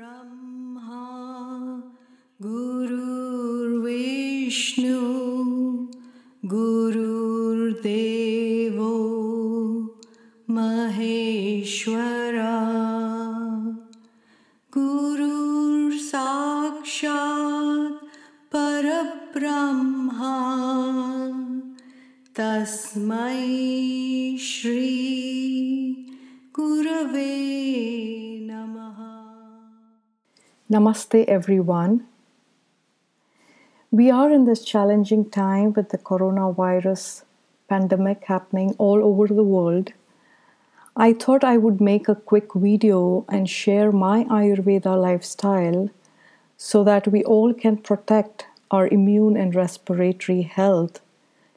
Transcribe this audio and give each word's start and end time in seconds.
ब्रह्मा 0.00 1.00
गुरुर्विष्णु 2.42 3.70
Namaste, 30.90 31.24
everyone. 31.28 32.04
We 33.92 34.10
are 34.10 34.28
in 34.28 34.44
this 34.44 34.64
challenging 34.64 35.30
time 35.30 35.72
with 35.72 35.90
the 35.90 35.98
coronavirus 35.98 37.22
pandemic 37.68 38.24
happening 38.24 38.74
all 38.76 39.04
over 39.04 39.28
the 39.32 39.44
world. 39.44 39.92
I 40.96 41.12
thought 41.12 41.44
I 41.44 41.58
would 41.58 41.80
make 41.80 42.08
a 42.08 42.16
quick 42.16 42.54
video 42.54 43.24
and 43.28 43.48
share 43.48 43.92
my 43.92 44.24
Ayurveda 44.24 45.00
lifestyle 45.00 45.90
so 46.56 46.82
that 46.82 47.06
we 47.06 47.22
all 47.22 47.54
can 47.54 47.76
protect 47.76 48.46
our 48.72 48.88
immune 48.88 49.36
and 49.36 49.54
respiratory 49.54 50.42
health 50.42 51.00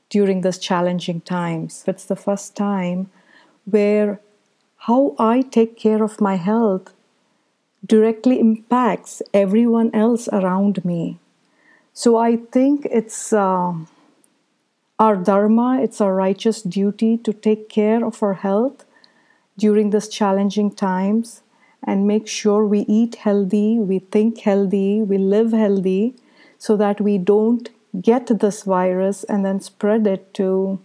during 0.09 0.41
this 0.41 0.59
challenging 0.59 1.21
times. 1.21 1.83
It's 1.87 2.05
the 2.05 2.23
first 2.27 2.55
time 2.55 3.09
where 3.65 4.19
how 4.89 5.15
I 5.17 5.41
take 5.41 5.75
care 5.75 6.03
of 6.03 6.21
my 6.21 6.35
health 6.35 6.93
directly 7.85 8.39
impacts 8.39 9.21
everyone 9.33 9.93
else 9.93 10.27
around 10.29 10.83
me. 10.85 11.19
So 11.93 12.17
I 12.17 12.37
think 12.37 12.87
it's 12.89 13.33
uh, 13.33 13.73
our 14.99 15.15
dharma, 15.15 15.79
it's 15.81 16.01
our 16.01 16.15
righteous 16.15 16.61
duty 16.61 17.17
to 17.17 17.33
take 17.33 17.69
care 17.69 18.05
of 18.05 18.23
our 18.23 18.33
health 18.33 18.85
during 19.57 19.89
these 19.89 20.07
challenging 20.07 20.71
times 20.71 21.41
and 21.83 22.07
make 22.07 22.27
sure 22.27 22.65
we 22.65 22.79
eat 22.81 23.15
healthy, 23.15 23.77
we 23.77 23.99
think 23.99 24.39
healthy, 24.39 25.01
we 25.01 25.17
live 25.17 25.51
healthy 25.51 26.15
so 26.57 26.77
that 26.77 27.01
we 27.01 27.17
don't 27.17 27.69
get 28.01 28.27
this 28.39 28.63
virus 28.63 29.23
and 29.25 29.45
then 29.45 29.59
spread 29.59 30.07
it 30.07 30.33
to 30.33 30.79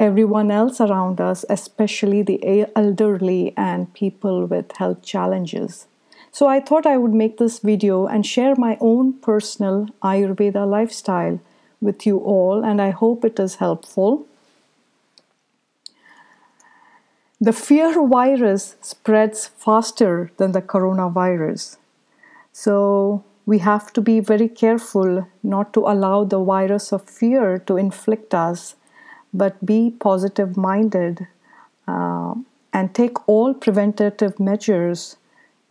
everyone 0.00 0.50
else 0.50 0.80
around 0.80 1.20
us, 1.20 1.44
especially 1.50 2.22
the 2.22 2.66
elderly 2.74 3.52
and 3.56 3.92
people 3.92 4.46
with 4.46 4.72
health 4.78 5.02
challenges. 5.02 5.86
So 6.32 6.46
I 6.46 6.60
thought 6.60 6.86
I 6.86 6.96
would 6.96 7.12
make 7.12 7.36
this 7.36 7.58
video 7.58 8.06
and 8.06 8.24
share 8.24 8.56
my 8.56 8.78
own 8.80 9.12
personal 9.12 9.88
Ayurveda 10.02 10.66
lifestyle 10.66 11.38
with 11.80 12.06
you 12.06 12.18
all, 12.18 12.64
and 12.64 12.80
I 12.80 12.90
hope 12.90 13.24
it 13.24 13.38
is 13.38 13.56
helpful. 13.56 14.26
The 17.40 17.52
fear 17.52 18.06
virus 18.06 18.76
spreads 18.80 19.46
faster 19.46 20.30
than 20.36 20.52
the 20.52 20.62
coronavirus. 20.62 21.76
So 22.52 23.24
we 23.44 23.58
have 23.58 23.92
to 23.94 24.00
be 24.00 24.20
very 24.20 24.48
careful 24.48 25.26
not 25.42 25.72
to 25.74 25.80
allow 25.80 26.24
the 26.24 26.42
virus 26.42 26.92
of 26.92 27.08
fear 27.08 27.58
to 27.66 27.76
inflict 27.76 28.34
us, 28.34 28.76
but 29.32 29.64
be 29.64 29.94
positive 29.98 30.56
minded 30.56 31.26
uh, 31.86 32.34
and 32.72 32.94
take 32.94 33.28
all 33.28 33.54
preventative 33.54 34.38
measures 34.38 35.16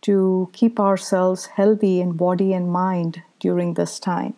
to 0.02 0.48
keep 0.52 0.80
ourselves 0.80 1.46
healthy 1.46 2.00
in 2.00 2.12
body 2.12 2.52
and 2.52 2.72
mind 2.72 3.22
during 3.38 3.74
this 3.74 3.98
time. 3.98 4.34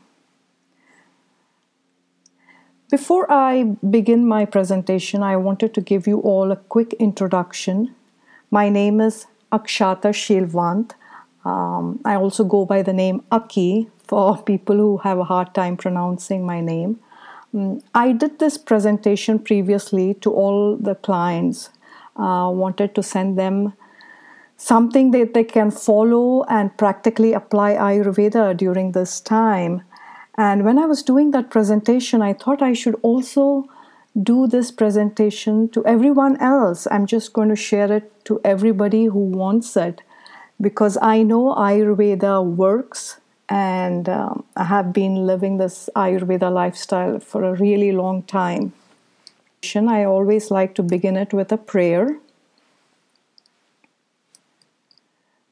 Before 2.90 3.30
I 3.32 3.64
begin 3.88 4.26
my 4.26 4.44
presentation, 4.44 5.22
I 5.22 5.36
wanted 5.36 5.72
to 5.74 5.80
give 5.80 6.06
you 6.06 6.18
all 6.20 6.52
a 6.52 6.56
quick 6.56 6.92
introduction. 6.94 7.94
My 8.50 8.68
name 8.68 9.00
is 9.00 9.26
Akshata 9.50 10.12
Shilvant. 10.12 10.92
Um, 11.44 12.00
I 12.04 12.16
also 12.16 12.44
go 12.44 12.66
by 12.66 12.82
the 12.82 12.92
name 12.92 13.24
Aki 13.32 13.88
for 14.06 14.42
people 14.50 14.76
who 14.76 14.98
have 14.98 15.18
a 15.18 15.24
hard 15.24 15.54
time 15.54 15.76
pronouncing 15.76 16.44
my 16.44 16.60
name. 16.60 17.00
Um, 17.54 17.82
I 17.94 18.12
did 18.12 18.38
this 18.38 18.58
presentation 18.58 19.38
previously 19.38 20.14
to 20.14 20.32
all 20.32 20.76
the 20.76 20.94
clients. 20.94 21.70
Uh, 22.16 22.50
wanted 22.52 22.94
to 22.94 23.02
send 23.02 23.38
them 23.38 23.72
something 24.56 25.10
that 25.10 25.34
they 25.34 25.44
can 25.44 25.70
follow 25.70 26.44
and 26.44 26.76
practically 26.76 27.32
apply 27.32 27.74
Ayurveda 27.74 28.56
during 28.56 28.92
this 28.92 29.20
time. 29.20 29.82
And 30.36 30.64
when 30.64 30.78
I 30.78 30.86
was 30.86 31.02
doing 31.02 31.30
that 31.32 31.50
presentation, 31.50 32.22
I 32.22 32.32
thought 32.32 32.62
I 32.62 32.72
should 32.72 32.96
also 33.02 33.68
do 34.22 34.46
this 34.46 34.70
presentation 34.70 35.68
to 35.70 35.84
everyone 35.86 36.36
else. 36.36 36.86
I'm 36.90 37.06
just 37.06 37.32
going 37.32 37.48
to 37.48 37.56
share 37.56 37.90
it 37.90 38.24
to 38.26 38.40
everybody 38.44 39.06
who 39.06 39.18
wants 39.18 39.76
it 39.76 40.02
because 40.60 40.98
I 41.00 41.22
know 41.22 41.54
Ayurveda 41.54 42.44
works 42.44 43.18
and 43.52 44.08
um, 44.08 44.44
I 44.56 44.64
have 44.64 44.94
been 44.94 45.26
living 45.26 45.58
this 45.58 45.90
Ayurveda 45.94 46.50
lifestyle 46.50 47.18
for 47.20 47.44
a 47.44 47.54
really 47.54 47.92
long 47.92 48.22
time. 48.22 48.72
I 49.74 50.04
always 50.04 50.50
like 50.50 50.74
to 50.76 50.82
begin 50.82 51.16
it 51.16 51.34
with 51.34 51.52
a 51.52 51.58
prayer. 51.58 52.18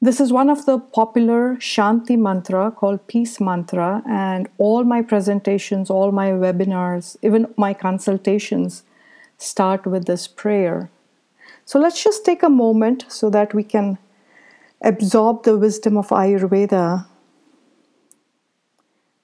This 0.01 0.19
is 0.19 0.33
one 0.33 0.49
of 0.49 0.65
the 0.65 0.79
popular 0.79 1.57
Shanti 1.57 2.17
mantra 2.17 2.71
called 2.71 3.05
Peace 3.05 3.39
Mantra, 3.39 4.01
and 4.07 4.49
all 4.57 4.83
my 4.83 5.03
presentations, 5.03 5.91
all 5.91 6.11
my 6.11 6.31
webinars, 6.31 7.15
even 7.21 7.53
my 7.55 7.73
consultations 7.75 8.81
start 9.37 9.85
with 9.85 10.07
this 10.07 10.27
prayer. 10.27 10.89
So 11.65 11.79
let's 11.79 12.03
just 12.03 12.25
take 12.25 12.41
a 12.41 12.49
moment 12.49 13.05
so 13.09 13.29
that 13.29 13.53
we 13.53 13.63
can 13.63 13.99
absorb 14.81 15.43
the 15.43 15.55
wisdom 15.55 15.97
of 15.97 16.09
Ayurveda 16.09 17.05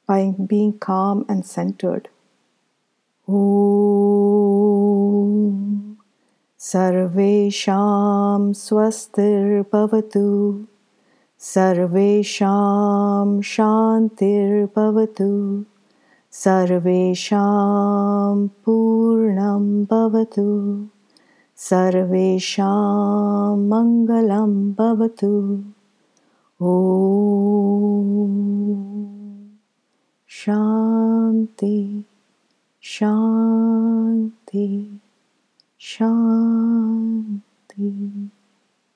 by 0.07 0.34
being 0.47 0.79
calm 0.79 1.25
and 1.28 1.45
centered. 1.45 2.07
Om 3.28 3.38
Sarvesham 6.57 8.56
Swastir 8.56 9.63
Sarvesham 11.38 13.44
Shantir 13.44 14.68
Bhavatu. 14.68 15.66
Sarvesham 16.31 18.50
Purnam 18.66 19.85
Bhavatu. 19.85 20.89
Sarvesham 21.56 23.68
Mangalam 23.68 24.74
Bhavatu. 24.74 25.63
Om 26.59 28.97
Shanti, 30.47 32.06
Shanti, 32.81 34.31
Shanti. 35.78 37.41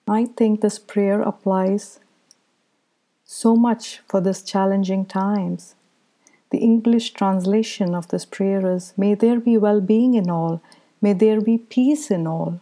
I 0.07 0.25
think 0.37 0.61
this 0.61 0.79
prayer 0.79 1.21
applies 1.21 1.99
so 3.25 3.57
much 3.57 3.99
for 4.07 4.21
these 4.21 4.41
challenging 4.43 5.05
times. 5.05 5.75
The 6.51 6.59
English 6.59 7.11
translation 7.11 7.95
of 7.95 8.07
this 8.07 8.23
prayer 8.23 8.65
is 8.73 8.93
May 8.95 9.13
there 9.13 9.41
be 9.41 9.57
well 9.57 9.81
being 9.81 10.13
in 10.13 10.29
all, 10.29 10.61
may 11.01 11.11
there 11.11 11.41
be 11.41 11.57
peace 11.57 12.09
in 12.09 12.27
all, 12.27 12.61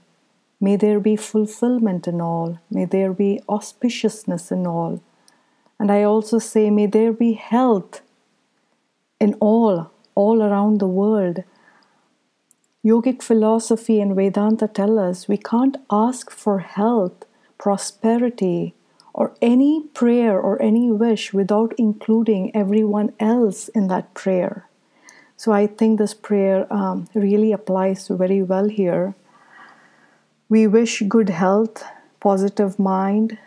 may 0.60 0.76
there 0.76 1.00
be 1.00 1.16
fulfillment 1.16 2.08
in 2.08 2.20
all, 2.20 2.58
may 2.72 2.86
there 2.86 3.14
be 3.14 3.40
auspiciousness 3.48 4.52
in 4.52 4.66
all. 4.66 5.00
And 5.78 5.92
I 5.92 6.02
also 6.02 6.40
say, 6.40 6.72
May 6.72 6.88
there 6.88 7.14
be 7.14 7.34
health 7.34 8.02
in 9.20 9.34
all, 9.40 9.92
all 10.16 10.42
around 10.42 10.80
the 10.80 10.88
world. 10.88 11.44
Yogic 12.84 13.22
philosophy 13.22 14.00
and 14.00 14.16
Vedanta 14.16 14.68
tell 14.68 14.98
us 14.98 15.28
we 15.28 15.38
can't 15.38 15.78
ask 15.92 16.32
for 16.32 16.60
health, 16.60 17.26
prosperity, 17.58 18.74
or 19.14 19.34
any 19.42 19.84
prayer 19.94 20.40
or 20.40 20.62
any 20.62 20.90
wish 20.90 21.34
without 21.34 21.74
including 21.78 22.56
everyone 22.56 23.12
else 23.20 23.68
in 23.70 23.88
that 23.88 24.14
prayer. 24.14 24.66
So 25.36 25.52
I 25.52 25.68
think 25.68 26.00
this 26.00 26.14
prayer 26.14 26.72
um, 26.72 27.08
really 27.14 27.52
applies 27.52 28.08
very 28.08 28.42
well 28.44 28.70
here. 28.70 29.16
We 30.48 30.68
wish 30.68 31.04
good 31.08 31.30
health, 31.30 31.84
positive 32.20 32.80
mind, 32.80 33.38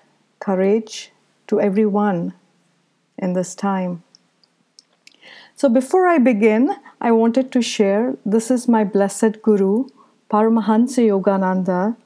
courage 0.41 1.13
to 1.47 1.61
everyone 1.61 2.35
in 3.19 3.33
this 3.33 3.55
time. 3.55 4.03
So 5.63 5.69
before 5.69 6.09
I 6.09 6.19
begin, 6.19 6.75
I 7.01 7.13
wanted 7.13 7.53
to 7.53 7.63
share 7.63 8.17
this 8.27 8.51
is 8.51 8.67
my 8.67 8.83
blessed 8.83 9.43
guru, 9.43 9.87
Paramahansa 10.29 11.03
Yogananda. 11.07 11.97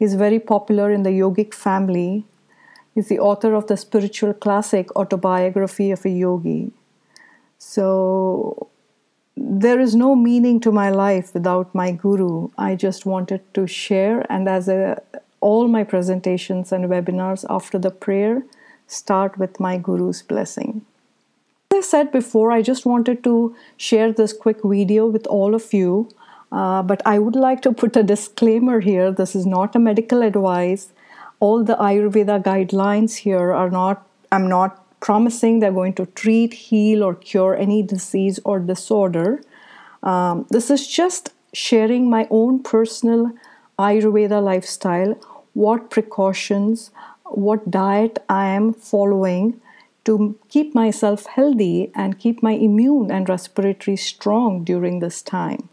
He's 0.00 0.16
very 0.16 0.40
popular 0.40 0.90
in 0.90 1.04
the 1.04 1.10
yogic 1.10 1.54
family. 1.54 2.24
He's 2.92 3.06
the 3.06 3.20
author 3.20 3.54
of 3.54 3.68
the 3.68 3.76
spiritual 3.76 4.34
classic 4.34 4.90
Autobiography 4.96 5.92
of 5.92 6.04
a 6.04 6.10
Yogi. 6.10 6.72
So 7.56 8.68
there 9.36 9.78
is 9.78 9.94
no 9.94 10.16
meaning 10.16 10.58
to 10.62 10.72
my 10.72 10.90
life 10.90 11.32
without 11.34 11.72
my 11.72 11.92
guru. 11.92 12.48
I 12.58 12.74
just 12.74 13.06
wanted 13.06 13.42
to 13.54 13.68
share, 13.68 14.26
and 14.28 14.48
as 14.48 14.66
a, 14.66 15.00
all 15.40 15.68
my 15.68 15.84
presentations 15.84 16.72
and 16.72 16.86
webinars 16.86 17.44
after 17.48 17.78
the 17.78 17.92
prayer 17.92 18.42
start 18.88 19.38
with 19.38 19.60
my 19.60 19.78
guru's 19.78 20.20
blessing. 20.20 20.84
I 21.74 21.80
said 21.80 22.12
before, 22.12 22.52
I 22.52 22.62
just 22.62 22.86
wanted 22.86 23.24
to 23.24 23.54
share 23.76 24.12
this 24.12 24.32
quick 24.32 24.58
video 24.62 25.06
with 25.06 25.26
all 25.26 25.54
of 25.54 25.72
you. 25.72 26.08
Uh, 26.52 26.82
but 26.82 27.02
I 27.04 27.18
would 27.18 27.34
like 27.34 27.62
to 27.62 27.72
put 27.72 27.96
a 27.96 28.02
disclaimer 28.02 28.78
here 28.80 29.10
this 29.10 29.34
is 29.34 29.44
not 29.44 29.74
a 29.74 29.80
medical 29.80 30.22
advice. 30.22 30.92
All 31.40 31.64
the 31.64 31.74
Ayurveda 31.74 32.42
guidelines 32.42 33.16
here 33.16 33.52
are 33.52 33.70
not, 33.70 34.06
I'm 34.30 34.48
not 34.48 34.80
promising 35.00 35.58
they're 35.58 35.72
going 35.72 35.94
to 35.94 36.06
treat, 36.06 36.54
heal, 36.54 37.02
or 37.02 37.14
cure 37.14 37.56
any 37.56 37.82
disease 37.82 38.38
or 38.44 38.60
disorder. 38.60 39.42
Um, 40.02 40.46
this 40.50 40.70
is 40.70 40.86
just 40.86 41.32
sharing 41.52 42.08
my 42.08 42.28
own 42.30 42.62
personal 42.62 43.32
Ayurveda 43.78 44.42
lifestyle, 44.42 45.14
what 45.54 45.90
precautions, 45.90 46.92
what 47.24 47.68
diet 47.70 48.18
I 48.28 48.46
am 48.46 48.72
following 48.72 49.60
to 50.04 50.38
keep 50.48 50.74
myself 50.74 51.26
healthy 51.26 51.90
and 51.94 52.18
keep 52.18 52.42
my 52.42 52.52
immune 52.52 53.10
and 53.10 53.28
respiratory 53.28 53.96
strong 53.96 54.64
during 54.64 55.00
this 55.00 55.22
time. 55.22 55.68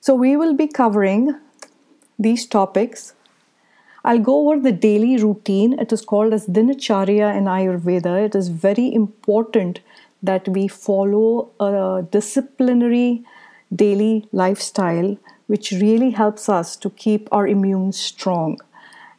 So, 0.00 0.14
we 0.14 0.36
will 0.36 0.54
be 0.54 0.68
covering 0.68 1.38
these 2.18 2.46
topics 2.46 3.14
I'll 4.04 4.18
go 4.18 4.48
over 4.48 4.60
the 4.60 4.72
daily 4.72 5.16
routine. 5.22 5.78
It 5.78 5.92
is 5.92 6.02
called 6.02 6.32
as 6.32 6.46
Dinacharya 6.46 7.36
in 7.36 7.44
Ayurveda. 7.44 8.24
It 8.24 8.34
is 8.34 8.48
very 8.48 8.92
important 8.92 9.80
that 10.22 10.48
we 10.48 10.68
follow 10.68 11.50
a 11.60 12.06
disciplinary 12.10 13.24
daily 13.74 14.26
lifestyle, 14.32 15.16
which 15.46 15.72
really 15.72 16.10
helps 16.10 16.48
us 16.48 16.76
to 16.76 16.90
keep 16.90 17.28
our 17.32 17.46
immune 17.46 17.92
strong. 17.92 18.58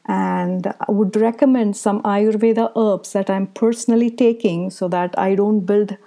And 0.05 0.67
I 0.67 0.91
would 0.91 1.15
recommend 1.15 1.77
some 1.77 2.01
Ayurveda 2.01 2.71
herbs 2.75 3.13
that 3.13 3.29
I'm 3.29 3.47
personally 3.47 4.09
taking 4.09 4.71
so 4.71 4.87
that 4.87 5.17
I 5.17 5.35
don't 5.35 5.61
build 5.61 5.97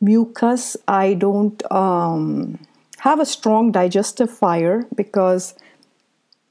mucus, 0.00 0.76
I 0.86 1.14
don't 1.14 1.62
um, 1.72 2.58
have 2.98 3.20
a 3.20 3.26
strong 3.26 3.72
digestive 3.72 4.30
fire 4.30 4.86
because 4.94 5.54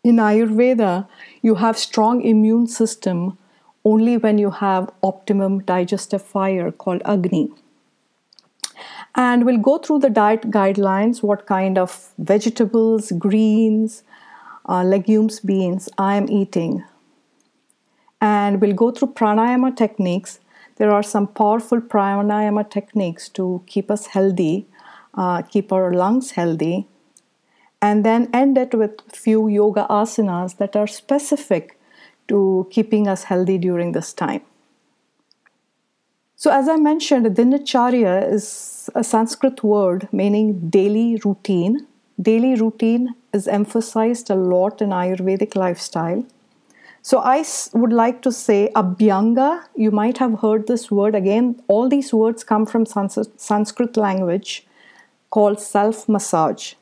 in 0.03 0.17
ayurveda 0.17 1.07
you 1.41 1.55
have 1.55 1.77
strong 1.77 2.21
immune 2.21 2.67
system 2.67 3.37
only 3.85 4.17
when 4.17 4.37
you 4.37 4.51
have 4.51 4.89
optimum 5.01 5.59
digestive 5.63 6.21
fire 6.21 6.71
called 6.71 7.01
agni. 7.05 7.49
And 9.15 9.45
we'll 9.45 9.57
go 9.57 9.77
through 9.77 9.99
the 9.99 10.09
diet 10.09 10.49
guidelines 10.49 11.21
what 11.21 11.45
kind 11.45 11.77
of 11.77 12.11
vegetables 12.17 13.11
greens 13.11 14.03
uh, 14.67 14.83
legumes 14.83 15.39
beans 15.39 15.89
i 15.97 16.15
am 16.15 16.29
eating 16.29 16.83
and 18.21 18.61
we'll 18.61 18.79
go 18.83 18.91
through 18.91 19.11
pranayama 19.21 19.75
techniques 19.75 20.39
there 20.77 20.91
are 20.91 21.03
some 21.03 21.27
powerful 21.27 21.81
pranayama 21.81 22.67
techniques 22.69 23.29
to 23.29 23.63
keep 23.67 23.91
us 23.91 24.07
healthy 24.07 24.65
uh, 25.15 25.41
keep 25.41 25.71
our 25.71 25.93
lungs 25.93 26.31
healthy 26.31 26.87
and 27.81 28.05
then 28.05 28.29
end 28.33 28.57
it 28.57 28.73
with 28.73 29.01
few 29.11 29.47
yoga 29.47 29.85
asanas 29.89 30.57
that 30.57 30.75
are 30.75 30.87
specific 30.87 31.77
to 32.27 32.67
keeping 32.71 33.07
us 33.07 33.23
healthy 33.23 33.57
during 33.57 33.91
this 33.91 34.13
time. 34.13 34.41
So, 36.35 36.51
as 36.51 36.67
I 36.67 36.77
mentioned, 36.77 37.25
dinacharya 37.25 38.31
is 38.31 38.89
a 38.95 39.03
Sanskrit 39.03 39.63
word 39.63 40.07
meaning 40.11 40.69
daily 40.69 41.19
routine. 41.23 41.87
Daily 42.21 42.55
routine 42.55 43.15
is 43.33 43.47
emphasized 43.47 44.29
a 44.29 44.35
lot 44.35 44.81
in 44.81 44.89
Ayurvedic 44.89 45.55
lifestyle. 45.55 46.25
So, 47.01 47.19
I 47.19 47.43
would 47.73 47.91
like 47.91 48.21
to 48.21 48.31
say 48.31 48.71
abhyanga. 48.75 49.63
You 49.75 49.91
might 49.91 50.19
have 50.19 50.39
heard 50.39 50.67
this 50.67 50.89
word 50.89 51.15
again. 51.15 51.61
All 51.67 51.89
these 51.89 52.13
words 52.13 52.45
come 52.45 52.65
from 52.65 52.85
Sanskrit 52.85 53.97
language 53.97 54.65
called 55.29 55.59
self 55.59 56.07
massage. 56.07 56.75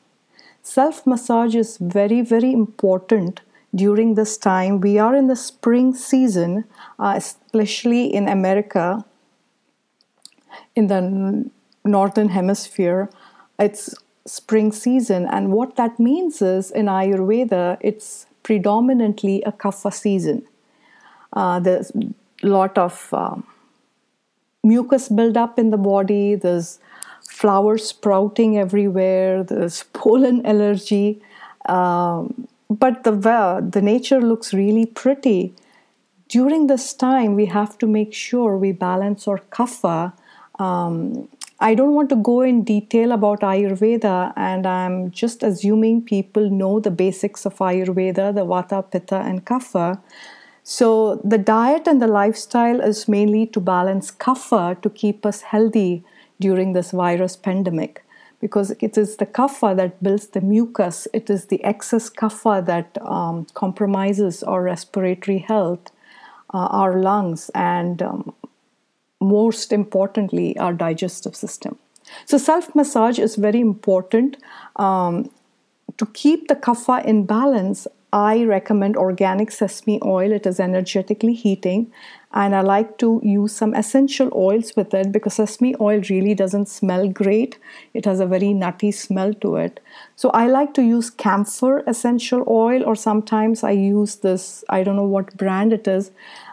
Self 0.62 1.04
massage 1.06 1.56
is 1.56 1.76
very, 1.78 2.20
very 2.20 2.52
important 2.52 3.40
during 3.74 4.14
this 4.14 4.36
time. 4.36 4.80
We 4.80 4.98
are 4.98 5.16
in 5.16 5.26
the 5.26 5.34
spring 5.34 5.94
season, 5.94 6.64
uh, 6.98 7.14
especially 7.16 8.04
in 8.14 8.28
America, 8.28 9.04
in 10.76 10.86
the 10.86 11.50
northern 11.84 12.28
hemisphere. 12.28 13.10
It's 13.58 13.94
spring 14.26 14.72
season, 14.72 15.26
and 15.26 15.52
what 15.52 15.76
that 15.76 15.98
means 15.98 16.42
is 16.42 16.70
in 16.70 16.86
Ayurveda, 16.86 17.78
it's 17.80 18.26
predominantly 18.42 19.42
a 19.42 19.52
kapha 19.52 19.92
season. 19.92 20.42
Uh, 21.32 21.58
there's 21.60 21.90
a 21.94 22.46
lot 22.46 22.76
of 22.76 23.08
um, 23.12 23.46
mucus 24.62 25.08
buildup 25.08 25.58
in 25.58 25.70
the 25.70 25.76
body, 25.76 26.34
there's 26.34 26.78
flowers 27.28 27.86
sprouting 27.86 28.58
everywhere, 28.58 29.42
there's 29.42 29.82
pollen 29.92 30.44
allergy. 30.46 31.20
Um, 31.66 32.48
but 32.68 33.04
the, 33.04 33.12
the 33.70 33.82
nature 33.82 34.20
looks 34.20 34.54
really 34.54 34.86
pretty. 34.86 35.54
During 36.28 36.66
this 36.66 36.94
time, 36.94 37.34
we 37.34 37.46
have 37.46 37.76
to 37.78 37.86
make 37.86 38.14
sure 38.14 38.56
we 38.56 38.72
balance 38.72 39.28
our 39.28 39.38
kapha. 39.50 40.12
Um, 40.58 41.28
I 41.62 41.76
don't 41.76 41.94
want 41.94 42.08
to 42.08 42.16
go 42.16 42.40
in 42.40 42.64
detail 42.64 43.12
about 43.12 43.42
Ayurveda, 43.42 44.32
and 44.36 44.66
I'm 44.66 45.12
just 45.12 45.44
assuming 45.44 46.02
people 46.02 46.50
know 46.50 46.80
the 46.80 46.90
basics 46.90 47.46
of 47.46 47.56
Ayurveda 47.58 48.34
the 48.34 48.44
Vata, 48.44 48.82
Pitta, 48.90 49.20
and 49.20 49.44
Kapha. 49.44 50.00
So, 50.64 51.20
the 51.22 51.38
diet 51.38 51.86
and 51.86 52.02
the 52.02 52.08
lifestyle 52.08 52.80
is 52.80 53.06
mainly 53.06 53.46
to 53.46 53.60
balance 53.60 54.10
Kapha 54.10 54.80
to 54.82 54.90
keep 54.90 55.24
us 55.24 55.42
healthy 55.42 56.04
during 56.40 56.72
this 56.72 56.90
virus 56.90 57.36
pandemic 57.36 58.04
because 58.40 58.72
it 58.80 58.98
is 58.98 59.16
the 59.18 59.26
kapha 59.26 59.74
that 59.76 60.02
builds 60.02 60.26
the 60.26 60.40
mucus, 60.40 61.06
it 61.12 61.30
is 61.30 61.46
the 61.46 61.62
excess 61.62 62.10
kapha 62.10 62.66
that 62.66 62.98
um, 63.02 63.46
compromises 63.54 64.42
our 64.42 64.64
respiratory 64.64 65.38
health, 65.38 65.92
uh, 66.52 66.66
our 66.80 67.00
lungs, 67.00 67.50
and 67.54 68.02
um, 68.02 68.34
most 69.22 69.72
importantly, 69.72 70.56
our 70.58 70.72
digestive 70.72 71.36
system. 71.36 71.78
So, 72.26 72.38
self 72.38 72.74
massage 72.74 73.18
is 73.18 73.36
very 73.36 73.60
important. 73.60 74.36
Um, 74.76 75.30
to 75.98 76.06
keep 76.06 76.48
the 76.48 76.56
kapha 76.56 77.04
in 77.04 77.26
balance, 77.26 77.86
I 78.12 78.44
recommend 78.44 78.96
organic 78.96 79.50
sesame 79.50 79.98
oil. 80.04 80.32
It 80.32 80.46
is 80.46 80.60
energetically 80.60 81.32
heating, 81.32 81.90
and 82.34 82.54
I 82.54 82.60
like 82.60 82.98
to 82.98 83.20
use 83.22 83.52
some 83.52 83.74
essential 83.74 84.30
oils 84.34 84.74
with 84.76 84.92
it 84.92 85.12
because 85.12 85.34
sesame 85.34 85.74
oil 85.80 86.02
really 86.10 86.34
doesn't 86.34 86.68
smell 86.68 87.08
great. 87.08 87.58
It 87.94 88.04
has 88.04 88.20
a 88.20 88.26
very 88.26 88.52
nutty 88.52 88.92
smell 88.92 89.32
to 89.34 89.56
it. 89.56 89.80
So 90.16 90.30
I 90.30 90.46
like 90.46 90.74
to 90.74 90.82
use 90.82 91.08
camphor 91.08 91.82
essential 91.86 92.44
oil, 92.48 92.84
or 92.84 92.96
sometimes 92.96 93.64
I 93.64 93.70
use 93.70 94.16
this, 94.16 94.62
I 94.68 94.82
don't 94.82 94.96
know 94.96 95.06
what 95.06 95.36
brand 95.38 95.72
it 95.72 95.88
is, 95.88 96.10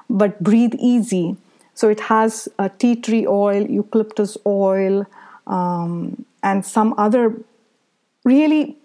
but 0.09 0.41
Breathe 0.41 0.75
Easy. 0.79 1.35
So 1.79 1.88
it 1.88 2.01
has 2.01 2.50
a 2.59 2.67
tea 2.67 2.98
tree 2.98 3.25
oil, 3.25 3.65
eucalyptus 3.65 4.36
oil, 4.45 5.05
um, 5.48 6.25
and 6.43 6.65
some 6.65 6.93
other 6.98 7.41
really 8.25 8.75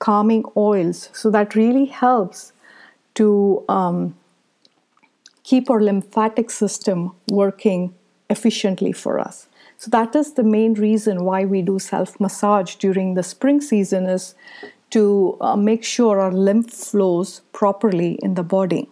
calming 0.00 0.44
oils. 0.54 1.08
So 1.14 1.30
that 1.30 1.54
really 1.54 1.86
helps 1.86 2.52
to 3.14 3.64
um, 3.70 4.14
keep 5.44 5.70
our 5.70 5.80
lymphatic 5.80 6.50
system 6.50 7.12
working 7.30 7.94
efficiently 8.28 8.92
for 8.92 9.18
us. 9.18 9.48
So 9.78 9.88
that 9.92 10.14
is 10.14 10.34
the 10.34 10.42
main 10.42 10.74
reason 10.74 11.24
why 11.24 11.46
we 11.46 11.62
do 11.62 11.78
self 11.78 12.20
massage 12.20 12.74
during 12.74 13.14
the 13.14 13.22
spring 13.22 13.62
season 13.62 14.04
is 14.04 14.34
to 14.90 15.38
uh, 15.40 15.56
make 15.56 15.84
sure 15.84 16.20
our 16.20 16.30
lymph 16.30 16.70
flows 16.70 17.40
properly 17.54 18.18
in 18.22 18.34
the 18.34 18.42
body. 18.42 18.90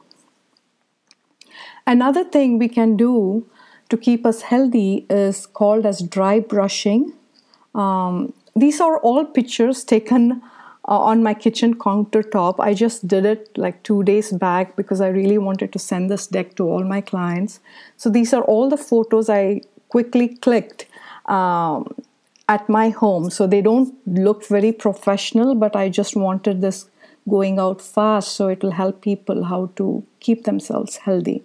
Another 1.91 2.23
thing 2.23 2.57
we 2.57 2.69
can 2.69 2.97
do 2.97 3.45
to 3.89 3.97
keep 3.97 4.25
us 4.25 4.43
healthy 4.43 5.07
is 5.11 5.45
called 5.45 5.85
as 5.85 6.01
dry 6.01 6.39
brushing. 6.39 7.15
Um, 7.75 8.33
these 8.55 8.81
are 8.81 8.99
all 8.99 9.25
pictures 9.25 9.83
taken 9.83 10.41
uh, 10.85 11.01
on 11.01 11.25
my 11.25 11.35
kitchen 11.35 11.75
countertop. 11.75 12.61
I 12.61 12.75
just 12.75 13.09
did 13.09 13.27
it 13.27 13.59
like 13.59 13.83
two 13.83 14.05
days 14.05 14.31
back 14.31 14.77
because 14.77 15.01
I 15.01 15.09
really 15.09 15.37
wanted 15.37 15.73
to 15.73 15.81
send 15.81 16.13
this 16.13 16.29
deck 16.29 16.55
to 16.57 16.69
all 16.69 16.85
my 16.85 17.01
clients. 17.01 17.59
So 17.97 18.09
these 18.09 18.33
are 18.33 18.43
all 18.43 18.69
the 18.69 18.77
photos 18.77 19.29
I 19.29 19.63
quickly 19.89 20.29
clicked 20.29 20.87
um, 21.27 21.93
at 22.49 22.69
my 22.69 22.91
home. 22.91 23.31
So 23.31 23.49
they 23.49 23.63
don't 23.63 23.93
look 24.07 24.47
very 24.47 24.71
professional, 24.71 25.57
but 25.57 25.75
I 25.75 25.89
just 25.89 26.15
wanted 26.15 26.61
this 26.61 26.89
going 27.29 27.59
out 27.59 27.83
fast. 27.83 28.37
So 28.37 28.47
it 28.47 28.63
will 28.63 28.79
help 28.83 29.03
people 29.03 29.43
how 29.43 29.73
to 29.75 30.05
keep 30.21 30.45
themselves 30.45 30.99
healthy. 30.99 31.43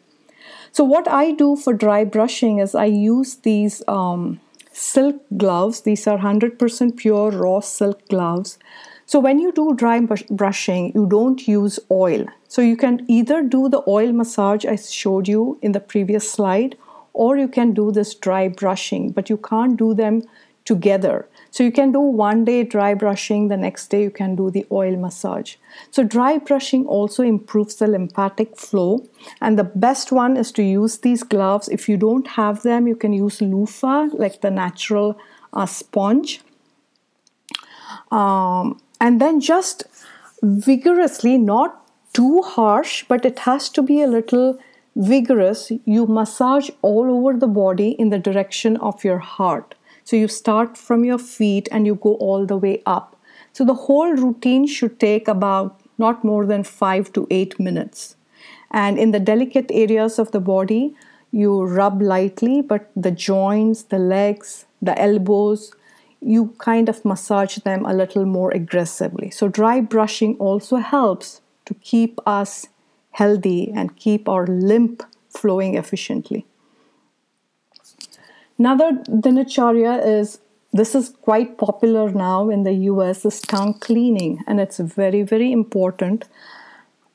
So, 0.75 0.83
what 0.83 1.07
I 1.07 1.31
do 1.31 1.55
for 1.55 1.71
dry 1.71 2.03
brushing 2.03 2.59
is 2.59 2.75
I 2.75 2.83
use 2.83 3.35
these 3.35 3.81
um, 3.87 4.41
silk 4.73 5.21
gloves. 5.37 5.83
These 5.83 6.05
are 6.05 6.17
100% 6.17 6.97
pure 6.97 7.31
raw 7.31 7.61
silk 7.61 8.05
gloves. 8.09 8.59
So, 9.05 9.21
when 9.21 9.39
you 9.39 9.53
do 9.53 9.73
dry 9.73 10.01
brushing, 10.29 10.91
you 10.93 11.05
don't 11.05 11.47
use 11.47 11.79
oil. 11.89 12.25
So, 12.49 12.61
you 12.61 12.75
can 12.75 13.05
either 13.07 13.41
do 13.41 13.69
the 13.69 13.83
oil 13.87 14.11
massage 14.11 14.65
I 14.65 14.75
showed 14.75 15.29
you 15.29 15.57
in 15.61 15.71
the 15.71 15.79
previous 15.79 16.29
slide, 16.29 16.75
or 17.13 17.37
you 17.37 17.47
can 17.47 17.73
do 17.73 17.93
this 17.93 18.13
dry 18.13 18.49
brushing, 18.49 19.11
but 19.11 19.29
you 19.29 19.37
can't 19.37 19.77
do 19.77 19.93
them 19.93 20.23
together. 20.65 21.25
So 21.55 21.63
you 21.63 21.71
can 21.71 21.93
do 21.93 22.01
one 22.01 22.43
day 22.43 22.63
dry 22.63 22.93
brushing, 22.95 23.47
the 23.47 23.55
next 23.55 23.87
day 23.87 24.03
you 24.03 24.11
can 24.11 24.35
do 24.35 24.51
the 24.51 24.65
oil 24.73 24.97
massage. 24.97 25.55
So 25.89 26.03
dry 26.03 26.37
brushing 26.37 26.85
also 26.85 27.23
improves 27.23 27.75
the 27.75 27.87
lymphatic 27.87 28.57
flow. 28.57 29.07
And 29.39 29.57
the 29.57 29.63
best 29.63 30.11
one 30.11 30.35
is 30.35 30.51
to 30.51 30.63
use 30.63 30.97
these 30.97 31.23
gloves. 31.23 31.69
If 31.69 31.87
you 31.87 31.95
don't 31.95 32.27
have 32.27 32.63
them, 32.63 32.87
you 32.87 32.95
can 32.97 33.13
use 33.13 33.41
loofah, 33.41 34.09
like 34.11 34.41
the 34.41 34.51
natural 34.51 35.17
uh, 35.53 35.65
sponge. 35.65 36.41
Um, 38.11 38.81
and 38.99 39.21
then 39.21 39.39
just 39.39 39.85
vigorously, 40.43 41.37
not 41.37 41.87
too 42.11 42.41
harsh, 42.41 43.05
but 43.07 43.25
it 43.25 43.39
has 43.39 43.69
to 43.69 43.81
be 43.81 44.01
a 44.01 44.07
little 44.07 44.59
vigorous. 44.97 45.71
You 45.85 46.05
massage 46.05 46.69
all 46.81 47.09
over 47.09 47.39
the 47.39 47.47
body 47.47 47.91
in 47.91 48.09
the 48.09 48.19
direction 48.19 48.75
of 48.75 49.05
your 49.05 49.19
heart. 49.19 49.75
So 50.05 50.15
you 50.15 50.27
start 50.27 50.77
from 50.77 51.03
your 51.03 51.17
feet 51.17 51.67
and 51.71 51.85
you 51.85 51.95
go 51.95 52.13
all 52.15 52.45
the 52.45 52.57
way 52.57 52.81
up. 52.85 53.15
So 53.53 53.65
the 53.65 53.73
whole 53.73 54.13
routine 54.13 54.67
should 54.67 54.99
take 54.99 55.27
about 55.27 55.81
not 55.97 56.23
more 56.23 56.45
than 56.45 56.63
five 56.63 57.11
to 57.13 57.27
eight 57.31 57.59
minutes. 57.59 58.15
And 58.69 58.99
in 58.99 59.11
the 59.11 59.19
delicate 59.19 59.71
areas 59.71 60.19
of 60.19 60.31
the 60.31 60.39
body, 60.39 60.95
you 61.31 61.63
rub 61.63 62.01
lightly, 62.01 62.61
but 62.61 62.91
the 62.95 63.11
joints, 63.11 63.83
the 63.83 63.99
legs, 63.99 64.65
the 64.81 64.97
elbows, 65.01 65.73
you 66.21 66.53
kind 66.59 66.87
of 66.87 67.03
massage 67.03 67.57
them 67.57 67.85
a 67.85 67.93
little 67.93 68.25
more 68.25 68.51
aggressively. 68.51 69.31
So, 69.31 69.47
dry 69.47 69.81
brushing 69.81 70.35
also 70.37 70.77
helps 70.77 71.41
to 71.65 71.73
keep 71.75 72.19
us 72.25 72.67
healthy 73.11 73.71
and 73.73 73.95
keep 73.95 74.29
our 74.29 74.45
lymph 74.47 75.01
flowing 75.29 75.75
efficiently. 75.75 76.45
Another 78.57 78.93
dinacharya 79.09 80.01
is 80.07 80.39
this 80.71 80.95
is 80.95 81.09
quite 81.09 81.57
popular 81.57 82.09
now 82.09 82.49
in 82.49 82.63
the 82.63 82.73
US 82.89 83.25
is 83.25 83.41
tongue 83.41 83.73
cleaning 83.73 84.39
and 84.47 84.61
it's 84.61 84.77
very 84.77 85.23
very 85.23 85.51
important. 85.51 86.23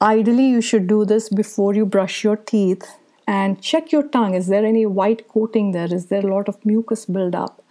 Ideally 0.02 0.48
you 0.48 0.60
should 0.60 0.86
do 0.86 1.06
this 1.06 1.30
before 1.30 1.74
you 1.74 1.86
brush 1.86 2.22
your 2.24 2.36
teeth 2.36 2.94
and 3.26 3.62
check 3.62 3.90
your 3.90 4.02
tongue. 4.02 4.34
Is 4.34 4.48
there 4.48 4.66
any 4.66 4.84
white 4.84 5.28
coating 5.28 5.72
there? 5.72 5.92
Is 5.94 6.06
there 6.06 6.26
a 6.26 6.34
lot 6.34 6.46
of 6.46 6.64
mucus 6.66 7.06
buildup? 7.06 7.64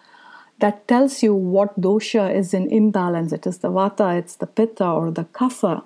That 0.58 0.88
tells 0.88 1.22
you 1.22 1.36
what 1.36 1.80
dosha 1.80 2.34
is 2.34 2.56
in 2.56 2.72
imbalance. 2.72 3.32
It 3.32 3.46
is 3.46 3.60
the 3.60 3.70
vata 3.70 4.18
it's 4.18 4.36
the 4.36 4.48
pitta 4.48 4.88
or 4.88 5.12
the 5.12 5.26
kapha. 5.26 5.84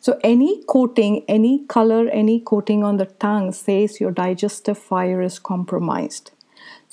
So 0.00 0.18
any 0.24 0.64
coating 0.64 1.22
any 1.28 1.66
color 1.66 2.08
any 2.08 2.40
coating 2.40 2.82
on 2.82 2.96
the 2.96 3.06
tongue 3.26 3.52
says 3.52 4.00
your 4.00 4.10
digestive 4.10 4.78
fire 4.78 5.20
is 5.20 5.38
compromised 5.38 6.30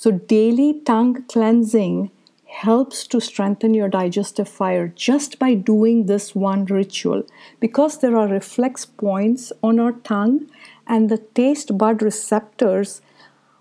so, 0.02 0.10
daily 0.10 0.80
tongue 0.84 1.22
cleansing 1.28 2.10
helps 2.46 3.06
to 3.06 3.20
strengthen 3.20 3.72
your 3.72 3.88
digestive 3.88 4.48
fire 4.48 4.88
just 4.88 5.38
by 5.38 5.54
doing 5.54 6.06
this 6.06 6.34
one 6.34 6.64
ritual 6.64 7.22
because 7.60 7.98
there 8.00 8.16
are 8.16 8.26
reflex 8.26 8.84
points 8.84 9.52
on 9.62 9.78
our 9.78 9.92
tongue 9.92 10.50
and 10.88 11.08
the 11.08 11.18
taste 11.18 11.78
bud 11.78 12.02
receptors 12.02 13.00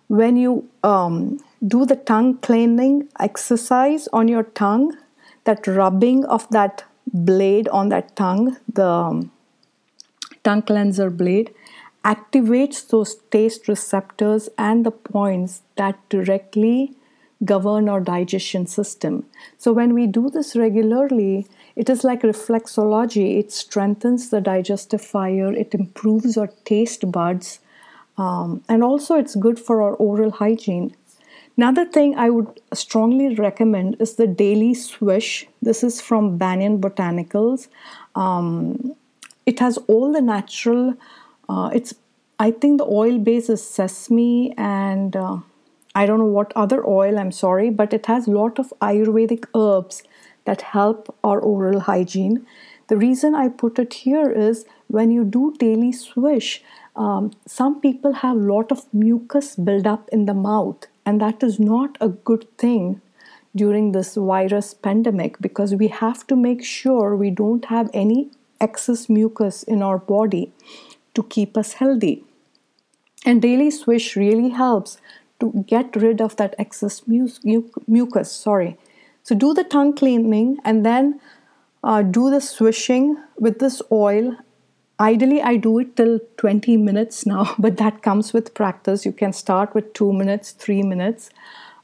when 0.07 0.36
you 0.36 0.67
um, 0.83 1.38
do 1.67 1.86
the 1.86 1.95
tongue 1.95 2.39
cleaning 2.39 3.07
exercise 3.19 4.07
on 4.12 4.27
your 4.27 4.45
tongue 4.62 4.98
that 5.43 5.67
rubbing 5.67 6.25
of 6.25 6.50
that 6.50 6.86
blade 7.13 7.67
on 7.67 7.89
that 7.89 8.15
tongue 8.15 8.57
the 8.74 8.88
um, 8.88 9.31
tongue 10.43 10.63
cleanser 10.63 11.12
blade 11.12 11.53
activates 12.03 12.88
those 12.88 13.15
taste 13.29 13.67
receptors 13.67 14.50
and 14.58 14.86
the 14.86 14.91
points 14.91 15.62
that 15.75 15.98
directly 16.10 16.96
govern 17.43 17.89
our 17.89 18.00
digestion 18.00 18.67
system. 18.67 19.25
So, 19.58 19.72
when 19.74 19.93
we 19.93 20.08
do 20.08 20.29
this 20.29 20.55
regularly, 20.55 21.48
it 21.75 21.89
is 21.89 22.03
like 22.03 22.22
reflexology. 22.22 23.39
It 23.39 23.51
strengthens 23.51 24.29
the 24.29 24.41
digestive 24.41 25.01
fire, 25.01 25.53
it 25.53 25.74
improves 25.74 26.38
our 26.38 26.50
taste 26.65 27.12
buds, 27.12 27.60
um, 28.17 28.63
and 28.67 28.84
also 28.84 29.15
it's 29.15 29.36
good 29.36 29.60
for 29.60 29.81
our 29.81 29.93
oral 29.93 30.31
hygiene. 30.31 30.96
Another 31.58 31.86
thing 31.86 32.15
I 32.15 32.29
would 32.29 32.62
strongly 32.74 33.36
recommend 33.36 33.98
is 34.00 34.15
the 34.15 34.27
daily 34.27 34.74
swish. 34.74 35.48
This 35.62 35.84
is 35.84 36.01
from 36.01 36.38
Banyan 36.38 36.79
Botanicals. 36.79 37.67
Um, 38.15 38.96
it 39.46 39.60
has 39.60 39.77
all 39.88 40.13
the 40.13 40.22
natural 40.22 40.96
it's 41.74 41.93
I 42.39 42.50
think 42.50 42.79
the 42.79 42.86
oil 42.86 43.20
base 43.20 43.50
is 43.50 43.63
sesame 43.63 44.53
and 44.58 45.15
uh, 45.15 45.38
I 45.93 46.05
don't 46.08 46.20
know 46.20 46.34
what 46.38 46.51
other 46.55 46.84
oil. 46.88 47.20
I'm 47.20 47.31
sorry, 47.31 47.70
but 47.70 47.93
it 47.93 48.08
has 48.08 48.27
a 48.27 48.31
lot 48.31 48.58
of 48.58 48.74
Ayurvedic 48.81 49.46
herbs 49.55 50.01
that 50.46 50.62
help 50.62 51.15
our 51.24 51.39
oral 51.39 51.81
hygiene. 51.81 52.46
The 52.88 52.98
reason 52.98 53.36
I 53.36 53.50
put 53.50 53.77
it 53.77 53.93
here 54.05 54.29
is 54.29 54.65
when 54.88 55.12
you 55.12 55.24
do 55.24 55.53
daily 55.60 55.91
swish, 55.91 56.63
um, 56.96 57.31
some 57.46 57.79
people 57.79 58.13
have 58.13 58.38
a 58.38 58.48
lot 58.53 58.72
of 58.72 58.91
mucus 58.93 59.55
buildup 59.55 60.10
in 60.10 60.25
the 60.25 60.34
mouth, 60.34 60.88
and 61.05 61.22
that 61.22 61.43
is 61.43 61.60
not 61.60 61.98
a 62.01 62.10
good 62.10 62.46
thing 62.58 63.01
during 63.55 63.91
this 63.91 64.15
virus 64.15 64.74
pandemic 64.74 65.39
because 65.39 65.75
we 65.75 65.89
have 65.89 66.25
to 66.27 66.36
make 66.36 66.63
sure 66.63 67.15
we 67.15 67.29
don't 67.29 67.65
have 67.65 67.89
any 67.93 68.29
excess 68.60 69.10
mucus 69.10 69.63
in 69.63 69.81
our 69.81 69.98
body 69.98 70.53
to 71.13 71.24
keep 71.24 71.58
us 71.58 71.74
healthy. 71.74 72.24
And 73.25 73.41
daily 73.41 73.70
swish 73.72 74.15
really 74.15 74.50
helps 74.50 74.98
to 75.39 75.65
get 75.68 75.96
rid 75.96 76.22
of 76.22 76.36
that 76.38 76.56
excess 76.58 77.03
mucus. 77.08 78.32
Sorry. 78.32 78.77
So 79.24 79.36
do 79.36 79.53
the 79.53 79.63
tongue 79.63 79.96
cleaning 79.96 80.58
and 80.63 80.86
then 80.86 81.20
uh, 81.84 82.01
do 82.01 82.30
the 82.30 82.41
swishing 82.41 83.18
with 83.38 83.60
this 83.60 83.82
oil. 83.91 84.38
Ideally, 85.00 85.41
I 85.41 85.58
do 85.58 85.80
it 85.80 85.96
till 85.96 86.20
20 86.38 86.77
minutes 86.77 87.25
now, 87.25 87.56
but 87.60 87.77
that 87.77 88.01
comes 88.01 88.34
with 88.34 88.53
practice. 88.53 89.06
You 89.06 89.12
can 89.12 89.34
start 89.34 89.75
with 89.75 89.94
two 89.94 90.13
minutes, 90.13 90.51
three 90.51 90.84
minutes. 90.84 91.30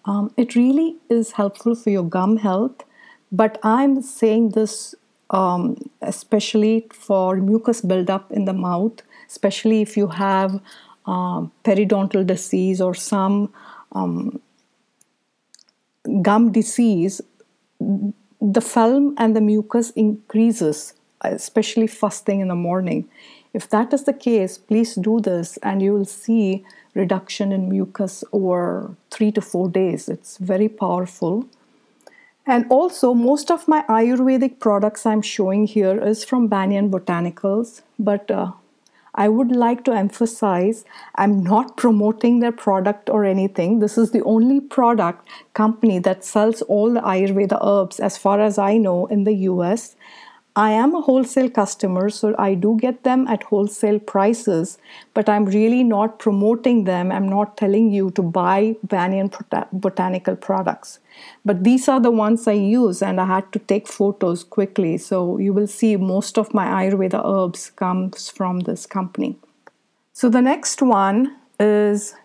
Um, 0.05 0.31
it 0.37 0.55
really 0.55 0.95
is 1.09 1.31
helpful 1.33 1.75
for 1.75 1.89
your 1.89 2.03
gum 2.03 2.37
health, 2.37 2.83
but 3.31 3.59
I'm 3.61 4.01
saying 4.01 4.51
this 4.51 4.95
um, 5.29 5.77
especially 6.01 6.87
for 6.93 7.35
mucus 7.35 7.81
buildup 7.81 8.31
in 8.31 8.45
the 8.45 8.53
mouth 8.53 9.01
especially 9.27 9.81
if 9.81 9.97
you 9.97 10.07
have 10.07 10.59
um, 11.05 11.51
periodontal 11.63 12.25
disease 12.25 12.81
or 12.81 12.93
some 12.93 13.53
um, 13.93 14.39
gum 16.21 16.51
disease, 16.51 17.21
the 17.79 18.61
film 18.61 19.15
and 19.17 19.35
the 19.35 19.41
mucus 19.41 19.91
increases, 19.91 20.93
especially 21.21 21.87
first 21.87 22.25
thing 22.25 22.39
in 22.41 22.47
the 22.47 22.55
morning. 22.55 23.07
If 23.53 23.69
that 23.69 23.93
is 23.93 24.03
the 24.03 24.13
case, 24.13 24.57
please 24.57 24.95
do 24.95 25.19
this 25.19 25.57
and 25.57 25.81
you 25.81 25.93
will 25.93 26.05
see 26.05 26.65
reduction 26.93 27.51
in 27.51 27.69
mucus 27.69 28.23
over 28.31 28.95
three 29.11 29.31
to 29.31 29.41
four 29.41 29.69
days. 29.69 30.09
It's 30.09 30.37
very 30.37 30.69
powerful. 30.69 31.45
And 32.45 32.65
also, 32.69 33.13
most 33.13 33.51
of 33.51 33.67
my 33.67 33.83
Ayurvedic 33.89 34.59
products 34.59 35.05
I'm 35.05 35.21
showing 35.21 35.67
here 35.67 36.01
is 36.01 36.23
from 36.23 36.47
Banyan 36.47 36.89
Botanicals, 36.89 37.81
but 37.99 38.31
uh, 38.31 38.51
I 39.17 39.27
would 39.27 39.51
like 39.51 39.83
to 39.85 39.91
emphasize 39.91 40.85
I'm 41.15 41.43
not 41.43 41.75
promoting 41.75 42.39
their 42.39 42.51
product 42.51 43.09
or 43.09 43.25
anything. 43.25 43.79
This 43.79 43.97
is 43.97 44.11
the 44.11 44.23
only 44.23 44.61
product 44.61 45.27
company 45.53 45.97
that 45.99 46.23
sells 46.23 46.61
all 46.61 46.93
the 46.93 47.01
Ayurveda 47.01 47.57
herbs, 47.61 47.99
as 47.99 48.17
far 48.17 48.39
as 48.39 48.59
I 48.59 48.77
know, 48.77 49.07
in 49.07 49.23
the 49.23 49.33
US. 49.51 49.95
I 50.57 50.71
am 50.71 50.95
a 50.95 51.01
wholesale 51.01 51.51
customer, 51.51 52.09
so 52.09 52.33
I 52.39 52.55
do 52.55 52.77
get 52.81 53.03
them 53.03 53.27
at 53.27 53.43
wholesale 53.43 53.99
prices, 53.99 54.79
but 55.13 55.29
I'm 55.29 55.45
really 55.45 55.83
not 55.83 56.17
promoting 56.17 56.85
them. 56.85 57.11
I'm 57.11 57.29
not 57.29 57.57
telling 57.57 57.91
you 57.91 58.09
to 58.11 58.23
buy 58.23 58.75
Banyan 58.81 59.29
botanical 59.71 60.35
products. 60.35 60.97
But 61.45 61.63
these 61.63 61.87
are 61.87 61.99
the 61.99 62.09
ones 62.09 62.47
I 62.47 62.53
use, 62.53 63.03
and 63.03 63.21
I 63.21 63.27
had 63.27 63.53
to 63.53 63.59
take 63.59 63.87
photos 63.87 64.43
quickly. 64.43 64.97
So 64.97 65.37
you 65.37 65.53
will 65.53 65.67
see 65.67 65.95
most 65.95 66.39
of 66.39 66.51
my 66.55 66.65
Ayurveda 66.65 67.23
herbs 67.23 67.69
comes 67.69 68.27
from 68.31 68.61
this 68.61 68.87
company. 68.87 69.37
So 70.13 70.27
the 70.27 70.41
next 70.41 70.81
one 70.81 71.35
is 71.59 72.15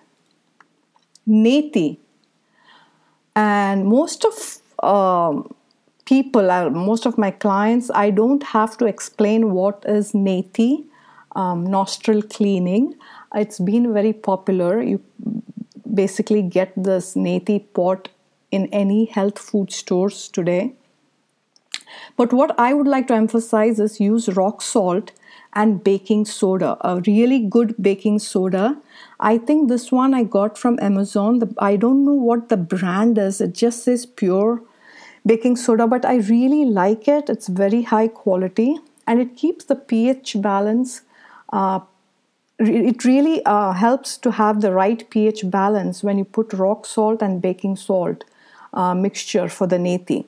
Neti, 1.28 1.98
and 3.36 3.84
most 3.84 4.24
of 4.24 4.62
um, 4.82 5.54
people, 6.12 6.70
most 6.70 7.06
of 7.06 7.16
my 7.16 7.30
clients, 7.30 7.90
I 7.94 8.10
don't 8.10 8.42
have 8.42 8.76
to 8.78 8.84
explain 8.84 9.52
what 9.52 9.84
is 9.88 10.12
neti, 10.12 10.84
um, 11.34 11.64
nostril 11.64 12.20
cleaning. 12.34 12.94
It's 13.34 13.58
been 13.58 13.94
very 13.94 14.12
popular. 14.12 14.82
You 14.82 15.00
basically 16.02 16.42
get 16.42 16.74
this 16.76 17.14
neti 17.14 17.58
pot 17.78 18.10
in 18.50 18.66
any 18.80 19.06
health 19.06 19.38
food 19.38 19.72
stores 19.72 20.28
today. 20.28 20.74
But 22.18 22.34
what 22.34 22.54
I 22.58 22.74
would 22.74 22.86
like 22.86 23.06
to 23.08 23.14
emphasize 23.14 23.80
is 23.80 23.98
use 23.98 24.28
rock 24.40 24.60
salt 24.60 25.12
and 25.54 25.82
baking 25.84 26.26
soda, 26.26 26.76
a 26.82 27.00
really 27.06 27.38
good 27.38 27.74
baking 27.80 28.18
soda. 28.18 28.76
I 29.20 29.38
think 29.38 29.68
this 29.68 29.90
one 29.90 30.12
I 30.12 30.24
got 30.24 30.58
from 30.58 30.78
Amazon. 30.90 31.38
The, 31.38 31.54
I 31.58 31.76
don't 31.76 32.04
know 32.04 32.20
what 32.28 32.50
the 32.50 32.58
brand 32.58 33.16
is, 33.16 33.40
it 33.40 33.54
just 33.54 33.82
says 33.84 34.04
pure 34.04 34.62
baking 35.24 35.56
soda, 35.56 35.86
but 35.86 36.04
I 36.04 36.16
really 36.16 36.64
like 36.64 37.08
it. 37.08 37.28
It's 37.28 37.48
very 37.48 37.82
high 37.82 38.08
quality 38.08 38.76
and 39.06 39.20
it 39.20 39.36
keeps 39.36 39.64
the 39.64 39.76
pH 39.76 40.40
balance. 40.40 41.02
Uh, 41.52 41.80
it 42.58 43.04
really 43.04 43.44
uh, 43.44 43.72
helps 43.72 44.16
to 44.18 44.32
have 44.32 44.60
the 44.60 44.72
right 44.72 45.08
pH 45.10 45.50
balance 45.50 46.02
when 46.02 46.18
you 46.18 46.24
put 46.24 46.52
rock 46.52 46.86
salt 46.86 47.22
and 47.22 47.42
baking 47.42 47.76
salt 47.76 48.24
uh, 48.72 48.94
mixture 48.94 49.48
for 49.48 49.66
the 49.66 49.76
neti. 49.76 50.24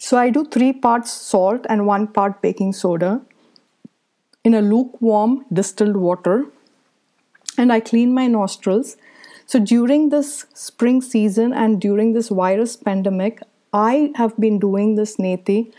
So 0.00 0.16
I 0.16 0.30
do 0.30 0.44
three 0.44 0.72
parts 0.72 1.10
salt 1.10 1.66
and 1.68 1.86
one 1.86 2.06
part 2.06 2.40
baking 2.40 2.72
soda 2.72 3.20
in 4.44 4.54
a 4.54 4.62
lukewarm 4.62 5.44
distilled 5.52 5.96
water 5.96 6.46
and 7.56 7.72
I 7.72 7.80
clean 7.80 8.14
my 8.14 8.26
nostrils. 8.26 8.96
So 9.46 9.58
during 9.58 10.10
this 10.10 10.46
spring 10.54 11.00
season 11.02 11.52
and 11.52 11.80
during 11.80 12.12
this 12.12 12.28
virus 12.28 12.76
pandemic, 12.76 13.42
I 13.72 14.12
have 14.16 14.36
been 14.36 14.58
doing 14.58 14.94
this 14.96 15.16
neti 15.16 15.72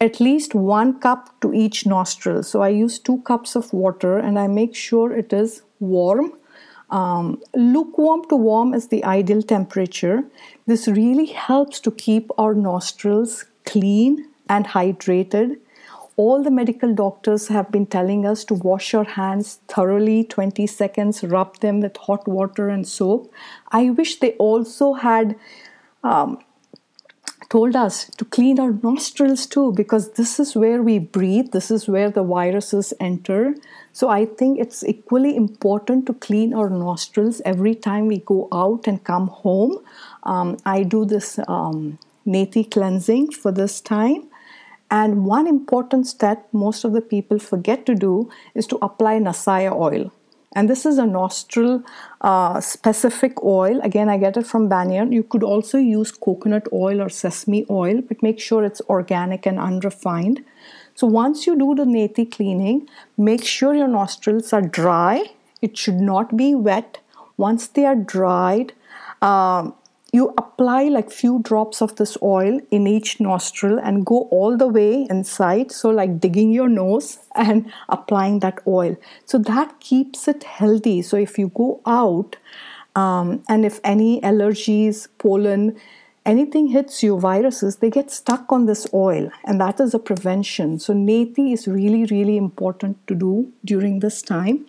at 0.00 0.20
least 0.20 0.54
one 0.54 0.98
cup 1.00 1.40
to 1.40 1.52
each 1.54 1.86
nostril. 1.86 2.42
So 2.42 2.62
I 2.62 2.68
use 2.68 2.98
two 2.98 3.18
cups 3.22 3.56
of 3.56 3.72
water 3.72 4.18
and 4.18 4.38
I 4.38 4.46
make 4.46 4.74
sure 4.74 5.12
it 5.16 5.32
is 5.32 5.62
warm. 5.80 6.32
Um, 6.90 7.42
lukewarm 7.54 8.24
to 8.28 8.36
warm 8.36 8.74
is 8.74 8.88
the 8.88 9.04
ideal 9.04 9.42
temperature. 9.42 10.24
This 10.66 10.86
really 10.86 11.26
helps 11.26 11.80
to 11.80 11.90
keep 11.90 12.30
our 12.38 12.54
nostrils 12.54 13.44
clean 13.64 14.28
and 14.48 14.66
hydrated. 14.66 15.58
All 16.16 16.42
the 16.42 16.50
medical 16.50 16.94
doctors 16.94 17.48
have 17.48 17.72
been 17.72 17.86
telling 17.86 18.24
us 18.24 18.44
to 18.44 18.54
wash 18.54 18.94
our 18.94 19.04
hands 19.04 19.58
thoroughly 19.66 20.22
20 20.24 20.66
seconds, 20.66 21.24
rub 21.24 21.58
them 21.58 21.80
with 21.80 21.96
hot 21.96 22.28
water 22.28 22.68
and 22.68 22.86
soap. 22.86 23.32
I 23.72 23.90
wish 23.90 24.20
they 24.20 24.32
also 24.32 24.92
had 24.92 25.34
um, 26.04 26.38
told 27.54 27.76
us 27.76 28.10
to 28.18 28.24
clean 28.24 28.58
our 28.58 28.72
nostrils 28.82 29.46
too, 29.46 29.70
because 29.72 30.10
this 30.14 30.40
is 30.40 30.56
where 30.56 30.82
we 30.82 30.98
breathe, 30.98 31.52
this 31.52 31.70
is 31.70 31.86
where 31.86 32.10
the 32.10 32.24
viruses 32.24 32.92
enter. 32.98 33.54
So 33.92 34.08
I 34.08 34.24
think 34.26 34.58
it's 34.58 34.82
equally 34.82 35.36
important 35.36 36.06
to 36.06 36.14
clean 36.14 36.52
our 36.52 36.68
nostrils 36.68 37.40
every 37.44 37.76
time 37.76 38.08
we 38.08 38.18
go 38.18 38.48
out 38.52 38.88
and 38.88 39.04
come 39.04 39.28
home. 39.28 39.78
Um, 40.24 40.56
I 40.66 40.82
do 40.82 41.04
this 41.04 41.38
um, 41.46 41.98
neti 42.26 42.68
cleansing 42.68 43.30
for 43.30 43.52
this 43.52 43.80
time. 43.80 44.24
And 44.90 45.24
one 45.24 45.46
important 45.46 46.08
step 46.08 46.48
most 46.52 46.84
of 46.84 46.92
the 46.92 47.00
people 47.00 47.38
forget 47.38 47.86
to 47.86 47.94
do 47.94 48.30
is 48.56 48.66
to 48.66 48.78
apply 48.82 49.20
Nasya 49.20 49.72
oil. 49.72 50.10
And 50.54 50.70
this 50.70 50.86
is 50.86 50.98
a 50.98 51.06
nostril 51.06 51.82
uh, 52.20 52.60
specific 52.60 53.42
oil. 53.42 53.80
Again, 53.82 54.08
I 54.08 54.18
get 54.18 54.36
it 54.36 54.46
from 54.46 54.68
Banyan. 54.68 55.12
You 55.12 55.24
could 55.24 55.42
also 55.42 55.78
use 55.78 56.12
coconut 56.12 56.68
oil 56.72 57.00
or 57.00 57.08
sesame 57.08 57.66
oil, 57.68 58.00
but 58.00 58.22
make 58.22 58.38
sure 58.38 58.64
it's 58.64 58.80
organic 58.88 59.46
and 59.46 59.58
unrefined. 59.58 60.44
So 60.94 61.08
once 61.08 61.46
you 61.46 61.58
do 61.58 61.74
the 61.74 61.84
neti 61.84 62.30
cleaning, 62.30 62.88
make 63.16 63.44
sure 63.44 63.74
your 63.74 63.88
nostrils 63.88 64.52
are 64.52 64.62
dry. 64.62 65.24
It 65.60 65.76
should 65.76 66.00
not 66.00 66.36
be 66.36 66.54
wet. 66.54 66.98
Once 67.36 67.66
they 67.66 67.84
are 67.84 67.96
dried, 67.96 68.72
um, 69.20 69.74
you 70.14 70.32
apply 70.38 70.84
like 70.84 71.10
few 71.10 71.40
drops 71.42 71.82
of 71.82 71.96
this 71.96 72.16
oil 72.22 72.60
in 72.70 72.86
each 72.86 73.18
nostril 73.18 73.80
and 73.80 74.06
go 74.06 74.18
all 74.36 74.56
the 74.56 74.68
way 74.68 75.08
inside 75.10 75.72
so 75.72 75.90
like 75.90 76.20
digging 76.20 76.52
your 76.52 76.68
nose 76.68 77.18
and 77.34 77.72
applying 77.88 78.38
that 78.38 78.60
oil. 78.66 78.96
So 79.24 79.38
that 79.38 79.80
keeps 79.80 80.28
it 80.28 80.44
healthy. 80.44 81.02
So 81.02 81.16
if 81.16 81.36
you 81.36 81.48
go 81.48 81.80
out 81.84 82.36
um, 82.94 83.42
and 83.48 83.66
if 83.66 83.80
any 83.82 84.20
allergies 84.20 85.08
pollen 85.18 85.76
anything 86.24 86.68
hits 86.68 87.02
you 87.02 87.18
viruses 87.18 87.76
they 87.76 87.90
get 87.90 88.10
stuck 88.10 88.52
on 88.52 88.66
this 88.66 88.86
oil 88.94 89.30
and 89.44 89.60
that 89.60 89.80
is 89.80 89.94
a 89.94 89.98
prevention. 89.98 90.78
So 90.78 90.94
neti 90.94 91.52
is 91.52 91.66
really 91.66 92.04
really 92.04 92.36
important 92.36 93.04
to 93.08 93.16
do 93.16 93.52
during 93.64 93.98
this 93.98 94.22
time 94.22 94.66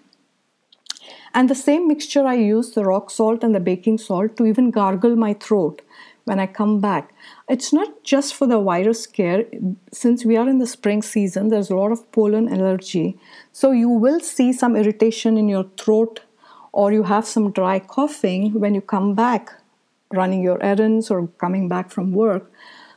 and 1.35 1.49
the 1.49 1.55
same 1.55 1.87
mixture 1.87 2.25
I 2.25 2.35
use, 2.35 2.71
the 2.71 2.85
rock 2.85 3.11
salt 3.11 3.43
and 3.43 3.53
the 3.53 3.59
baking 3.59 3.97
salt, 3.97 4.37
to 4.37 4.45
even 4.45 4.71
gargle 4.71 5.15
my 5.15 5.33
throat 5.33 5.81
when 6.23 6.39
I 6.39 6.47
come 6.47 6.79
back. 6.79 7.13
It's 7.49 7.73
not 7.73 8.03
just 8.03 8.33
for 8.33 8.47
the 8.47 8.59
virus 8.59 9.03
scare. 9.03 9.45
Since 9.91 10.25
we 10.25 10.37
are 10.37 10.47
in 10.49 10.59
the 10.59 10.65
spring 10.67 11.01
season, 11.01 11.49
there's 11.49 11.69
a 11.69 11.75
lot 11.75 11.91
of 11.91 12.09
pollen 12.13 12.47
allergy. 12.47 13.19
So 13.51 13.71
you 13.71 13.89
will 13.89 14.21
see 14.21 14.53
some 14.53 14.77
irritation 14.77 15.37
in 15.37 15.49
your 15.49 15.65
throat 15.77 16.21
or 16.71 16.91
you 16.93 17.03
have 17.03 17.27
some 17.27 17.51
dry 17.51 17.79
coughing 17.79 18.53
when 18.53 18.73
you 18.73 18.81
come 18.81 19.13
back 19.13 19.51
running 20.13 20.41
your 20.41 20.61
errands 20.63 21.11
or 21.11 21.27
coming 21.37 21.67
back 21.67 21.91
from 21.91 22.13
work. 22.13 22.49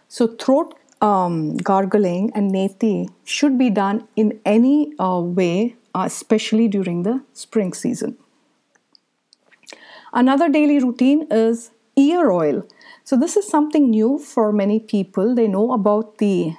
So 0.09 0.29
throat 0.29 0.75
um, 1.01 1.57
gargling 1.57 2.31
and 2.35 2.53
neti 2.53 3.09
should 3.25 3.59
be 3.59 3.71
done 3.71 4.07
in 4.17 4.41
any 4.45 4.93
uh, 4.99 5.21
way, 5.21 5.77
uh, 5.95 6.05
especially 6.07 6.69
during 6.69 7.03
the 7.03 7.23
spring 7.33 7.73
season. 7.73 8.17
Another 10.13 10.49
daily 10.49 10.79
routine 10.79 11.27
is 11.31 11.71
ear 11.97 12.31
oil. 12.31 12.67
So, 13.05 13.17
this 13.17 13.37
is 13.37 13.49
something 13.49 13.91
new 13.91 14.19
for 14.19 14.53
many 14.53 14.81
people. 14.81 15.35
They 15.35 15.49
know 15.49 15.73
about 15.73 16.19
the 16.19 16.55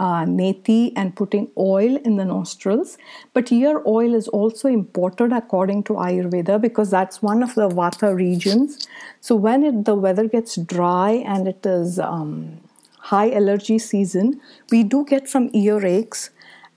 uh, 0.00 0.24
neti 0.24 0.92
and 0.96 1.14
putting 1.14 1.50
oil 1.56 1.96
in 2.04 2.16
the 2.16 2.24
nostrils, 2.24 2.98
but 3.32 3.52
ear 3.52 3.82
oil 3.86 4.14
is 4.14 4.28
also 4.28 4.68
important 4.68 5.32
according 5.32 5.84
to 5.84 5.94
Ayurveda 5.94 6.60
because 6.60 6.90
that's 6.90 7.22
one 7.22 7.42
of 7.42 7.54
the 7.54 7.68
Vata 7.68 8.14
regions. 8.14 8.88
So, 9.20 9.34
when 9.34 9.64
it, 9.64 9.84
the 9.84 9.94
weather 9.94 10.28
gets 10.28 10.56
dry 10.56 11.10
and 11.26 11.48
it 11.48 11.64
is 11.64 11.98
um, 11.98 12.60
high 12.98 13.30
allergy 13.30 13.78
season, 13.78 14.40
we 14.70 14.82
do 14.82 15.04
get 15.04 15.28
some 15.28 15.50
earaches 15.50 16.30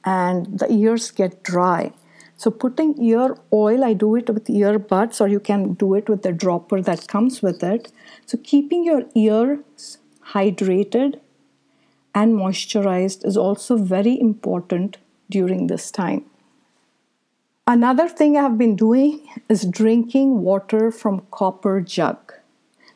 and 0.06 0.60
the 0.60 0.71
ears 0.71 1.12
get 1.12 1.43
dry. 1.43 1.91
So 2.38 2.52
putting 2.52 3.02
ear 3.02 3.36
oil, 3.52 3.84
I 3.84 3.93
do 3.93 4.15
it 4.15 4.30
with 4.30 4.45
earbuds 4.45 5.19
or 5.19 5.28
you 5.28 5.39
can 5.39 5.73
do 5.73 5.95
it 5.95 6.08
with 6.08 6.21
the 6.21 6.32
dropper 6.32 6.82
that 6.82 7.08
comes 7.08 7.41
with 7.41 7.63
it. 7.63 7.91
So 8.28 8.38
keeping 8.43 8.84
your 8.84 9.04
ears 9.15 9.97
hydrated 10.34 11.19
and 12.13 12.36
moisturized 12.36 13.26
is 13.26 13.38
also 13.38 13.76
very 13.76 14.19
important 14.19 14.97
during 15.30 15.67
this 15.67 15.89
time. 15.91 16.26
Another 17.65 18.08
thing 18.08 18.38
I 18.38 18.43
have 18.43 18.58
been 18.58 18.76
doing 18.76 19.28
is 19.50 19.65
drinking 19.65 20.41
water 20.41 20.91
from 20.91 21.26
copper 21.32 21.82
jug. 21.82 22.34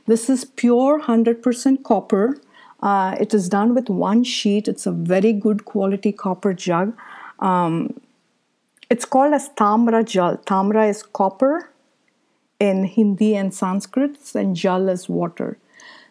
This 0.06 0.30
is 0.30 0.46
pure 0.46 1.02
100% 1.02 1.84
copper. 1.84 2.38
Uh, 2.82 3.16
it 3.20 3.34
is 3.34 3.50
done 3.50 3.76
with 3.76 3.90
one 3.90 4.24
sheet. 4.24 4.68
It's 4.68 4.86
a 4.86 4.92
very 4.92 5.34
good 5.34 5.66
quality 5.66 6.12
copper 6.12 6.54
jug. 6.54 6.96
Um, 7.40 8.00
it's 8.92 9.06
called 9.06 9.34
as 9.34 9.50
Tamra 9.52 10.04
Jal. 10.06 10.38
Tamra 10.46 10.90
is 10.90 11.02
copper 11.02 11.70
in 12.60 12.84
Hindi 12.84 13.36
and 13.38 13.54
Sanskrit, 13.54 14.18
and 14.36 14.54
Jal 14.54 14.90
is 14.90 15.08
water. 15.08 15.58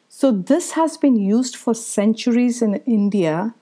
So, 0.09 0.31
this 0.33 0.71
has 0.73 0.97
been 0.97 1.17
used 1.17 1.57
for 1.57 1.75
centuries 1.75 2.63
in 2.63 2.77
India. 2.87 3.55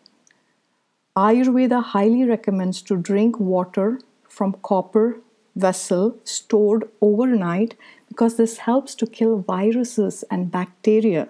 Ayurveda 1.17 1.83
highly 1.83 2.23
recommends 2.25 2.81
to 2.83 2.97
drink 2.97 3.41
water 3.41 4.01
from 4.29 4.55
copper 4.63 5.21
vessel 5.57 6.17
stored 6.23 6.89
overnight 7.01 7.75
because 8.09 8.37
this 8.37 8.59
helps 8.59 8.95
to 8.95 9.07
kill 9.07 9.39
viruses 9.39 10.23
and 10.31 10.53
bacteria. 10.53 11.29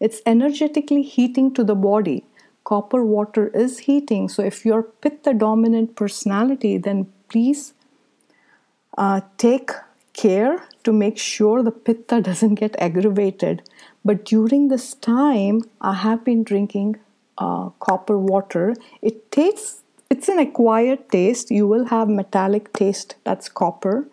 It's 0.00 0.20
energetically 0.26 1.02
heating 1.02 1.54
to 1.54 1.62
the 1.62 1.76
body 1.76 2.24
copper 2.64 3.04
water 3.04 3.48
is 3.48 3.80
heating. 3.80 4.28
So 4.28 4.42
if 4.42 4.64
you're 4.64 4.82
pitta 4.82 5.34
dominant 5.34 5.96
personality, 5.96 6.78
then 6.78 7.12
please 7.28 7.74
uh, 8.96 9.20
take 9.38 9.70
care 10.12 10.62
to 10.84 10.92
make 10.92 11.18
sure 11.18 11.62
the 11.62 11.70
pitta 11.70 12.20
doesn't 12.28 12.54
get 12.56 12.76
aggravated. 12.78 13.62
But 14.04 14.24
during 14.24 14.68
this 14.68 14.94
time, 14.94 15.62
I 15.80 15.94
have 15.94 16.24
been 16.24 16.42
drinking 16.42 16.96
uh, 17.38 17.70
copper 17.80 18.18
water. 18.18 18.74
It 19.00 19.30
tastes 19.30 19.78
it's 20.10 20.28
an 20.28 20.38
acquired 20.38 21.08
taste. 21.08 21.50
You 21.50 21.66
will 21.66 21.86
have 21.86 22.06
metallic 22.06 22.74
taste. 22.74 23.14
That's 23.24 23.48
copper, 23.48 24.06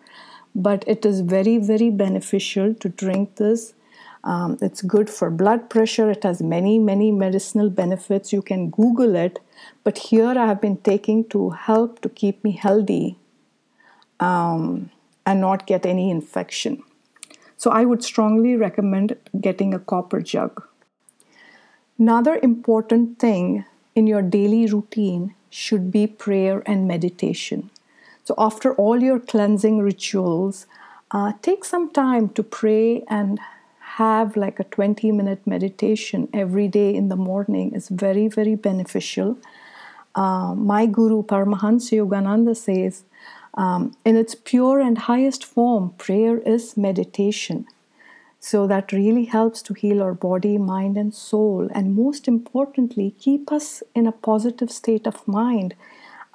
but 0.54 0.82
it 0.86 1.04
is 1.04 1.20
very 1.20 1.58
very 1.58 1.90
beneficial 1.90 2.72
to 2.74 2.88
drink 2.88 3.36
this 3.36 3.74
Um, 4.22 4.58
it's 4.60 4.82
good 4.82 5.08
for 5.08 5.30
blood 5.30 5.70
pressure. 5.70 6.10
It 6.10 6.24
has 6.24 6.42
many, 6.42 6.78
many 6.78 7.10
medicinal 7.10 7.70
benefits. 7.70 8.32
You 8.32 8.42
can 8.42 8.70
Google 8.70 9.16
it. 9.16 9.38
But 9.82 9.98
here 9.98 10.28
I 10.38 10.46
have 10.46 10.60
been 10.60 10.76
taking 10.78 11.24
to 11.30 11.50
help 11.50 12.00
to 12.02 12.08
keep 12.08 12.44
me 12.44 12.52
healthy 12.52 13.16
um, 14.18 14.90
and 15.24 15.40
not 15.40 15.66
get 15.66 15.86
any 15.86 16.10
infection. 16.10 16.82
So 17.56 17.70
I 17.70 17.84
would 17.84 18.02
strongly 18.02 18.56
recommend 18.56 19.16
getting 19.40 19.74
a 19.74 19.78
copper 19.78 20.20
jug. 20.20 20.62
Another 21.98 22.38
important 22.42 23.18
thing 23.18 23.64
in 23.94 24.06
your 24.06 24.22
daily 24.22 24.66
routine 24.66 25.34
should 25.50 25.90
be 25.90 26.06
prayer 26.06 26.62
and 26.64 26.86
meditation. 26.86 27.70
So 28.24 28.34
after 28.38 28.74
all 28.74 29.02
your 29.02 29.18
cleansing 29.18 29.78
rituals, 29.78 30.66
uh, 31.10 31.32
take 31.42 31.64
some 31.64 31.90
time 31.90 32.28
to 32.30 32.42
pray 32.42 33.02
and 33.08 33.40
have 34.00 34.36
like 34.44 34.58
a 34.58 34.64
20 34.64 35.12
minute 35.12 35.46
meditation 35.46 36.28
every 36.32 36.68
day 36.68 36.94
in 36.94 37.08
the 37.08 37.16
morning 37.30 37.74
is 37.74 37.88
very, 37.88 38.28
very 38.28 38.54
beneficial. 38.54 39.36
Uh, 40.14 40.54
my 40.54 40.86
guru 40.86 41.22
Paramahansa 41.22 41.92
Yogananda 42.00 42.56
says, 42.56 43.04
um, 43.54 43.94
in 44.04 44.16
its 44.16 44.34
pure 44.34 44.80
and 44.80 44.96
highest 45.10 45.44
form, 45.44 45.90
prayer 45.98 46.38
is 46.54 46.76
meditation. 46.76 47.66
So 48.38 48.66
that 48.66 48.90
really 48.90 49.26
helps 49.26 49.60
to 49.62 49.74
heal 49.74 50.02
our 50.02 50.14
body, 50.14 50.56
mind, 50.56 50.96
and 50.96 51.12
soul, 51.14 51.68
and 51.74 51.94
most 51.94 52.26
importantly, 52.26 53.14
keep 53.18 53.52
us 53.52 53.82
in 53.94 54.06
a 54.06 54.12
positive 54.12 54.70
state 54.70 55.06
of 55.06 55.28
mind. 55.28 55.74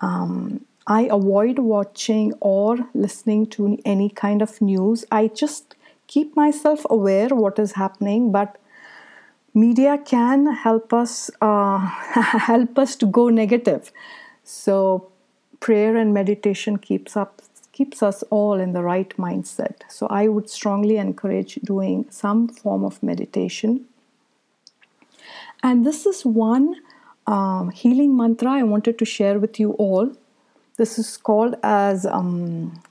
Um, 0.01 0.65
I 0.85 1.01
avoid 1.19 1.57
watching 1.57 2.33
or 2.39 2.77
listening 2.93 3.47
to 3.55 3.79
any 3.85 4.09
kind 4.09 4.43
of 4.43 4.61
news. 4.61 5.03
I 5.11 5.27
just 5.29 5.74
keep 6.07 6.35
myself 6.35 6.85
aware 6.89 7.29
what 7.29 7.59
is 7.59 7.73
happening, 7.73 8.31
but 8.31 8.57
media 9.53 9.97
can 9.97 10.53
help 10.53 10.93
us 10.93 11.31
uh, 11.41 11.79
help 12.49 12.77
us 12.77 12.95
to 12.97 13.05
go 13.05 13.29
negative. 13.29 13.91
So 14.43 15.09
prayer 15.59 15.95
and 15.95 16.13
meditation 16.13 16.77
keeps 16.77 17.17
up 17.17 17.41
keeps 17.71 18.01
us 18.01 18.23
all 18.29 18.53
in 18.53 18.71
the 18.71 18.81
right 18.81 19.09
mindset. 19.17 19.81
So 19.89 20.07
I 20.07 20.27
would 20.29 20.49
strongly 20.49 20.97
encourage 20.97 21.55
doing 21.55 22.05
some 22.09 22.47
form 22.47 22.85
of 22.85 23.03
meditation. 23.03 23.85
And 25.61 25.85
this 25.85 26.05
is 26.05 26.25
one 26.25 26.75
um, 27.27 27.71
healing 27.71 28.15
mantra 28.15 28.51
I 28.51 28.63
wanted 28.63 28.97
to 28.99 29.05
share 29.05 29.39
with 29.39 29.59
you 29.59 29.71
all. 29.71 30.15
This 30.77 30.97
is 30.97 31.17
called 31.17 31.55
as 31.63 32.05
um, 32.05 32.81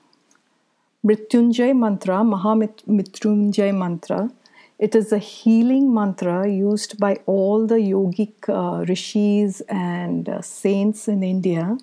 Mrityunjay 1.05 1.77
mantra, 1.77 2.17
Mahamrityunjay 2.25 3.77
mantra. 3.77 4.31
It 4.79 4.95
is 4.95 5.13
a 5.13 5.19
healing 5.19 5.93
mantra 5.93 6.49
used 6.49 6.99
by 6.99 7.19
all 7.27 7.67
the 7.67 7.77
yogic 7.77 8.49
uh, 8.49 8.85
rishis 8.87 9.61
and 9.69 10.29
uh, 10.29 10.41
saints 10.41 11.07
in 11.07 11.23
India 11.23 11.77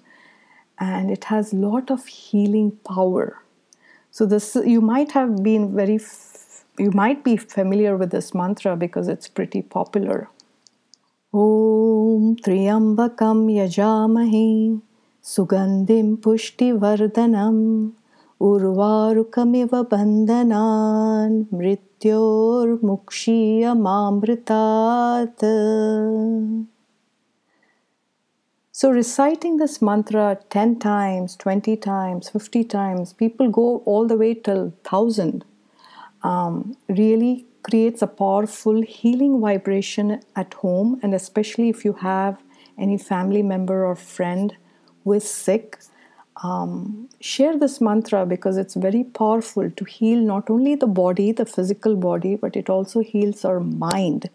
and 0.79 1.12
it 1.12 1.25
has 1.25 1.53
a 1.53 1.55
lot 1.55 1.91
of 1.91 2.07
healing 2.07 2.71
power. 2.84 3.43
So 4.10 4.25
this 4.25 4.57
you 4.65 4.81
might 4.81 5.12
have 5.12 5.43
been 5.43 5.75
very 5.75 5.95
f- 5.95 6.65
you 6.79 6.91
might 6.91 7.23
be 7.23 7.38
familiar 7.38 7.95
with 7.95 8.10
this 8.10 8.34
mantra 8.34 8.75
because 8.75 9.07
it's 9.07 9.27
pretty 9.27 9.62
popular. 9.62 10.29
Om 11.31 12.36
Triambakam 12.38 13.45
Yajamahi 13.60 14.81
Sugandim 15.23 16.17
Pushti 16.17 16.73
Mrityor 21.54 22.82
Mukshiya 22.82 23.75
Mamritat 23.77 25.38
so, 28.73 28.89
reciting 28.89 29.58
this 29.58 29.80
mantra 29.80 30.39
10 30.49 30.80
times, 30.80 31.36
20 31.36 31.77
times, 31.77 32.30
50 32.30 32.63
times, 32.63 33.13
people 33.13 33.47
go 33.47 33.84
all 33.86 34.08
the 34.08 34.17
way 34.17 34.34
till 34.34 34.69
1000, 34.89 35.45
um, 36.23 36.75
really 36.89 37.45
creates 37.62 38.01
a 38.01 38.08
powerful 38.08 38.82
healing 38.82 39.39
vibration 39.39 40.21
at 40.36 40.56
home. 40.56 40.99
And 41.04 41.13
especially 41.13 41.69
if 41.69 41.86
you 41.86 41.93
have 41.93 42.41
any 42.75 42.97
family 42.97 43.43
member 43.43 43.86
or 43.86 43.95
friend 43.95 44.56
who 45.04 45.13
is 45.13 45.30
sick, 45.30 45.77
um, 46.43 47.10
share 47.19 47.58
this 47.58 47.80
mantra 47.80 48.25
because 48.25 48.58
it's 48.58 48.73
very 48.73 49.04
powerful 49.04 49.69
to 49.69 49.86
heal 49.86 50.19
not 50.19 50.49
only 50.49 50.75
the 50.75 50.88
body, 50.88 51.32
the 51.32 51.45
physical 51.45 51.95
body, 51.95 52.36
but 52.36 52.56
it 52.56 52.69
also 52.69 53.01
heals 53.01 53.45
our 53.45 53.60
mind. 53.60 54.30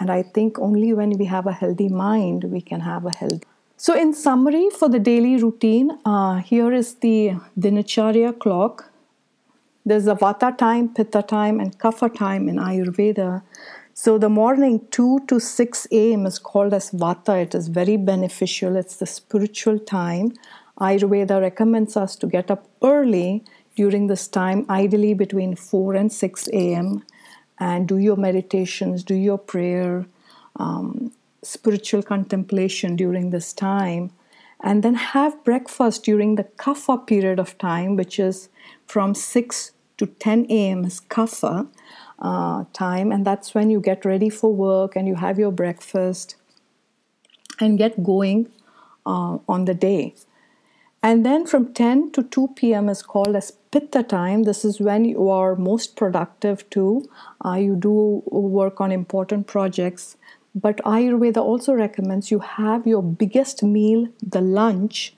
And 0.00 0.10
I 0.10 0.22
think 0.22 0.58
only 0.58 0.92
when 0.92 1.10
we 1.18 1.24
have 1.26 1.46
a 1.46 1.52
healthy 1.52 1.88
mind, 1.88 2.44
we 2.44 2.60
can 2.60 2.80
have 2.80 3.06
a 3.06 3.10
healthy 3.10 3.46
so, 3.76 3.94
in 3.94 4.14
summary, 4.14 4.70
for 4.70 4.88
the 4.88 4.98
daily 4.98 5.36
routine, 5.36 5.98
uh, 6.04 6.36
here 6.36 6.72
is 6.72 6.94
the 6.94 7.32
Dinacharya 7.58 8.38
clock. 8.38 8.90
There's 9.84 10.06
a 10.06 10.14
Vata 10.14 10.56
time, 10.56 10.94
Pitta 10.94 11.22
time, 11.22 11.58
and 11.60 11.76
Kapha 11.78 12.14
time 12.14 12.48
in 12.48 12.56
Ayurveda. 12.56 13.42
So, 13.92 14.16
the 14.16 14.28
morning 14.28 14.86
2 14.90 15.26
to 15.26 15.40
6 15.40 15.88
a.m. 15.90 16.24
is 16.24 16.38
called 16.38 16.72
as 16.72 16.92
Vata. 16.92 17.42
It 17.42 17.54
is 17.54 17.68
very 17.68 17.96
beneficial, 17.96 18.76
it's 18.76 18.96
the 18.96 19.06
spiritual 19.06 19.78
time. 19.78 20.32
Ayurveda 20.80 21.40
recommends 21.40 21.96
us 21.96 22.16
to 22.16 22.26
get 22.26 22.50
up 22.50 22.68
early 22.82 23.44
during 23.76 24.06
this 24.06 24.28
time, 24.28 24.66
ideally 24.68 25.14
between 25.14 25.56
4 25.56 25.94
and 25.94 26.12
6 26.12 26.48
a.m., 26.48 27.04
and 27.58 27.86
do 27.86 27.98
your 27.98 28.16
meditations, 28.16 29.04
do 29.04 29.14
your 29.14 29.38
prayer. 29.38 30.06
Um, 30.56 31.12
spiritual 31.44 32.02
contemplation 32.02 32.96
during 32.96 33.30
this 33.30 33.52
time, 33.52 34.10
and 34.62 34.82
then 34.82 34.94
have 34.94 35.44
breakfast 35.44 36.04
during 36.04 36.34
the 36.36 36.44
kapha 36.44 37.06
period 37.06 37.38
of 37.38 37.56
time, 37.58 37.96
which 37.96 38.18
is 38.18 38.48
from 38.86 39.14
6 39.14 39.72
to 39.98 40.06
10 40.06 40.46
a.m. 40.50 40.84
is 40.84 41.00
kapha 41.00 41.68
uh, 42.18 42.64
time, 42.72 43.12
and 43.12 43.26
that's 43.26 43.54
when 43.54 43.70
you 43.70 43.80
get 43.80 44.04
ready 44.04 44.30
for 44.30 44.52
work 44.52 44.96
and 44.96 45.06
you 45.06 45.16
have 45.16 45.38
your 45.38 45.52
breakfast 45.52 46.36
and 47.60 47.78
get 47.78 48.02
going 48.02 48.48
uh, 49.06 49.38
on 49.48 49.66
the 49.66 49.74
day. 49.74 50.14
And 51.04 51.24
then 51.24 51.46
from 51.46 51.72
10 51.74 52.12
to 52.12 52.22
2 52.22 52.48
p.m. 52.56 52.88
is 52.88 53.02
called 53.02 53.36
as 53.36 53.52
Pitta 53.70 54.02
time. 54.02 54.44
This 54.44 54.64
is 54.64 54.80
when 54.80 55.04
you 55.04 55.28
are 55.28 55.54
most 55.54 55.96
productive 55.96 56.68
too. 56.70 57.04
Uh, 57.44 57.54
you 57.54 57.76
do 57.76 58.22
work 58.26 58.80
on 58.80 58.90
important 58.90 59.46
projects 59.46 60.16
but 60.54 60.76
Ayurveda 60.84 61.38
also 61.38 61.74
recommends 61.74 62.30
you 62.30 62.38
have 62.38 62.86
your 62.86 63.02
biggest 63.02 63.62
meal, 63.62 64.06
the 64.22 64.40
lunch, 64.40 65.14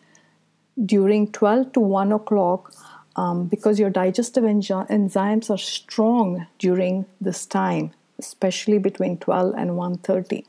during 0.85 1.31
12 1.31 1.72
to 1.75 1.81
1 1.81 2.12
o'clock 2.12 2.72
um, 3.16 3.46
because 3.46 3.79
your 3.79 3.90
digestive 3.90 4.44
enzymes 4.44 5.51
are 5.51 5.59
strong 5.59 6.46
during 6.59 7.07
this 7.20 7.44
time, 7.44 7.92
especially 8.18 8.79
between 8.79 9.18
12 9.18 9.55
and 9.57 9.70
1.30. 9.72 10.44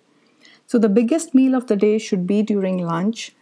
So 0.68 0.78
the 0.78 0.90
biggest 0.90 1.34
meal 1.34 1.56
of 1.56 1.68
the 1.68 1.76
day 1.76 1.98
should 1.98 2.26
be 2.28 2.42
during 2.42 2.78
lunch 2.78 3.34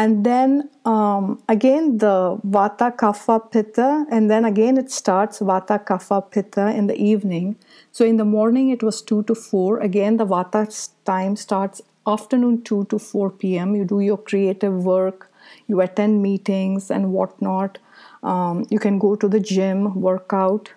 and 0.00 0.24
then 0.24 0.68
um, 0.84 1.42
again 1.48 1.98
the 1.98 2.38
vata 2.54 2.88
kapha 3.02 3.36
pitta 3.50 4.04
and 4.10 4.30
then 4.30 4.44
again 4.44 4.76
it 4.76 4.90
starts 4.90 5.38
vata 5.50 5.78
kapha 5.90 6.18
pitta 6.30 6.66
in 6.80 6.86
the 6.86 6.96
evening. 7.10 7.56
So 7.92 8.04
in 8.04 8.16
the 8.16 8.24
morning 8.24 8.68
it 8.70 8.82
was 8.82 9.00
2 9.02 9.22
to 9.24 9.34
4 9.34 9.80
again 9.80 10.18
the 10.18 10.26
vata 10.26 10.64
time 11.04 11.36
starts 11.36 11.80
afternoon 12.06 12.62
2 12.62 12.84
to 12.90 12.98
4 12.98 13.30
p.m 13.30 13.74
you 13.74 13.84
do 13.84 14.00
your 14.00 14.18
creative 14.18 14.84
work 14.84 15.30
you 15.66 15.80
attend 15.80 16.22
meetings 16.22 16.90
and 16.90 17.12
whatnot. 17.12 17.78
Um, 18.22 18.66
you 18.70 18.78
can 18.78 18.98
go 18.98 19.16
to 19.16 19.28
the 19.28 19.40
gym 19.40 20.00
workout. 20.00 20.72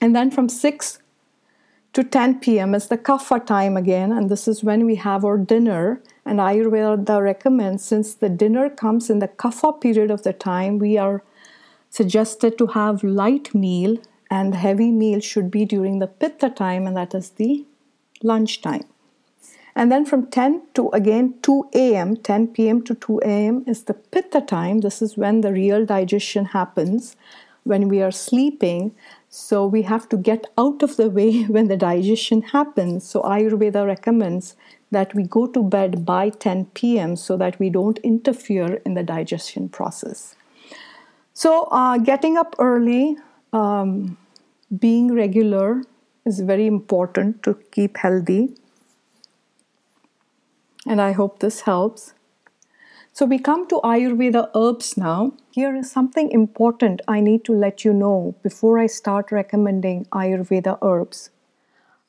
And 0.00 0.14
then 0.14 0.30
from 0.30 0.48
6 0.48 0.98
to 1.92 2.04
10 2.04 2.40
p.m. 2.40 2.74
is 2.74 2.88
the 2.88 2.98
kapha 2.98 3.44
time 3.44 3.76
again, 3.76 4.12
and 4.12 4.30
this 4.30 4.46
is 4.46 4.62
when 4.62 4.84
we 4.84 4.96
have 4.96 5.24
our 5.24 5.38
dinner. 5.38 6.00
And 6.24 6.38
Ayurveda 6.38 7.22
recommends 7.22 7.84
since 7.84 8.14
the 8.14 8.28
dinner 8.28 8.68
comes 8.68 9.10
in 9.10 9.18
the 9.18 9.28
kapha 9.28 9.80
period 9.80 10.10
of 10.10 10.22
the 10.22 10.32
time, 10.32 10.78
we 10.78 10.98
are 10.98 11.22
suggested 11.90 12.58
to 12.58 12.66
have 12.68 13.02
light 13.02 13.54
meal 13.54 13.96
and 14.30 14.54
heavy 14.54 14.90
meal 14.90 15.20
should 15.20 15.50
be 15.50 15.64
during 15.64 15.98
the 15.98 16.06
pitta 16.06 16.50
time, 16.50 16.86
and 16.86 16.96
that 16.96 17.14
is 17.14 17.30
the 17.30 17.64
lunch 18.22 18.60
time. 18.60 18.84
And 19.74 19.92
then 19.92 20.04
from 20.04 20.26
10 20.26 20.62
to 20.74 20.90
again 20.90 21.34
2 21.42 21.70
a.m., 21.74 22.16
10 22.16 22.48
p.m. 22.48 22.82
to 22.82 22.94
2 22.94 23.20
a.m. 23.24 23.64
is 23.66 23.84
the 23.84 23.94
pitta 23.94 24.40
time. 24.40 24.80
This 24.80 25.00
is 25.00 25.16
when 25.16 25.40
the 25.40 25.52
real 25.52 25.86
digestion 25.86 26.46
happens 26.46 27.16
when 27.64 27.88
we 27.88 28.02
are 28.02 28.10
sleeping. 28.10 28.94
So 29.30 29.66
we 29.66 29.82
have 29.82 30.08
to 30.08 30.16
get 30.16 30.46
out 30.56 30.82
of 30.82 30.96
the 30.96 31.10
way 31.10 31.42
when 31.54 31.68
the 31.68 31.76
digestion 31.76 32.42
happens. 32.42 33.08
So 33.08 33.22
Ayurveda 33.22 33.86
recommends 33.86 34.56
that 34.90 35.14
we 35.14 35.22
go 35.22 35.46
to 35.46 35.62
bed 35.62 36.06
by 36.06 36.30
10 36.30 36.66
p.m. 36.74 37.14
so 37.16 37.36
that 37.36 37.58
we 37.58 37.68
don't 37.68 37.98
interfere 37.98 38.80
in 38.86 38.94
the 38.94 39.02
digestion 39.02 39.68
process. 39.68 40.34
So 41.34 41.64
uh, 41.70 41.98
getting 41.98 42.36
up 42.38 42.56
early, 42.58 43.16
um, 43.52 44.16
being 44.76 45.14
regular 45.14 45.82
is 46.24 46.40
very 46.40 46.66
important 46.66 47.42
to 47.42 47.54
keep 47.70 47.98
healthy. 47.98 48.54
And 50.86 51.00
I 51.00 51.12
hope 51.12 51.40
this 51.40 51.60
helps. 51.62 52.14
So 53.18 53.26
we 53.26 53.40
come 53.40 53.66
to 53.66 53.80
Ayurveda 53.82 54.48
herbs 54.54 54.96
now. 54.96 55.32
Here 55.50 55.74
is 55.74 55.90
something 55.90 56.30
important 56.30 57.00
I 57.08 57.18
need 57.18 57.44
to 57.46 57.52
let 57.52 57.84
you 57.84 57.92
know 57.92 58.36
before 58.44 58.78
I 58.78 58.86
start 58.86 59.32
recommending 59.32 60.04
Ayurveda 60.12 60.78
herbs. 60.82 61.30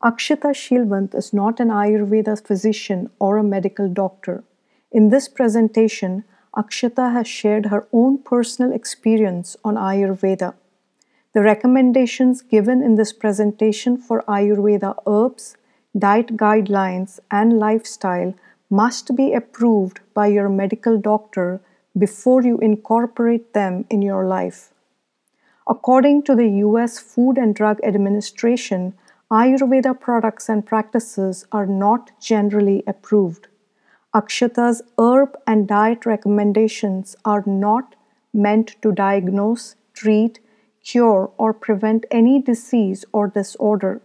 Akshata 0.03 0.51
Shilvant 0.53 1.15
is 1.15 1.33
not 1.33 1.59
an 1.59 1.69
Ayurveda 1.69 2.45
physician 2.45 3.09
or 3.17 3.37
a 3.37 3.43
medical 3.43 3.89
doctor. 3.89 4.43
In 4.91 5.09
this 5.09 5.27
presentation, 5.27 6.25
Akshata 6.55 7.11
has 7.11 7.27
shared 7.27 7.65
her 7.73 7.87
own 7.91 8.19
personal 8.19 8.71
experience 8.71 9.57
on 9.63 9.77
Ayurveda. 9.77 10.53
The 11.33 11.41
recommendations 11.41 12.43
given 12.43 12.83
in 12.83 12.97
this 12.97 13.13
presentation 13.13 13.97
for 13.97 14.21
Ayurveda 14.27 14.93
herbs, 15.07 15.57
diet 15.97 16.37
guidelines, 16.37 17.19
and 17.31 17.57
lifestyle 17.57 18.35
must 18.69 19.15
be 19.15 19.33
approved 19.33 19.99
by 20.13 20.27
your 20.27 20.49
medical 20.49 20.97
doctor 20.97 21.61
before 21.97 22.43
you 22.43 22.57
incorporate 22.59 23.53
them 23.53 23.85
in 23.89 24.01
your 24.01 24.25
life. 24.25 24.71
According 25.67 26.23
to 26.23 26.35
the 26.35 26.49
US 26.65 26.99
Food 26.99 27.37
and 27.37 27.53
Drug 27.53 27.79
Administration, 27.83 28.93
Ayurveda 29.31 29.99
products 29.99 30.49
and 30.49 30.65
practices 30.65 31.45
are 31.51 31.67
not 31.67 32.11
generally 32.19 32.83
approved. 32.87 33.47
Akshata's 34.15 34.81
herb 34.97 35.37
and 35.45 35.67
diet 35.67 36.05
recommendations 36.05 37.15
are 37.23 37.43
not 37.45 37.95
meant 38.33 38.75
to 38.81 38.91
diagnose, 38.91 39.75
treat, 39.93 40.39
cure, 40.83 41.31
or 41.37 41.53
prevent 41.53 42.07
any 42.09 42.41
disease 42.41 43.05
or 43.11 43.27
disorder. 43.27 44.01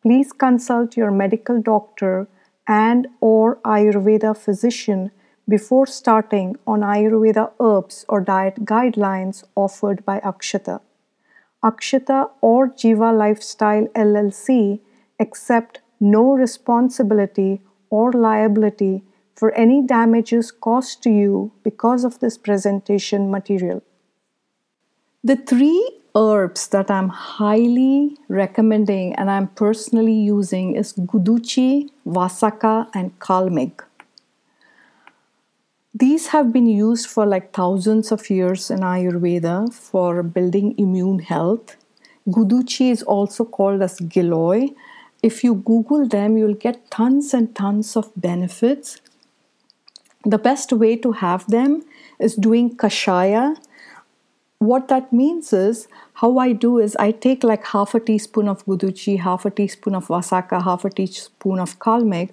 Please 0.00 0.32
consult 0.32 0.96
your 0.96 1.10
medical 1.10 1.60
doctor 1.60 2.26
and 2.66 3.06
or 3.20 3.56
Ayurveda 3.56 4.36
physician 4.36 5.10
before 5.48 5.86
starting 5.86 6.56
on 6.66 6.80
Ayurveda 6.80 7.52
herbs 7.60 8.04
or 8.08 8.20
diet 8.20 8.64
guidelines 8.64 9.44
offered 9.54 10.04
by 10.04 10.20
Akshata. 10.20 10.80
Akshata 11.62 12.30
or 12.40 12.68
Jiva 12.68 13.16
Lifestyle 13.16 13.86
LLC 13.88 14.80
accept 15.20 15.80
no 16.00 16.32
responsibility 16.32 17.60
or 17.90 18.12
liability 18.12 19.02
for 19.34 19.52
any 19.52 19.82
damages 19.82 20.50
caused 20.50 21.02
to 21.02 21.10
you 21.10 21.52
because 21.62 22.04
of 22.04 22.18
this 22.20 22.38
presentation 22.38 23.30
material. 23.30 23.82
The 25.22 25.36
three 25.36 25.93
herbs 26.14 26.68
that 26.68 26.90
I'm 26.90 27.08
highly 27.08 28.16
recommending 28.28 29.14
and 29.14 29.30
I'm 29.30 29.48
personally 29.48 30.14
using 30.14 30.76
is 30.76 30.92
Guduchi, 30.92 31.90
Vasaka, 32.06 32.88
and 32.94 33.18
Kalmeg. 33.18 33.82
These 35.92 36.28
have 36.28 36.52
been 36.52 36.66
used 36.66 37.08
for 37.08 37.24
like 37.26 37.52
thousands 37.52 38.10
of 38.10 38.28
years 38.30 38.70
in 38.70 38.80
Ayurveda 38.80 39.72
for 39.72 40.22
building 40.22 40.74
immune 40.78 41.20
health. 41.20 41.76
Guduchi 42.28 42.90
is 42.90 43.02
also 43.02 43.44
called 43.44 43.82
as 43.82 43.98
Giloy. 44.00 44.74
If 45.22 45.44
you 45.44 45.54
Google 45.54 46.08
them, 46.08 46.36
you'll 46.36 46.54
get 46.54 46.90
tons 46.90 47.32
and 47.32 47.54
tons 47.54 47.96
of 47.96 48.10
benefits. 48.16 49.00
The 50.24 50.38
best 50.38 50.72
way 50.72 50.96
to 50.96 51.12
have 51.12 51.46
them 51.46 51.84
is 52.18 52.34
doing 52.34 52.76
kashaya, 52.76 53.56
what 54.66 54.88
that 54.88 55.12
means 55.12 55.52
is 55.52 55.88
how 56.14 56.38
I 56.38 56.52
do 56.52 56.78
is 56.78 56.96
I 56.96 57.10
take 57.10 57.44
like 57.44 57.64
half 57.66 57.94
a 57.94 58.00
teaspoon 58.00 58.48
of 58.48 58.64
guduchi, 58.66 59.18
half 59.20 59.44
a 59.44 59.50
teaspoon 59.50 59.94
of 59.94 60.08
vasaka, 60.08 60.62
half 60.62 60.84
a 60.84 60.90
teaspoon 60.90 61.58
of 61.58 61.78
kalmeg, 61.78 62.30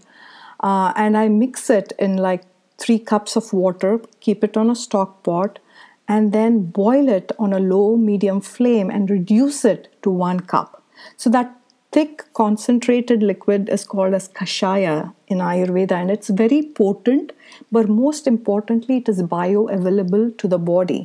uh, 0.60 0.94
and 0.96 1.18
I 1.18 1.28
mix 1.28 1.70
it 1.70 1.94
in 2.00 2.18
like 2.18 2.44
three 2.78 3.00
cups 3.00 3.36
of 3.36 3.54
water, 3.54 4.00
keep 4.20 4.44
it 4.44 4.58
on 4.58 4.70
a 4.70 4.76
stock 4.76 5.24
pot, 5.24 5.60
and 6.08 6.32
then 6.34 6.64
boil 6.66 7.10
it 7.10 7.32
on 7.40 7.54
a 7.54 7.60
low 7.60 7.96
medium 7.96 8.42
flame 8.42 8.90
and 8.90 9.10
reduce 9.10 9.64
it 9.64 9.88
to 10.04 10.10
one 10.10 10.40
cup. 10.42 10.84
So 11.18 11.30
that 11.30 11.56
thick 11.92 12.24
concentrated 12.34 13.22
liquid 13.22 13.70
is 13.70 13.84
called 13.84 14.14
as 14.14 14.28
kashaya 14.30 15.14
in 15.28 15.40
ayurveda 15.40 15.92
and 15.92 16.10
it's 16.10 16.30
very 16.30 16.62
potent 16.80 17.34
but 17.78 17.90
most 17.90 18.28
importantly 18.28 18.98
it 18.98 19.10
is 19.10 19.22
bioavailable 19.34 20.38
to 20.38 20.48
the 20.48 20.58
body 20.58 21.02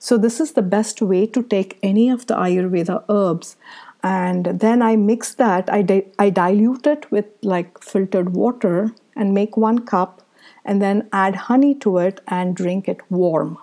so, 0.00 0.16
this 0.16 0.38
is 0.38 0.52
the 0.52 0.62
best 0.62 1.02
way 1.02 1.26
to 1.26 1.42
take 1.42 1.78
any 1.82 2.08
of 2.08 2.26
the 2.26 2.34
Ayurveda 2.34 3.04
herbs. 3.08 3.56
And 4.02 4.46
then 4.46 4.80
I 4.80 4.94
mix 4.94 5.34
that, 5.34 5.72
I, 5.72 5.82
di- 5.82 6.06
I 6.20 6.30
dilute 6.30 6.86
it 6.86 7.10
with 7.10 7.26
like 7.42 7.82
filtered 7.82 8.32
water 8.32 8.92
and 9.16 9.34
make 9.34 9.56
one 9.56 9.80
cup, 9.80 10.22
and 10.64 10.80
then 10.80 11.08
add 11.12 11.34
honey 11.34 11.74
to 11.76 11.98
it 11.98 12.20
and 12.28 12.54
drink 12.54 12.88
it 12.88 13.00
warm. 13.10 13.58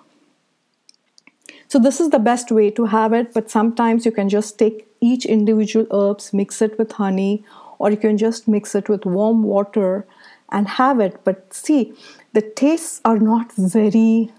So, 1.68 1.78
this 1.78 2.00
is 2.00 2.10
the 2.10 2.18
best 2.18 2.52
way 2.52 2.70
to 2.72 2.84
have 2.84 3.14
it, 3.14 3.32
but 3.32 3.50
sometimes 3.50 4.04
you 4.04 4.12
can 4.12 4.28
just 4.28 4.58
take 4.58 4.86
each 5.00 5.24
individual 5.24 5.86
herbs, 5.90 6.34
mix 6.34 6.60
it 6.60 6.78
with 6.78 6.92
honey, 6.92 7.44
or 7.78 7.90
you 7.90 7.96
can 7.96 8.18
just 8.18 8.46
mix 8.46 8.74
it 8.74 8.90
with 8.90 9.06
warm 9.06 9.42
water 9.42 10.06
and 10.52 10.68
have 10.68 11.00
it. 11.00 11.18
But 11.24 11.54
see, 11.54 11.94
the 12.34 12.42
tastes 12.42 13.00
are 13.06 13.18
not 13.18 13.52
very 13.54 14.32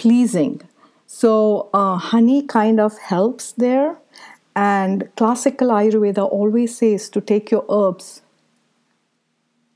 pleasing. 0.00 0.62
So, 1.06 1.68
uh, 1.74 1.96
honey 1.96 2.42
kind 2.42 2.80
of 2.80 2.98
helps 2.98 3.52
there. 3.52 3.98
And 4.56 5.08
classical 5.16 5.68
Ayurveda 5.68 6.24
always 6.38 6.76
says 6.78 7.08
to 7.10 7.20
take 7.20 7.50
your 7.50 7.64
herbs 7.68 8.22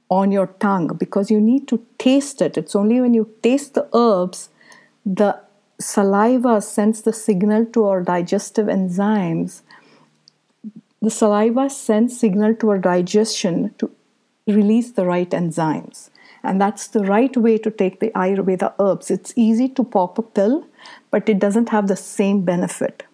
on 0.08 0.32
your 0.32 0.46
tongue 0.66 0.96
because 0.96 1.30
you 1.30 1.40
need 1.40 1.68
to 1.68 1.84
taste 1.98 2.40
it. 2.40 2.56
It's 2.56 2.74
only 2.74 3.00
when 3.00 3.14
you 3.14 3.28
taste 3.42 3.74
the 3.74 3.88
herbs, 3.94 4.48
the 5.04 5.40
saliva 5.80 6.60
sends 6.60 7.02
the 7.02 7.12
signal 7.12 7.66
to 7.66 7.84
our 7.84 8.00
digestive 8.02 8.66
enzymes. 8.66 9.62
The 11.02 11.10
saliva 11.10 11.68
sends 11.68 12.18
signal 12.18 12.54
to 12.56 12.70
our 12.70 12.78
digestion 12.78 13.74
to 13.78 13.90
release 14.46 14.92
the 14.92 15.04
right 15.04 15.30
enzymes. 15.30 16.10
And 16.44 16.60
that's 16.60 16.88
the 16.88 17.02
right 17.04 17.34
way 17.36 17.56
to 17.58 17.70
take 17.70 18.00
the 18.00 18.10
Ayurveda 18.10 18.74
herbs. 18.78 19.10
It's 19.10 19.32
easy 19.34 19.68
to 19.70 19.82
pop 19.82 20.18
a 20.18 20.22
pill, 20.22 20.66
but 21.10 21.28
it 21.28 21.38
doesn't 21.38 21.70
have 21.70 21.88
the 21.88 21.96
same 21.96 22.42
benefit. 22.42 23.04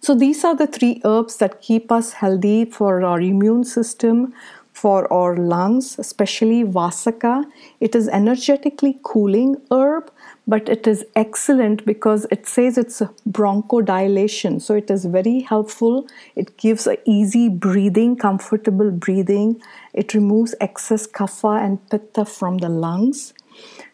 So, 0.00 0.14
these 0.14 0.44
are 0.44 0.54
the 0.54 0.66
three 0.66 1.00
herbs 1.04 1.38
that 1.38 1.62
keep 1.62 1.90
us 1.90 2.12
healthy 2.14 2.64
for 2.64 3.02
our 3.02 3.20
immune 3.20 3.64
system, 3.64 4.34
for 4.72 5.10
our 5.12 5.36
lungs, 5.36 5.98
especially 5.98 6.64
Vasaka. 6.64 7.44
It 7.80 7.94
is 7.94 8.08
energetically 8.08 8.98
cooling 9.02 9.56
herb 9.70 10.10
but 10.46 10.68
it 10.68 10.86
is 10.86 11.04
excellent 11.16 11.84
because 11.84 12.26
it 12.30 12.46
says 12.46 12.78
it's 12.78 13.00
bronchodilation. 13.28 14.62
So 14.62 14.74
it 14.74 14.90
is 14.90 15.04
very 15.04 15.40
helpful. 15.40 16.06
It 16.36 16.56
gives 16.56 16.86
a 16.86 16.96
easy 17.08 17.48
breathing 17.48 18.16
comfortable 18.16 18.90
breathing. 18.90 19.60
It 19.92 20.14
removes 20.14 20.54
excess 20.60 21.06
kapha 21.06 21.60
and 21.64 21.90
pitta 21.90 22.24
from 22.24 22.58
the 22.58 22.68
lungs. 22.68 23.34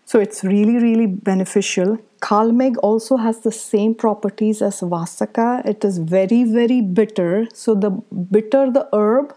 So 0.04 0.20
it's 0.20 0.44
really 0.44 0.76
really 0.76 1.06
beneficial. 1.06 1.98
Kalmeg 2.20 2.76
also 2.82 3.16
has 3.16 3.40
the 3.40 3.52
same 3.52 3.94
properties 3.94 4.60
as 4.60 4.80
vasaka. 4.80 5.64
It 5.66 5.84
is 5.84 5.98
very 5.98 6.44
very 6.44 6.82
bitter. 6.82 7.46
So 7.54 7.74
the 7.74 7.90
bitter 7.90 8.70
the 8.70 8.88
herb 8.92 9.34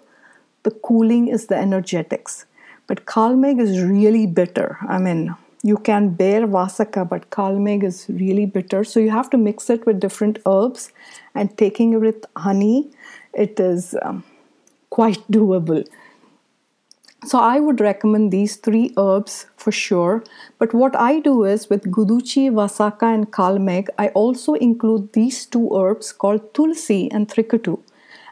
the 0.63 0.71
cooling 0.71 1.27
is 1.29 1.47
the 1.47 1.55
energetics. 1.55 2.45
But 2.87 3.05
kalmeg 3.05 3.61
is 3.61 3.81
really 3.81 4.25
bitter. 4.27 4.77
I 4.89 4.97
mean 4.97 5.35
you 5.65 5.77
can 5.77 6.09
bear 6.09 6.45
vasaka, 6.45 7.03
but 7.09 7.31
kalmeg 7.31 7.83
is 7.83 8.05
really 8.07 8.45
bitter. 8.45 8.83
So 8.83 8.99
you 8.99 9.09
have 9.09 9.31
to 9.31 9.37
mix 9.37 9.69
it 9.71 9.85
with 9.87 9.99
different 9.99 10.37
herbs 10.45 10.91
and 11.33 11.57
taking 11.57 11.93
it 11.93 12.01
with 12.01 12.25
honey, 12.37 12.91
it 13.33 13.59
is 13.59 13.95
um, 14.03 14.23
quite 14.91 15.23
doable. 15.31 15.87
So 17.25 17.39
I 17.39 17.59
would 17.59 17.81
recommend 17.81 18.31
these 18.31 18.57
three 18.57 18.93
herbs 18.95 19.47
for 19.57 19.71
sure. 19.71 20.23
But 20.59 20.75
what 20.75 20.95
I 20.95 21.19
do 21.19 21.43
is 21.43 21.67
with 21.67 21.89
Guduchi, 21.89 22.51
Vasaka, 22.51 23.11
and 23.11 23.31
Kalmeg, 23.31 23.87
I 23.97 24.09
also 24.09 24.53
include 24.53 25.13
these 25.13 25.47
two 25.47 25.71
herbs 25.75 26.11
called 26.11 26.53
Tulsi 26.53 27.09
and 27.09 27.27
Trikatu. 27.27 27.79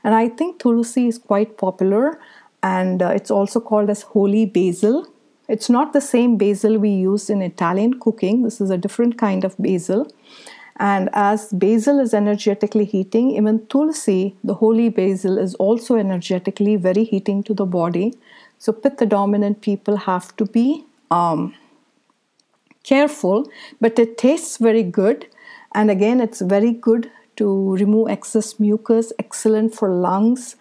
And 0.03 0.13
I 0.13 0.29
think 0.29 0.59
Tulsi 0.59 1.07
is 1.07 1.17
quite 1.17 1.57
popular 1.57 2.19
and 2.61 3.01
uh, 3.01 3.07
it's 3.07 3.31
also 3.31 3.59
called 3.59 3.89
as 3.89 4.03
holy 4.03 4.45
basil 4.45 5.07
it's 5.47 5.69
not 5.69 5.93
the 5.93 6.01
same 6.01 6.37
basil 6.37 6.77
we 6.77 6.89
use 6.89 7.29
in 7.29 7.41
Italian 7.41 7.99
cooking. 7.99 8.43
This 8.43 8.61
is 8.61 8.69
a 8.69 8.77
different 8.77 9.17
kind 9.17 9.43
of 9.43 9.55
basil. 9.57 10.07
And 10.77 11.09
as 11.13 11.51
basil 11.53 11.99
is 11.99 12.13
energetically 12.13 12.85
heating, 12.85 13.31
even 13.31 13.65
tulsi, 13.67 14.35
the 14.43 14.55
holy 14.55 14.89
basil, 14.89 15.37
is 15.37 15.53
also 15.55 15.95
energetically 15.95 16.75
very 16.77 17.03
heating 17.03 17.43
to 17.43 17.53
the 17.53 17.65
body. 17.65 18.15
So, 18.57 18.71
pitta 18.71 19.05
dominant 19.05 19.61
people 19.61 19.97
have 19.97 20.35
to 20.37 20.45
be 20.45 20.85
um, 21.11 21.53
careful, 22.83 23.49
but 23.79 23.99
it 23.99 24.17
tastes 24.17 24.57
very 24.57 24.83
good. 24.83 25.27
And 25.75 25.91
again, 25.91 26.21
it's 26.21 26.41
very 26.41 26.71
good 26.71 27.11
to 27.35 27.75
remove 27.75 28.09
excess 28.09 28.59
mucus, 28.59 29.11
excellent 29.19 29.75
for 29.75 29.89
lungs, 29.89 30.55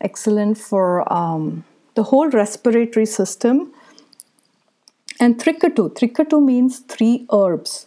excellent 0.00 0.58
for 0.58 1.10
um, 1.12 1.64
the 1.94 2.04
whole 2.04 2.28
respiratory 2.30 3.06
system. 3.06 3.72
And 5.20 5.38
trikatu, 5.38 5.90
trikatu 5.90 6.44
means 6.44 6.80
three 6.80 7.26
herbs. 7.32 7.86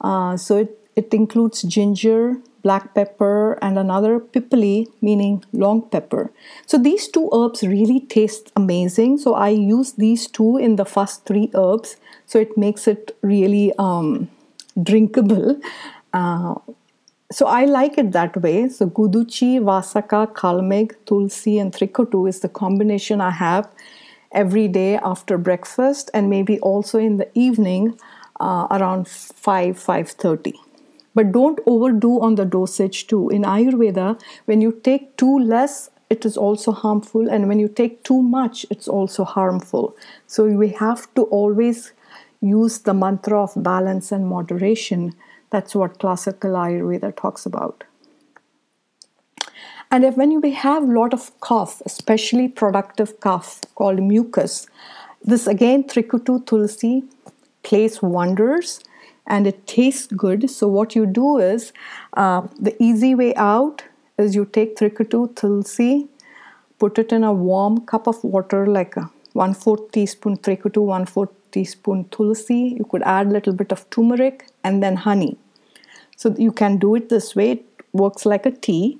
Uh, 0.00 0.36
so 0.36 0.58
it, 0.58 0.78
it 0.96 1.14
includes 1.14 1.62
ginger, 1.62 2.38
black 2.62 2.94
pepper, 2.94 3.58
and 3.62 3.78
another 3.78 4.18
pippali, 4.18 4.88
meaning 5.00 5.44
long 5.52 5.82
pepper. 5.82 6.32
So 6.66 6.78
these 6.78 7.08
two 7.08 7.30
herbs 7.32 7.62
really 7.62 8.00
taste 8.00 8.50
amazing. 8.56 9.18
So 9.18 9.34
I 9.34 9.50
use 9.50 9.92
these 9.92 10.26
two 10.26 10.56
in 10.56 10.76
the 10.76 10.84
first 10.84 11.24
three 11.24 11.50
herbs. 11.54 11.96
So 12.26 12.38
it 12.40 12.56
makes 12.56 12.88
it 12.88 13.16
really 13.22 13.72
um, 13.78 14.28
drinkable. 14.82 15.60
Uh, 16.12 16.56
so 17.30 17.46
I 17.46 17.64
like 17.64 17.96
it 17.96 18.12
that 18.12 18.36
way. 18.42 18.68
So 18.68 18.86
Guduchi, 18.86 19.60
Vasaka, 19.60 20.32
Kalmeg, 20.32 20.94
Tulsi, 21.06 21.58
and 21.58 21.72
Trikatu 21.72 22.28
is 22.28 22.40
the 22.40 22.48
combination 22.48 23.20
I 23.20 23.30
have 23.30 23.68
every 24.32 24.68
day 24.68 24.96
after 24.96 25.38
breakfast 25.38 26.10
and 26.14 26.28
maybe 26.30 26.58
also 26.60 26.98
in 26.98 27.16
the 27.16 27.28
evening 27.34 27.98
uh, 28.40 28.66
around 28.70 29.08
5 29.08 29.76
5.30 29.76 30.54
but 31.14 31.32
don't 31.32 31.60
overdo 31.66 32.20
on 32.20 32.36
the 32.36 32.44
dosage 32.44 33.06
too. 33.06 33.28
In 33.28 33.42
ayurveda 33.42 34.20
when 34.46 34.60
you 34.60 34.72
take 34.72 35.16
too 35.16 35.38
less 35.38 35.90
it 36.10 36.24
is 36.26 36.36
also 36.36 36.72
harmful 36.72 37.28
and 37.28 37.48
when 37.48 37.58
you 37.58 37.68
take 37.68 38.02
too 38.02 38.22
much 38.22 38.66
it's 38.70 38.88
also 38.88 39.24
harmful. 39.24 39.94
So 40.26 40.46
we 40.46 40.68
have 40.70 41.12
to 41.14 41.22
always 41.24 41.92
use 42.40 42.78
the 42.80 42.94
mantra 42.94 43.42
of 43.42 43.52
balance 43.56 44.12
and 44.12 44.26
moderation. 44.26 45.14
That's 45.50 45.74
what 45.74 45.98
classical 45.98 46.52
Ayurveda 46.52 47.14
talks 47.16 47.46
about. 47.46 47.84
And 49.92 50.06
if 50.06 50.16
when 50.16 50.30
you 50.30 50.40
have 50.40 50.84
a 50.84 50.86
lot 50.86 51.12
of 51.12 51.38
cough, 51.40 51.82
especially 51.84 52.48
productive 52.48 53.20
cough 53.20 53.60
called 53.74 54.02
mucus, 54.02 54.66
this 55.22 55.46
again 55.46 55.84
Trikatu 55.84 56.46
Tulsi 56.46 57.04
plays 57.62 58.00
wonders 58.00 58.80
and 59.26 59.46
it 59.46 59.66
tastes 59.66 60.06
good. 60.06 60.48
So 60.50 60.66
what 60.66 60.96
you 60.96 61.04
do 61.04 61.36
is 61.36 61.74
uh, 62.14 62.46
the 62.58 62.74
easy 62.82 63.14
way 63.14 63.34
out 63.34 63.84
is 64.16 64.34
you 64.34 64.46
take 64.46 64.76
Trikatu 64.76 65.36
Tulsi, 65.36 66.08
put 66.78 66.98
it 66.98 67.12
in 67.12 67.22
a 67.22 67.32
warm 67.34 67.82
cup 67.82 68.06
of 68.06 68.24
water 68.24 68.66
like 68.66 68.96
a 68.96 69.10
one 69.34 69.52
fourth 69.52 69.92
teaspoon 69.92 70.38
Trikatu, 70.38 70.82
one 70.82 71.04
fourth 71.04 71.34
teaspoon 71.50 72.06
Tulsi. 72.06 72.76
You 72.78 72.86
could 72.90 73.02
add 73.02 73.26
a 73.26 73.30
little 73.30 73.52
bit 73.52 73.70
of 73.70 73.88
turmeric 73.90 74.46
and 74.64 74.82
then 74.82 74.96
honey. 74.96 75.36
So 76.16 76.34
you 76.38 76.50
can 76.50 76.78
do 76.78 76.94
it 76.94 77.10
this 77.10 77.36
way, 77.36 77.50
it 77.50 77.66
works 77.92 78.24
like 78.24 78.46
a 78.46 78.50
tea. 78.50 78.98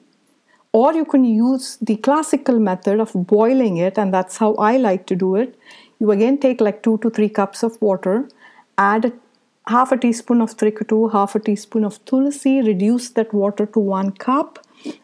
Or 0.72 0.94
you 0.94 1.04
can 1.04 1.24
use 1.24 1.76
the 1.82 1.96
classical 1.96 2.58
method 2.58 2.98
of 2.98 3.12
boiling 3.14 3.76
it, 3.76 3.98
and 3.98 4.12
that's 4.12 4.38
how 4.38 4.54
I 4.54 4.78
like 4.78 5.06
to 5.06 5.16
do 5.16 5.36
it. 5.36 5.58
You 5.98 6.10
again 6.10 6.38
take 6.38 6.60
like 6.60 6.82
two 6.82 6.98
to 6.98 7.10
three 7.10 7.28
cups 7.28 7.62
of 7.62 7.80
water, 7.82 8.28
add 8.78 9.04
a, 9.04 9.12
half 9.68 9.92
a 9.92 9.98
teaspoon 9.98 10.40
of 10.40 10.56
trikatu, 10.56 11.12
half 11.12 11.34
a 11.34 11.40
teaspoon 11.40 11.84
of 11.84 12.02
tulsi, 12.06 12.62
reduce 12.62 13.10
that 13.10 13.34
water 13.34 13.66
to 13.66 13.78
one 13.78 14.12
cup, 14.12 14.58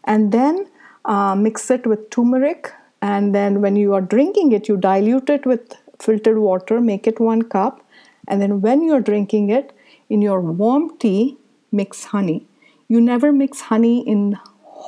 and 0.05 0.33
then 0.33 0.67
uh, 1.05 1.35
mix 1.35 1.71
it 1.71 1.87
with 1.87 2.09
turmeric. 2.11 2.73
And 3.03 3.35
then 3.35 3.61
when 3.61 3.77
you 3.77 3.95
are 3.95 4.01
drinking 4.01 4.53
it, 4.53 4.69
you 4.69 4.77
dilute 4.77 5.31
it 5.31 5.47
with 5.47 5.77
filtered 6.01 6.39
water, 6.39 6.81
make 6.81 7.07
it 7.07 7.21
one 7.21 7.43
cup. 7.43 7.85
And 8.27 8.43
then 8.43 8.61
when 8.61 8.83
you're 8.83 9.01
drinking 9.01 9.51
it 9.51 9.73
in 10.09 10.23
your 10.23 10.41
warm 10.41 10.97
tea, 10.99 11.37
mix 11.71 12.05
honey. 12.05 12.47
You 12.89 13.01
never 13.01 13.33
mix 13.33 13.61
honey 13.61 14.01
in 14.01 14.39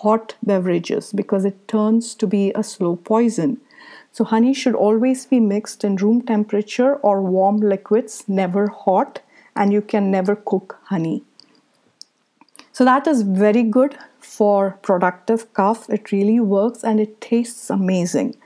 hot 0.02 0.34
beverages 0.42 1.12
because 1.12 1.44
it 1.44 1.66
turns 1.68 2.14
to 2.14 2.26
be 2.26 2.52
a 2.54 2.62
slow 2.62 2.96
poison. 2.96 3.60
So, 4.12 4.24
honey 4.24 4.52
should 4.54 4.74
always 4.74 5.26
be 5.26 5.40
mixed 5.40 5.84
in 5.84 5.96
room 5.96 6.22
temperature 6.22 6.96
or 6.96 7.22
warm 7.22 7.60
liquids, 7.60 8.24
never 8.26 8.66
hot, 8.68 9.20
and 9.54 9.72
you 9.72 9.82
can 9.82 10.10
never 10.10 10.34
cook 10.34 10.78
honey. 10.84 11.22
So, 12.72 12.84
that 12.84 13.06
is 13.06 13.22
very 13.22 13.62
good 13.62 13.96
for 14.18 14.78
productive 14.82 15.52
cough. 15.52 15.88
It 15.88 16.12
really 16.12 16.40
works 16.40 16.82
and 16.82 16.98
it 17.00 17.20
tastes 17.20 17.70
amazing. 17.70 18.36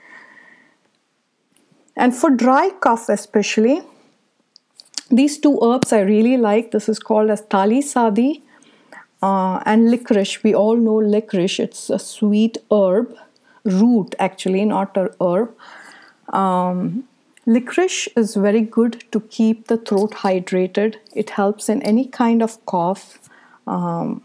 And 1.97 2.15
for 2.15 2.31
dry 2.31 2.71
cough, 2.81 3.09
especially, 3.09 3.83
these 5.11 5.39
two 5.39 5.59
herbs 5.63 5.93
I 5.93 6.01
really 6.01 6.37
like. 6.37 6.73
This 6.73 6.89
is 6.89 6.99
called 6.99 7.31
as 7.31 7.43
talisadi 7.43 8.43
uh, 9.25 9.63
and 9.65 9.91
licorice. 9.91 10.43
We 10.43 10.55
all 10.55 10.77
know 10.77 10.97
licorice. 11.15 11.59
It's 11.59 11.89
a 11.91 11.99
sweet 11.99 12.59
herb, 12.71 13.17
root 13.65 14.15
actually, 14.19 14.65
not 14.65 14.97
a 14.97 15.11
herb. 15.21 15.55
Um, 16.41 17.05
licorice 17.47 18.09
is 18.17 18.35
very 18.35 18.61
good 18.61 19.05
to 19.13 19.21
keep 19.21 19.69
the 19.69 19.79
throat 19.79 20.13
hydrated. 20.25 20.97
It 21.15 21.31
helps 21.31 21.69
in 21.69 21.83
any 21.83 22.07
kind 22.07 22.43
of 22.43 22.65
cough. 22.67 23.19
Um, 23.67 24.23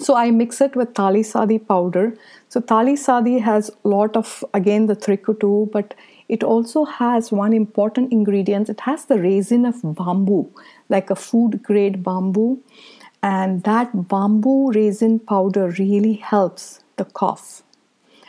so 0.00 0.14
I 0.16 0.30
mix 0.30 0.60
it 0.60 0.76
with 0.76 0.92
talisadi 0.94 1.58
powder. 1.66 2.16
So 2.48 2.60
talisadi 2.60 3.40
has 3.40 3.70
a 3.84 3.88
lot 3.88 4.16
of 4.16 4.44
again 4.52 4.86
the 4.86 4.96
trikatu, 4.96 5.70
but 5.70 5.94
it 6.28 6.42
also 6.42 6.84
has 6.84 7.30
one 7.30 7.52
important 7.52 8.12
ingredient. 8.12 8.68
It 8.68 8.80
has 8.80 9.04
the 9.06 9.18
resin 9.18 9.64
of 9.64 9.80
bamboo, 9.82 10.50
like 10.88 11.10
a 11.10 11.16
food 11.16 11.62
grade 11.62 12.02
bamboo. 12.02 12.60
And 13.24 13.62
that 13.62 14.08
bamboo 14.08 14.70
resin 14.72 15.18
powder 15.18 15.70
really 15.78 16.12
helps 16.12 16.80
the 16.96 17.06
cough. 17.06 17.62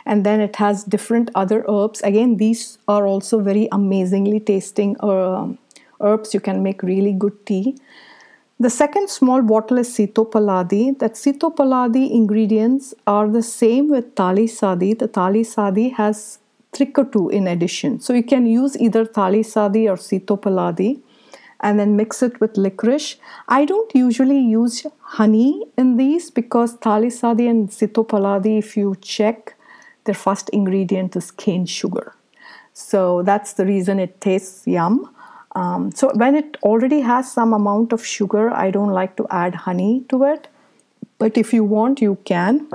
And 0.06 0.24
then 0.24 0.40
it 0.40 0.56
has 0.56 0.84
different 0.84 1.30
other 1.34 1.66
herbs. 1.68 2.00
Again, 2.00 2.38
these 2.38 2.78
are 2.88 3.06
also 3.06 3.40
very 3.40 3.68
amazingly 3.72 4.40
tasting 4.40 4.96
uh, 5.00 5.48
herbs. 6.00 6.32
You 6.32 6.40
can 6.40 6.62
make 6.62 6.82
really 6.82 7.12
good 7.12 7.44
tea. 7.44 7.76
The 8.58 8.70
second 8.70 9.10
small 9.10 9.42
bottle 9.42 9.76
is 9.76 9.90
Sitopaladi. 9.90 10.98
That 10.98 11.12
Sitopaladi 11.12 12.10
ingredients 12.10 12.94
are 13.06 13.28
the 13.28 13.42
same 13.42 13.90
with 13.90 14.14
Talisadi. 14.14 14.98
The 14.98 15.08
Talisadi 15.08 15.92
has 15.92 16.38
trikatu 16.72 17.30
in 17.30 17.48
addition. 17.48 18.00
So 18.00 18.14
you 18.14 18.22
can 18.22 18.46
use 18.46 18.78
either 18.78 19.04
talisadi 19.04 19.88
or 19.90 19.96
sitopaladi 19.96 21.00
and 21.60 21.78
then 21.78 21.96
mix 21.96 22.22
it 22.22 22.40
with 22.40 22.56
licorice. 22.56 23.16
I 23.48 23.64
don't 23.64 23.94
usually 23.94 24.38
use 24.38 24.86
honey 25.00 25.64
in 25.76 25.96
these 25.96 26.30
because 26.30 26.76
talisadi 26.76 27.48
and 27.48 27.68
sitopaladi, 27.68 28.58
if 28.58 28.76
you 28.76 28.96
check, 29.00 29.54
their 30.04 30.14
first 30.14 30.48
ingredient 30.50 31.16
is 31.16 31.30
cane 31.30 31.66
sugar. 31.66 32.14
So 32.72 33.22
that's 33.22 33.54
the 33.54 33.66
reason 33.66 33.98
it 33.98 34.20
tastes 34.20 34.66
yum. 34.66 35.10
Um, 35.54 35.90
so 35.92 36.12
when 36.14 36.34
it 36.34 36.58
already 36.62 37.00
has 37.00 37.32
some 37.32 37.54
amount 37.54 37.92
of 37.92 38.04
sugar, 38.04 38.50
I 38.50 38.70
don't 38.70 38.90
like 38.90 39.16
to 39.16 39.26
add 39.30 39.54
honey 39.54 40.04
to 40.10 40.24
it. 40.24 40.48
But 41.18 41.38
if 41.38 41.54
you 41.54 41.64
want, 41.64 42.02
you 42.02 42.18
can 42.24 42.68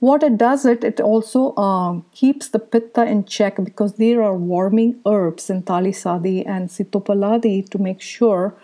what 0.00 0.22
it 0.22 0.36
does 0.38 0.64
it 0.64 0.82
it 0.82 1.00
also 1.00 1.54
um, 1.56 2.04
keeps 2.12 2.48
the 2.48 2.58
pitta 2.58 3.04
in 3.04 3.24
check 3.24 3.56
because 3.62 3.94
there 3.94 4.22
are 4.22 4.34
warming 4.34 4.98
herbs 5.06 5.50
in 5.50 5.62
talisadi 5.62 6.42
and 6.46 6.68
sitopaladi 6.70 7.68
to 7.70 7.78
make 7.78 8.00
sure 8.00 8.54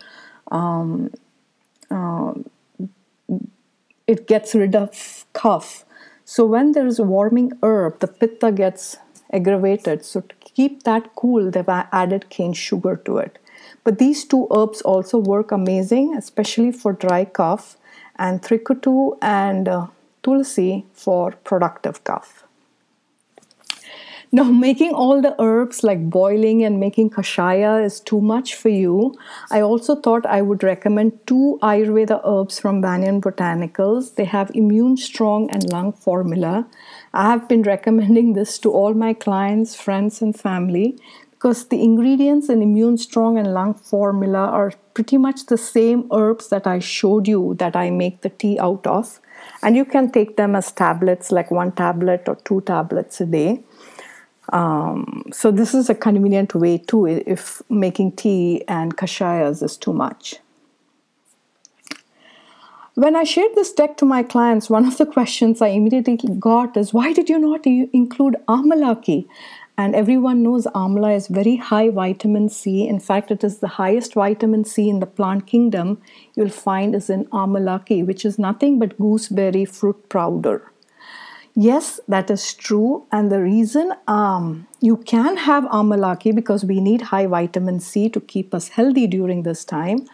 um, 0.51 1.11
uh, 1.91 2.33
it 4.07 4.25
gets 4.27 4.55
rid 4.55 4.75
of 4.75 5.25
cough. 5.33 5.85
So 6.25 6.45
when 6.45 6.71
there 6.71 6.87
is 6.87 6.99
a 6.99 7.03
warming 7.03 7.51
herb 7.61 7.99
the 7.99 8.07
pitta 8.07 8.51
gets 8.51 8.97
aggravated. 9.31 10.05
So 10.05 10.21
to 10.21 10.35
keep 10.39 10.83
that 10.83 11.15
cool 11.15 11.51
they've 11.51 11.69
added 11.69 12.29
cane 12.29 12.53
sugar 12.53 12.95
to 13.05 13.17
it. 13.17 13.37
But 13.83 13.99
these 13.99 14.25
two 14.25 14.47
herbs 14.51 14.81
also 14.81 15.17
work 15.17 15.51
amazing 15.51 16.15
especially 16.15 16.71
for 16.71 16.93
dry 16.93 17.25
cough. 17.25 17.77
And 18.19 18.41
trikatu 18.41 19.17
and 19.21 19.67
uh, 19.67 19.87
tulsi 20.27 20.85
for 20.93 21.31
productive 21.51 22.03
cough. 22.03 22.43
Now, 24.29 24.43
making 24.43 24.93
all 24.93 25.21
the 25.21 25.35
herbs 25.41 25.83
like 25.85 26.09
boiling 26.09 26.61
and 26.65 26.81
making 26.81 27.11
kashaya 27.11 27.81
is 27.83 28.01
too 28.01 28.19
much 28.19 28.55
for 28.55 28.67
you. 28.67 29.15
I 29.49 29.61
also 29.61 29.95
thought 29.95 30.25
I 30.25 30.41
would 30.41 30.63
recommend 30.63 31.13
two 31.25 31.57
Ayurveda 31.61 32.19
herbs 32.25 32.59
from 32.59 32.81
Banyan 32.81 33.21
Botanicals. 33.21 34.15
They 34.15 34.25
have 34.25 34.51
immune 34.53 34.97
strong 34.97 35.49
and 35.49 35.71
lung 35.71 35.93
formula. 35.93 36.67
I 37.13 37.29
have 37.29 37.47
been 37.47 37.63
recommending 37.63 38.33
this 38.33 38.59
to 38.59 38.71
all 38.71 38.93
my 38.93 39.13
clients, 39.13 39.75
friends, 39.75 40.21
and 40.21 40.37
family 40.37 40.97
because 41.31 41.67
the 41.69 41.81
ingredients 41.81 42.49
in 42.49 42.61
immune 42.61 42.97
strong 42.97 43.37
and 43.37 43.53
lung 43.53 43.75
formula 43.75 44.39
are 44.39 44.73
pretty 44.93 45.17
much 45.17 45.45
the 45.45 45.57
same 45.57 46.05
herbs 46.11 46.49
that 46.49 46.67
I 46.67 46.79
showed 46.79 47.29
you 47.29 47.55
that 47.59 47.77
I 47.77 47.91
make 47.91 48.21
the 48.21 48.29
tea 48.29 48.59
out 48.59 48.85
of 48.85 49.21
and 49.63 49.75
you 49.75 49.85
can 49.85 50.11
take 50.11 50.37
them 50.37 50.55
as 50.55 50.71
tablets 50.71 51.31
like 51.31 51.51
one 51.51 51.71
tablet 51.71 52.23
or 52.27 52.35
two 52.45 52.61
tablets 52.61 53.21
a 53.21 53.25
day 53.25 53.61
um, 54.53 55.23
so 55.31 55.51
this 55.51 55.73
is 55.73 55.89
a 55.89 55.95
convenient 55.95 56.55
way 56.55 56.77
too 56.77 57.05
if 57.05 57.61
making 57.69 58.11
tea 58.11 58.63
and 58.67 58.97
kashayas 58.97 59.63
is 59.63 59.77
too 59.77 59.93
much 59.93 60.35
when 62.97 63.15
I 63.15 63.25
shared 63.25 63.53
this 63.53 63.71
deck 63.73 63.97
to 63.97 64.05
my 64.05 64.23
clients, 64.23 64.71
one 64.71 64.87
of 64.87 64.97
the 64.97 65.05
questions 65.05 65.61
I 65.61 65.67
immediately 65.67 66.17
got 66.39 66.75
is 66.75 66.95
why 66.95 67.13
did 67.13 67.29
you 67.29 67.37
not 67.37 67.63
include 67.67 68.37
amalaki? 68.47 69.27
And 69.79 69.93
everyone 69.93 70.41
knows 70.41 70.65
amla 70.73 71.15
is 71.15 71.27
very 71.27 71.57
high 71.57 71.89
vitamin 71.89 72.49
C. 72.49 72.87
In 72.87 72.99
fact, 72.99 73.29
it 73.29 73.43
is 73.43 73.59
the 73.59 73.67
highest 73.67 74.15
vitamin 74.15 74.65
C 74.65 74.89
in 74.89 74.99
the 74.99 75.05
plant 75.05 75.45
kingdom 75.45 76.01
you'll 76.35 76.49
find 76.49 76.95
is 76.95 77.11
in 77.11 77.25
amalaki, 77.25 78.03
which 78.03 78.25
is 78.25 78.39
nothing 78.39 78.79
but 78.79 78.97
gooseberry 78.97 79.65
fruit 79.65 80.09
powder. 80.09 80.71
Yes, 81.53 81.99
that 82.07 82.31
is 82.31 82.53
true. 82.53 83.05
And 83.11 83.31
the 83.31 83.41
reason 83.41 83.93
um, 84.07 84.67
you 84.79 84.97
can 84.97 85.37
have 85.37 85.63
amalaki 85.65 86.33
because 86.33 86.65
we 86.65 86.79
need 86.79 87.01
high 87.01 87.27
vitamin 87.27 87.79
C 87.79 88.09
to 88.09 88.19
keep 88.19 88.55
us 88.55 88.69
healthy 88.69 89.05
during 89.05 89.43
this 89.43 89.63
time. 89.63 90.07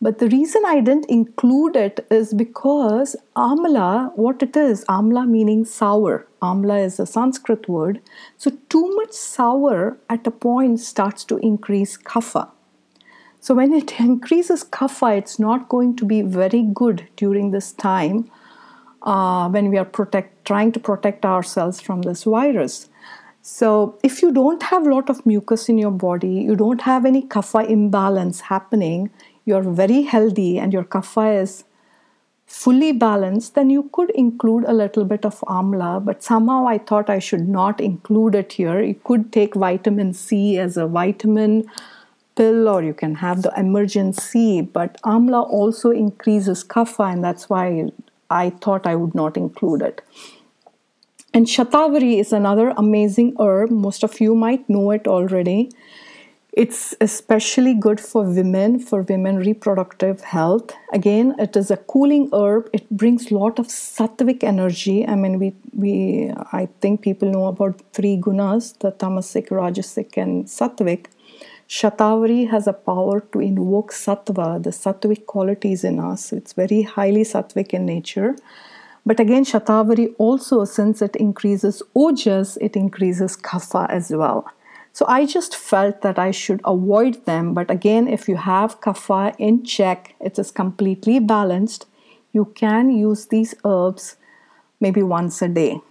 But 0.00 0.18
the 0.18 0.28
reason 0.28 0.62
I 0.66 0.80
didn't 0.80 1.06
include 1.06 1.74
it 1.74 2.06
is 2.10 2.34
because 2.34 3.16
amla, 3.34 4.12
what 4.16 4.42
it 4.42 4.56
is, 4.56 4.84
amla 4.84 5.26
meaning 5.26 5.64
sour. 5.64 6.26
Amla 6.42 6.84
is 6.84 7.00
a 7.00 7.06
Sanskrit 7.06 7.66
word. 7.68 8.02
So, 8.36 8.50
too 8.68 8.94
much 8.96 9.12
sour 9.12 9.98
at 10.10 10.26
a 10.26 10.30
point 10.30 10.80
starts 10.80 11.24
to 11.24 11.38
increase 11.38 11.96
kapha. 11.96 12.50
So, 13.40 13.54
when 13.54 13.72
it 13.72 13.98
increases 14.00 14.64
kapha, 14.64 15.16
it's 15.16 15.38
not 15.38 15.68
going 15.70 15.96
to 15.96 16.04
be 16.04 16.20
very 16.20 16.62
good 16.62 17.08
during 17.16 17.50
this 17.52 17.72
time 17.72 18.30
uh, 19.02 19.48
when 19.48 19.70
we 19.70 19.78
are 19.78 19.84
protect, 19.86 20.44
trying 20.44 20.72
to 20.72 20.80
protect 20.80 21.24
ourselves 21.24 21.80
from 21.80 22.02
this 22.02 22.24
virus. 22.24 22.90
So, 23.40 23.98
if 24.02 24.20
you 24.20 24.30
don't 24.30 24.62
have 24.64 24.86
a 24.86 24.90
lot 24.94 25.08
of 25.08 25.24
mucus 25.24 25.70
in 25.70 25.78
your 25.78 25.90
body, 25.92 26.34
you 26.48 26.54
don't 26.54 26.82
have 26.82 27.06
any 27.06 27.22
kapha 27.22 27.66
imbalance 27.66 28.40
happening, 28.40 29.10
you're 29.46 29.62
very 29.62 30.02
healthy 30.02 30.58
and 30.58 30.72
your 30.72 30.84
kapha 30.84 31.40
is 31.40 31.64
fully 32.46 32.92
balanced, 32.92 33.54
then 33.54 33.70
you 33.70 33.88
could 33.92 34.10
include 34.10 34.64
a 34.64 34.72
little 34.72 35.04
bit 35.04 35.24
of 35.24 35.40
amla. 35.40 36.04
But 36.04 36.22
somehow 36.22 36.66
I 36.68 36.78
thought 36.78 37.08
I 37.08 37.18
should 37.18 37.48
not 37.48 37.80
include 37.80 38.34
it 38.34 38.52
here. 38.52 38.80
You 38.82 38.96
could 39.04 39.32
take 39.32 39.54
vitamin 39.54 40.12
C 40.12 40.58
as 40.58 40.76
a 40.76 40.86
vitamin 40.86 41.64
pill 42.36 42.68
or 42.68 42.82
you 42.82 42.92
can 42.92 43.14
have 43.16 43.42
the 43.42 43.52
Emergen-C, 43.56 44.60
but 44.60 45.00
amla 45.02 45.48
also 45.48 45.90
increases 45.90 46.62
kapha, 46.62 47.12
and 47.12 47.24
that's 47.24 47.48
why 47.48 47.90
I 48.28 48.50
thought 48.50 48.86
I 48.86 48.94
would 48.94 49.14
not 49.14 49.36
include 49.36 49.82
it. 49.82 50.02
And 51.32 51.46
shatavari 51.46 52.18
is 52.18 52.32
another 52.32 52.72
amazing 52.76 53.36
herb. 53.38 53.70
Most 53.70 54.02
of 54.02 54.20
you 54.20 54.34
might 54.34 54.68
know 54.68 54.90
it 54.90 55.06
already. 55.06 55.70
It's 56.56 56.94
especially 57.02 57.74
good 57.74 58.00
for 58.00 58.22
women, 58.22 58.78
for 58.78 59.02
women 59.02 59.36
reproductive 59.36 60.22
health. 60.22 60.72
Again, 60.90 61.34
it 61.38 61.54
is 61.54 61.70
a 61.70 61.76
cooling 61.76 62.30
herb. 62.32 62.70
It 62.72 62.88
brings 62.90 63.30
a 63.30 63.34
lot 63.34 63.58
of 63.58 63.66
sattvic 63.66 64.42
energy. 64.42 65.06
I 65.06 65.16
mean, 65.16 65.38
we, 65.38 65.54
we 65.74 66.32
I 66.52 66.68
think 66.80 67.02
people 67.02 67.30
know 67.30 67.44
about 67.44 67.82
three 67.92 68.16
gunas, 68.16 68.72
the 68.78 68.90
tamasic, 68.90 69.48
rajasic, 69.48 70.16
and 70.16 70.46
sattvic. 70.46 71.08
Shatavari 71.68 72.48
has 72.48 72.66
a 72.66 72.72
power 72.72 73.20
to 73.32 73.40
invoke 73.40 73.92
sattva, 73.92 74.62
the 74.62 74.70
sattvic 74.70 75.26
qualities 75.26 75.84
in 75.84 76.00
us. 76.00 76.32
It's 76.32 76.54
very 76.54 76.82
highly 76.82 77.24
sattvic 77.24 77.74
in 77.74 77.84
nature. 77.84 78.34
But 79.04 79.20
again, 79.20 79.44
Shatavari 79.44 80.14
also, 80.16 80.64
since 80.64 81.02
it 81.02 81.16
increases 81.16 81.82
ojas, 81.94 82.56
it 82.62 82.76
increases 82.76 83.36
kapha 83.36 83.90
as 83.90 84.10
well. 84.10 84.50
So 84.96 85.04
I 85.06 85.26
just 85.26 85.54
felt 85.54 86.00
that 86.00 86.18
I 86.18 86.30
should 86.30 86.62
avoid 86.64 87.26
them. 87.26 87.52
But 87.52 87.70
again, 87.70 88.08
if 88.08 88.30
you 88.30 88.36
have 88.36 88.80
kapha 88.80 89.34
in 89.38 89.62
check, 89.62 90.14
it 90.20 90.38
is 90.38 90.50
completely 90.50 91.18
balanced. 91.18 91.84
You 92.32 92.46
can 92.60 92.88
use 92.88 93.26
these 93.26 93.54
herbs 93.62 94.16
maybe 94.80 95.02
once 95.02 95.42
a 95.42 95.48
day. 95.48 95.82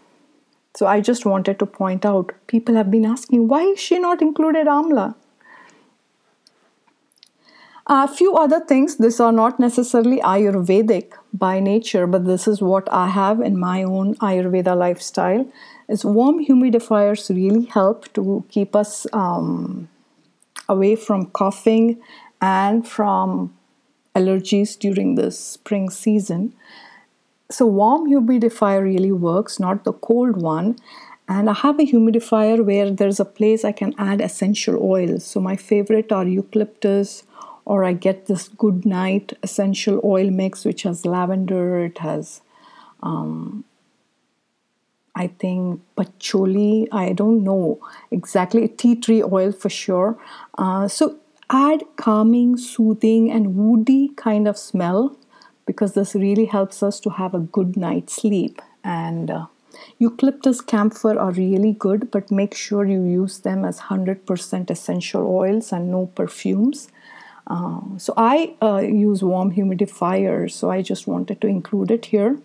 So 0.75 0.87
I 0.87 1.01
just 1.01 1.23
wanted 1.23 1.59
to 1.59 1.67
point 1.67 2.03
out 2.03 2.31
people 2.47 2.73
have 2.73 2.89
been 2.89 3.05
asking 3.05 3.47
why 3.47 3.61
is 3.73 3.79
she 3.79 3.99
not 3.99 4.23
included 4.23 4.65
amla? 4.65 5.13
A 7.85 8.07
few 8.07 8.33
other 8.35 8.59
things, 8.59 8.97
these 8.97 9.19
are 9.19 9.31
not 9.31 9.59
necessarily 9.59 10.19
Ayurvedic 10.21 11.11
by 11.31 11.59
nature, 11.59 12.07
but 12.07 12.25
this 12.25 12.47
is 12.47 12.59
what 12.59 12.91
I 12.91 13.09
have 13.09 13.39
in 13.39 13.59
my 13.59 13.83
own 13.83 14.15
Ayurveda 14.15 14.75
lifestyle 14.75 15.45
is 15.87 16.03
warm 16.03 16.43
humidifiers 16.45 17.29
really 17.29 17.65
help 17.65 18.11
to 18.13 18.43
keep 18.49 18.75
us 18.75 19.05
um, 19.13 19.87
away 20.67 20.95
from 20.95 21.27
coughing 21.27 22.01
and 22.41 22.87
from 22.87 23.55
allergies 24.15 24.77
during 24.77 25.15
the 25.15 25.31
spring 25.31 25.89
season. 25.89 26.53
So, 27.51 27.67
warm 27.67 28.09
humidifier 28.09 28.83
really 28.83 29.11
works, 29.11 29.59
not 29.59 29.83
the 29.83 29.93
cold 29.93 30.41
one. 30.41 30.77
And 31.27 31.49
I 31.49 31.53
have 31.53 31.79
a 31.79 31.83
humidifier 31.83 32.63
where 32.63 32.91
there's 32.91 33.19
a 33.19 33.25
place 33.25 33.65
I 33.65 33.71
can 33.71 33.93
add 33.97 34.21
essential 34.21 34.81
oils. 34.81 35.25
So, 35.25 35.39
my 35.39 35.55
favorite 35.55 36.11
are 36.11 36.25
eucalyptus, 36.25 37.23
or 37.65 37.83
I 37.83 37.93
get 37.93 38.25
this 38.25 38.47
good 38.47 38.85
night 38.85 39.33
essential 39.43 40.01
oil 40.03 40.31
mix, 40.31 40.65
which 40.65 40.83
has 40.83 41.05
lavender, 41.05 41.85
it 41.85 41.99
has 41.99 42.41
um, 43.03 43.63
I 45.15 45.27
think 45.27 45.81
patchouli, 45.95 46.87
I 46.91 47.13
don't 47.13 47.43
know 47.43 47.79
exactly, 48.11 48.67
tea 48.67 48.95
tree 48.95 49.23
oil 49.23 49.51
for 49.53 49.69
sure. 49.69 50.17
Uh, 50.57 50.87
so 50.87 51.17
add 51.49 51.83
calming, 51.95 52.57
soothing, 52.57 53.31
and 53.31 53.55
woody 53.55 54.09
kind 54.09 54.47
of 54.47 54.57
smell 54.57 55.15
because 55.65 55.93
this 55.93 56.15
really 56.15 56.45
helps 56.45 56.83
us 56.83 56.99
to 56.99 57.09
have 57.11 57.33
a 57.33 57.39
good 57.39 57.77
night's 57.77 58.13
sleep. 58.13 58.61
And 58.83 59.31
uh, 59.31 59.45
eucalyptus 59.99 60.59
camphor 60.59 61.17
are 61.17 61.31
really 61.31 61.71
good, 61.71 62.11
but 62.11 62.29
make 62.29 62.53
sure 62.53 62.85
you 62.85 63.03
use 63.03 63.39
them 63.39 63.63
as 63.63 63.79
100% 63.79 64.69
essential 64.69 65.25
oils 65.27 65.71
and 65.71 65.89
no 65.89 66.07
perfumes. 66.07 66.89
Uh, 67.47 67.79
so 67.97 68.13
I 68.17 68.55
uh, 68.61 68.79
use 68.79 69.23
warm 69.23 69.53
humidifiers, 69.53 70.51
so 70.51 70.69
I 70.69 70.81
just 70.81 71.07
wanted 71.07 71.39
to 71.41 71.47
include 71.47 71.91
it 71.91 72.05
here 72.05 72.37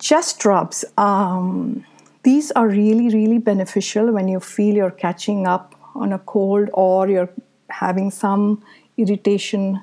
chest 0.00 0.44
rubs. 0.44 0.84
Um, 0.98 1.84
these 2.22 2.50
are 2.52 2.68
really, 2.68 3.08
really 3.08 3.38
beneficial 3.38 4.12
when 4.12 4.28
you 4.28 4.40
feel 4.40 4.74
you're 4.74 4.90
catching 4.90 5.46
up 5.46 5.74
on 5.94 6.12
a 6.12 6.18
cold 6.18 6.68
or 6.74 7.08
you're 7.08 7.30
having 7.68 8.10
some 8.10 8.62
irritation 8.96 9.80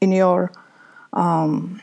in 0.00 0.12
your 0.12 0.52
um, 1.12 1.80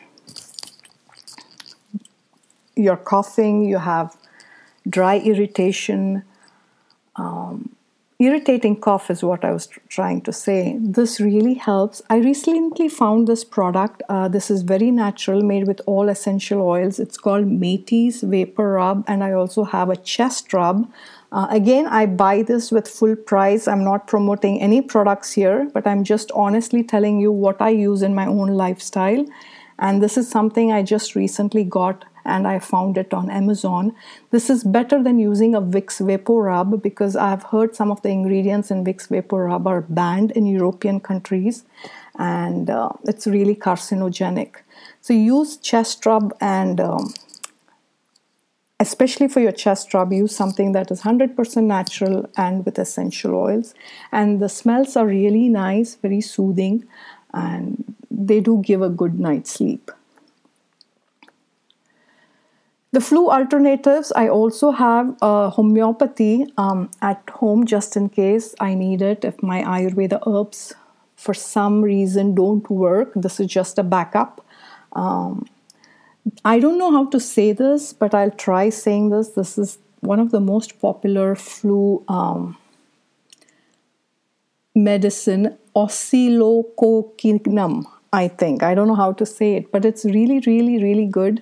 you're 2.75 2.97
coughing, 2.97 3.65
you 3.65 3.78
have 3.80 4.15
dry 4.88 5.17
irritation. 5.17 6.23
Um, 7.15 7.75
irritating 8.20 8.76
cough 8.80 9.11
is 9.11 9.24
what 9.24 9.45
I 9.45 9.51
was 9.51 9.68
tr- 9.68 9.80
trying 9.89 10.22
to 10.22 10.34
say. 10.34 10.78
This 10.80 11.20
really 11.20 11.53
helps. 11.53 12.01
I 12.09 12.18
recently 12.18 12.89
found 12.89 13.28
this 13.28 13.43
product. 13.43 14.01
Uh, 14.09 14.28
this 14.28 14.49
is 14.49 14.63
very 14.63 14.91
natural, 14.91 15.41
made 15.41 15.68
with 15.68 15.82
all 15.86 16.09
essential 16.09 16.61
oils. 16.61 16.99
It's 16.99 17.18
called 17.18 17.47
Maty's 17.47 18.22
Vapor 18.22 18.74
Rub, 18.74 19.03
and 19.07 19.24
I 19.24 19.34
also 19.34 19.63
have 19.63 19.89
a 19.89 19.95
chest 19.95 20.53
rub. 20.53 20.91
Uh, 21.32 21.47
again, 21.49 21.88
I 21.88 22.05
buy 22.05 22.41
this 22.41 22.72
with 22.72 22.88
full 22.88 23.15
price. 23.15 23.68
I'm 23.68 23.84
not 23.84 24.07
promoting 24.07 24.61
any 24.61 24.82
products 24.82 25.34
here, 25.34 25.70
but 25.74 25.86
I'm 25.86 26.03
just 26.03 26.32
honestly 26.34 26.84
telling 26.84 27.20
you 27.20 27.32
what 27.32 27.61
I 27.61 27.70
use 27.70 28.01
in 28.01 28.15
my 28.15 28.26
own 28.26 28.49
lifestyle. 28.49 29.26
And 29.80 30.01
this 30.01 30.18
is 30.18 30.28
something 30.28 30.72
I 30.72 30.82
just 30.82 31.15
recently 31.15 31.63
got 31.63 32.05
and 32.28 32.47
I 32.47 32.59
found 32.59 32.97
it 32.97 33.13
on 33.13 33.32
Amazon. 33.32 33.95
This 34.32 34.49
is 34.49 34.63
better 34.63 35.01
than 35.01 35.17
using 35.17 35.55
a 35.55 35.61
Vicks 35.61 36.05
Vapor 36.05 36.43
Rub 36.43 36.84
because 36.84 37.15
I've 37.15 37.43
heard 37.43 37.75
some 37.75 37.89
of 37.89 38.01
the 38.01 38.09
ingredients 38.09 38.69
in 38.69 38.84
Vicks 38.84 39.07
Vapor 39.07 39.45
Rub 39.45 39.65
are 39.65 39.82
banned 39.82 40.32
in 40.32 40.45
European 40.45 40.99
countries 40.99 41.63
and 42.19 42.69
uh, 42.69 42.89
it's 43.05 43.25
really 43.25 43.55
carcinogenic. 43.55 44.55
So 45.01 45.13
use 45.13 45.57
chest 45.57 46.05
rub 46.05 46.36
and 46.41 46.82
um, 46.82 47.13
especially 48.80 49.28
for 49.28 49.39
your 49.39 49.51
chest 49.51 49.93
rub, 49.93 50.11
use 50.11 50.36
something 50.36 50.73
that 50.73 50.91
is 50.91 51.01
100% 51.01 51.63
natural 51.63 52.30
and 52.36 52.65
with 52.65 52.78
essential 52.78 53.36
oils. 53.36 53.73
And 54.11 54.39
the 54.39 54.49
smells 54.49 54.95
are 54.95 55.07
really 55.07 55.49
nice, 55.49 55.95
very 55.95 56.21
soothing, 56.21 56.86
and 57.34 57.95
they 58.11 58.39
do 58.39 58.61
give 58.61 58.82
a 58.82 58.89
good 58.89 59.19
night's 59.19 59.51
sleep. 59.51 59.91
The 62.94 63.02
flu 63.02 63.30
alternatives, 63.30 64.14
I 64.16 64.30
also 64.30 64.72
have 64.72 65.18
homeopathy 65.22 66.46
um, 66.58 66.90
at 67.02 67.22
home 67.30 67.66
just 67.66 67.98
in 67.98 68.08
case 68.10 68.56
I 68.60 68.74
need 68.76 69.02
it. 69.02 69.26
If 69.26 69.44
my 69.44 69.62
Ayurveda 69.62 70.26
herbs 70.26 70.74
for 71.16 71.34
some 71.34 71.82
reason 71.82 72.34
don't 72.34 72.70
work, 72.70 73.12
this 73.14 73.42
is 73.42 73.48
just 73.48 73.78
a 73.78 73.84
backup. 73.84 74.46
Um, 74.94 75.46
I 76.46 76.60
don't 76.60 76.78
know 76.78 76.92
how 76.92 77.08
to 77.08 77.20
say 77.20 77.52
this, 77.52 77.92
but 77.92 78.14
I'll 78.14 78.32
try 78.32 78.70
saying 78.70 79.10
this. 79.10 79.30
This 79.30 79.58
is 79.58 79.80
one 80.00 80.22
of 80.22 80.32
the 80.32 80.40
most 80.40 80.80
popular 80.80 81.36
flu 81.36 82.06
um, 82.08 82.56
medicine, 84.76 85.58
oscillococcinum. 85.76 87.84
I 88.14 88.30
think. 88.30 88.64
I 88.64 88.74
don't 88.74 88.88
know 88.88 88.96
how 88.96 89.12
to 89.12 89.26
say 89.26 89.56
it, 89.56 89.74
but 89.74 89.84
it's 89.84 90.06
really, 90.06 90.40
really, 90.48 90.82
really 90.82 91.06
good 91.06 91.42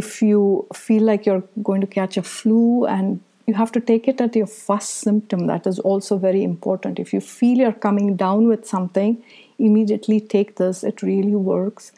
if 0.00 0.20
you 0.20 0.66
feel 0.74 1.04
like 1.04 1.24
you're 1.24 1.44
going 1.62 1.80
to 1.80 1.86
catch 1.86 2.16
a 2.16 2.22
flu 2.22 2.84
and 2.84 3.20
you 3.46 3.54
have 3.54 3.70
to 3.72 3.80
take 3.80 4.08
it 4.08 4.20
at 4.20 4.34
your 4.34 4.46
first 4.46 4.94
symptom. 5.04 5.46
That 5.46 5.66
is 5.66 5.78
also 5.78 6.18
very 6.18 6.42
important. 6.42 6.98
If 6.98 7.12
you 7.12 7.20
feel 7.20 7.58
you're 7.58 7.80
coming 7.86 8.16
down 8.16 8.48
with 8.48 8.66
something, 8.66 9.22
immediately 9.58 10.20
take 10.20 10.56
this. 10.56 10.82
It 10.82 11.02
really 11.02 11.36
works. 11.36 11.92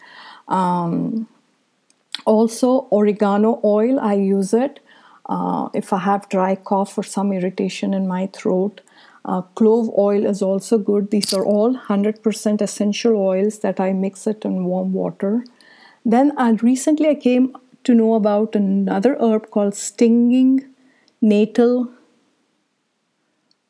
Um, 0.49 1.27
also, 2.27 2.89
oregano 2.91 3.61
oil, 3.65 3.99
I 4.01 4.15
use 4.15 4.53
it 4.53 4.81
uh, 5.27 5.69
if 5.73 5.93
I 5.93 5.99
have 5.99 6.29
dry 6.29 6.55
cough 6.57 6.99
or 6.99 7.03
some 7.03 7.33
irritation 7.33 7.95
in 7.95 8.07
my 8.07 8.27
throat. 8.27 8.81
Uh, 9.25 9.43
clove 9.61 9.91
oil 9.99 10.27
is 10.27 10.43
also 10.43 10.79
good. 10.79 11.11
These 11.11 11.33
are 11.33 11.45
all 11.45 11.75
100% 11.75 12.61
essential 12.61 13.17
oils 13.17 13.61
that 13.61 13.81
I 13.81 13.93
mix 13.93 14.27
it 14.27 14.45
in 14.45 14.65
warm 14.65 14.93
water. 14.93 15.45
Then 16.05 16.33
recently 16.63 17.09
I 17.09 17.15
came 17.17 17.57
to 17.87 17.95
know 17.95 18.15
about 18.15 18.55
another 18.55 19.17
herb 19.21 19.51
called 19.51 19.75
stinging 19.75 20.55
nettle 21.21 21.89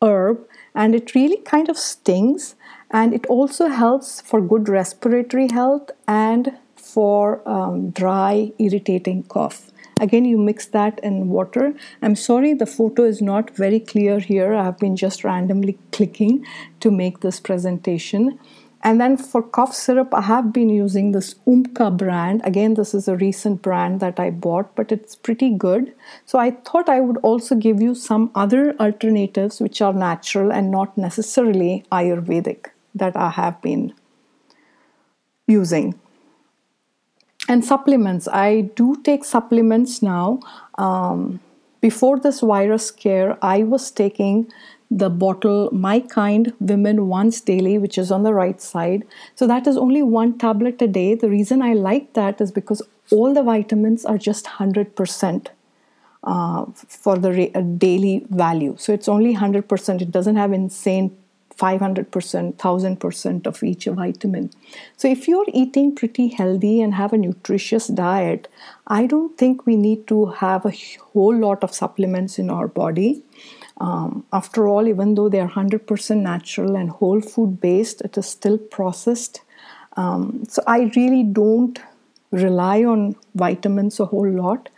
herb 0.03 0.47
and 0.75 0.95
it 0.95 1.15
really 1.15 1.39
kind 1.39 1.69
of 1.69 1.79
stings 1.79 2.55
and 2.91 3.15
it 3.15 3.27
also 3.27 3.69
helps 3.69 4.21
for 4.21 4.41
good 4.41 4.69
respiratory 4.69 5.49
health 5.49 5.91
and 6.07 6.53
for 6.75 7.47
um, 7.49 7.91
dry 7.91 8.53
irritating 8.59 9.23
cough. 9.25 9.71
Again 9.99 10.25
you 10.25 10.39
mix 10.39 10.67
that 10.67 11.01
in 11.03 11.29
water. 11.29 11.75
I'm 12.03 12.15
sorry 12.15 12.53
the 12.53 12.67
photo 12.67 13.05
is 13.05 13.23
not 13.23 13.57
very 13.57 13.81
clear 13.81 14.21
here. 14.21 14.55
I've 14.55 14.79
been 14.79 14.97
just 14.97 15.25
randomly 15.25 15.79
clicking 15.91 16.45
to 16.81 16.91
make 16.91 17.21
this 17.21 17.41
presentation 17.41 18.39
and 18.87 19.01
then 19.01 19.17
for 19.17 19.43
cough 19.43 19.75
syrup, 19.75 20.15
I 20.15 20.21
have 20.23 20.53
been 20.53 20.69
using 20.69 21.11
this 21.11 21.35
Umcka 21.45 21.97
brand. 21.97 22.41
Again, 22.45 22.75
this 22.75 22.95
is 22.95 23.09
a 23.09 23.17
recent 23.17 23.61
brand 23.61 23.99
that 23.99 24.21
I 24.21 24.31
bought, 24.31 24.77
but 24.77 24.93
it's 24.93 25.17
pretty 25.17 25.51
good. 25.51 25.93
So 26.25 26.39
I 26.39 26.53
thought 26.53 26.89
I 26.89 27.01
would 27.01 27.17
also 27.17 27.57
give 27.57 27.83
you 27.83 27.97
some 27.97 28.31
other 28.37 28.77
alternatives 28.79 29.59
which 29.61 29.83
are 29.83 29.93
natural 29.93 30.53
and 30.53 30.71
not 30.71 30.97
necessarily 30.97 31.85
Ayurvedic 31.91 32.67
that 32.95 33.17
I 33.17 33.31
have 33.31 33.61
been 33.61 33.93
using. 35.49 35.99
And 37.49 37.65
supplements. 37.65 38.29
I 38.29 38.71
do 38.77 39.03
take 39.03 39.25
supplements 39.25 40.01
now. 40.01 40.39
Um, 40.79 41.41
before 41.81 42.21
this 42.21 42.39
virus 42.41 42.87
scare, 42.87 43.37
I 43.43 43.65
was 43.65 43.91
taking 43.91 44.47
the 44.91 45.11
bottle 45.11 45.69
My 45.73 46.01
Kind 46.01 46.53
Women 46.61 47.09
Once 47.09 47.41
Daily, 47.41 47.79
which 47.79 47.99
is 47.99 48.11
on 48.11 48.23
the 48.23 48.33
right 48.33 48.61
side. 48.61 49.05
So 49.35 49.47
that 49.47 49.67
is 49.67 49.77
only 49.77 50.03
one 50.03 50.39
tablet 50.39 50.81
a 50.81 50.87
day. 50.87 51.15
The 51.15 51.29
reason 51.29 51.63
I 51.63 51.73
like 51.73 52.13
that 52.15 52.41
is 52.41 52.53
because 52.53 52.83
all 53.11 53.35
the 53.35 53.43
vitamins 53.43 54.05
are 54.05 54.19
just 54.19 54.47
100%. 54.47 55.49
Uh, 56.25 56.65
for 56.89 57.17
the 57.17 57.31
re- 57.31 57.53
uh, 57.55 57.61
daily 57.61 58.27
value. 58.31 58.75
So 58.79 58.93
it's 58.93 59.07
only 59.07 59.37
100%. 59.37 60.03
It 60.03 60.11
doesn't 60.11 60.35
have 60.35 60.53
insane 60.53 61.17
500%, 61.57 62.57
1000% 62.57 63.47
of 63.47 63.63
each 63.63 63.85
vitamin. 63.87 64.51
So 64.97 65.09
if 65.09 65.27
you're 65.27 65.47
eating 65.53 65.95
pretty 65.95 66.29
healthy 66.29 66.83
and 66.83 66.95
have 66.95 67.13
a 67.13 67.19
nutritious 67.19 67.87
diet, 67.87 68.49
I 68.87 69.07
don't 69.07 69.39
think 69.39 69.67
we 69.67 69.77
need 69.77 70.07
to 70.09 70.27
have 70.27 70.67
a 70.67 70.73
whole 71.13 71.37
lot 71.37 71.65
of 71.65 71.75
supplements 71.75 72.39
in 72.39 72.51
our 72.51 72.69
body. 72.69 73.23
Um, 73.79 74.25
after 74.33 74.67
all, 74.67 74.89
even 74.89 75.15
though 75.15 75.29
they 75.29 75.41
are 75.41 75.51
100% 75.51 76.17
natural 76.17 76.77
and 76.77 76.91
whole 76.91 77.21
food 77.21 77.61
based, 77.61 78.01
it 78.01 78.17
is 78.17 78.27
still 78.27 78.59
processed. 78.59 79.43
Um, 79.97 80.45
so 80.49 80.63
I 80.67 80.91
really 80.97 81.23
don't 81.23 81.79
rely 82.31 82.85
on 82.85 83.17
vitamins 83.35 84.01
a 84.01 84.07
whole 84.07 84.31
lot. 84.31 84.69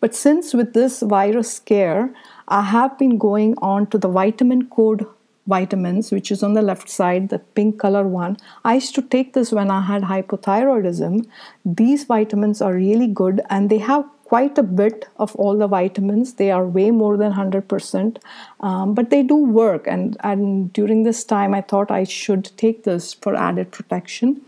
But 0.00 0.14
since 0.14 0.54
with 0.54 0.72
this 0.74 1.02
virus 1.02 1.52
scare, 1.52 2.12
I 2.48 2.62
have 2.62 2.98
been 2.98 3.18
going 3.18 3.54
on 3.58 3.86
to 3.88 3.98
the 3.98 4.08
vitamin 4.08 4.66
code 4.66 5.06
vitamins, 5.46 6.12
which 6.12 6.30
is 6.30 6.42
on 6.42 6.52
the 6.52 6.62
left 6.62 6.88
side, 6.88 7.30
the 7.30 7.38
pink 7.38 7.78
color 7.78 8.06
one. 8.06 8.36
I 8.64 8.74
used 8.74 8.94
to 8.96 9.02
take 9.02 9.32
this 9.32 9.50
when 9.50 9.70
I 9.70 9.80
had 9.80 10.02
hypothyroidism. 10.02 11.26
These 11.64 12.04
vitamins 12.04 12.60
are 12.60 12.74
really 12.74 13.06
good 13.06 13.40
and 13.48 13.70
they 13.70 13.78
have 13.78 14.04
quite 14.28 14.58
a 14.58 14.62
bit 14.62 15.06
of 15.16 15.34
all 15.36 15.56
the 15.56 15.66
vitamins. 15.66 16.34
They 16.34 16.50
are 16.50 16.66
way 16.66 16.90
more 16.90 17.16
than 17.16 17.32
100%, 17.32 18.18
um, 18.60 18.94
but 18.94 19.08
they 19.08 19.22
do 19.22 19.36
work. 19.36 19.86
And, 19.86 20.16
and 20.20 20.70
during 20.74 21.04
this 21.04 21.24
time, 21.24 21.54
I 21.54 21.62
thought 21.62 21.90
I 21.90 22.04
should 22.04 22.50
take 22.58 22.84
this 22.84 23.14
for 23.14 23.34
added 23.34 23.72
protection. 23.72 24.42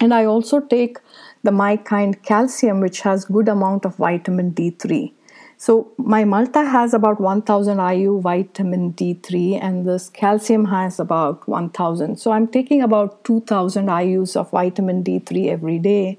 And 0.00 0.12
I 0.12 0.24
also 0.26 0.60
take 0.60 0.98
the 1.42 1.52
My 1.52 1.76
Kind 1.76 2.22
calcium, 2.24 2.80
which 2.80 3.00
has 3.00 3.24
good 3.24 3.48
amount 3.48 3.86
of 3.86 3.96
vitamin 3.96 4.52
D3. 4.52 5.12
So 5.56 5.92
my 5.96 6.24
Malta 6.24 6.62
has 6.64 6.92
about 6.92 7.20
1000 7.20 7.78
IU 7.78 8.20
vitamin 8.20 8.92
D3 8.92 9.62
and 9.62 9.86
this 9.86 10.10
calcium 10.10 10.66
has 10.66 11.00
about 11.00 11.48
1000. 11.48 12.18
So 12.18 12.32
I'm 12.32 12.48
taking 12.48 12.82
about 12.82 13.24
2000 13.24 13.86
IUs 13.86 14.36
of 14.36 14.50
vitamin 14.50 15.02
D3 15.02 15.48
every 15.48 15.78
day 15.78 16.18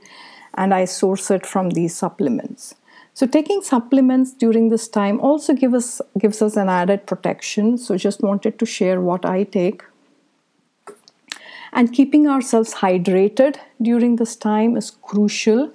and 0.55 0.73
I 0.73 0.85
source 0.85 1.29
it 1.29 1.45
from 1.45 1.71
these 1.71 1.95
supplements. 1.95 2.75
So 3.13 3.25
taking 3.25 3.61
supplements 3.61 4.33
during 4.33 4.69
this 4.69 4.89
time 4.89 5.21
also 5.21 5.53
give 5.53 5.73
us, 5.73 6.01
gives 6.19 6.41
us 6.41 6.57
an 6.57 6.67
added 6.67 7.07
protection. 7.07 7.77
So 7.77 7.95
just 7.95 8.21
wanted 8.21 8.59
to 8.59 8.65
share 8.65 8.99
what 8.99 9.25
I 9.25 9.43
take. 9.43 9.83
And 11.71 11.93
keeping 11.93 12.27
ourselves 12.27 12.73
hydrated 12.73 13.55
during 13.81 14.17
this 14.17 14.35
time 14.35 14.75
is 14.75 14.91
crucial. 14.91 15.71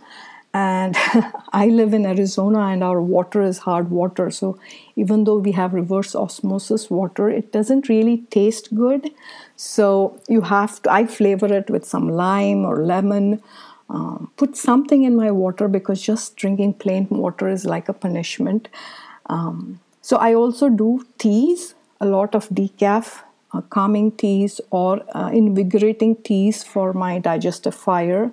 And 0.53 0.97
I 1.53 1.69
live 1.69 1.95
in 1.95 2.05
Arizona 2.05 2.61
and 2.67 2.83
our 2.83 3.01
water 3.01 3.41
is 3.41 3.59
hard 3.59 3.91
water. 3.91 4.31
So 4.31 4.59
even 4.97 5.25
though 5.25 5.39
we 5.39 5.53
have 5.53 5.73
reverse 5.73 6.15
osmosis 6.15 6.91
water, 6.91 7.31
it 7.31 7.53
doesn't 7.53 7.89
really 7.89 8.19
taste 8.31 8.75
good. 8.75 9.11
So 9.57 10.21
you 10.29 10.43
have 10.43 10.83
to, 10.83 10.93
I 10.93 11.07
flavor 11.07 11.53
it 11.53 11.71
with 11.71 11.87
some 11.87 12.09
lime 12.09 12.67
or 12.67 12.85
lemon 12.85 13.43
um, 13.91 14.31
put 14.37 14.57
something 14.57 15.03
in 15.03 15.17
my 15.17 15.31
water 15.31 15.67
because 15.67 16.01
just 16.01 16.37
drinking 16.37 16.75
plain 16.75 17.09
water 17.11 17.49
is 17.49 17.65
like 17.65 17.89
a 17.89 17.93
punishment. 17.93 18.69
Um, 19.27 19.81
so 20.01 20.17
I 20.17 20.35
also 20.35 20.69
do 20.69 21.05
teas, 21.19 21.75
a 22.01 22.07
lot 22.07 22.35
of 22.35 22.49
decaf, 22.49 23.23
uh, 23.53 23.61
calming 23.63 24.13
teas, 24.13 24.61
or 24.71 25.03
uh, 25.15 25.31
invigorating 25.33 26.17
teas 26.17 26.63
for 26.63 26.93
my 26.93 27.19
digestive 27.19 27.75
fire. 27.75 28.31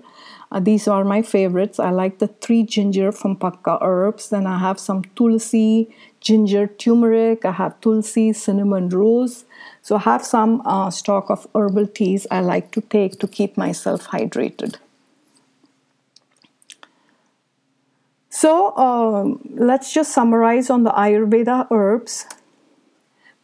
Uh, 0.51 0.59
these 0.59 0.87
are 0.87 1.03
my 1.03 1.21
favorites. 1.21 1.79
I 1.79 1.89
like 1.89 2.19
the 2.19 2.27
three 2.27 2.63
ginger 2.63 3.11
from 3.11 3.35
Pukka 3.35 3.79
Herbs. 3.81 4.29
Then 4.29 4.45
I 4.45 4.59
have 4.59 4.79
some 4.79 5.03
tulsi, 5.15 5.89
ginger, 6.21 6.67
turmeric. 6.67 7.43
I 7.43 7.51
have 7.51 7.81
tulsi, 7.81 8.31
cinnamon, 8.31 8.89
rose. 8.89 9.43
So 9.81 9.97
I 9.97 9.99
have 9.99 10.23
some 10.23 10.61
uh, 10.65 10.91
stock 10.91 11.29
of 11.29 11.47
herbal 11.53 11.87
teas 11.87 12.27
I 12.31 12.41
like 12.41 12.71
to 12.71 12.81
take 12.81 13.19
to 13.19 13.27
keep 13.27 13.57
myself 13.57 14.07
hydrated. 14.07 14.77
So 18.39 18.77
um, 18.77 19.39
let's 19.55 19.91
just 19.91 20.11
summarize 20.11 20.69
on 20.69 20.83
the 20.83 20.91
Ayurveda 20.91 21.71
herbs. 21.71 22.27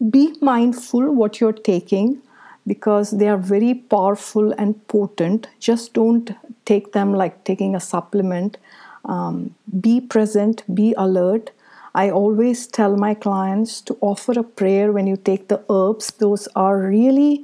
Be 0.08 0.36
mindful 0.40 1.12
what 1.12 1.40
you're 1.40 1.60
taking 1.72 2.22
because 2.68 3.10
they 3.10 3.28
are 3.28 3.40
very 3.40 3.74
powerful 3.74 4.52
and 4.52 4.88
potent. 4.88 5.48
Just 5.60 5.94
don't 5.94 6.30
take 6.66 6.92
them 6.92 7.12
like 7.12 7.44
taking 7.44 7.74
a 7.74 7.80
supplement. 7.80 8.60
Um, 9.06 9.56
be 9.82 10.00
present, 10.00 10.62
be 10.72 10.94
alert. 10.96 11.50
I 11.96 12.12
always 12.12 12.68
tell 12.68 12.96
my 12.96 13.16
clients 13.16 13.82
to 13.82 13.98
offer 14.00 14.34
a 14.34 14.44
prayer 14.44 14.92
when 14.92 15.08
you 15.08 15.18
take 15.18 15.48
the 15.48 15.66
herbs. 15.72 16.12
Those 16.12 16.48
are 16.56 16.78
really 16.78 17.44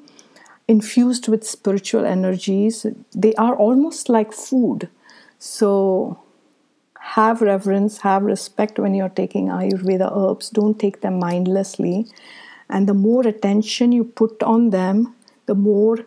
infused 0.67 1.27
with 1.27 1.47
spiritual 1.47 2.05
energies. 2.05 2.85
They 3.15 3.33
are 3.33 3.55
almost 3.55 4.07
like 4.07 4.33
food. 4.33 4.87
So 5.39 6.19
have 7.15 7.41
reverence, 7.41 7.99
have 7.99 8.23
respect 8.23 8.77
when 8.77 8.93
you're 8.93 9.17
taking 9.21 9.47
Ayurveda 9.47 10.15
herbs. 10.15 10.49
Don't 10.49 10.79
take 10.79 11.01
them 11.01 11.19
mindlessly. 11.19 12.05
And 12.69 12.87
the 12.87 12.93
more 12.93 13.27
attention 13.27 13.91
you 13.91 14.03
put 14.03 14.43
on 14.43 14.69
them, 14.69 15.15
the 15.47 15.55
more 15.55 15.97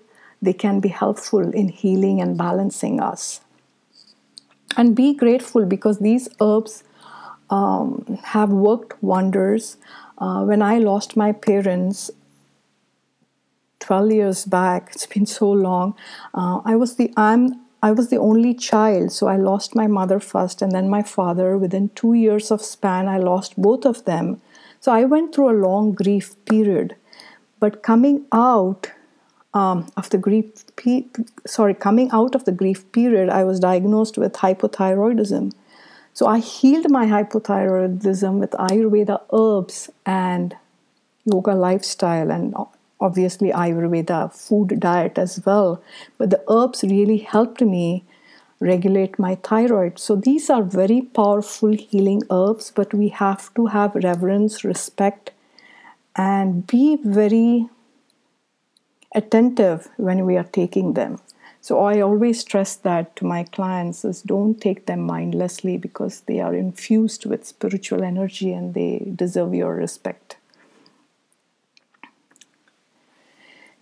they 0.41 0.53
can 0.53 0.79
be 0.81 0.89
helpful 0.89 1.41
in 1.41 1.69
healing 1.69 2.21
and 2.21 2.39
balancing 2.39 3.01
us. 3.01 3.41
And 4.77 4.95
be 4.95 5.13
grateful 5.15 5.67
because 5.67 5.99
these 5.99 6.29
herbs 6.41 6.85
um, 7.51 8.19
have 8.25 8.51
worked 8.51 9.03
wonders. 9.03 9.77
Uh, 10.19 10.45
when 10.45 10.63
I 10.63 10.79
lost 10.79 11.17
my 11.17 11.33
parents 11.33 12.11
12 13.81 14.13
years 14.13 14.45
back, 14.45 14.91
it's 14.95 15.07
been 15.07 15.27
so 15.27 15.51
long, 15.51 15.97
uh, 16.35 16.61
I 16.65 16.77
was 16.77 16.95
the, 16.95 17.13
I'm 17.17 17.61
I 17.83 17.91
was 17.91 18.11
the 18.11 18.19
only 18.19 18.55
child, 18.55 19.11
so 19.11 19.27
I 19.27 19.37
lost 19.37 19.75
my 19.75 19.89
mother 19.89 20.21
first 20.21 20.63
and 20.63 20.71
then 20.71 20.89
my 20.89 21.03
father. 21.03 21.59
Within 21.59 21.89
two 21.91 22.15
years 22.15 22.51
of 22.53 22.63
span, 22.63 23.09
I 23.09 23.19
lost 23.19 23.61
both 23.61 23.85
of 23.85 24.05
them. 24.05 24.41
So 24.81 24.93
I 24.93 25.05
went 25.05 25.35
through 25.35 25.51
a 25.51 25.63
long 25.67 25.93
grief 25.93 26.37
period. 26.45 26.95
But 27.59 27.83
coming 27.83 28.27
out, 28.33 28.91
um, 29.55 29.87
of 29.97 30.11
the 30.11 30.19
grief, 30.19 30.65
pe- 30.77 31.07
sorry, 31.47 31.75
coming 31.75 32.11
out 32.13 32.35
of 32.35 32.45
the 32.45 32.53
grief 32.53 32.91
period, 32.93 33.29
I 33.29 33.45
was 33.45 33.61
diagnosed 33.61 34.17
with 34.17 34.33
hypothyroidism. 34.35 35.53
So 36.15 36.27
I 36.27 36.39
healed 36.39 36.91
my 36.91 37.07
hypothyroidism 37.07 38.39
with 38.39 38.51
Ayurveda 38.53 39.23
herbs 39.33 39.91
and 40.07 40.57
yoga 41.25 41.55
lifestyle, 41.55 42.31
and 42.31 42.55
obviously 43.03 43.51
Ayurveda 43.51 44.33
food 44.33 44.79
diet 44.81 45.19
as 45.19 45.41
well. 45.45 45.83
But 46.19 46.31
the 46.31 46.43
herbs 46.49 46.83
really 46.83 47.19
helped 47.19 47.61
me 47.61 48.05
regulate 48.61 49.19
my 49.19 49.35
thyroid. 49.35 49.99
So 49.99 50.15
these 50.15 50.49
are 50.49 50.63
very 50.63 51.03
powerful 51.03 51.73
healing 51.73 52.23
herbs, 52.31 52.73
but 52.75 52.95
we 52.95 53.09
have 53.09 53.53
to 53.55 53.67
have 53.67 53.95
reverence, 53.97 54.65
respect, 54.65 55.33
and 56.15 56.67
be 56.67 56.99
very 57.03 57.69
attentive 59.15 59.89
when 59.97 60.25
we 60.25 60.37
are 60.37 60.51
taking 60.61 60.95
them. 60.95 61.19
So 61.61 61.81
I 61.81 62.01
always 62.01 62.41
stress 62.41 62.75
that 62.77 63.15
to 63.17 63.25
my 63.25 63.45
clients 63.45 64.05
is 64.05 64.23
don't 64.23 64.61
take 64.61 64.87
them 64.87 65.01
mindlessly 65.01 65.77
because 65.77 66.23
they 66.23 66.41
are 66.41 66.55
infused 66.55 67.25
with 67.25 67.47
spiritual 67.47 68.03
energy 68.03 68.53
and 68.53 68.75
they 68.75 69.13
deserve 69.15 69.55
your 69.55 69.75
respect. 69.75 70.37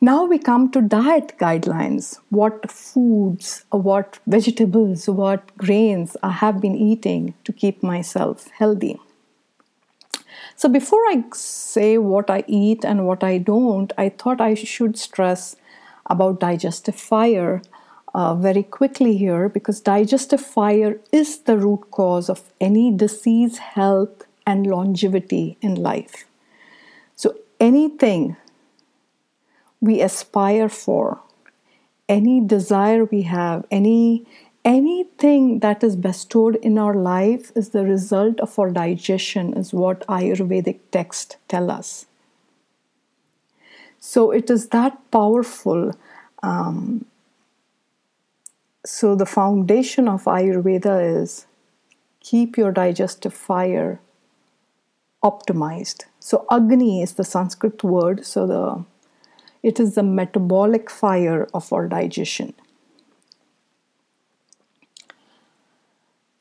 Now 0.03 0.25
we 0.25 0.39
come 0.39 0.71
to 0.71 0.81
diet 0.81 1.35
guidelines. 1.39 2.19
What 2.31 2.71
foods, 2.71 3.67
what 3.69 4.19
vegetables, 4.27 5.07
what 5.07 5.55
grains 5.59 6.17
I 6.23 6.31
have 6.31 6.59
been 6.59 6.75
eating 6.75 7.35
to 7.45 7.53
keep 7.53 7.83
myself 7.83 8.49
healthy. 8.53 8.99
So 10.57 10.71
before 10.71 11.05
I 11.09 11.25
say 11.35 11.99
what 11.99 12.31
I 12.31 12.45
eat 12.47 12.83
and 12.83 13.07
what 13.07 13.23
I 13.23 13.37
don't, 13.37 13.93
I 13.99 14.09
thought 14.09 14.41
I 14.41 14.55
should 14.55 14.99
stress 14.99 15.57
about 16.07 16.41
digestive 16.41 16.97
fire 16.97 17.61
uh, 18.15 18.35
very 18.35 18.63
quickly 18.63 19.19
here 19.19 19.51
because 19.51 19.81
digestive 19.81 20.41
fire 20.41 20.99
is 21.13 21.41
the 21.41 21.59
root 21.59 21.91
cause 21.91 22.31
of 22.31 22.43
any 22.59 22.91
disease, 22.91 23.59
health, 23.59 24.27
and 24.47 24.67
longevity 24.67 25.59
in 25.61 25.75
life. 25.75 26.25
So 27.17 27.37
anything 27.61 28.39
we 29.81 30.01
aspire 30.01 30.69
for, 30.69 31.21
any 32.09 32.41
desire 32.41 33.05
we 33.05 33.23
have, 33.23 33.67
any 33.71 34.27
anything 34.63 35.61
that 35.61 35.83
is 35.83 35.97
bestowed 35.97 36.57
in 36.57 36.77
our 36.77 36.95
life 36.95 37.51
is 37.55 37.71
the 37.71 37.83
result 37.83 38.39
of 38.41 38.59
our 38.59 38.71
digestion 38.71 39.55
is 39.55 39.73
what 39.73 40.07
ayurvedic 40.07 40.79
texts 40.91 41.37
tell 41.49 41.71
us. 41.71 42.05
So 43.99 44.31
it 44.31 44.51
is 44.51 44.69
that 44.69 44.99
powerful 45.11 45.93
um, 46.43 47.07
so 48.85 49.15
the 49.15 49.27
foundation 49.27 50.09
of 50.09 50.25
ayurveda 50.25 51.23
is 51.23 51.47
keep 52.21 52.57
your 52.57 52.73
digestive 52.73 53.35
fire 53.35 54.01
optimized. 55.23 56.05
So 56.19 56.47
agni 56.51 57.03
is 57.03 57.15
the 57.15 57.25
sanskrit 57.25 57.85
word 57.85 58.25
so 58.25 58.47
the 58.47 58.85
it 59.63 59.79
is 59.81 59.95
the 59.95 60.03
metabolic 60.03 60.91
fire 60.91 61.49
of 61.53 61.73
our 61.73 61.89
digestion. 61.89 62.55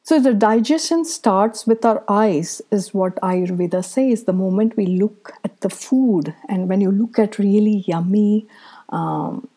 So 0.03 0.19
the 0.19 0.33
digestion 0.33 1.05
starts 1.05 1.67
with 1.67 1.85
our 1.85 2.03
eyes, 2.09 2.63
is 2.71 2.95
what 2.95 3.15
Ayurveda 3.17 3.85
says. 3.85 4.23
The 4.23 4.33
moment 4.33 4.75
we 4.75 4.87
look 4.87 5.33
at 5.43 5.61
the 5.61 5.69
food, 5.69 6.33
and 6.47 6.67
when 6.67 6.81
you 6.81 6.91
look 6.91 7.19
at 7.19 7.37
really 7.37 7.83
yummy, 7.85 8.47
um, 8.89 9.47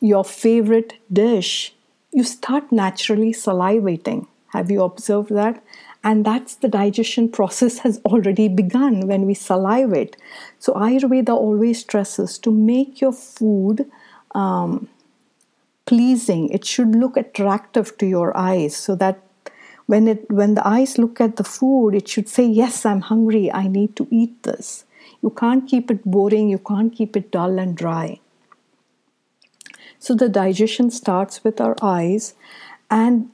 your 0.00 0.24
favorite 0.24 0.94
dish, 1.12 1.72
you 2.10 2.24
start 2.24 2.72
naturally 2.72 3.32
salivating. 3.32 4.26
Have 4.48 4.72
you 4.72 4.82
observed 4.82 5.30
that? 5.30 5.62
And 6.04 6.24
that's 6.24 6.56
the 6.56 6.68
digestion 6.68 7.28
process 7.28 7.78
has 7.78 8.00
already 8.04 8.48
begun 8.48 9.06
when 9.06 9.26
we 9.26 9.34
salivate 9.34 10.16
so 10.58 10.72
ayurveda 10.74 11.30
always 11.30 11.80
stresses 11.80 12.38
to 12.38 12.50
make 12.50 13.00
your 13.00 13.12
food 13.12 13.90
um, 14.34 14.88
pleasing. 15.86 16.48
It 16.48 16.64
should 16.64 16.94
look 16.94 17.16
attractive 17.16 17.96
to 17.98 18.06
your 18.06 18.36
eyes 18.36 18.76
so 18.76 18.94
that 18.96 19.20
when 19.86 20.08
it 20.08 20.30
when 20.30 20.54
the 20.54 20.66
eyes 20.66 20.96
look 20.96 21.20
at 21.20 21.36
the 21.36 21.44
food 21.44 21.94
it 21.94 22.08
should 22.08 22.28
say 22.28 22.46
yes 22.46 22.86
i'm 22.86 23.00
hungry. 23.00 23.52
I 23.52 23.68
need 23.68 23.96
to 23.96 24.06
eat 24.10 24.42
this. 24.42 24.84
You 25.22 25.30
can't 25.30 25.68
keep 25.68 25.90
it 25.90 26.04
boring. 26.04 26.48
You 26.48 26.58
can't 26.58 26.94
keep 26.94 27.16
it 27.16 27.30
dull 27.30 27.58
and 27.58 27.76
dry. 27.76 28.20
So 29.98 30.14
the 30.14 30.28
digestion 30.28 30.90
starts 30.90 31.44
with 31.44 31.60
our 31.60 31.76
eyes. 31.80 32.34
And 32.90 33.30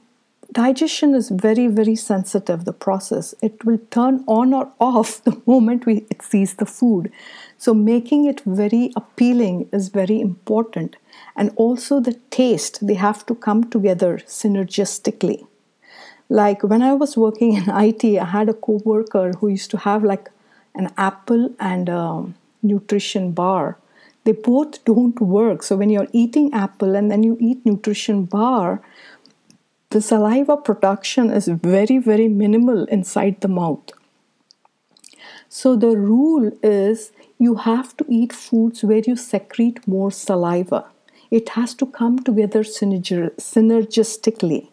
digestion 0.51 1.13
is 1.13 1.29
very 1.29 1.67
very 1.67 1.95
sensitive 1.95 2.65
the 2.65 2.73
process. 2.73 3.35
It 3.41 3.63
will 3.65 3.79
turn 3.91 4.23
on 4.27 4.53
or 4.53 4.71
off 4.79 5.23
the 5.23 5.41
moment 5.45 5.85
we 5.85 6.05
it 6.09 6.21
sees 6.21 6.55
the 6.55 6.65
food. 6.65 7.11
So 7.57 7.73
making 7.73 8.25
it 8.25 8.41
very 8.45 8.91
appealing 8.95 9.69
is 9.71 9.89
very 9.89 10.19
important. 10.19 10.95
And 11.35 11.51
also 11.55 11.99
the 11.99 12.13
taste 12.31 12.85
they 12.85 12.95
have 12.95 13.25
to 13.27 13.35
come 13.35 13.69
together 13.69 14.17
synergistically. 14.25 15.45
Like 16.29 16.63
when 16.63 16.81
i 16.81 16.93
was 16.93 17.17
working 17.17 17.53
in 17.59 17.69
it 17.69 18.03
i 18.05 18.25
had 18.25 18.49
a 18.49 18.53
co-worker 18.53 19.33
who 19.39 19.49
used 19.49 19.71
to 19.71 19.77
have 19.77 20.03
like 20.03 20.29
an 20.75 20.91
apple 20.97 21.53
and 21.59 21.89
a 21.89 22.25
nutrition 22.61 23.31
bar. 23.31 23.77
They 24.25 24.33
both 24.33 24.83
don't 24.85 25.19
work. 25.19 25.63
So 25.63 25.75
when 25.75 25.89
you're 25.89 26.07
eating 26.11 26.53
apple 26.53 26.95
and 26.95 27.09
then 27.09 27.23
you 27.23 27.37
eat 27.39 27.65
nutrition 27.65 28.25
bar 28.25 28.81
the 29.91 30.01
saliva 30.01 30.55
production 30.55 31.31
is 31.31 31.47
very, 31.47 31.97
very 31.97 32.27
minimal 32.27 32.83
inside 32.85 33.41
the 33.41 33.47
mouth. 33.47 33.89
So, 35.47 35.75
the 35.75 35.97
rule 35.97 36.51
is 36.61 37.11
you 37.39 37.55
have 37.55 37.97
to 37.97 38.05
eat 38.07 38.31
foods 38.31 38.83
where 38.83 38.99
you 38.99 39.15
secrete 39.15 39.87
more 39.87 40.11
saliva. 40.11 40.85
It 41.31 41.49
has 41.49 41.73
to 41.75 41.87
come 41.87 42.19
together 42.19 42.61
synergistically. 42.61 44.69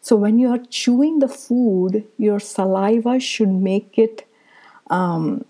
So, 0.00 0.14
when 0.14 0.38
you 0.38 0.50
are 0.50 0.60
chewing 0.70 1.18
the 1.18 1.28
food, 1.28 2.04
your 2.16 2.38
saliva 2.38 3.18
should 3.18 3.48
make 3.48 3.98
it, 3.98 4.24
um, 4.88 5.44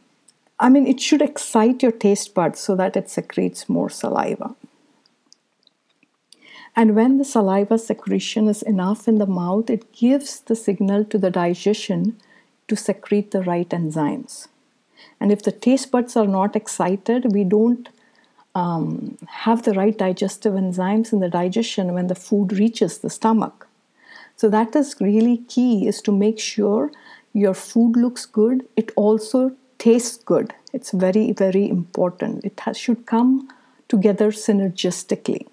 I 0.59 0.71
mean, 0.71 0.87
it 0.87 0.99
should 0.99 1.21
excite 1.21 1.83
your 1.83 1.93
taste 1.93 2.35
buds 2.35 2.59
so 2.59 2.75
that 2.77 2.97
it 2.97 3.11
secretes 3.11 3.69
more 3.69 3.91
saliva. 3.91 4.57
And 6.77 6.95
when 6.95 7.19
the 7.19 7.25
saliva 7.25 7.79
secretion 7.79 8.49
is 8.49 8.63
enough 8.63 9.09
in 9.09 9.19
the 9.19 9.27
mouth, 9.27 9.69
it 9.69 9.93
gives 9.93 10.41
the 10.41 10.57
signal 10.57 11.05
to 11.07 11.19
the 11.19 11.31
digestion 11.31 12.17
to 12.69 12.77
secrete 12.77 13.33
the 13.33 13.43
right 13.43 13.69
enzymes. 13.69 14.49
And 15.19 15.33
if 15.33 15.43
the 15.43 15.53
taste 15.53 15.91
buds 15.91 16.17
are 16.17 16.27
not 16.27 16.57
excited, 16.57 17.33
we 17.33 17.45
don't 17.45 17.89
um, 18.55 19.19
have 19.27 19.63
the 19.63 19.75
right 19.75 19.97
digestive 19.97 20.55
enzymes 20.55 21.13
in 21.13 21.21
the 21.21 21.29
digestion 21.29 21.93
when 21.93 22.07
the 22.07 22.15
food 22.15 22.53
reaches 22.53 22.99
the 22.99 23.11
stomach. 23.11 23.69
So 24.37 24.49
that 24.49 24.75
is 24.75 24.97
really 25.01 25.39
key 25.49 25.87
is 25.87 26.01
to 26.03 26.13
make 26.13 26.39
sure 26.39 26.91
your 27.33 27.55
food 27.55 27.97
looks 27.97 28.27
good. 28.27 28.67
It 28.77 28.91
also 28.97 29.53
tastes 29.79 30.17
good. 30.17 30.55
It's 30.73 30.93
very, 30.93 31.33
very 31.33 31.69
important. 31.69 32.45
It 32.45 32.59
has, 32.61 32.79
should 32.79 33.07
come 33.07 33.49
together 33.89 34.31
synergistically. 34.31 35.47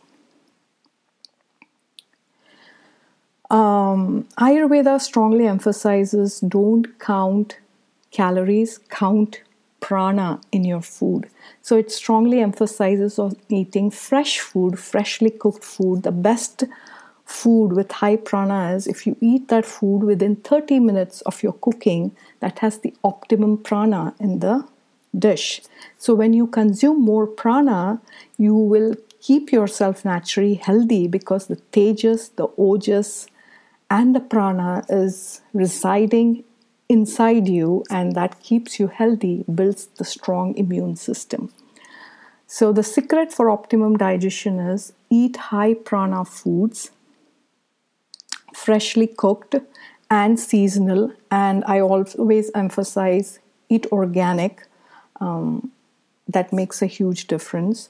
Um, 3.49 4.27
Ayurveda 4.37 4.99
strongly 4.99 5.47
emphasizes 5.47 6.41
don't 6.41 6.99
count 6.99 7.57
calories, 8.11 8.79
count 8.89 9.41
prana 9.79 10.41
in 10.51 10.65
your 10.65 10.81
food. 10.81 11.29
So 11.61 11.77
it 11.77 11.91
strongly 11.91 12.41
emphasizes 12.41 13.19
on 13.19 13.37
eating 13.47 13.89
fresh 13.91 14.39
food, 14.39 14.79
freshly 14.79 15.29
cooked 15.29 15.63
food. 15.63 16.03
The 16.03 16.11
best 16.11 16.65
food 17.25 17.73
with 17.73 17.91
high 17.91 18.15
prana 18.17 18.73
is 18.75 18.87
if 18.87 19.05
you 19.05 19.15
eat 19.21 19.47
that 19.49 19.65
food 19.65 19.99
within 19.99 20.35
30 20.37 20.79
minutes 20.79 21.21
of 21.21 21.43
your 21.43 21.53
cooking, 21.53 22.15
that 22.39 22.59
has 22.59 22.79
the 22.79 22.93
optimum 23.03 23.57
prana 23.57 24.13
in 24.19 24.39
the 24.39 24.67
dish. 25.17 25.61
So 25.97 26.13
when 26.13 26.33
you 26.33 26.47
consume 26.47 27.01
more 27.01 27.27
prana, 27.27 28.01
you 28.37 28.55
will 28.55 28.95
keep 29.21 29.51
yourself 29.51 30.05
naturally 30.05 30.55
healthy 30.55 31.07
because 31.07 31.47
the 31.47 31.57
tejas, 31.71 32.35
the 32.35 32.47
ojas, 32.49 33.27
and 33.89 34.15
the 34.15 34.19
prana 34.19 34.83
is 34.89 35.41
residing 35.53 36.43
inside 36.89 37.47
you 37.47 37.83
and 37.89 38.13
that 38.15 38.41
keeps 38.41 38.79
you 38.79 38.87
healthy, 38.87 39.43
builds 39.53 39.87
the 39.97 40.05
strong 40.05 40.55
immune 40.57 40.95
system. 40.95 41.51
So, 42.47 42.71
the 42.71 42.83
secret 42.83 43.33
for 43.33 43.49
optimum 43.49 43.97
digestion 43.97 44.59
is 44.59 44.93
eat 45.09 45.35
high 45.35 45.73
prana 45.73 46.23
foods, 46.23 46.91
freshly 48.53 49.07
cooked 49.07 49.55
and 50.09 50.39
seasonal. 50.39 51.11
And 51.29 51.65
I 51.65 51.81
always 51.81 52.49
emphasize 52.55 53.39
eat 53.69 53.85
organic, 53.91 54.65
um, 55.19 55.71
that 56.27 56.53
makes 56.53 56.81
a 56.81 56.85
huge 56.85 57.27
difference. 57.27 57.89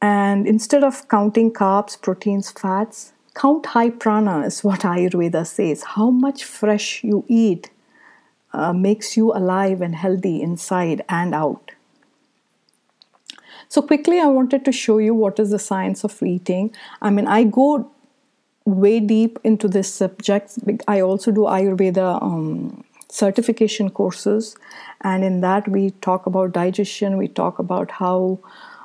And 0.00 0.48
instead 0.48 0.82
of 0.82 1.08
counting 1.08 1.52
carbs, 1.52 2.00
proteins, 2.00 2.50
fats, 2.50 3.12
count 3.34 3.66
high 3.66 3.90
prana 3.90 4.40
is 4.46 4.62
what 4.64 4.80
Ayurveda 4.94 5.46
says. 5.46 5.82
How 5.82 6.10
much 6.10 6.44
fresh 6.44 7.02
you 7.04 7.24
eat 7.28 7.70
uh, 8.52 8.72
makes 8.72 9.16
you 9.16 9.32
alive 9.32 9.80
and 9.80 9.94
healthy 9.94 10.42
inside 10.42 11.02
and 11.08 11.34
out. 11.34 11.72
So, 13.68 13.80
quickly, 13.80 14.20
I 14.20 14.26
wanted 14.26 14.64
to 14.66 14.72
show 14.72 14.98
you 14.98 15.14
what 15.14 15.38
is 15.40 15.50
the 15.50 15.58
science 15.58 16.04
of 16.04 16.22
eating. 16.22 16.74
I 17.00 17.08
mean, 17.10 17.26
I 17.26 17.44
go 17.44 17.90
way 18.66 19.00
deep 19.00 19.38
into 19.42 19.68
this 19.68 19.92
subject. 19.92 20.58
I 20.86 21.00
also 21.00 21.30
do 21.30 21.40
Ayurveda 21.42 22.22
um, 22.22 22.84
certification 23.08 23.88
courses, 23.88 24.56
and 25.00 25.24
in 25.24 25.40
that, 25.40 25.68
we 25.68 25.90
talk 26.02 26.26
about 26.26 26.52
digestion, 26.52 27.16
we 27.16 27.28
talk 27.28 27.58
about 27.58 27.90
how 27.92 28.40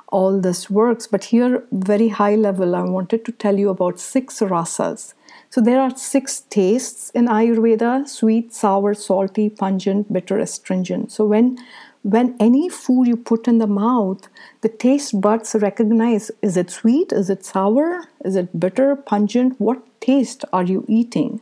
all 0.08 0.40
this 0.40 0.68
works. 0.70 1.06
But 1.06 1.24
here, 1.24 1.64
very 1.72 2.08
high 2.08 2.34
level, 2.34 2.74
I 2.74 2.82
wanted 2.82 3.24
to 3.26 3.32
tell 3.32 3.58
you 3.58 3.70
about 3.70 4.00
six 4.00 4.40
rasas. 4.40 5.14
So 5.50 5.60
there 5.60 5.80
are 5.80 5.96
six 5.96 6.40
tastes 6.50 7.10
in 7.10 7.26
Ayurveda 7.26 8.06
sweet, 8.08 8.52
sour, 8.52 8.94
salty, 8.94 9.48
pungent, 9.48 10.12
bitter, 10.12 10.38
astringent. 10.38 11.10
So 11.12 11.24
when 11.24 11.58
when 12.02 12.36
any 12.38 12.68
food 12.68 13.06
you 13.08 13.16
put 13.16 13.48
in 13.48 13.58
the 13.58 13.66
mouth, 13.66 14.28
the 14.60 14.68
taste 14.68 15.20
buds 15.20 15.54
recognize 15.54 16.30
is 16.42 16.56
it 16.56 16.70
sweet, 16.70 17.12
is 17.12 17.28
it 17.28 17.44
sour, 17.44 18.04
is 18.24 18.36
it 18.36 18.58
bitter, 18.58 18.94
pungent, 18.96 19.60
what 19.60 19.82
taste 20.00 20.44
are 20.52 20.64
you 20.64 20.84
eating? 20.88 21.40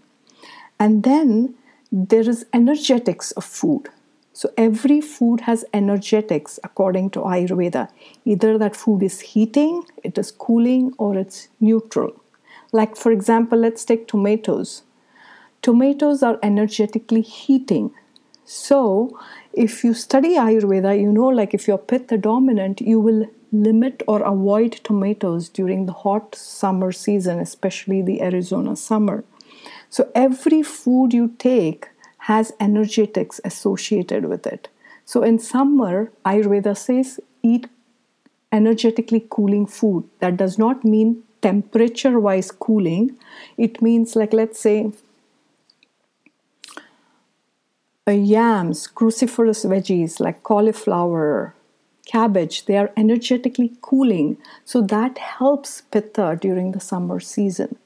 And 0.79 1.03
then 1.03 1.55
there 1.93 2.29
is 2.29 2.47
energetics 2.53 3.33
of 3.33 3.45
food. 3.45 3.89
So 4.37 4.53
every 4.59 5.01
food 5.01 5.41
has 5.49 5.65
energetics 5.73 6.61
according 6.63 7.09
to 7.13 7.21
Ayurveda. 7.21 7.89
Either 8.27 8.59
that 8.59 8.77
food 8.77 9.03
is 9.03 9.21
heating, 9.21 9.85
it 10.05 10.19
is 10.19 10.31
cooling, 10.31 10.93
or 10.99 11.17
it's 11.17 11.49
neutral. 11.59 12.13
Like, 12.71 12.97
for 12.97 13.13
example, 13.13 13.59
let's 13.59 13.83
take 13.83 14.07
tomatoes. 14.07 14.83
Tomatoes 15.63 16.23
are 16.23 16.39
energetically 16.43 17.23
heating. 17.23 17.95
So, 18.45 19.19
if 19.55 19.83
you 19.83 19.95
study 19.95 20.35
Ayurveda, 20.35 21.01
you 21.01 21.11
know, 21.11 21.29
like 21.29 21.55
if 21.55 21.67
you're 21.67 21.79
Pitta 21.79 22.19
dominant, 22.19 22.83
you 22.83 23.01
will 23.01 23.25
limit 23.53 24.03
or 24.07 24.21
avoid 24.21 24.73
tomatoes 24.85 25.49
during 25.49 25.87
the 25.87 25.95
hot 26.05 26.35
summer 26.35 26.93
season, 26.93 27.39
especially 27.39 28.03
the 28.03 28.21
Arizona 28.21 28.77
summer. 28.77 29.25
So, 29.89 30.11
every 30.15 30.63
food 30.63 31.15
you 31.15 31.35
take 31.39 31.89
has 32.31 32.53
energetics 32.59 33.41
associated 33.45 34.25
with 34.27 34.47
it. 34.47 34.69
So, 35.05 35.23
in 35.23 35.39
summer, 35.39 36.11
Ayurveda 36.25 36.77
says 36.77 37.21
eat 37.43 37.69
energetically 38.51 39.27
cooling 39.31 39.67
food. 39.67 40.05
That 40.21 40.37
does 40.37 40.59
not 40.59 40.85
mean 40.85 41.23
temperature 41.43 42.19
wise 42.19 42.51
cooling, 42.51 43.17
it 43.57 43.81
means, 43.81 44.17
like, 44.17 44.33
let's 44.33 44.59
say, 44.59 44.91
yams, 48.09 48.89
cruciferous 48.89 49.65
veggies 49.65 50.19
like 50.19 50.43
cauliflower, 50.43 51.55
cabbage, 52.07 52.67
they 52.67 52.77
are 52.77 52.91
energetically 52.97 53.73
cooling. 53.83 54.39
So 54.65 54.81
that 54.83 55.19
helps 55.19 55.83
pitta 55.93 56.39
during 56.41 56.73
the 56.73 56.81
summer 56.81 57.21
season. 57.21 57.77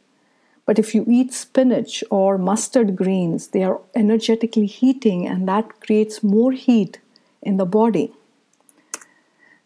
But 0.71 0.79
if 0.79 0.95
you 0.95 1.05
eat 1.09 1.33
spinach 1.35 2.05
or 2.11 2.39
mustard 2.39 2.95
greens, 2.95 3.49
they 3.49 3.65
are 3.65 3.81
energetically 3.97 4.67
heating 4.67 5.27
and 5.27 5.49
that 5.49 5.81
creates 5.81 6.23
more 6.23 6.53
heat 6.53 7.01
in 7.43 7.57
the 7.57 7.65
body. 7.65 8.13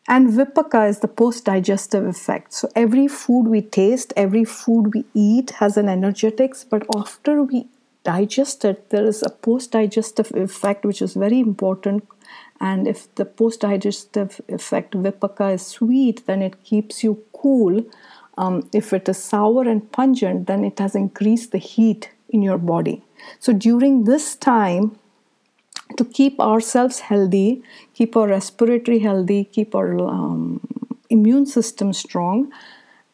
And 0.09 0.31
vipaka 0.31 0.89
is 0.89 1.01
the 1.01 1.09
post 1.09 1.45
digestive 1.45 2.07
effect. 2.07 2.55
So 2.55 2.71
every 2.75 3.07
food 3.07 3.49
we 3.49 3.61
taste, 3.61 4.15
every 4.17 4.47
food 4.47 4.95
we 4.95 5.05
eat 5.13 5.51
has 5.61 5.77
an 5.77 5.91
energetics, 5.91 6.65
but 6.65 6.87
after 6.89 7.43
we 7.43 7.67
digest 8.03 8.65
it, 8.65 8.89
there 8.89 9.05
is 9.05 9.23
a 9.23 9.29
post 9.29 9.73
digestive 9.73 10.33
effect 10.35 10.87
which 10.87 11.03
is 11.03 11.13
very 11.13 11.39
important. 11.39 12.09
And 12.63 12.89
if 12.89 13.15
the 13.17 13.27
post 13.27 13.61
digestive 13.61 14.41
effect 14.49 14.95
vipaka 14.95 15.53
is 15.53 15.67
sweet, 15.67 16.25
then 16.25 16.41
it 16.41 16.65
keeps 16.65 17.05
you 17.05 17.23
cool. 17.35 17.85
Um, 18.37 18.69
if 18.73 18.93
it 18.93 19.09
is 19.09 19.23
sour 19.23 19.63
and 19.63 19.91
pungent, 19.93 20.47
then 20.47 20.65
it 20.65 20.79
has 20.79 20.95
increased 20.95 21.53
the 21.53 21.59
heat 21.59 22.11
in 22.29 22.43
your 22.43 22.59
body. 22.59 23.03
So 23.39 23.53
during 23.53 24.05
this 24.05 24.35
time, 24.35 24.99
to 25.97 26.05
keep 26.05 26.41
ourselves 26.41 27.01
healthy, 27.01 27.63
keep 27.95 28.17
our 28.17 28.29
respiratory 28.29 28.99
healthy, 28.99 29.45
keep 29.45 29.75
our 29.75 29.99
um, 30.01 30.61
immune 31.11 31.47
system 31.47 31.93
strong, 31.93 32.51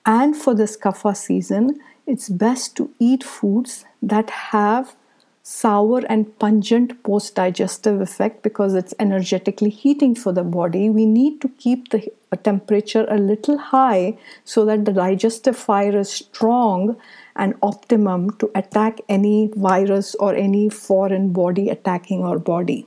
and 0.07 0.37
for 0.37 0.55
this 0.55 0.77
kapha 0.77 1.17
season, 1.17 1.81
it's 2.07 2.29
best 2.29 2.77
to 2.77 2.91
eat 2.99 3.23
foods 3.23 3.85
that 4.03 4.31
have 4.31 4.97
sour 5.43 6.03
and 6.09 6.39
pungent 6.39 7.03
post 7.03 7.35
digestive 7.35 8.01
effect 8.01 8.43
because 8.43 8.75
it's 8.75 8.95
energetically 8.99 9.71
heating 9.71 10.15
for 10.15 10.33
the 10.33 10.45
body. 10.45 10.91
We 10.91 11.07
need 11.07 11.41
to 11.41 11.49
keep 11.49 11.91
the 11.91 12.11
temperature 12.37 13.07
a 13.09 13.17
little 13.17 13.59
high 13.59 14.19
so 14.45 14.65
that 14.67 14.85
the 14.85 14.93
digestive 14.93 15.57
fire 15.57 15.97
is 15.97 16.11
strong 16.11 16.97
and 17.35 17.55
optimum 17.63 18.31
to 18.39 18.51
attack 18.55 19.01
any 19.09 19.51
virus 19.57 20.15
or 20.17 20.35
any 20.35 20.69
foreign 20.69 21.33
body 21.33 21.69
attacking 21.69 22.23
our 22.23 22.39
body. 22.39 22.87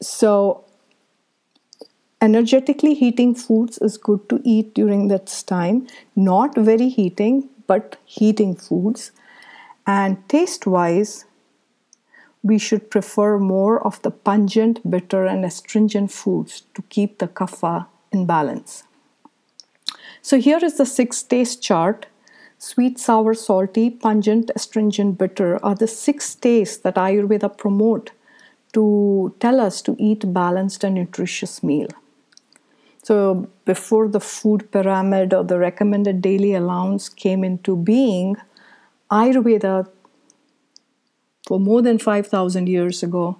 So, 0.00 0.64
energetically 2.20 2.94
heating 2.94 3.34
foods 3.34 3.78
is 3.78 3.96
good 3.96 4.28
to 4.28 4.40
eat 4.44 4.74
during 4.74 5.08
that 5.08 5.26
time, 5.46 5.86
not 6.14 6.56
very 6.56 6.88
heating, 6.88 7.48
but 7.66 7.96
heating 8.04 8.54
foods. 8.54 9.12
And 9.88 10.28
taste 10.28 10.66
wise, 10.66 11.24
we 12.42 12.58
should 12.58 12.90
prefer 12.90 13.38
more 13.38 13.82
of 13.84 14.02
the 14.02 14.10
pungent, 14.10 14.88
bitter, 14.88 15.24
and 15.24 15.46
astringent 15.46 16.12
foods 16.12 16.64
to 16.74 16.82
keep 16.90 17.18
the 17.18 17.26
kapha 17.26 17.86
in 18.12 18.26
balance. 18.26 18.84
So, 20.20 20.38
here 20.38 20.62
is 20.62 20.76
the 20.76 20.84
six 20.84 21.22
taste 21.22 21.62
chart 21.62 22.06
Sweet, 22.60 22.98
sour, 22.98 23.34
salty, 23.34 23.88
pungent, 23.88 24.50
astringent, 24.54 25.16
bitter 25.16 25.64
are 25.64 25.76
the 25.76 25.86
six 25.86 26.34
tastes 26.34 26.76
that 26.78 26.96
Ayurveda 26.96 27.56
promote 27.56 28.10
to 28.72 29.34
tell 29.38 29.60
us 29.60 29.80
to 29.82 29.94
eat 29.98 30.32
balanced 30.34 30.82
and 30.82 30.96
nutritious 30.96 31.62
meal. 31.62 31.88
So 33.04 33.48
before 33.64 34.08
the 34.08 34.20
food 34.20 34.72
pyramid 34.72 35.32
or 35.32 35.44
the 35.44 35.58
recommended 35.58 36.20
daily 36.20 36.52
allowance 36.54 37.08
came 37.08 37.44
into 37.44 37.76
being, 37.76 38.36
Ayurveda 39.10 39.88
for 41.46 41.58
more 41.58 41.82
than 41.82 41.98
5000 41.98 42.68
years 42.68 43.02
ago 43.02 43.38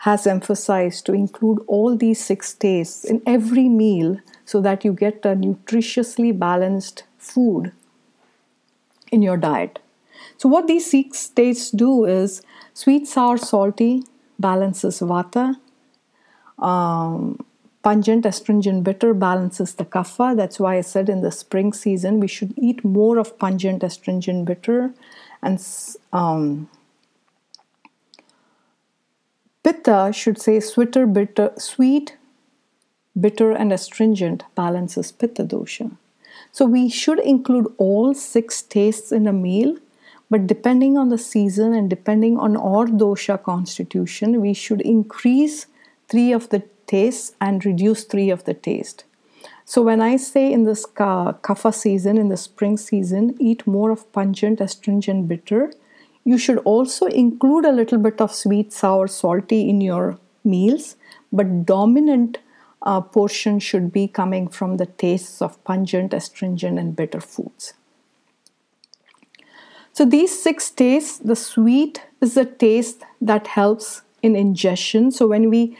has 0.00 0.26
emphasized 0.26 1.06
to 1.06 1.12
include 1.12 1.60
all 1.66 1.96
these 1.96 2.22
six 2.22 2.52
tastes 2.54 3.04
in 3.04 3.22
every 3.26 3.68
meal 3.68 4.18
so 4.44 4.60
that 4.60 4.84
you 4.84 4.92
get 4.92 5.24
a 5.24 5.34
nutritiously 5.34 6.38
balanced 6.38 7.04
food 7.18 7.72
in 9.10 9.22
your 9.22 9.36
diet. 9.36 9.78
So, 10.36 10.48
what 10.48 10.66
these 10.66 10.90
six 10.90 11.28
tastes 11.28 11.70
do 11.70 12.04
is 12.04 12.42
sweet, 12.74 13.08
sour, 13.08 13.38
salty 13.38 14.04
balances 14.38 15.00
vata, 15.00 15.56
um, 16.58 17.45
pungent, 17.86 18.26
astringent, 18.26 18.82
bitter 18.82 19.14
balances 19.14 19.74
the 19.74 19.84
kapha. 19.84 20.36
That's 20.36 20.58
why 20.58 20.76
I 20.76 20.80
said 20.80 21.08
in 21.08 21.20
the 21.20 21.30
spring 21.30 21.72
season 21.72 22.18
we 22.18 22.26
should 22.26 22.52
eat 22.56 22.84
more 22.84 23.16
of 23.16 23.38
pungent, 23.38 23.84
astringent, 23.84 24.44
bitter, 24.44 24.92
and 25.40 25.64
um, 26.12 26.68
pitta 29.62 30.10
should 30.12 30.40
say 30.40 30.58
sweeter, 30.58 31.06
bitter, 31.06 31.52
sweet, 31.58 32.16
bitter, 33.20 33.52
and 33.52 33.72
astringent 33.72 34.42
balances 34.56 35.12
pitta 35.12 35.44
dosha. 35.44 35.96
So 36.50 36.66
we 36.66 36.88
should 36.88 37.20
include 37.20 37.72
all 37.78 38.14
six 38.14 38.62
tastes 38.62 39.12
in 39.12 39.28
a 39.28 39.32
meal, 39.32 39.76
but 40.28 40.48
depending 40.48 40.98
on 40.98 41.10
the 41.10 41.18
season 41.18 41.72
and 41.72 41.88
depending 41.88 42.36
on 42.36 42.56
our 42.56 42.86
dosha 42.86 43.40
constitution, 43.40 44.40
we 44.40 44.54
should 44.54 44.80
increase 44.80 45.66
three 46.08 46.32
of 46.32 46.48
the 46.48 46.64
tastes 46.86 47.34
and 47.40 47.64
reduce 47.64 48.04
three 48.04 48.30
of 48.30 48.44
the 48.44 48.54
taste. 48.54 49.04
So 49.64 49.82
when 49.82 50.00
I 50.00 50.16
say 50.16 50.52
in 50.52 50.64
this 50.64 50.86
kapha 50.86 51.74
season, 51.74 52.18
in 52.18 52.28
the 52.28 52.36
spring 52.36 52.76
season, 52.76 53.36
eat 53.40 53.66
more 53.66 53.90
of 53.90 54.10
pungent, 54.12 54.60
astringent, 54.60 55.26
bitter, 55.26 55.72
you 56.24 56.38
should 56.38 56.58
also 56.58 57.06
include 57.06 57.64
a 57.64 57.72
little 57.72 57.98
bit 57.98 58.20
of 58.20 58.32
sweet, 58.32 58.72
sour, 58.72 59.08
salty 59.08 59.68
in 59.68 59.80
your 59.80 60.18
meals, 60.44 60.96
but 61.32 61.66
dominant 61.66 62.38
uh, 62.82 63.00
portion 63.00 63.58
should 63.58 63.92
be 63.92 64.06
coming 64.06 64.48
from 64.48 64.76
the 64.76 64.86
tastes 64.86 65.42
of 65.42 65.62
pungent, 65.64 66.14
astringent, 66.14 66.78
and 66.78 66.94
bitter 66.94 67.20
foods. 67.20 67.74
So, 69.92 70.04
these 70.04 70.42
six 70.42 70.70
tastes, 70.70 71.18
the 71.18 71.36
sweet 71.36 72.02
is 72.20 72.34
the 72.34 72.44
taste 72.44 73.02
that 73.20 73.46
helps 73.46 74.02
in 74.22 74.36
ingestion. 74.36 75.10
So, 75.10 75.26
when 75.26 75.48
we 75.50 75.76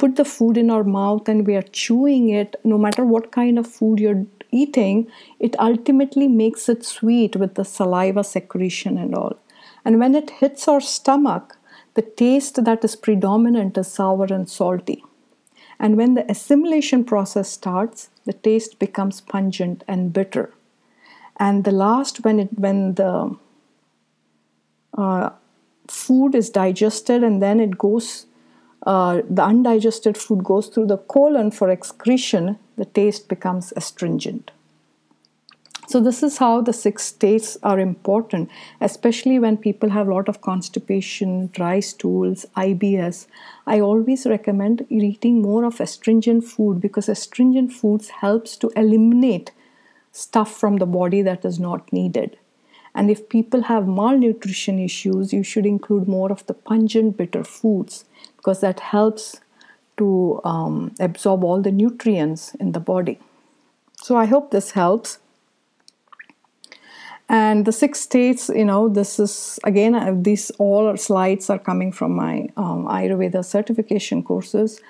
put 0.00 0.16
the 0.16 0.24
food 0.24 0.56
in 0.56 0.70
our 0.70 0.82
mouth 0.82 1.28
and 1.28 1.46
we 1.46 1.54
are 1.54 1.70
chewing 1.80 2.30
it, 2.30 2.56
no 2.64 2.78
matter 2.78 3.04
what 3.04 3.30
kind 3.30 3.58
of 3.58 3.66
food 3.66 4.00
you're 4.00 4.24
eating, 4.50 5.06
it 5.38 5.58
ultimately 5.58 6.26
makes 6.26 6.68
it 6.68 6.84
sweet 6.84 7.36
with 7.36 7.54
the 7.54 7.64
saliva 7.64 8.24
secretion 8.24 8.96
and 8.96 9.14
all. 9.14 9.38
And 9.84 10.00
when 10.00 10.14
it 10.14 10.30
hits 10.30 10.66
our 10.66 10.80
stomach, 10.80 11.56
the 11.94 12.02
taste 12.02 12.64
that 12.64 12.84
is 12.84 12.96
predominant 12.96 13.76
is 13.76 13.92
sour 13.92 14.26
and 14.30 14.48
salty. 14.48 15.04
And 15.78 15.96
when 15.96 16.14
the 16.14 16.30
assimilation 16.30 17.04
process 17.04 17.50
starts, 17.50 18.08
the 18.24 18.32
taste 18.32 18.78
becomes 18.78 19.20
pungent 19.20 19.84
and 19.88 20.12
bitter. 20.12 20.52
And 21.36 21.64
the 21.64 21.72
last, 21.72 22.24
when 22.24 22.38
it 22.38 22.58
when 22.58 22.94
the 22.94 23.36
uh, 24.96 25.30
food 25.88 26.34
is 26.34 26.50
digested 26.50 27.24
and 27.24 27.42
then 27.42 27.60
it 27.60 27.78
goes, 27.78 28.26
uh, 28.84 29.22
the 29.28 29.42
undigested 29.42 30.16
food 30.16 30.44
goes 30.44 30.68
through 30.68 30.86
the 30.86 30.96
colon 30.96 31.50
for 31.50 31.68
excretion, 31.70 32.58
the 32.76 32.84
taste 32.84 33.28
becomes 33.28 33.72
astringent. 33.76 34.50
So 35.90 36.00
this 36.00 36.22
is 36.22 36.38
how 36.38 36.60
the 36.60 36.72
six 36.72 37.02
states 37.02 37.58
are 37.64 37.80
important, 37.80 38.48
especially 38.80 39.40
when 39.40 39.56
people 39.56 39.90
have 39.90 40.06
a 40.06 40.14
lot 40.14 40.28
of 40.28 40.40
constipation, 40.40 41.48
dry 41.48 41.80
stools, 41.80 42.46
IBS. 42.56 43.26
I 43.66 43.80
always 43.80 44.24
recommend 44.24 44.86
eating 44.88 45.42
more 45.42 45.64
of 45.64 45.80
astringent 45.80 46.44
food 46.44 46.80
because 46.80 47.08
astringent 47.08 47.72
foods 47.72 48.08
helps 48.08 48.56
to 48.58 48.70
eliminate 48.76 49.50
stuff 50.12 50.56
from 50.56 50.76
the 50.76 50.86
body 50.86 51.22
that 51.22 51.44
is 51.44 51.58
not 51.58 51.92
needed. 51.92 52.38
And 52.94 53.10
if 53.10 53.28
people 53.28 53.62
have 53.62 53.86
malnutrition 53.86 54.78
issues, 54.78 55.32
you 55.32 55.42
should 55.42 55.66
include 55.66 56.08
more 56.08 56.32
of 56.32 56.44
the 56.46 56.54
pungent, 56.54 57.16
bitter 57.16 57.44
foods 57.44 58.04
because 58.36 58.60
that 58.60 58.80
helps 58.80 59.40
to 59.98 60.40
um, 60.44 60.94
absorb 60.98 61.44
all 61.44 61.60
the 61.60 61.70
nutrients 61.70 62.54
in 62.56 62.72
the 62.72 62.80
body. 62.80 63.18
So 64.02 64.16
I 64.16 64.24
hope 64.24 64.50
this 64.50 64.72
helps 64.72 65.18
and 67.30 67.64
the 67.64 67.72
six 67.72 68.00
states 68.00 68.50
you 68.60 68.64
know 68.64 68.88
this 68.88 69.18
is 69.20 69.58
again 69.64 69.94
uh, 69.94 70.12
these 70.28 70.50
all 70.58 70.96
slides 70.96 71.48
are 71.48 71.58
coming 71.58 71.92
from 71.92 72.12
my 72.12 72.48
um, 72.56 72.86
ayurveda 72.86 73.44
certification 73.44 74.22
courses 74.22 74.80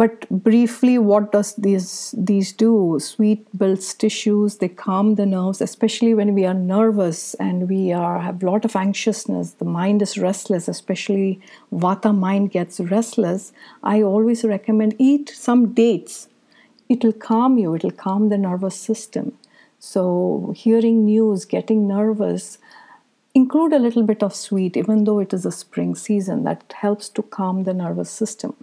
but 0.00 0.26
briefly 0.30 0.96
what 0.96 1.32
does 1.32 1.54
these 1.56 2.14
these 2.16 2.50
do? 2.52 2.98
Sweet 2.98 3.40
builds 3.58 3.92
tissues 3.92 4.56
they 4.56 4.68
calm 4.68 5.16
the 5.16 5.26
nerves 5.26 5.60
especially 5.60 6.14
when 6.14 6.32
we 6.34 6.46
are 6.46 6.54
nervous 6.54 7.34
and 7.34 7.68
we 7.68 7.92
are 7.92 8.18
have 8.20 8.42
a 8.42 8.46
lot 8.50 8.64
of 8.64 8.74
anxiousness 8.74 9.52
the 9.62 9.66
mind 9.66 10.00
is 10.00 10.16
restless 10.16 10.66
especially 10.66 11.40
vata 11.70 12.14
mind 12.16 12.50
gets 12.50 12.80
restless. 12.80 13.52
I 13.82 14.00
always 14.00 14.44
recommend 14.44 14.96
eat 14.98 15.28
some 15.28 15.74
dates. 15.74 16.28
It 16.88 17.04
will 17.04 17.18
calm 17.28 17.58
you 17.58 17.74
it 17.74 17.84
will 17.84 17.98
calm 18.06 18.30
the 18.30 18.38
nervous 18.38 18.76
system. 18.76 19.36
So, 19.78 20.54
hearing 20.56 21.04
news, 21.04 21.44
getting 21.44 21.88
nervous, 21.88 22.58
include 23.34 23.72
a 23.72 23.80
little 23.80 24.04
bit 24.04 24.22
of 24.22 24.32
sweet, 24.32 24.76
even 24.76 25.02
though 25.02 25.18
it 25.18 25.34
is 25.34 25.44
a 25.44 25.50
spring 25.50 25.96
season, 25.96 26.44
that 26.44 26.72
helps 26.76 27.08
to 27.08 27.22
calm 27.22 27.64
the 27.64 27.74
nervous 27.74 28.08
system. 28.08 28.54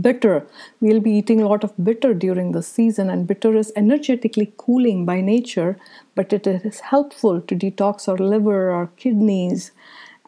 Bitter, 0.00 0.46
we'll 0.80 1.00
be 1.00 1.12
eating 1.12 1.40
a 1.40 1.48
lot 1.48 1.64
of 1.64 1.72
bitter 1.82 2.12
during 2.12 2.52
the 2.52 2.62
season, 2.62 3.08
and 3.08 3.26
bitter 3.26 3.56
is 3.56 3.72
energetically 3.74 4.52
cooling 4.56 5.06
by 5.06 5.20
nature, 5.20 5.78
but 6.14 6.32
it 6.32 6.46
is 6.46 6.80
helpful 6.80 7.40
to 7.40 7.54
detox 7.54 8.06
our 8.08 8.18
liver, 8.18 8.70
our 8.70 8.88
kidneys, 8.98 9.72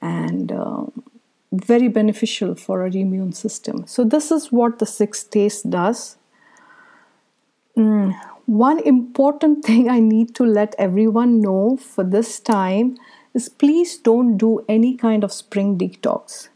and 0.01 0.51
uh, 0.51 0.87
very 1.53 1.89
beneficial 1.89 2.55
for 2.55 2.81
our 2.81 2.89
immune 2.89 3.33
system. 3.33 3.87
So, 3.87 4.05
this 4.05 4.31
is 4.31 4.51
what 4.51 4.79
the 4.79 4.87
six 4.87 5.25
taste 5.25 5.69
does. 5.69 6.17
Mm, 7.77 8.15
one 8.47 8.79
important 8.81 9.65
thing 9.65 9.89
I 9.89 10.01
need 10.01 10.35
to 10.37 10.45
let 10.45 10.75
everyone 10.79 11.41
know 11.41 11.77
for 11.77 12.05
this 12.05 12.41
time 12.41 12.97
is 13.35 13.49
please 13.49 13.97
don't 13.97 14.37
do 14.37 14.65
any 14.69 14.97
kind 14.97 15.25
of 15.25 15.33
spring 15.33 15.79
detox 15.79 16.50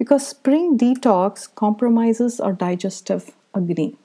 because 0.00 0.26
spring 0.26 0.78
detox 0.78 1.46
compromises 1.54 2.40
our 2.40 2.54
digestive 2.54 3.32
agni. 3.54 3.96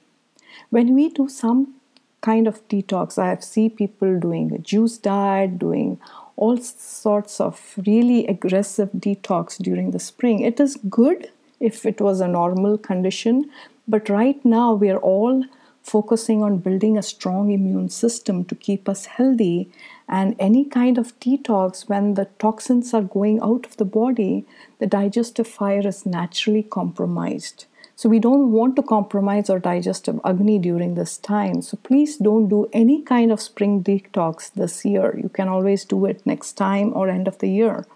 When 0.68 0.94
we 0.94 1.08
do 1.08 1.26
some 1.26 1.76
kind 2.20 2.46
of 2.46 2.60
detox, 2.68 3.16
I 3.16 3.30
have 3.30 3.42
seen 3.42 3.70
people 3.70 4.20
doing 4.20 4.52
a 4.52 4.58
juice 4.58 4.98
diet, 4.98 5.58
doing 5.58 5.98
all 6.36 6.58
sorts 6.58 7.40
of 7.40 7.62
really 7.86 8.26
aggressive 8.26 8.90
detox 9.06 9.56
during 9.56 9.92
the 9.92 9.98
spring. 9.98 10.40
It 10.40 10.60
is 10.60 10.76
good 10.90 11.30
if 11.60 11.86
it 11.86 12.02
was 12.02 12.20
a 12.20 12.28
normal 12.28 12.76
condition, 12.76 13.50
but 13.88 14.10
right 14.10 14.44
now 14.44 14.74
we 14.74 14.90
are 14.90 14.98
all 14.98 15.44
focusing 15.86 16.42
on 16.42 16.58
building 16.58 16.98
a 16.98 17.02
strong 17.02 17.52
immune 17.52 17.88
system 17.88 18.44
to 18.46 18.54
keep 18.54 18.88
us 18.88 19.06
healthy. 19.06 19.70
And 20.08 20.34
any 20.38 20.64
kind 20.64 20.98
of 20.98 21.18
detox, 21.20 21.88
when 21.88 22.14
the 22.14 22.26
toxins 22.40 22.92
are 22.92 23.02
going 23.02 23.40
out 23.40 23.66
of 23.66 23.76
the 23.76 23.84
body, 23.84 24.44
the 24.80 24.86
digestive 24.86 25.46
fire 25.46 25.86
is 25.86 26.04
naturally 26.04 26.64
compromised. 26.64 27.66
So, 27.98 28.10
we 28.10 28.18
don't 28.18 28.52
want 28.52 28.76
to 28.76 28.82
compromise 28.82 29.48
our 29.48 29.58
digestive 29.58 30.20
agni 30.22 30.58
during 30.58 30.96
this 30.96 31.16
time. 31.16 31.62
So, 31.62 31.78
please 31.82 32.18
don't 32.18 32.48
do 32.48 32.68
any 32.72 33.00
kind 33.02 33.32
of 33.32 33.40
spring 33.40 33.82
detox 33.82 34.52
this 34.52 34.84
year. 34.84 35.18
You 35.22 35.30
can 35.30 35.48
always 35.48 35.86
do 35.86 36.04
it 36.04 36.26
next 36.26 36.52
time 36.54 36.92
or 36.94 37.08
end 37.08 37.26
of 37.26 37.38
the 37.38 37.48
year. 37.48 37.86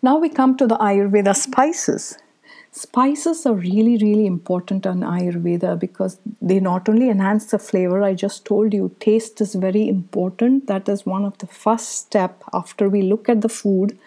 Now, 0.00 0.16
we 0.18 0.28
come 0.28 0.56
to 0.58 0.66
the 0.68 0.76
Ayurveda 0.76 1.34
spices. 1.34 2.18
Spices 2.70 3.46
are 3.46 3.54
really, 3.54 3.96
really 3.96 4.26
important 4.26 4.86
on 4.86 5.00
Ayurveda 5.00 5.78
because 5.78 6.18
they 6.40 6.60
not 6.60 6.88
only 6.88 7.08
enhance 7.08 7.46
the 7.46 7.58
flavor, 7.58 8.02
I 8.02 8.14
just 8.14 8.44
told 8.44 8.74
you, 8.74 8.94
taste 9.00 9.40
is 9.40 9.54
very 9.54 9.88
important. 9.88 10.66
That 10.66 10.88
is 10.88 11.06
one 11.06 11.24
of 11.24 11.38
the 11.38 11.46
first 11.46 11.88
step 11.88 12.44
after 12.52 12.88
we 12.88 13.02
look 13.02 13.28
at 13.28 13.40
the 13.40 13.48
food. 13.48 13.98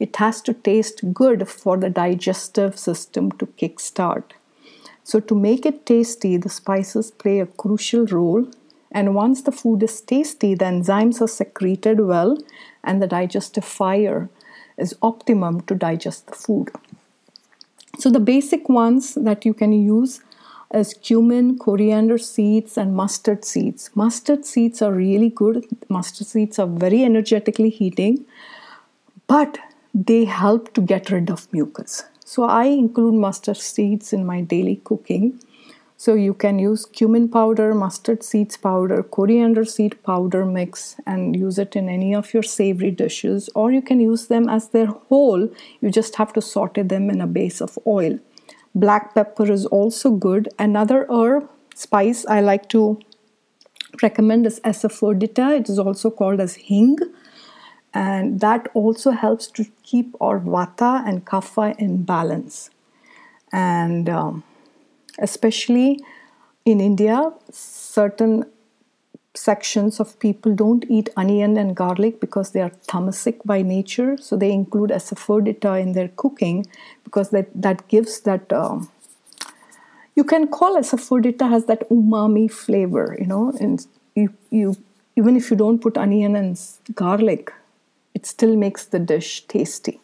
It 0.00 0.16
has 0.16 0.42
to 0.42 0.52
taste 0.52 1.12
good 1.12 1.48
for 1.48 1.76
the 1.76 1.90
digestive 1.90 2.78
system 2.78 3.32
to 3.32 3.46
kickstart. 3.46 4.32
So, 5.04 5.20
to 5.20 5.34
make 5.34 5.64
it 5.64 5.86
tasty, 5.86 6.36
the 6.36 6.50
spices 6.50 7.10
play 7.10 7.40
a 7.40 7.46
crucial 7.46 8.04
role. 8.06 8.46
And 8.90 9.14
once 9.14 9.42
the 9.42 9.52
food 9.52 9.82
is 9.82 10.00
tasty, 10.00 10.54
the 10.54 10.64
enzymes 10.66 11.20
are 11.20 11.28
secreted 11.28 12.00
well 12.00 12.36
and 12.82 13.00
the 13.00 13.06
digestive 13.06 13.64
fire 13.64 14.28
is 14.76 14.94
optimum 15.02 15.60
to 15.62 15.74
digest 15.74 16.26
the 16.26 16.34
food. 16.34 16.70
So 17.98 18.10
the 18.10 18.20
basic 18.20 18.68
ones 18.68 19.14
that 19.14 19.44
you 19.44 19.52
can 19.52 19.72
use 19.72 20.20
is 20.72 20.94
cumin, 20.94 21.58
coriander 21.58 22.18
seeds, 22.18 22.78
and 22.78 22.94
mustard 22.94 23.44
seeds. 23.44 23.90
Mustard 23.94 24.44
seeds 24.44 24.80
are 24.82 24.92
really 24.92 25.30
good. 25.30 25.66
Mustard 25.88 26.26
seeds 26.26 26.58
are 26.58 26.66
very 26.66 27.02
energetically 27.04 27.70
heating, 27.70 28.24
but 29.26 29.58
they 29.92 30.26
help 30.26 30.72
to 30.74 30.80
get 30.80 31.10
rid 31.10 31.28
of 31.28 31.52
mucus. 31.52 32.04
So 32.24 32.44
I 32.44 32.64
include 32.64 33.14
mustard 33.14 33.56
seeds 33.56 34.12
in 34.12 34.24
my 34.24 34.42
daily 34.42 34.76
cooking. 34.84 35.40
So 36.00 36.14
you 36.14 36.32
can 36.32 36.60
use 36.60 36.86
cumin 36.86 37.28
powder, 37.28 37.74
mustard 37.74 38.22
seeds 38.22 38.56
powder, 38.56 39.02
coriander 39.02 39.64
seed 39.64 40.00
powder 40.04 40.46
mix 40.46 40.94
and 41.04 41.34
use 41.34 41.58
it 41.58 41.74
in 41.74 41.88
any 41.88 42.14
of 42.14 42.32
your 42.32 42.44
savory 42.44 42.92
dishes 42.92 43.50
or 43.56 43.72
you 43.72 43.82
can 43.82 43.98
use 43.98 44.28
them 44.28 44.48
as 44.48 44.68
their 44.68 44.86
whole. 44.86 45.48
You 45.80 45.90
just 45.90 46.14
have 46.14 46.32
to 46.34 46.40
saute 46.40 46.82
them 46.82 47.10
in 47.10 47.20
a 47.20 47.26
base 47.26 47.60
of 47.60 47.76
oil. 47.84 48.20
Black 48.76 49.12
pepper 49.12 49.50
is 49.50 49.66
also 49.66 50.12
good. 50.12 50.48
Another 50.56 51.04
herb 51.10 51.50
spice 51.74 52.24
I 52.26 52.42
like 52.42 52.68
to 52.68 53.00
recommend 54.00 54.46
is 54.46 54.60
asafoetida. 54.60 55.58
It 55.58 55.68
is 55.68 55.80
also 55.80 56.12
called 56.12 56.38
as 56.38 56.54
hing 56.54 56.96
and 57.92 58.38
that 58.38 58.68
also 58.72 59.10
helps 59.10 59.48
to 59.48 59.66
keep 59.82 60.14
our 60.20 60.38
vata 60.38 61.02
and 61.08 61.26
kapha 61.26 61.76
in 61.76 62.04
balance. 62.04 62.70
And 63.50 64.08
um, 64.08 64.44
especially 65.18 66.00
in 66.64 66.80
India, 66.80 67.32
certain 67.50 68.44
sections 69.34 70.00
of 70.00 70.18
people 70.18 70.54
don't 70.54 70.84
eat 70.88 71.08
onion 71.16 71.56
and 71.56 71.76
garlic 71.76 72.20
because 72.20 72.50
they 72.50 72.60
are 72.60 72.72
tamasic 72.88 73.44
by 73.44 73.62
nature. 73.62 74.16
So 74.16 74.36
they 74.36 74.50
include 74.50 74.90
asafoetida 74.90 75.80
in 75.80 75.92
their 75.92 76.08
cooking 76.08 76.66
because 77.04 77.30
that, 77.30 77.48
that 77.54 77.86
gives 77.88 78.20
that. 78.22 78.52
Um, 78.52 78.90
you 80.16 80.24
can 80.24 80.48
call 80.48 80.76
asafoetida 80.76 81.48
has 81.48 81.66
that 81.66 81.88
umami 81.90 82.50
flavor, 82.50 83.16
you 83.20 83.26
know, 83.26 83.52
and 83.60 83.86
you, 84.16 84.34
you 84.50 84.76
even 85.16 85.36
if 85.36 85.50
you 85.50 85.56
don't 85.56 85.80
put 85.80 85.96
onion 85.96 86.36
and 86.36 86.60
garlic, 86.94 87.52
it 88.14 88.26
still 88.26 88.56
makes 88.56 88.86
the 88.86 88.98
dish 88.98 89.46
tasty. 89.46 90.00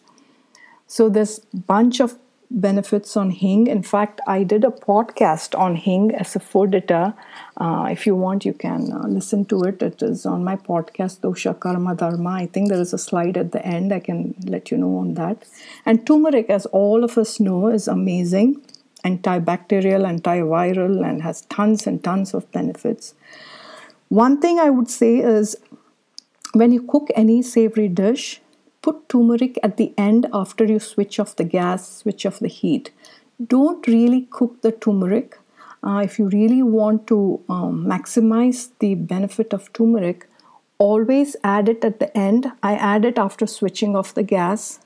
So 0.86 1.08
there's 1.08 1.40
bunch 1.72 2.00
of 2.00 2.16
benefits 2.60 3.16
on 3.16 3.30
hing. 3.30 3.66
In 3.66 3.82
fact, 3.82 4.20
I 4.26 4.42
did 4.42 4.64
a 4.64 4.70
podcast 4.70 5.58
on 5.58 5.76
hing 5.76 6.10
asafoetida. 6.10 7.14
Uh, 7.56 7.88
if 7.90 8.06
you 8.06 8.14
want, 8.14 8.44
you 8.44 8.52
can 8.52 8.92
uh, 8.92 9.06
listen 9.08 9.44
to 9.46 9.62
it. 9.64 9.82
It 9.82 10.02
is 10.02 10.24
on 10.24 10.44
my 10.44 10.56
podcast, 10.56 11.20
Dosha 11.20 11.58
Karma 11.58 11.94
Dharma. 11.94 12.30
I 12.30 12.46
think 12.46 12.68
there 12.70 12.80
is 12.80 12.92
a 12.92 12.98
slide 12.98 13.36
at 13.36 13.52
the 13.52 13.64
end. 13.64 13.92
I 13.92 14.00
can 14.00 14.34
let 14.46 14.70
you 14.70 14.76
know 14.76 14.96
on 14.98 15.14
that. 15.14 15.44
And 15.84 16.06
turmeric, 16.06 16.48
as 16.48 16.66
all 16.66 17.04
of 17.04 17.18
us 17.18 17.40
know, 17.40 17.68
is 17.68 17.88
amazing 17.88 18.62
antibacterial, 19.04 20.06
antiviral, 20.10 21.06
and 21.06 21.22
has 21.22 21.42
tons 21.42 21.86
and 21.86 22.02
tons 22.02 22.32
of 22.32 22.50
benefits. 22.52 23.14
One 24.08 24.40
thing 24.40 24.58
I 24.58 24.70
would 24.70 24.88
say 24.90 25.18
is 25.18 25.56
when 26.52 26.72
you 26.72 26.82
cook 26.82 27.10
any 27.14 27.42
savory 27.42 27.88
dish, 27.88 28.40
put 28.84 29.08
turmeric 29.08 29.58
at 29.62 29.78
the 29.78 29.92
end 29.96 30.26
after 30.32 30.64
you 30.64 30.78
switch 30.78 31.18
off 31.18 31.34
the 31.36 31.44
gas, 31.44 31.88
switch 32.00 32.26
off 32.26 32.38
the 32.38 32.48
heat. 32.48 32.90
Don't 33.54 33.86
really 33.86 34.22
cook 34.30 34.60
the 34.60 34.72
turmeric. 34.72 35.38
Uh, 35.82 36.00
if 36.04 36.18
you 36.18 36.28
really 36.28 36.62
want 36.62 37.06
to 37.06 37.40
um, 37.48 37.84
maximize 37.86 38.70
the 38.80 38.94
benefit 38.94 39.54
of 39.54 39.72
turmeric, 39.72 40.28
always 40.78 41.36
add 41.42 41.68
it 41.68 41.84
at 41.84 41.98
the 41.98 42.16
end. 42.16 42.52
I 42.62 42.74
add 42.74 43.04
it 43.04 43.18
after 43.18 43.46
switching 43.46 43.96
off 43.96 44.14
the 44.14 44.22
gas 44.22 44.80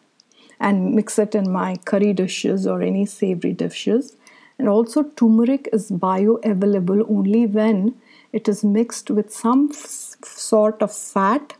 and 0.61 0.95
mix 0.95 1.19
it 1.19 1.35
in 1.35 1.51
my 1.51 1.77
curry 1.85 2.13
dishes 2.13 2.67
or 2.67 2.83
any 2.83 3.05
savory 3.07 3.53
dishes. 3.53 4.17
And 4.59 4.69
also, 4.69 5.05
turmeric 5.05 5.69
is 5.73 5.91
bioavailable 5.91 7.07
only 7.09 7.47
when 7.47 7.95
it 8.33 8.49
is 8.49 8.65
mixed 8.65 9.11
with 9.11 9.33
some 9.33 9.69
f- 9.73 10.17
sort 10.25 10.83
of 10.83 10.93
fat 10.93 11.55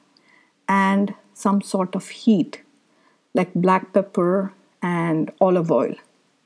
and 0.69 1.15
some 1.39 1.61
sort 1.63 1.95
of 1.95 2.09
heat, 2.09 2.63
like 3.33 3.55
black 3.55 3.93
pepper 3.93 4.53
and 4.83 5.31
olive 5.41 5.71
oil. 5.71 5.95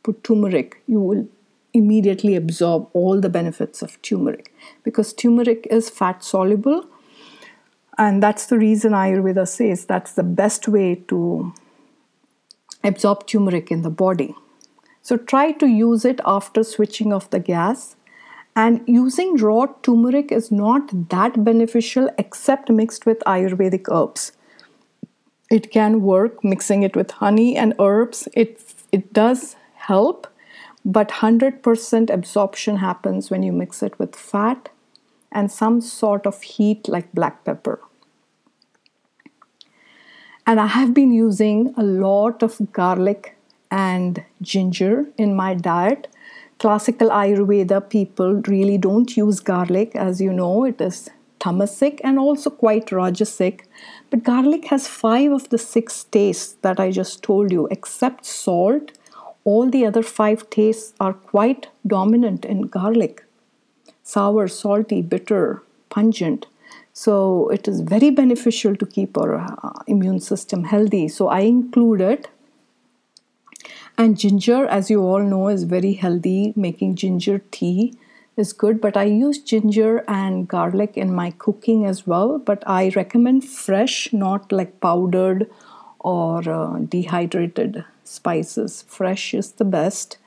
Put 0.02 0.22
turmeric, 0.22 0.82
you 0.86 1.00
will 1.00 1.28
immediately 1.72 2.34
absorb 2.36 2.88
all 2.92 3.20
the 3.20 3.30
benefits 3.30 3.80
of 3.80 4.00
turmeric 4.02 4.52
because 4.82 5.12
turmeric 5.14 5.66
is 5.70 5.88
fat 5.88 6.22
soluble. 6.22 6.84
And 7.96 8.22
that's 8.22 8.46
the 8.46 8.58
reason 8.58 8.92
Ayurveda 8.92 9.48
says 9.48 9.86
that's 9.86 10.12
the 10.12 10.22
best 10.22 10.68
way 10.68 10.96
to 11.08 11.54
absorb 12.84 13.26
turmeric 13.26 13.70
in 13.70 13.82
the 13.82 13.90
body. 13.90 14.34
So 15.00 15.16
try 15.16 15.52
to 15.52 15.66
use 15.66 16.04
it 16.04 16.20
after 16.26 16.62
switching 16.62 17.12
off 17.12 17.30
the 17.30 17.40
gas. 17.40 17.96
And 18.54 18.82
using 18.86 19.36
raw 19.36 19.66
turmeric 19.82 20.30
is 20.30 20.52
not 20.52 21.08
that 21.08 21.42
beneficial 21.42 22.10
except 22.18 22.68
mixed 22.68 23.06
with 23.06 23.20
Ayurvedic 23.20 23.90
herbs. 23.90 24.32
It 25.52 25.70
can 25.70 26.00
work 26.00 26.42
mixing 26.42 26.82
it 26.82 26.96
with 26.96 27.10
honey 27.10 27.58
and 27.58 27.74
herbs. 27.78 28.26
It, 28.32 28.58
it 28.90 29.12
does 29.12 29.54
help, 29.74 30.26
but 30.82 31.10
100% 31.10 32.08
absorption 32.08 32.78
happens 32.78 33.30
when 33.30 33.42
you 33.42 33.52
mix 33.52 33.82
it 33.82 33.98
with 33.98 34.16
fat 34.16 34.70
and 35.30 35.52
some 35.52 35.82
sort 35.82 36.26
of 36.26 36.40
heat 36.40 36.88
like 36.88 37.12
black 37.12 37.44
pepper. 37.44 37.80
And 40.46 40.58
I 40.58 40.68
have 40.68 40.94
been 40.94 41.12
using 41.12 41.74
a 41.76 41.82
lot 41.82 42.42
of 42.42 42.72
garlic 42.72 43.36
and 43.70 44.24
ginger 44.40 45.04
in 45.18 45.36
my 45.36 45.52
diet. 45.52 46.08
Classical 46.60 47.10
Ayurveda 47.10 47.90
people 47.90 48.40
really 48.48 48.78
don't 48.78 49.14
use 49.18 49.38
garlic, 49.40 49.94
as 49.94 50.18
you 50.18 50.32
know, 50.32 50.64
it 50.64 50.80
is 50.80 51.10
tamasic 51.42 52.00
and 52.04 52.18
also 52.18 52.50
quite 52.50 52.86
rajasic. 52.86 53.62
But 54.10 54.22
garlic 54.22 54.66
has 54.66 54.86
five 54.86 55.32
of 55.32 55.48
the 55.48 55.58
six 55.58 56.04
tastes 56.04 56.56
that 56.62 56.78
I 56.78 56.90
just 56.90 57.22
told 57.22 57.50
you, 57.50 57.66
except 57.70 58.24
salt. 58.24 58.92
All 59.44 59.68
the 59.68 59.84
other 59.84 60.02
five 60.02 60.48
tastes 60.50 60.94
are 61.00 61.12
quite 61.12 61.68
dominant 61.86 62.44
in 62.44 62.62
garlic 62.62 63.24
sour, 64.02 64.48
salty, 64.48 65.00
bitter, 65.00 65.62
pungent. 65.88 66.46
So 66.92 67.48
it 67.48 67.66
is 67.68 67.80
very 67.80 68.10
beneficial 68.10 68.76
to 68.76 68.86
keep 68.86 69.16
our 69.16 69.36
uh, 69.36 69.82
immune 69.86 70.20
system 70.20 70.64
healthy. 70.64 71.08
So 71.08 71.28
I 71.28 71.40
include 71.40 72.00
it. 72.00 72.28
And 73.96 74.18
ginger, 74.18 74.66
as 74.66 74.90
you 74.90 75.00
all 75.02 75.22
know, 75.22 75.48
is 75.48 75.64
very 75.64 75.94
healthy. 75.94 76.52
Making 76.56 76.96
ginger 76.96 77.38
tea 77.50 77.94
is 78.36 78.52
good, 78.52 78.80
but 78.80 78.96
I 78.96 79.04
use 79.04 79.38
ginger 79.38 80.04
and 80.08 80.48
garlic 80.48 80.96
in 80.96 81.14
my 81.14 81.32
cooking 81.32 81.84
as 81.84 82.06
well. 82.06 82.38
But 82.38 82.62
I 82.66 82.92
recommend 82.96 83.44
fresh, 83.44 84.12
not 84.12 84.50
like 84.50 84.80
powdered 84.80 85.50
or 85.98 86.48
uh, 86.48 86.78
dehydrated 86.78 87.84
spices. 88.04 88.84
Fresh 88.88 89.34
is 89.34 89.52
the 89.52 89.64
best. 89.64 90.18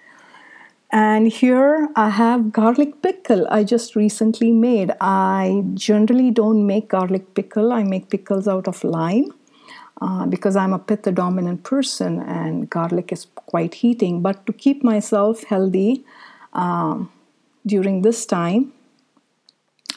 And 0.91 1.27
here 1.27 1.89
I 1.95 2.09
have 2.09 2.53
garlic 2.53 3.01
pickle 3.01 3.47
I 3.49 3.63
just 3.63 3.95
recently 3.95 4.51
made. 4.51 4.91
I 5.01 5.63
generally 5.73 6.31
don't 6.31 6.65
make 6.65 6.89
garlic 6.89 7.33
pickle, 7.33 7.73
I 7.73 7.83
make 7.83 8.09
pickles 8.09 8.47
out 8.47 8.67
of 8.67 8.83
lime. 8.83 9.33
Uh, 10.01 10.25
because 10.25 10.57
I'm 10.57 10.73
a 10.73 10.79
pitta 10.79 11.09
dominant 11.11 11.63
person 11.63 12.19
and 12.19 12.69
garlic 12.69 13.13
is 13.13 13.27
quite 13.35 13.75
heating. 13.75 14.21
But 14.21 14.45
to 14.45 14.51
keep 14.51 14.83
myself 14.83 15.43
healthy 15.43 16.03
um, 16.51 17.09
during 17.65 18.01
this 18.01 18.25
time, 18.25 18.73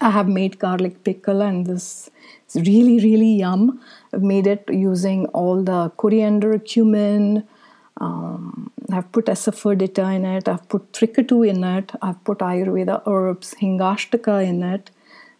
I 0.01 0.11
have 0.11 0.29
made 0.29 0.59
garlic 0.59 1.03
pickle 1.05 1.43
and 1.43 1.67
this 1.67 2.09
is 2.49 2.63
really, 2.69 3.01
really 3.01 3.33
yum. 3.35 3.81
I've 4.13 4.23
made 4.23 4.47
it 4.47 4.65
using 4.71 5.27
all 5.27 5.63
the 5.63 5.91
coriander, 5.97 6.59
cumin, 6.59 7.45
um, 8.01 8.71
I've 8.93 9.11
put 9.11 9.27
asafoetida 9.27 10.15
in 10.15 10.25
it, 10.25 10.49
I've 10.49 10.69
put 10.69 10.93
trikatu 10.93 11.49
in 11.49 11.65
it, 11.65 11.91
I've 12.01 12.23
put 12.25 12.39
Ayurveda 12.39 13.03
herbs, 13.07 13.55
hingashtakha 13.61 14.47
in 14.47 14.63
it. 14.63 14.91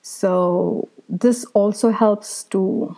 So, 0.03 0.89
this 1.09 1.45
also 1.55 1.91
helps 1.91 2.45
to 2.45 2.97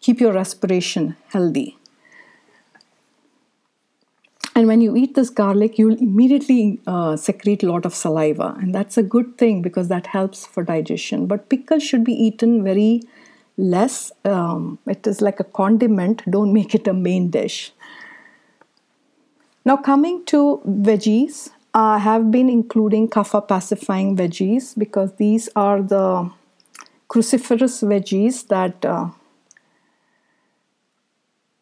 keep 0.00 0.20
your 0.20 0.32
respiration 0.32 1.16
healthy. 1.28 1.79
And 4.60 4.68
when 4.68 4.82
you 4.82 4.94
eat 4.94 5.14
this 5.14 5.30
garlic, 5.30 5.78
you'll 5.78 5.96
immediately 5.96 6.80
uh, 6.86 7.16
secrete 7.16 7.62
a 7.62 7.66
lot 7.66 7.86
of 7.86 7.94
saliva, 7.94 8.54
and 8.60 8.74
that's 8.74 8.98
a 8.98 9.02
good 9.02 9.38
thing 9.38 9.62
because 9.62 9.88
that 9.88 10.08
helps 10.08 10.44
for 10.44 10.62
digestion. 10.62 11.26
But 11.26 11.48
pickle 11.48 11.78
should 11.78 12.04
be 12.04 12.12
eaten 12.12 12.62
very 12.62 13.00
less. 13.56 14.12
Um, 14.26 14.78
it 14.86 15.06
is 15.06 15.22
like 15.22 15.40
a 15.40 15.44
condiment, 15.44 16.22
don't 16.30 16.52
make 16.52 16.74
it 16.74 16.86
a 16.86 16.92
main 16.92 17.30
dish. 17.30 17.72
Now, 19.64 19.78
coming 19.78 20.26
to 20.26 20.60
veggies, 20.68 21.48
I 21.72 21.96
have 21.96 22.30
been 22.30 22.50
including 22.50 23.08
kapha 23.08 23.48
pacifying 23.48 24.14
veggies 24.14 24.76
because 24.76 25.14
these 25.14 25.48
are 25.56 25.80
the 25.80 26.30
cruciferous 27.08 27.82
veggies 27.82 28.46
that 28.48 28.84
uh, 28.84 29.08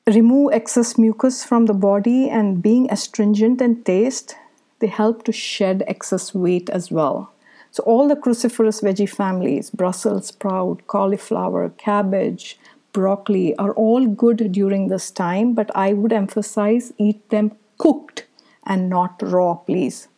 remove 0.08 0.52
excess 0.52 0.96
mucus 0.96 1.44
from 1.44 1.66
the 1.66 1.74
body 1.74 2.28
and 2.28 2.62
being 2.62 2.90
astringent 2.90 3.60
in 3.60 3.82
taste, 3.82 4.36
they 4.78 4.86
help 4.86 5.24
to 5.24 5.32
shed 5.32 5.84
excess 5.86 6.34
weight 6.34 6.70
as 6.70 6.90
well. 6.90 7.32
So, 7.70 7.82
all 7.82 8.08
the 8.08 8.16
cruciferous 8.16 8.82
veggie 8.82 9.08
families, 9.08 9.70
Brussels 9.70 10.28
sprout, 10.28 10.86
cauliflower, 10.86 11.68
cabbage, 11.70 12.58
broccoli, 12.92 13.54
are 13.56 13.72
all 13.74 14.06
good 14.06 14.50
during 14.52 14.88
this 14.88 15.10
time, 15.10 15.52
but 15.52 15.70
I 15.74 15.92
would 15.92 16.12
emphasize 16.12 16.92
eat 16.96 17.28
them 17.28 17.52
cooked 17.76 18.26
and 18.64 18.88
not 18.88 19.20
raw, 19.22 19.54
please. 19.54 20.08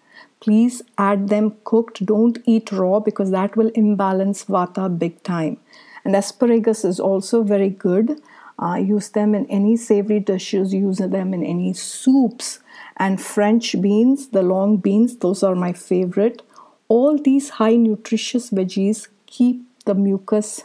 Please 0.40 0.80
add 0.96 1.28
them 1.28 1.56
cooked. 1.64 2.06
Don't 2.06 2.38
eat 2.46 2.72
raw 2.72 2.98
because 3.00 3.30
that 3.30 3.56
will 3.56 3.70
imbalance 3.74 4.44
vata 4.44 4.88
big 4.98 5.22
time. 5.22 5.58
And 6.04 6.16
asparagus 6.16 6.84
is 6.84 6.98
also 6.98 7.42
very 7.42 7.68
good. 7.68 8.20
Uh, 8.60 8.76
use 8.76 9.08
them 9.08 9.34
in 9.34 9.46
any 9.46 9.74
savory 9.74 10.20
dishes, 10.20 10.74
use 10.74 10.98
them 10.98 11.32
in 11.32 11.42
any 11.42 11.72
soups. 11.72 12.60
And 12.98 13.20
French 13.20 13.80
beans, 13.80 14.28
the 14.28 14.42
long 14.42 14.76
beans, 14.76 15.16
those 15.16 15.42
are 15.42 15.54
my 15.54 15.72
favorite. 15.72 16.42
All 16.88 17.16
these 17.16 17.48
high 17.50 17.76
nutritious 17.76 18.50
veggies 18.50 19.08
keep 19.24 19.62
the 19.86 19.94
mucus 19.94 20.62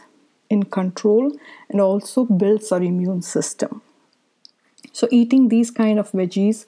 in 0.50 0.64
control 0.64 1.32
and 1.70 1.80
also 1.80 2.24
builds 2.24 2.70
our 2.70 2.82
immune 2.82 3.22
system. 3.22 3.80
So, 4.92 5.08
eating 5.10 5.48
these 5.48 5.70
kind 5.70 5.98
of 5.98 6.10
veggies, 6.12 6.66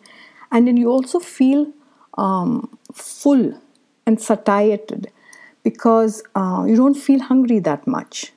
and 0.51 0.67
then 0.67 0.77
you 0.77 0.91
also 0.91 1.19
feel 1.19 1.73
um, 2.17 2.79
full 2.93 3.61
and 4.07 4.21
satiated 4.21 5.11
because 5.63 6.23
uh, 6.35 6.65
you 6.67 6.77
don't 6.77 6.95
feel 6.95 7.21
hungry 7.21 7.59
that 7.61 7.87
much. 7.87 8.33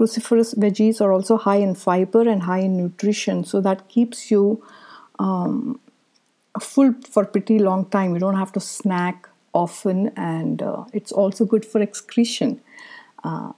Cruciferous 0.00 0.54
veggies 0.54 1.02
are 1.02 1.12
also 1.12 1.36
high 1.36 1.56
in 1.56 1.74
fiber 1.74 2.22
and 2.26 2.44
high 2.44 2.60
in 2.60 2.74
nutrition, 2.74 3.44
so 3.44 3.60
that 3.60 3.86
keeps 3.90 4.30
you 4.30 4.64
um, 5.18 5.78
full 6.58 6.94
for 7.10 7.26
pretty 7.26 7.58
long 7.58 7.84
time. 7.84 8.14
You 8.14 8.20
don't 8.20 8.36
have 8.36 8.50
to 8.52 8.60
snack 8.60 9.28
often, 9.52 10.10
and 10.16 10.62
uh, 10.62 10.84
it's 10.94 11.12
also 11.12 11.44
good 11.44 11.66
for 11.66 11.82
excretion. 11.82 12.62
Uh, 13.22 13.52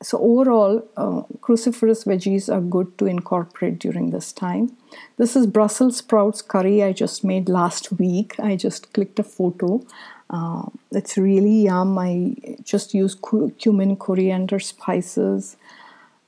so 0.00 0.18
overall, 0.18 0.88
uh, 0.96 1.22
cruciferous 1.42 2.06
veggies 2.06 2.50
are 2.50 2.62
good 2.62 2.96
to 2.96 3.04
incorporate 3.04 3.78
during 3.78 4.10
this 4.10 4.32
time. 4.32 4.74
This 5.18 5.36
is 5.36 5.46
Brussels 5.46 5.98
sprouts 5.98 6.40
curry 6.40 6.82
I 6.82 6.92
just 6.94 7.24
made 7.24 7.50
last 7.50 7.92
week. 7.92 8.36
I 8.38 8.56
just 8.56 8.94
clicked 8.94 9.18
a 9.18 9.22
photo. 9.24 9.84
Uh, 10.30 10.64
it's 10.92 11.16
really 11.16 11.62
yum. 11.62 11.98
I 11.98 12.34
just 12.62 12.94
use 12.94 13.16
cumin, 13.58 13.96
coriander, 13.96 14.58
spices, 14.58 15.56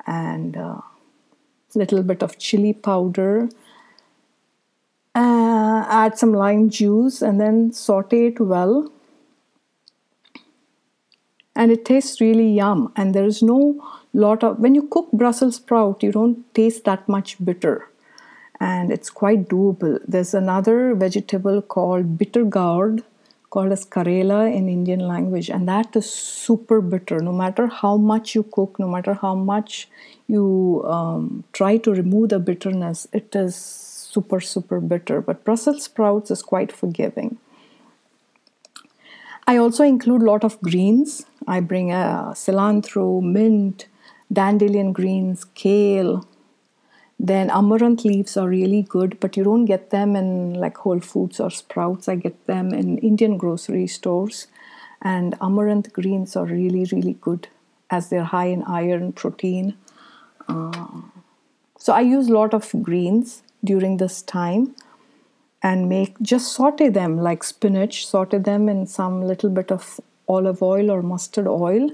and 0.07 0.57
a 0.57 0.61
uh, 0.61 0.81
little 1.75 2.03
bit 2.03 2.23
of 2.23 2.39
chili 2.39 2.73
powder. 2.73 3.49
Uh, 5.15 5.85
add 5.89 6.17
some 6.17 6.33
lime 6.33 6.71
juice 6.71 7.21
and 7.21 7.41
then 7.41 7.73
saute 7.73 8.27
it 8.29 8.41
well 8.41 8.91
and 11.61 11.71
it 11.71 11.85
tastes 11.85 12.21
really 12.21 12.49
yum 12.59 12.93
and 12.97 13.15
there 13.15 13.25
is 13.25 13.43
no 13.43 13.59
lot 14.13 14.45
of 14.45 14.59
when 14.59 14.75
you 14.75 14.83
cook 14.95 15.11
brussels 15.13 15.57
sprout 15.57 16.03
you 16.03 16.13
don't 16.13 16.39
taste 16.55 16.85
that 16.85 17.09
much 17.09 17.37
bitter 17.45 17.89
and 18.61 18.93
it's 18.93 19.11
quite 19.11 19.49
doable 19.49 19.99
there's 20.07 20.33
another 20.35 20.95
vegetable 20.95 21.61
called 21.61 22.17
bitter 22.19 22.45
gourd 22.45 23.03
called 23.51 23.73
as 23.73 23.85
karela 23.85 24.41
in 24.59 24.69
indian 24.69 25.01
language 25.01 25.51
and 25.51 25.69
that 25.69 25.97
is 26.01 26.09
super 26.09 26.81
bitter 26.81 27.21
no 27.21 27.33
matter 27.33 27.67
how 27.67 27.97
much 27.97 28.35
you 28.35 28.43
cook 28.59 28.79
no 28.79 28.89
matter 28.89 29.15
how 29.15 29.35
much 29.35 29.89
you 30.29 30.83
um, 30.87 31.45
try 31.53 31.77
to 31.77 31.93
remove 31.93 32.29
the 32.31 32.39
bitterness 32.39 33.07
it 33.13 33.35
is 33.35 33.57
super 33.57 34.41
super 34.41 34.81
bitter 34.81 35.21
but 35.21 35.45
brussels 35.45 35.85
sprouts 35.85 36.31
is 36.31 36.43
quite 36.43 36.73
forgiving 36.73 37.39
I 39.51 39.57
also 39.57 39.83
include 39.83 40.23
a 40.23 40.27
lot 40.27 40.45
of 40.45 40.61
greens. 40.61 41.27
I 41.49 41.59
bring 41.59 41.91
a 41.91 42.33
cilantro, 42.35 43.21
mint, 43.21 43.89
dandelion 44.33 44.93
greens, 44.93 45.45
kale. 45.55 46.25
Then 47.23 47.51
amaranth 47.51 48.03
leaves 48.07 48.39
are 48.39 48.49
really 48.49 48.81
good, 48.81 49.21
but 49.21 49.37
you 49.37 49.45
don't 49.45 49.66
get 49.66 49.91
them 49.91 50.16
in 50.16 50.55
like 50.55 50.79
Whole 50.79 51.01
Foods 51.01 51.39
or 51.39 51.51
Sprouts. 51.51 52.09
I 52.09 52.14
get 52.14 52.47
them 52.47 52.73
in 52.73 52.97
Indian 52.97 53.37
grocery 53.37 53.87
stores. 53.89 54.47
And 55.03 55.35
amaranth 55.39 55.93
greens 55.93 56.35
are 56.35 56.47
really, 56.47 56.87
really 56.91 57.18
good 57.21 57.49
as 57.91 58.09
they're 58.09 58.25
high 58.25 58.47
in 58.47 58.62
iron, 58.62 59.12
protein. 59.12 59.77
Uh, 60.49 61.03
so 61.79 61.93
I 61.93 62.01
use 62.01 62.29
a 62.29 62.33
lot 62.33 62.55
of 62.55 62.73
greens 62.83 63.43
during 63.62 63.99
this 63.99 64.23
time 64.23 64.75
and 65.62 65.91
make 65.91 66.18
just 66.23 66.53
saute 66.55 66.89
them 66.89 67.18
like 67.18 67.45
spinach 67.45 68.07
saute 68.07 68.39
them 68.39 68.66
in 68.66 68.87
some 68.87 69.23
little 69.23 69.51
bit 69.51 69.71
of 69.71 70.01
olive 70.27 70.62
oil 70.62 70.91
or 70.91 71.03
mustard 71.03 71.47
oil 71.47 71.91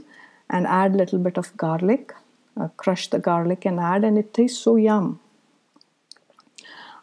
and 0.49 0.69
add 0.69 0.95
a 0.95 0.97
little 0.97 1.19
bit 1.19 1.37
of 1.37 1.57
garlic 1.57 2.15
uh, 2.61 2.69
crush 2.77 3.09
the 3.11 3.19
garlic 3.19 3.65
and 3.65 3.81
add 3.81 4.05
and 4.05 4.19
it 4.19 4.33
tastes 4.33 4.59
so 4.59 4.77
yum 4.77 5.21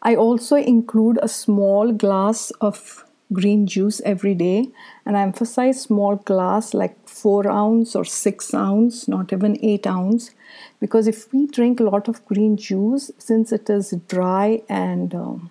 i 0.01 0.15
also 0.15 0.55
include 0.55 1.19
a 1.21 1.27
small 1.27 1.91
glass 1.91 2.51
of 2.69 3.05
green 3.31 3.65
juice 3.65 4.01
every 4.05 4.35
day 4.35 4.67
and 5.05 5.17
i 5.17 5.21
emphasize 5.21 5.81
small 5.81 6.15
glass 6.15 6.73
like 6.73 6.95
four 7.07 7.49
ounce 7.49 7.95
or 7.95 8.05
six 8.05 8.53
ounce 8.53 9.07
not 9.07 9.33
even 9.33 9.57
eight 9.61 9.87
ounce 9.87 10.31
because 10.79 11.07
if 11.07 11.31
we 11.33 11.47
drink 11.47 11.79
a 11.79 11.83
lot 11.83 12.07
of 12.07 12.23
green 12.25 12.57
juice 12.57 13.09
since 13.17 13.51
it 13.51 13.69
is 13.69 13.93
dry 14.07 14.61
and 14.69 15.15
um, 15.15 15.49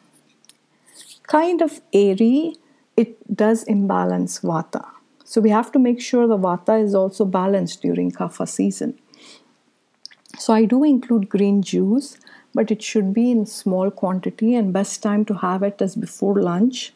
kind 1.33 1.63
of 1.63 1.81
airy, 1.93 2.57
it 2.97 3.17
does 3.35 3.63
imbalance 3.65 4.41
vata. 4.41 4.85
So 5.25 5.41
we 5.41 5.51
have 5.51 5.73
to 5.73 5.79
make 5.79 6.01
sure 6.01 6.27
the 6.27 6.37
vata 6.37 6.83
is 6.83 6.95
also 6.95 7.25
balanced 7.25 7.81
during 7.81 8.11
kapha 8.11 8.47
season. 8.47 8.99
So 10.39 10.53
I 10.53 10.64
do 10.64 10.85
include 10.85 11.28
green 11.28 11.62
juice, 11.62 12.18
but 12.55 12.70
it 12.70 12.83
should 12.83 13.12
be 13.14 13.30
in 13.30 13.47
small 13.47 13.91
quantity 13.91 14.55
and 14.55 14.72
best 14.72 15.03
time 15.03 15.24
to 15.26 15.35
have 15.35 15.62
it 15.62 15.80
is 15.80 15.95
before 15.95 16.41
lunch. 16.41 16.93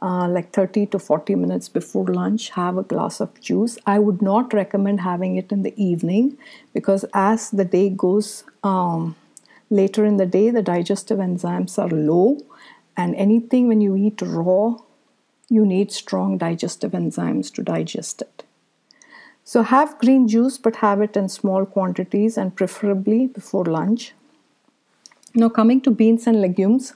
Uh, 0.00 0.26
like 0.28 0.50
30 0.52 0.86
to 0.86 0.98
40 0.98 1.36
minutes 1.36 1.68
before 1.68 2.06
lunch, 2.06 2.50
have 2.50 2.76
a 2.76 2.82
glass 2.82 3.20
of 3.20 3.40
juice. 3.40 3.78
I 3.86 4.00
would 4.00 4.20
not 4.20 4.52
recommend 4.52 5.00
having 5.00 5.36
it 5.36 5.52
in 5.52 5.62
the 5.62 5.74
evening 5.80 6.36
because 6.74 7.04
as 7.14 7.50
the 7.52 7.64
day 7.64 7.88
goes 7.88 8.42
um, 8.64 9.14
later 9.70 10.04
in 10.04 10.16
the 10.16 10.26
day, 10.26 10.50
the 10.50 10.62
digestive 10.62 11.18
enzymes 11.18 11.78
are 11.78 11.88
low 11.88 12.38
and 12.96 13.14
anything 13.14 13.68
when 13.68 13.80
you 13.80 13.94
eat 13.94 14.20
raw, 14.22 14.76
you 15.48 15.64
need 15.64 15.92
strong 15.92 16.36
digestive 16.36 16.92
enzymes 16.92 17.52
to 17.54 17.62
digest 17.62 18.22
it. 18.22 18.44
So 19.44 19.62
have 19.62 19.98
green 19.98 20.28
juice, 20.28 20.56
but 20.56 20.76
have 20.76 21.00
it 21.00 21.16
in 21.16 21.28
small 21.28 21.66
quantities 21.66 22.36
and 22.36 22.54
preferably 22.54 23.26
before 23.26 23.64
lunch. 23.64 24.12
Now, 25.34 25.48
coming 25.48 25.80
to 25.82 25.90
beans 25.90 26.26
and 26.26 26.40
legumes. 26.40 26.94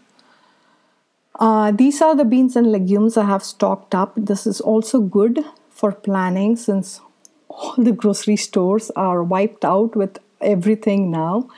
Uh, 1.38 1.70
these 1.70 2.00
are 2.00 2.14
the 2.14 2.24
beans 2.24 2.56
and 2.56 2.70
legumes 2.70 3.16
I 3.16 3.24
have 3.24 3.42
stocked 3.42 3.94
up. 3.94 4.12
This 4.16 4.46
is 4.46 4.60
also 4.60 5.00
good 5.00 5.44
for 5.70 5.92
planning 5.92 6.56
since 6.56 7.00
all 7.48 7.74
the 7.76 7.92
grocery 7.92 8.36
stores 8.36 8.90
are 8.90 9.22
wiped 9.22 9.64
out 9.64 9.96
with 9.96 10.18
everything 10.40 11.10
now. 11.10 11.48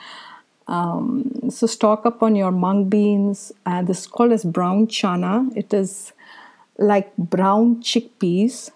Um, 0.67 1.49
so 1.49 1.65
stock 1.67 2.05
up 2.05 2.21
on 2.21 2.35
your 2.35 2.51
mung 2.51 2.89
beans. 2.89 3.51
Uh, 3.65 3.81
this 3.81 4.01
is 4.01 4.07
called 4.07 4.31
as 4.31 4.43
brown 4.43 4.87
chana. 4.87 5.51
It 5.55 5.73
is 5.73 6.13
like 6.77 7.15
brown 7.17 7.81
chickpeas 7.81 8.69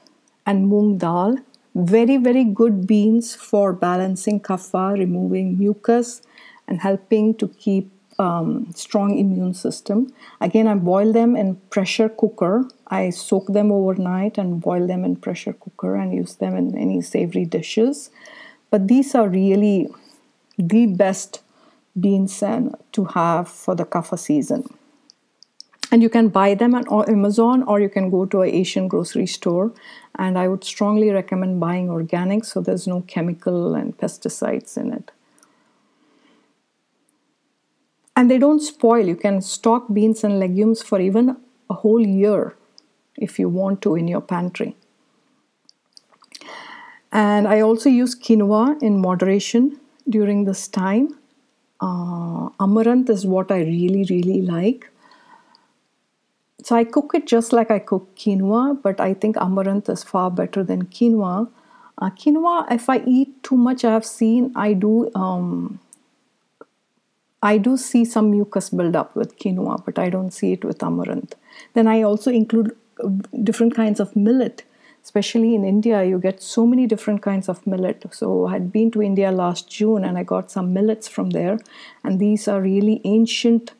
and 0.45 0.71
moong 0.71 0.97
dal. 0.97 1.37
Very, 1.75 2.17
very 2.17 2.43
good 2.43 2.85
beans 2.85 3.33
for 3.35 3.73
balancing 3.73 4.39
kapha, 4.39 4.93
removing 4.93 5.57
mucus, 5.57 6.21
and 6.67 6.81
helping 6.81 7.33
to 7.35 7.47
keep 7.47 7.91
um, 8.19 8.71
strong 8.75 9.17
immune 9.17 9.53
system. 9.53 10.13
Again, 10.39 10.67
I 10.67 10.75
boil 10.75 11.11
them 11.11 11.35
in 11.35 11.55
pressure 11.71 12.09
cooker. 12.09 12.67
I 12.87 13.09
soak 13.09 13.47
them 13.47 13.71
overnight 13.71 14.37
and 14.37 14.61
boil 14.61 14.85
them 14.85 15.03
in 15.03 15.15
pressure 15.15 15.53
cooker 15.53 15.95
and 15.95 16.13
use 16.13 16.35
them 16.35 16.55
in 16.55 16.77
any 16.77 17.01
savory 17.01 17.45
dishes. 17.45 18.11
But 18.69 18.87
these 18.87 19.15
are 19.15 19.27
really 19.27 19.87
the 20.57 20.85
best 20.85 21.41
beans 21.99 22.41
and 22.43 22.75
to 22.91 23.05
have 23.05 23.47
for 23.49 23.75
the 23.75 23.85
kapha 23.85 24.17
season. 24.17 24.63
And 25.91 26.01
you 26.01 26.09
can 26.09 26.29
buy 26.29 26.55
them 26.55 26.73
on 26.73 27.09
Amazon 27.09 27.63
or 27.63 27.79
you 27.79 27.89
can 27.89 28.09
go 28.09 28.25
to 28.25 28.41
an 28.41 28.49
Asian 28.49 28.87
grocery 28.87 29.27
store. 29.27 29.71
And 30.17 30.37
I 30.37 30.47
would 30.47 30.63
strongly 30.63 31.09
recommend 31.09 31.59
buying 31.59 31.89
organic 31.89 32.45
so 32.45 32.61
there's 32.61 32.87
no 32.87 33.01
chemical 33.01 33.75
and 33.75 33.97
pesticides 33.97 34.77
in 34.77 34.93
it. 34.93 35.11
And 38.15 38.29
they 38.29 38.37
don't 38.37 38.59
spoil. 38.59 39.07
You 39.07 39.15
can 39.15 39.41
stock 39.41 39.87
beans 39.91 40.23
and 40.23 40.39
legumes 40.39 40.83
for 40.83 41.01
even 41.01 41.37
a 41.69 41.73
whole 41.73 42.05
year 42.05 42.55
if 43.17 43.39
you 43.39 43.49
want 43.49 43.81
to 43.81 43.95
in 43.95 44.07
your 44.07 44.21
pantry. 44.21 44.75
And 47.11 47.47
I 47.47 47.61
also 47.61 47.89
use 47.89 48.15
quinoa 48.15 48.81
in 48.81 49.01
moderation 49.01 49.79
during 50.07 50.45
this 50.45 50.67
time 50.67 51.17
uh, 51.83 52.49
amaranth 52.59 53.09
is 53.09 53.25
what 53.25 53.51
I 53.51 53.59
really, 53.59 54.05
really 54.09 54.41
like. 54.41 54.89
So 56.63 56.75
I 56.75 56.83
cook 56.83 57.11
it 57.13 57.27
just 57.27 57.53
like 57.53 57.71
I 57.71 57.79
cook 57.79 58.15
quinoa, 58.15 58.81
but 58.81 58.99
I 58.99 59.13
think 59.13 59.37
amaranth 59.37 59.89
is 59.89 60.03
far 60.03 60.31
better 60.31 60.63
than 60.63 60.85
quinoa. 60.85 61.49
Uh, 61.97 62.09
quinoa, 62.09 62.71
if 62.71 62.89
I 62.89 63.03
eat 63.05 63.43
too 63.43 63.57
much, 63.57 63.83
I 63.83 63.91
have 63.91 64.05
seen 64.05 64.51
I 64.55 64.73
do. 64.73 65.11
Um, 65.13 65.79
I 67.41 67.57
do 67.57 67.75
see 67.75 68.05
some 68.05 68.31
mucus 68.31 68.69
build 68.69 68.95
up 68.95 69.15
with 69.15 69.37
quinoa, 69.37 69.83
but 69.85 69.99
I 69.99 70.09
don't 70.09 70.31
see 70.31 70.53
it 70.53 70.63
with 70.63 70.81
amaranth. 70.81 71.35
Then 71.73 71.87
I 71.87 72.01
also 72.01 72.31
include 72.31 72.75
uh, 73.03 73.09
different 73.43 73.75
kinds 73.75 73.99
of 73.99 74.15
millet 74.15 74.63
especially 75.03 75.53
in 75.53 75.65
India, 75.65 76.03
you 76.03 76.17
get 76.17 76.41
so 76.41 76.65
many 76.65 76.87
different 76.87 77.21
kinds 77.21 77.49
of 77.49 77.65
millet. 77.67 78.05
So 78.11 78.47
I 78.47 78.53
had 78.53 78.71
been 78.71 78.89
to 78.91 79.01
India 79.01 79.31
last 79.31 79.69
June 79.69 80.03
and 80.05 80.17
I 80.17 80.23
got 80.23 80.49
some 80.49 80.73
millets 80.73 81.07
from 81.07 81.31
there, 81.31 81.59
and 82.03 82.19
these 82.19 82.47
are 82.47 82.61
really 82.61 83.01
ancient 83.03 83.73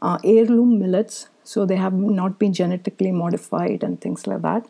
uh, 0.00 0.18
heirloom 0.24 0.78
millets. 0.78 1.28
So 1.52 1.66
they 1.66 1.76
have 1.76 1.94
not 1.94 2.38
been 2.38 2.52
genetically 2.52 3.12
modified 3.12 3.82
and 3.82 4.00
things 4.00 4.26
like 4.26 4.42
that. 4.42 4.66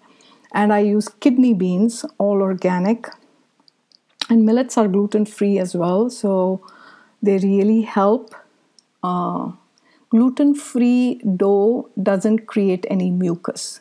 And 0.52 0.72
I 0.72 0.80
use 0.80 1.08
kidney 1.08 1.54
beans, 1.54 2.04
all 2.18 2.42
organic. 2.42 3.08
And 4.28 4.46
millets 4.46 4.78
are 4.78 4.88
gluten 4.88 5.26
free 5.26 5.58
as 5.58 5.74
well, 5.74 6.08
so 6.10 6.64
they 7.22 7.38
really 7.38 7.82
help. 7.82 8.34
Uh, 9.02 9.52
gluten 10.10 10.54
free 10.54 11.20
dough 11.36 11.88
doesn't 12.02 12.46
create 12.46 12.86
any 12.88 13.10
mucus 13.10 13.80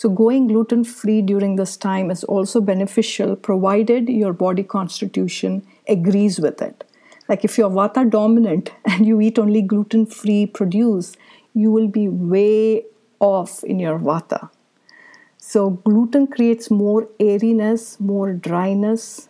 so, 0.00 0.08
going 0.08 0.46
gluten 0.46 0.82
free 0.82 1.20
during 1.20 1.56
this 1.56 1.76
time 1.76 2.10
is 2.10 2.24
also 2.24 2.62
beneficial 2.62 3.36
provided 3.36 4.08
your 4.08 4.32
body 4.32 4.62
constitution 4.62 5.62
agrees 5.86 6.40
with 6.40 6.62
it. 6.62 6.84
Like 7.28 7.44
if 7.44 7.58
you're 7.58 7.68
vata 7.68 8.08
dominant 8.08 8.70
and 8.86 9.06
you 9.06 9.20
eat 9.20 9.38
only 9.38 9.60
gluten 9.60 10.06
free 10.06 10.46
produce, 10.46 11.18
you 11.54 11.70
will 11.70 11.88
be 11.88 12.08
way 12.08 12.84
off 13.18 13.62
in 13.64 13.78
your 13.78 13.98
vata. 13.98 14.50
So, 15.38 15.70
gluten 15.70 16.26
creates 16.26 16.70
more 16.70 17.08
airiness, 17.18 17.98
more 17.98 18.32
dryness, 18.32 19.28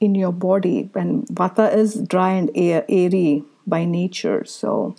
in 0.00 0.14
your 0.14 0.32
body. 0.32 0.90
And 0.94 1.26
vata 1.28 1.74
is 1.74 1.94
dry 2.02 2.32
and 2.32 2.50
air, 2.54 2.84
airy 2.88 3.44
by 3.66 3.84
nature. 3.84 4.44
So, 4.44 4.94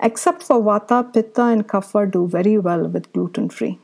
except 0.00 0.42
for 0.42 0.60
vata, 0.60 1.12
pitta, 1.12 1.42
and 1.42 1.66
kapha 1.66 2.10
do 2.10 2.26
very 2.26 2.58
well 2.58 2.86
with 2.88 3.12
gluten 3.12 3.48
free. 3.48 3.78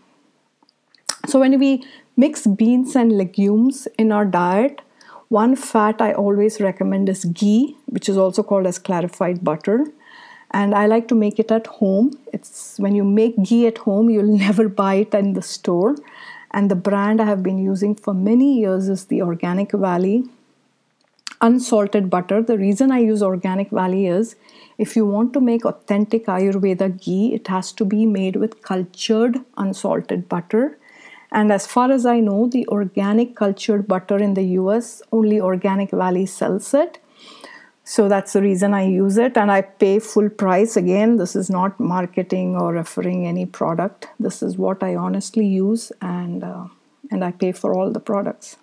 So, 1.26 1.40
when 1.40 1.58
we 1.58 1.84
mix 2.16 2.46
beans 2.46 2.96
and 2.96 3.16
legumes 3.16 3.86
in 3.98 4.12
our 4.12 4.24
diet, 4.24 4.80
one 5.28 5.54
fat 5.54 6.00
I 6.00 6.12
always 6.12 6.60
recommend 6.60 7.08
is 7.08 7.24
ghee, 7.24 7.76
which 7.86 8.08
is 8.08 8.16
also 8.16 8.42
called 8.42 8.66
as 8.66 8.78
clarified 8.78 9.44
butter. 9.44 9.86
And 10.52 10.74
I 10.74 10.86
like 10.86 11.06
to 11.08 11.14
make 11.14 11.38
it 11.38 11.52
at 11.52 11.66
home. 11.66 12.18
It's 12.32 12.78
when 12.78 12.94
you 12.94 13.04
make 13.04 13.40
ghee 13.42 13.66
at 13.66 13.78
home, 13.78 14.10
you'll 14.10 14.36
never 14.46 14.68
buy 14.68 14.94
it 14.94 15.14
in 15.14 15.34
the 15.34 15.42
store. 15.42 15.96
And 16.52 16.70
the 16.70 16.76
brand 16.76 17.20
I 17.20 17.26
have 17.26 17.42
been 17.42 17.58
using 17.58 17.94
for 17.94 18.12
many 18.12 18.58
years 18.58 18.88
is 18.88 19.04
the 19.06 19.22
Organic 19.22 19.72
Valley 19.72 20.24
unsalted 21.40 22.10
butter. 22.10 22.42
The 22.42 22.58
reason 22.58 22.90
I 22.90 22.98
use 22.98 23.22
Organic 23.22 23.70
Valley 23.70 24.06
is 24.06 24.36
if 24.78 24.96
you 24.96 25.06
want 25.06 25.32
to 25.34 25.40
make 25.40 25.64
authentic 25.64 26.26
Ayurveda 26.26 27.00
ghee, 27.02 27.34
it 27.34 27.48
has 27.48 27.72
to 27.72 27.84
be 27.84 28.06
made 28.06 28.36
with 28.36 28.62
cultured 28.62 29.38
unsalted 29.56 30.28
butter. 30.28 30.78
And 31.32 31.52
as 31.52 31.66
far 31.66 31.90
as 31.92 32.04
I 32.04 32.20
know, 32.20 32.48
the 32.48 32.66
organic 32.68 33.36
cultured 33.36 33.86
butter 33.86 34.18
in 34.18 34.34
the 34.34 34.42
US, 34.60 35.00
only 35.12 35.40
Organic 35.40 35.90
Valley 35.92 36.26
sells 36.26 36.74
it. 36.74 36.98
So 37.90 38.08
that's 38.08 38.34
the 38.34 38.40
reason 38.40 38.72
I 38.72 38.84
use 38.84 39.16
it 39.18 39.36
and 39.36 39.50
I 39.50 39.62
pay 39.62 39.98
full 39.98 40.28
price. 40.30 40.76
Again, 40.76 41.16
this 41.16 41.34
is 41.34 41.50
not 41.50 41.80
marketing 41.80 42.54
or 42.54 42.72
referring 42.72 43.26
any 43.26 43.46
product. 43.46 44.06
This 44.20 44.44
is 44.44 44.56
what 44.56 44.84
I 44.84 44.94
honestly 44.94 45.44
use 45.44 45.90
and 46.00 46.44
uh, 46.44 46.66
and 47.10 47.24
I 47.24 47.32
pay 47.32 47.50
for 47.50 47.74
all 47.74 47.90
the 47.90 47.98
products. 47.98 48.58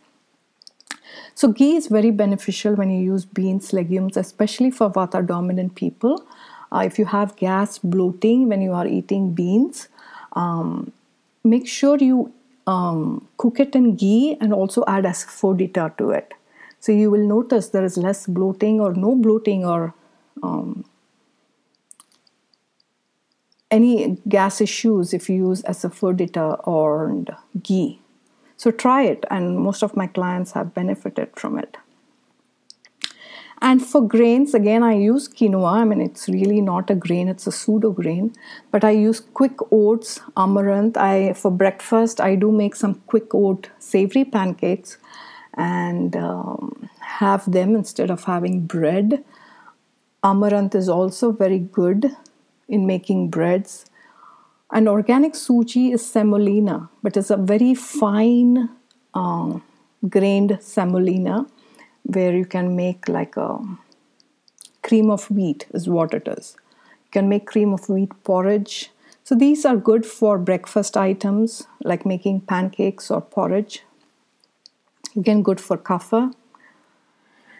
So 1.35 1.49
ghee 1.49 1.75
is 1.75 1.87
very 1.87 2.11
beneficial 2.11 2.75
when 2.75 2.89
you 2.89 3.03
use 3.15 3.25
beans, 3.25 3.73
legumes, 3.73 4.15
especially 4.15 4.71
for 4.71 4.89
vata 4.89 5.21
dominant 5.33 5.75
people. 5.75 6.25
Uh, 6.71 6.83
if 6.85 6.97
you 6.97 7.03
have 7.17 7.35
gas, 7.35 7.77
bloating 7.79 8.47
when 8.47 8.61
you 8.61 8.71
are 8.71 8.87
eating 8.87 9.33
beans, 9.33 9.89
um, 10.37 10.93
make 11.43 11.67
sure 11.67 11.97
you 11.97 12.31
um, 12.65 13.27
cook 13.35 13.59
it 13.59 13.75
in 13.75 13.93
ghee 13.97 14.37
and 14.39 14.53
also 14.53 14.85
add 14.87 15.03
asafoetida 15.03 15.97
to 15.97 16.11
it. 16.11 16.33
So 16.79 16.91
you 16.91 17.11
will 17.11 17.27
notice 17.27 17.69
there 17.69 17.83
is 17.83 17.97
less 17.97 18.27
bloating 18.27 18.79
or 18.79 18.93
no 18.93 19.15
bloating 19.15 19.65
or 19.65 19.93
um, 20.43 20.85
any 23.71 24.17
gas 24.27 24.61
issues 24.61 25.13
if 25.13 25.29
you 25.29 25.35
use 25.49 25.61
asafoetida 25.63 26.65
or 26.67 27.25
ghee. 27.61 28.01
So 28.55 28.71
try 28.71 29.03
it, 29.03 29.25
and 29.29 29.59
most 29.59 29.83
of 29.83 29.95
my 29.95 30.07
clients 30.07 30.53
have 30.53 30.73
benefited 30.73 31.29
from 31.35 31.59
it. 31.59 31.77
And 33.61 33.83
for 33.83 34.07
grains, 34.07 34.53
again, 34.53 34.83
I 34.83 34.93
use 34.93 35.27
quinoa. 35.27 35.81
I 35.81 35.83
mean, 35.83 36.01
it's 36.01 36.27
really 36.29 36.61
not 36.61 36.89
a 36.89 36.95
grain; 36.95 37.27
it's 37.27 37.47
a 37.47 37.51
pseudo 37.51 37.91
grain. 37.91 38.33
But 38.71 38.83
I 38.83 38.91
use 38.91 39.19
quick 39.19 39.59
oats, 39.71 40.19
amaranth. 40.35 40.97
I 40.97 41.33
for 41.33 41.51
breakfast 41.51 42.21
I 42.21 42.35
do 42.35 42.51
make 42.51 42.75
some 42.75 42.95
quick 43.07 43.33
oat 43.33 43.69
savory 43.79 44.25
pancakes, 44.25 44.97
and 45.57 46.15
um, 46.15 46.89
have 46.99 47.51
them 47.51 47.75
instead 47.75 48.11
of 48.11 48.23
having 48.25 48.65
bread. 48.65 49.23
Amaranth 50.23 50.75
is 50.75 50.87
also 50.87 51.31
very 51.31 51.59
good 51.59 52.15
in 52.67 52.85
making 52.85 53.29
breads. 53.29 53.85
An 54.71 54.87
organic 54.87 55.33
suji 55.33 55.93
is 55.93 56.05
semolina, 56.05 56.89
but 57.01 57.17
it's 57.17 57.29
a 57.29 57.37
very 57.37 57.73
fine 57.73 58.69
uh, 59.13 59.59
grained 60.09 60.57
semolina 60.61 61.47
where 62.03 62.35
you 62.35 62.45
can 62.45 62.75
make 62.75 63.07
like 63.07 63.35
a 63.37 63.59
cream 64.83 65.09
of 65.09 65.29
wheat, 65.31 65.65
is 65.73 65.89
what 65.89 66.13
it 66.13 66.27
is. 66.27 66.55
You 67.05 67.11
can 67.11 67.29
make 67.29 67.47
cream 67.47 67.73
of 67.73 67.89
wheat 67.89 68.11
porridge. 68.23 68.91
So 69.23 69.35
these 69.35 69.65
are 69.65 69.75
good 69.75 70.05
for 70.05 70.37
breakfast 70.37 70.95
items 70.95 71.67
like 71.83 72.05
making 72.05 72.41
pancakes 72.41 73.09
or 73.11 73.21
porridge. 73.21 73.83
Again, 75.17 75.41
good 75.41 75.59
for 75.59 75.77
kapha. 75.77 76.31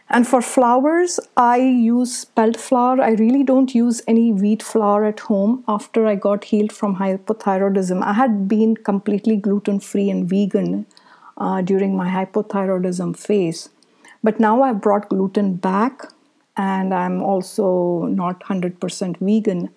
And 0.10 0.28
for 0.28 0.42
flours, 0.42 1.20
I 1.36 1.58
use 1.58 2.16
spelt 2.16 2.56
flour. 2.56 3.02
I 3.02 3.12
really 3.12 3.44
don't 3.44 3.74
use 3.74 4.02
any 4.08 4.32
wheat 4.32 4.62
flour 4.62 5.04
at 5.06 5.22
home 5.22 5.64
after 5.68 6.06
I 6.06 6.16
got 6.16 6.46
healed 6.46 6.72
from 6.72 6.96
hypothyroidism. 6.98 8.04
I 8.04 8.14
had 8.14 8.48
been 8.48 8.78
completely 8.78 9.36
gluten 9.36 9.80
free 9.80 10.10
and 10.10 10.30
vegan 10.30 10.86
uh, 11.38 11.62
during 11.62 11.98
my 11.98 12.08
hypothyroidism 12.10 13.18
phase. 13.18 13.70
But 14.24 14.40
now 14.40 14.62
I've 14.62 14.80
brought 14.80 15.10
gluten 15.10 15.56
back 15.56 16.12
and 16.56 16.94
I'm 16.94 17.22
also 17.22 18.04
not 18.04 18.40
100% 18.42 19.18
vegan. 19.18 19.70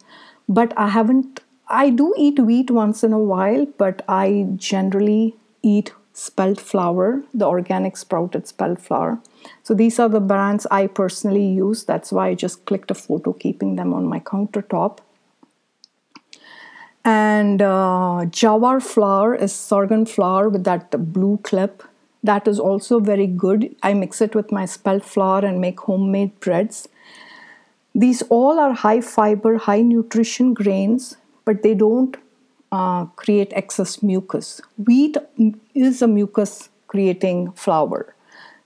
But 0.48 0.74
I 0.76 0.88
haven't, 0.90 1.40
I 1.68 1.90
do 1.90 2.14
eat 2.16 2.38
wheat 2.38 2.70
once 2.70 3.02
in 3.02 3.12
a 3.12 3.18
while, 3.18 3.66
but 3.78 4.04
I 4.06 4.46
generally 4.56 5.34
eat 5.62 5.92
spelt 6.20 6.60
flour, 6.60 7.22
the 7.32 7.46
organic 7.46 7.96
sprouted 7.96 8.46
spelt 8.46 8.78
flour. 8.78 9.18
So 9.62 9.72
these 9.72 9.98
are 9.98 10.08
the 10.08 10.20
brands 10.20 10.66
I 10.70 10.86
personally 10.86 11.46
use. 11.46 11.84
That's 11.84 12.12
why 12.12 12.28
I 12.28 12.34
just 12.34 12.66
clicked 12.66 12.90
a 12.90 12.94
photo 12.94 13.32
keeping 13.32 13.76
them 13.76 13.94
on 13.94 14.04
my 14.04 14.20
countertop. 14.20 14.98
And 17.06 17.62
uh, 17.62 18.26
jawar 18.38 18.82
flour 18.82 19.34
is 19.34 19.54
sorghum 19.54 20.04
flour 20.04 20.50
with 20.50 20.64
that 20.64 20.90
blue 21.14 21.38
clip. 21.42 21.82
That 22.22 22.46
is 22.46 22.60
also 22.60 23.00
very 23.00 23.26
good. 23.26 23.74
I 23.82 23.94
mix 23.94 24.20
it 24.20 24.34
with 24.34 24.52
my 24.52 24.66
spelt 24.66 25.06
flour 25.06 25.42
and 25.42 25.58
make 25.58 25.80
homemade 25.80 26.38
breads. 26.38 26.86
These 27.94 28.20
all 28.28 28.58
are 28.58 28.74
high 28.74 29.00
fiber, 29.00 29.56
high 29.56 29.80
nutrition 29.80 30.52
grains, 30.52 31.16
but 31.46 31.62
they 31.62 31.72
don't 31.74 32.18
uh, 32.72 33.04
create 33.16 33.52
excess 33.54 34.02
mucus. 34.02 34.60
Wheat 34.86 35.16
is 35.74 36.02
a 36.02 36.08
mucus 36.08 36.68
creating 36.86 37.52
flour. 37.52 38.14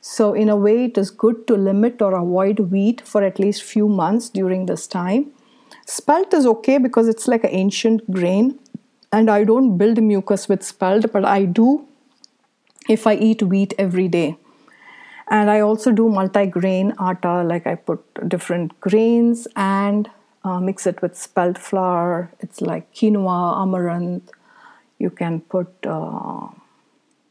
So 0.01 0.35
in 0.35 0.49
a 0.49 0.57
way 0.57 0.85
it 0.85 0.99
is 0.99 1.11
good 1.11 1.47
to 1.47 1.55
limit 1.55 2.03
or 2.03 2.15
avoid 2.15 2.59
wheat 2.59 3.01
for 3.01 3.23
at 3.23 3.39
least 3.39 3.63
few 3.63 3.89
months 3.89 4.29
during 4.29 4.67
this 4.67 4.87
time. 4.87 5.33
Spelt 5.87 6.35
is 6.35 6.47
okay 6.47 6.79
because 6.79 7.09
it's 7.09 7.27
like 7.27 7.45
an 7.45 7.51
ancient 7.51 8.11
grain 8.11 8.59
and 9.13 9.31
I 9.31 9.45
don't 9.45 9.79
build 9.79 10.03
mucus 10.03 10.49
with 10.49 10.63
spelt 10.63 11.11
but 11.13 11.25
I 11.25 11.45
do 11.45 11.87
if 12.89 13.07
I 13.07 13.15
eat 13.15 13.43
wheat 13.43 13.73
every 13.79 14.09
day. 14.09 14.37
And 15.29 15.51
I 15.51 15.61
also 15.61 15.91
do 15.91 16.11
multi-grain 16.11 16.95
atta 17.01 17.43
like 17.43 17.67
I 17.67 17.75
put 17.77 18.29
different 18.29 18.79
grains 18.81 19.49
and 19.57 20.11
uh, 20.45 20.61
mix 20.61 20.87
it 20.87 21.01
with 21.03 21.17
spelt 21.17 21.59
flour. 21.59 22.31
It's 22.41 22.61
like 22.61 22.93
quinoa, 22.93 23.63
amaranth. 23.63 24.31
You 24.99 25.11
can 25.11 25.41
put 25.41 25.69
uh, 25.85 26.49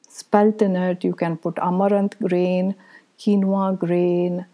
spelt 0.10 0.62
in 0.62 0.76
it. 0.76 1.04
You 1.04 1.14
can 1.14 1.38
put 1.38 1.58
amaranth 1.60 2.20
grain, 2.20 2.76
quinoa 3.20 3.78
grain, 3.78 4.46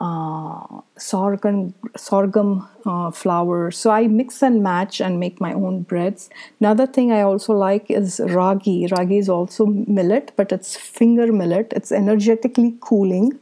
uh, 0.00 0.80
sorghum 0.96 1.74
sorghum 1.96 2.66
uh, 2.86 3.10
flour. 3.10 3.70
So 3.70 3.90
I 3.90 4.06
mix 4.06 4.42
and 4.42 4.62
match 4.62 5.00
and 5.00 5.20
make 5.20 5.40
my 5.40 5.52
own 5.52 5.82
breads. 5.82 6.30
Another 6.58 6.86
thing 6.86 7.12
I 7.12 7.20
also 7.20 7.52
like 7.52 7.90
is 7.90 8.18
ragi. 8.24 8.88
Ragi 8.90 9.18
is 9.18 9.28
also 9.28 9.66
millet, 9.66 10.32
but 10.36 10.52
it's 10.52 10.74
finger 10.74 11.32
millet. 11.32 11.72
It's 11.76 11.92
energetically 11.92 12.76
cooling, 12.80 13.38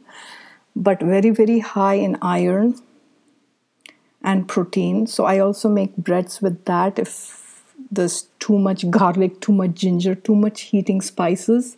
but 0.75 1.01
very 1.01 1.29
very 1.29 1.59
high 1.59 1.95
in 1.95 2.17
iron 2.21 2.75
and 4.21 4.47
protein. 4.47 5.07
So 5.07 5.25
I 5.25 5.39
also 5.39 5.69
make 5.69 5.95
breads 5.95 6.41
with 6.41 6.65
that 6.65 6.99
if 6.99 7.63
there's 7.91 8.27
too 8.39 8.59
much 8.59 8.89
garlic, 8.89 9.39
too 9.41 9.53
much 9.53 9.73
ginger, 9.73 10.15
too 10.15 10.35
much 10.35 10.61
heating 10.61 11.01
spices 11.01 11.75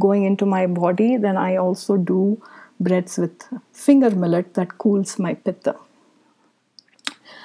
going 0.00 0.24
into 0.24 0.46
my 0.46 0.66
body, 0.66 1.16
then 1.16 1.36
I 1.36 1.56
also 1.56 1.96
do 1.96 2.42
breads 2.80 3.18
with 3.18 3.42
finger 3.72 4.10
millet 4.10 4.54
that 4.54 4.78
cools 4.78 5.18
my 5.18 5.34
pitta. 5.34 5.76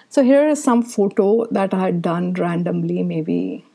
So 0.09 0.23
here 0.23 0.47
is 0.47 0.63
some 0.63 0.83
photo 0.83 1.45
that 1.51 1.73
I 1.73 1.81
had 1.81 2.01
done 2.01 2.33
randomly, 2.33 3.03
maybe 3.03 3.65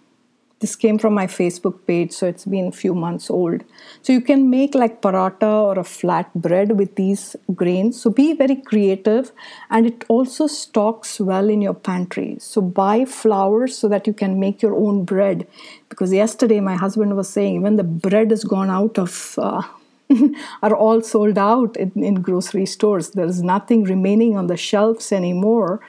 this 0.63 0.77
came 0.77 0.97
from 0.97 1.13
my 1.13 1.27
Facebook 1.27 1.87
page, 1.87 2.13
so 2.13 2.27
it's 2.27 2.45
been 2.45 2.69
a 2.69 2.73
few 2.73 2.95
months 2.95 3.29
old. 3.29 3.65
So 4.01 4.13
you 4.13 4.21
can 4.21 4.49
make 4.49 4.77
like 4.77 5.03
paratha 5.03 5.53
or 5.69 5.79
a 5.79 5.85
flat 5.85 6.33
bread 6.35 6.79
with 6.79 6.95
these 6.95 7.35
grains. 7.53 8.01
So 8.01 8.11
be 8.11 8.33
very 8.33 8.57
creative, 8.57 9.33
and 9.71 9.87
it 9.87 10.05
also 10.09 10.47
stocks 10.47 11.19
well 11.19 11.51
in 11.51 11.61
your 11.61 11.75
pantry. 11.75 12.37
So 12.39 12.63
buy 12.63 13.05
flours 13.05 13.77
so 13.77 13.89
that 13.89 14.07
you 14.07 14.15
can 14.15 14.39
make 14.39 14.63
your 14.63 14.77
own 14.77 15.05
bread. 15.05 15.47
Because 15.89 16.13
yesterday 16.13 16.61
my 16.61 16.77
husband 16.77 17.17
was 17.17 17.29
saying 17.29 17.63
when 17.63 17.77
the 17.77 17.85
bread 18.09 18.33
is 18.33 18.45
gone 18.45 18.71
out 18.71 18.99
of. 18.99 19.35
Uh, 19.37 19.63
are 20.63 20.77
all 20.77 21.01
sold 21.01 21.39
out 21.39 21.75
in, 21.79 21.91
in 22.05 22.17
grocery 22.17 22.67
stores. 22.67 23.13
There's 23.13 23.43
nothing 23.43 23.85
remaining 23.85 24.37
on 24.37 24.47
the 24.47 24.59
shelves 24.59 25.11
anymore 25.11 25.81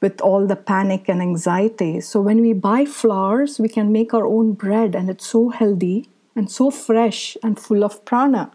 with 0.00 0.20
all 0.20 0.46
the 0.46 0.56
panic 0.56 1.08
and 1.08 1.22
anxiety. 1.22 2.00
So 2.00 2.20
when 2.20 2.40
we 2.40 2.52
buy 2.52 2.84
flours, 2.84 3.58
we 3.58 3.68
can 3.68 3.92
make 3.92 4.12
our 4.12 4.26
own 4.26 4.52
bread, 4.52 4.94
and 4.94 5.08
it's 5.08 5.26
so 5.26 5.48
healthy 5.48 6.08
and 6.34 6.50
so 6.50 6.70
fresh 6.70 7.36
and 7.42 7.58
full 7.58 7.82
of 7.82 8.04
prana. 8.04 8.52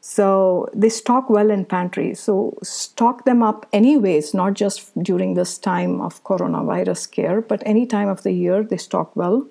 So 0.00 0.68
they 0.72 0.88
stock 0.88 1.28
well 1.28 1.50
in 1.50 1.64
pantries. 1.64 2.20
So 2.20 2.56
stock 2.62 3.24
them 3.24 3.42
up 3.42 3.66
anyways, 3.72 4.32
not 4.34 4.54
just 4.54 4.96
during 5.02 5.34
this 5.34 5.58
time 5.58 6.00
of 6.00 6.22
coronavirus 6.22 6.98
scare, 6.98 7.40
but 7.40 7.60
any 7.66 7.86
time 7.86 8.08
of 8.08 8.22
the 8.22 8.30
year 8.30 8.62
they 8.62 8.76
stock 8.76 9.16
well. 9.16 9.48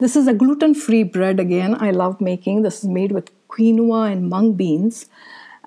This 0.00 0.16
is 0.16 0.26
a 0.26 0.32
gluten 0.32 0.74
free 0.74 1.02
bread 1.02 1.38
again. 1.38 1.76
I 1.78 1.90
love 1.90 2.20
making. 2.20 2.62
This 2.62 2.82
is 2.82 2.88
made 2.88 3.12
with 3.12 3.30
quinoa 3.48 4.10
and 4.10 4.30
mung 4.30 4.54
beans. 4.54 5.06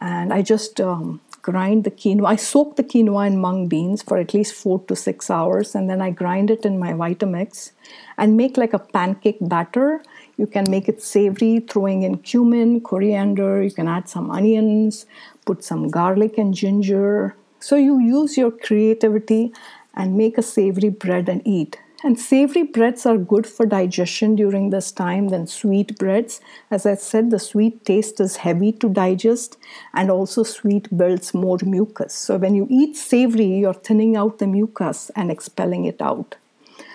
And 0.02 0.34
I 0.34 0.42
just 0.42 0.82
um, 0.82 1.22
grind 1.46 1.84
the 1.84 1.92
quinoa. 1.92 2.28
I 2.34 2.38
soak 2.38 2.76
the 2.76 2.84
quinoa 2.84 3.28
and 3.28 3.40
mung 3.40 3.68
beans 3.68 4.02
for 4.02 4.18
at 4.18 4.34
least 4.34 4.56
four 4.62 4.80
to 4.88 4.96
six 4.96 5.30
hours, 5.30 5.76
and 5.76 5.90
then 5.90 6.02
I 6.02 6.10
grind 6.22 6.50
it 6.56 6.66
in 6.66 6.80
my 6.80 6.92
Vitamix 7.02 7.72
and 8.18 8.36
make 8.36 8.58
like 8.58 8.74
a 8.74 8.80
pancake 8.80 9.38
batter. 9.42 10.02
You 10.38 10.48
can 10.48 10.70
make 10.70 10.90
it 10.90 11.04
savory, 11.04 11.54
throwing 11.60 12.02
in 12.02 12.18
cumin, 12.30 12.82
coriander. 12.82 13.62
You 13.62 13.72
can 13.72 13.88
add 13.88 14.10
some 14.10 14.32
onions, 14.32 15.06
put 15.46 15.64
some 15.64 15.88
garlic 16.00 16.40
and 16.40 16.54
ginger. 16.54 17.36
So 17.60 17.76
you 17.76 18.00
use 18.00 18.38
your 18.38 18.52
creativity 18.52 19.54
and 19.94 20.18
make 20.18 20.38
a 20.38 20.42
savory 20.42 20.90
bread 20.90 21.30
and 21.30 21.42
eat. 21.46 21.80
And 22.04 22.20
savory 22.20 22.64
breads 22.64 23.06
are 23.06 23.18
good 23.18 23.48
for 23.48 23.66
digestion 23.66 24.36
during 24.36 24.70
this 24.70 24.92
time 24.92 25.30
than 25.30 25.48
sweet 25.48 25.98
breads. 25.98 26.42
As 26.70 26.86
I 26.86 26.96
said, 26.96 27.32
the 27.32 27.40
sweet 27.40 27.84
taste 27.86 28.20
is 28.20 28.36
heavy 28.38 28.72
to 28.74 28.90
digest, 28.90 29.58
and 29.94 30.12
also 30.12 30.44
sweet 30.44 30.96
builds 30.96 31.34
more 31.34 31.58
mucus. 31.64 32.14
So 32.14 32.38
when 32.38 32.54
you 32.54 32.68
eat 32.70 32.96
savory, 32.96 33.46
you're 33.46 33.74
thinning 33.74 34.16
out 34.16 34.38
the 34.38 34.48
mucus 34.48 35.10
and 35.16 35.32
expelling 35.32 35.86
it 35.86 36.02
out. 36.02 36.36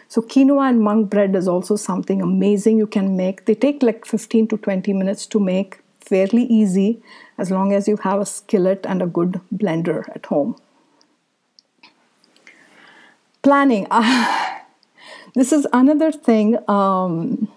So 0.09 0.21
quinoa 0.21 0.69
and 0.69 0.81
mung 0.81 1.05
bread 1.05 1.37
is 1.37 1.49
also 1.49 1.77
something 1.77 2.21
amazing 2.21 2.79
you 2.79 2.87
can 2.87 3.17
make. 3.17 3.45
They 3.45 3.55
take 3.55 3.83
like 3.83 4.05
15 4.05 4.49
to 4.49 4.57
20 4.59 4.93
minutes 4.93 5.25
to 5.27 5.41
make, 5.41 5.81
fairly 6.01 6.43
easy 6.45 7.01
as 7.39 7.51
long 7.51 7.73
as 7.73 7.87
you 7.87 7.97
have 7.99 8.21
a 8.21 8.27
skillet 8.27 8.85
and 8.89 9.03
a 9.03 9.07
good 9.07 9.41
blender 9.55 10.09
at 10.15 10.27
home. 10.27 10.57
Planning. 13.43 13.87
Ah, 13.91 14.60
This 15.35 15.53
is 15.53 15.67
another 15.73 16.11
thing 16.11 16.59
um, 16.69 17.49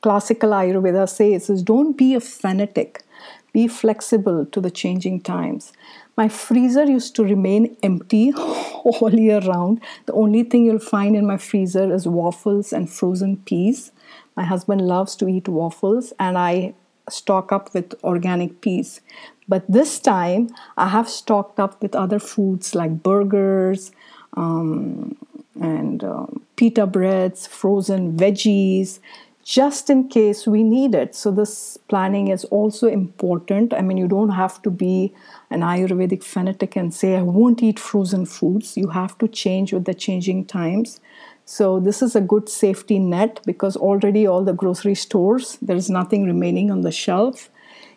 classical 0.00 0.50
Ayurveda 0.50 1.08
says 1.08 1.48
is 1.48 1.62
don't 1.62 1.96
be 1.96 2.14
a 2.14 2.20
fanatic, 2.20 3.04
be 3.52 3.68
flexible 3.68 4.44
to 4.46 4.60
the 4.60 4.70
changing 4.70 5.20
times. 5.20 5.72
My 6.16 6.28
freezer 6.28 6.84
used 6.84 7.14
to 7.16 7.24
remain 7.24 7.76
empty 7.82 8.32
all 8.36 9.14
year 9.14 9.38
round. 9.40 9.80
The 10.06 10.12
only 10.14 10.42
thing 10.42 10.64
you'll 10.64 10.78
find 10.80 11.14
in 11.14 11.26
my 11.26 11.36
freezer 11.36 11.92
is 11.94 12.06
waffles 12.06 12.72
and 12.72 12.90
frozen 12.90 13.36
peas. 13.36 13.92
My 14.36 14.44
husband 14.44 14.80
loves 14.82 15.14
to 15.16 15.28
eat 15.28 15.48
waffles, 15.48 16.12
and 16.18 16.36
I 16.36 16.74
stock 17.08 17.52
up 17.52 17.72
with 17.72 17.94
organic 18.02 18.60
peas. 18.60 19.00
But 19.48 19.64
this 19.68 19.98
time, 20.00 20.50
I 20.76 20.88
have 20.88 21.08
stocked 21.08 21.60
up 21.60 21.80
with 21.82 21.94
other 21.94 22.18
foods 22.18 22.74
like 22.74 23.02
burgers, 23.02 23.92
um, 24.34 25.16
and 25.60 26.02
um, 26.04 26.42
pita 26.56 26.86
breads, 26.86 27.46
frozen 27.46 28.16
veggies, 28.16 29.00
just 29.44 29.90
in 29.90 30.08
case 30.08 30.46
we 30.46 30.62
need 30.62 30.94
it. 30.94 31.14
So, 31.14 31.30
this 31.30 31.76
planning 31.88 32.28
is 32.28 32.44
also 32.44 32.86
important. 32.86 33.74
I 33.74 33.82
mean, 33.82 33.96
you 33.96 34.06
don't 34.06 34.30
have 34.30 34.62
to 34.62 34.70
be 34.70 35.12
an 35.50 35.60
Ayurvedic 35.60 36.22
fanatic 36.22 36.76
and 36.76 36.94
say, 36.94 37.16
I 37.16 37.22
won't 37.22 37.62
eat 37.62 37.78
frozen 37.78 38.24
foods. 38.24 38.76
You 38.76 38.88
have 38.88 39.18
to 39.18 39.28
change 39.28 39.72
with 39.72 39.84
the 39.84 39.94
changing 39.94 40.46
times. 40.46 41.00
So, 41.44 41.80
this 41.80 42.02
is 42.02 42.14
a 42.14 42.20
good 42.20 42.48
safety 42.48 42.98
net 42.98 43.40
because 43.44 43.76
already 43.76 44.26
all 44.26 44.44
the 44.44 44.52
grocery 44.52 44.94
stores, 44.94 45.58
there 45.60 45.76
is 45.76 45.90
nothing 45.90 46.24
remaining 46.24 46.70
on 46.70 46.82
the 46.82 46.92
shelf. 46.92 47.50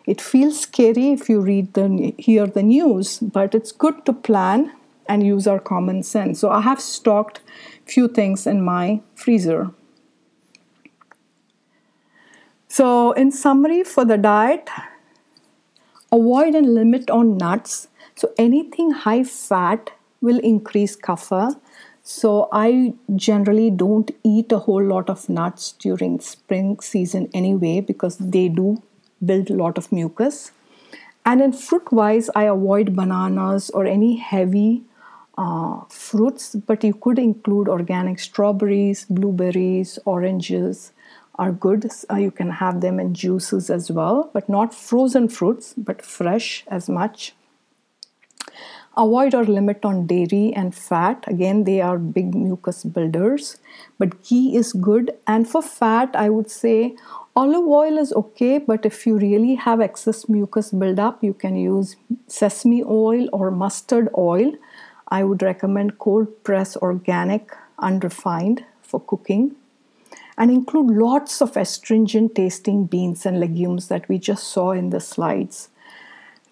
It 0.04 0.20
feels 0.20 0.60
scary 0.60 1.10
if 1.10 1.28
you 1.28 1.40
read 1.40 1.74
the 1.74 2.14
hear 2.18 2.46
the 2.46 2.62
news, 2.62 3.18
but 3.18 3.54
it's 3.54 3.72
good 3.72 4.04
to 4.06 4.12
plan 4.12 4.72
and 5.08 5.26
use 5.26 5.46
our 5.46 5.58
common 5.58 6.02
sense. 6.02 6.40
So 6.40 6.50
I 6.50 6.60
have 6.60 6.80
stocked 6.80 7.40
few 7.86 8.08
things 8.08 8.46
in 8.46 8.62
my 8.62 9.00
freezer. 9.14 9.70
So 12.68 13.12
in 13.12 13.30
summary 13.30 13.84
for 13.84 14.04
the 14.04 14.18
diet, 14.18 14.68
avoid 16.12 16.54
and 16.54 16.74
limit 16.74 17.10
on 17.10 17.36
nuts. 17.36 17.88
So 18.14 18.32
anything 18.38 18.90
high 18.90 19.24
fat 19.24 19.90
will 20.20 20.38
increase 20.40 20.96
kapha. 20.96 21.58
So 22.02 22.48
I 22.52 22.94
generally 23.14 23.70
don't 23.70 24.10
eat 24.22 24.52
a 24.52 24.58
whole 24.60 24.84
lot 24.84 25.10
of 25.10 25.28
nuts 25.28 25.72
during 25.72 26.20
spring 26.20 26.78
season 26.80 27.28
anyway 27.34 27.80
because 27.80 28.16
they 28.18 28.48
do 28.48 28.82
build 29.24 29.50
a 29.50 29.54
lot 29.54 29.78
of 29.78 29.90
mucus. 29.90 30.52
And 31.24 31.40
in 31.40 31.52
fruit 31.52 31.90
wise, 31.92 32.30
I 32.36 32.44
avoid 32.44 32.94
bananas 32.94 33.70
or 33.70 33.84
any 33.84 34.16
heavy 34.16 34.84
uh, 35.38 35.80
fruits, 35.88 36.54
but 36.54 36.82
you 36.82 36.94
could 36.94 37.18
include 37.18 37.68
organic 37.68 38.18
strawberries, 38.18 39.04
blueberries, 39.04 39.98
oranges 40.04 40.92
are 41.38 41.52
good. 41.52 41.90
Uh, 42.10 42.16
you 42.16 42.30
can 42.30 42.50
have 42.50 42.80
them 42.80 42.98
in 42.98 43.14
juices 43.14 43.68
as 43.70 43.90
well, 43.90 44.30
but 44.32 44.48
not 44.48 44.74
frozen 44.74 45.28
fruits, 45.28 45.74
but 45.76 46.02
fresh 46.02 46.64
as 46.68 46.88
much. 46.88 47.34
Avoid 48.96 49.34
or 49.34 49.44
limit 49.44 49.84
on 49.84 50.06
dairy 50.06 50.54
and 50.54 50.74
fat. 50.74 51.22
Again, 51.26 51.64
they 51.64 51.82
are 51.82 51.98
big 51.98 52.34
mucus 52.34 52.82
builders, 52.82 53.58
but 53.98 54.22
ghee 54.24 54.56
is 54.56 54.72
good. 54.72 55.12
And 55.26 55.46
for 55.46 55.60
fat, 55.60 56.10
I 56.14 56.30
would 56.30 56.50
say 56.50 56.96
olive 57.34 57.66
oil 57.66 57.98
is 57.98 58.14
okay, 58.14 58.56
but 58.56 58.86
if 58.86 59.06
you 59.06 59.18
really 59.18 59.56
have 59.56 59.82
excess 59.82 60.30
mucus 60.30 60.70
buildup, 60.70 61.22
you 61.22 61.34
can 61.34 61.56
use 61.56 61.96
sesame 62.26 62.82
oil 62.82 63.28
or 63.34 63.50
mustard 63.50 64.08
oil 64.16 64.52
I 65.08 65.24
would 65.24 65.42
recommend 65.42 65.98
cold 65.98 66.42
press 66.44 66.76
organic 66.76 67.52
unrefined 67.78 68.64
for 68.82 69.00
cooking 69.00 69.54
and 70.38 70.50
include 70.50 70.96
lots 70.96 71.40
of 71.40 71.56
astringent 71.56 72.34
tasting 72.34 72.86
beans 72.86 73.24
and 73.24 73.40
legumes 73.40 73.88
that 73.88 74.08
we 74.08 74.18
just 74.18 74.48
saw 74.48 74.72
in 74.72 74.90
the 74.90 75.00
slides. 75.00 75.68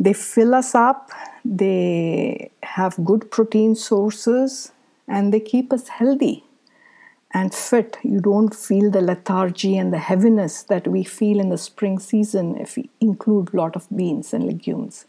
They 0.01 0.13
fill 0.13 0.55
us 0.55 0.75
up, 0.75 1.11
they 1.45 2.51
have 2.63 3.05
good 3.05 3.31
protein 3.31 3.75
sources, 3.75 4.73
and 5.07 5.33
they 5.33 5.41
keep 5.41 5.73
us 5.73 5.89
healthy 5.89 6.45
and 7.33 7.55
fit. 7.55 7.99
You 8.03 8.21
don't 8.21 8.55
feel 8.55 8.91
the 8.91 9.01
lethargy 9.01 9.77
and 9.77 9.93
the 9.93 9.99
heaviness 9.99 10.63
that 10.65 10.87
we 10.89 11.05
feel 11.05 11.41
in 11.41 11.51
the 11.51 11.59
spring 11.59 11.99
season 11.99 12.57
if 12.57 12.77
we 12.77 12.89
include 13.01 13.53
a 13.53 13.57
lot 13.57 13.77
of 13.77 13.89
beans 13.95 14.33
and 14.33 14.45
legumes. 14.45 15.05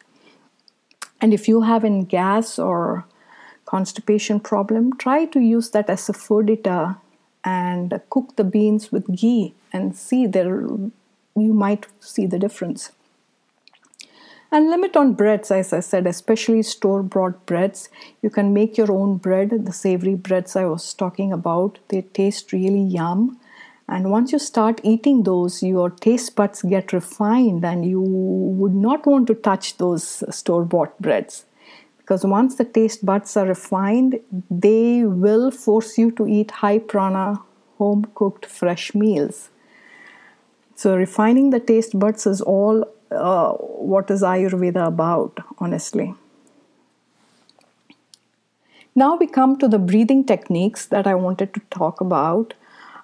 And 1.22 1.34
if 1.34 1.47
you 1.47 1.61
have 1.61 1.85
in 1.85 2.05
gas 2.05 2.59
or 2.59 3.05
constipation 3.65 4.39
problem, 4.39 4.95
try 4.97 5.25
to 5.25 5.39
use 5.39 5.71
that 5.71 5.89
as 5.89 6.07
a 6.07 6.13
asafoetida 6.13 6.97
and 7.43 7.99
cook 8.09 8.35
the 8.35 8.43
beans 8.43 8.91
with 8.91 9.15
ghee 9.15 9.53
and 9.73 9.95
see 9.95 10.25
there 10.25 10.61
you 11.37 11.53
might 11.53 11.85
see 11.99 12.25
the 12.25 12.39
difference. 12.39 12.91
And 14.51 14.69
limit 14.69 14.95
on 14.95 15.13
breads, 15.13 15.51
as 15.51 15.73
I 15.73 15.81
said, 15.81 16.07
especially 16.07 16.61
store 16.63 17.03
bought 17.03 17.45
breads. 17.45 17.89
You 18.21 18.29
can 18.29 18.53
make 18.53 18.77
your 18.77 18.91
own 18.91 19.17
bread, 19.17 19.65
the 19.65 19.73
savory 19.73 20.15
breads 20.15 20.55
I 20.55 20.65
was 20.65 20.93
talking 20.93 21.33
about. 21.33 21.79
They 21.89 22.03
taste 22.03 22.53
really 22.53 22.81
yum. 22.81 23.39
And 23.89 24.11
once 24.11 24.31
you 24.31 24.39
start 24.39 24.79
eating 24.83 25.23
those, 25.23 25.61
your 25.61 25.89
taste 25.89 26.35
buds 26.35 26.61
get 26.61 26.93
refined 26.93 27.65
and 27.65 27.85
you 27.85 28.01
would 28.01 28.73
not 28.73 29.05
want 29.05 29.27
to 29.27 29.35
touch 29.35 29.77
those 29.77 30.23
store 30.33 30.63
bought 30.63 30.99
breads 31.01 31.45
because 32.06 32.23
once 32.23 32.53
the 32.53 32.64
taste 32.64 33.03
buds 33.03 33.36
are 33.36 33.48
refined, 33.48 34.19
they 34.52 35.03
will 35.03 35.49
force 35.49 35.98
you 35.98 36.11
to 36.11 36.27
eat 36.27 36.52
high 36.52 36.77
prana, 36.77 37.41
home 37.80 38.06
cooked 38.14 38.45
fresh 38.45 38.94
meals. 38.94 39.49
So, 40.76 40.95
refining 40.95 41.49
the 41.49 41.60
taste 41.60 41.98
buds 41.98 42.27
is 42.27 42.41
all 42.41 42.86
uh, 43.10 43.53
what 43.53 44.11
is 44.11 44.22
Ayurveda 44.22 44.86
about, 44.86 45.40
honestly. 45.57 46.14
Now 48.94 49.15
we 49.15 49.26
come 49.26 49.57
to 49.57 49.68
the 49.68 49.80
breathing 49.80 50.23
techniques 50.26 50.86
that 50.86 51.07
I 51.07 51.15
wanted 51.15 51.56
to 51.56 51.61
talk 51.72 52.02
about. 52.02 52.53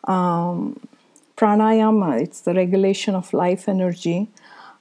Um, 0.03 0.79
pranayama, 1.37 2.21
it's 2.21 2.41
the 2.41 2.53
regulation 2.53 3.15
of 3.15 3.33
life 3.33 3.67
energy. 3.67 4.29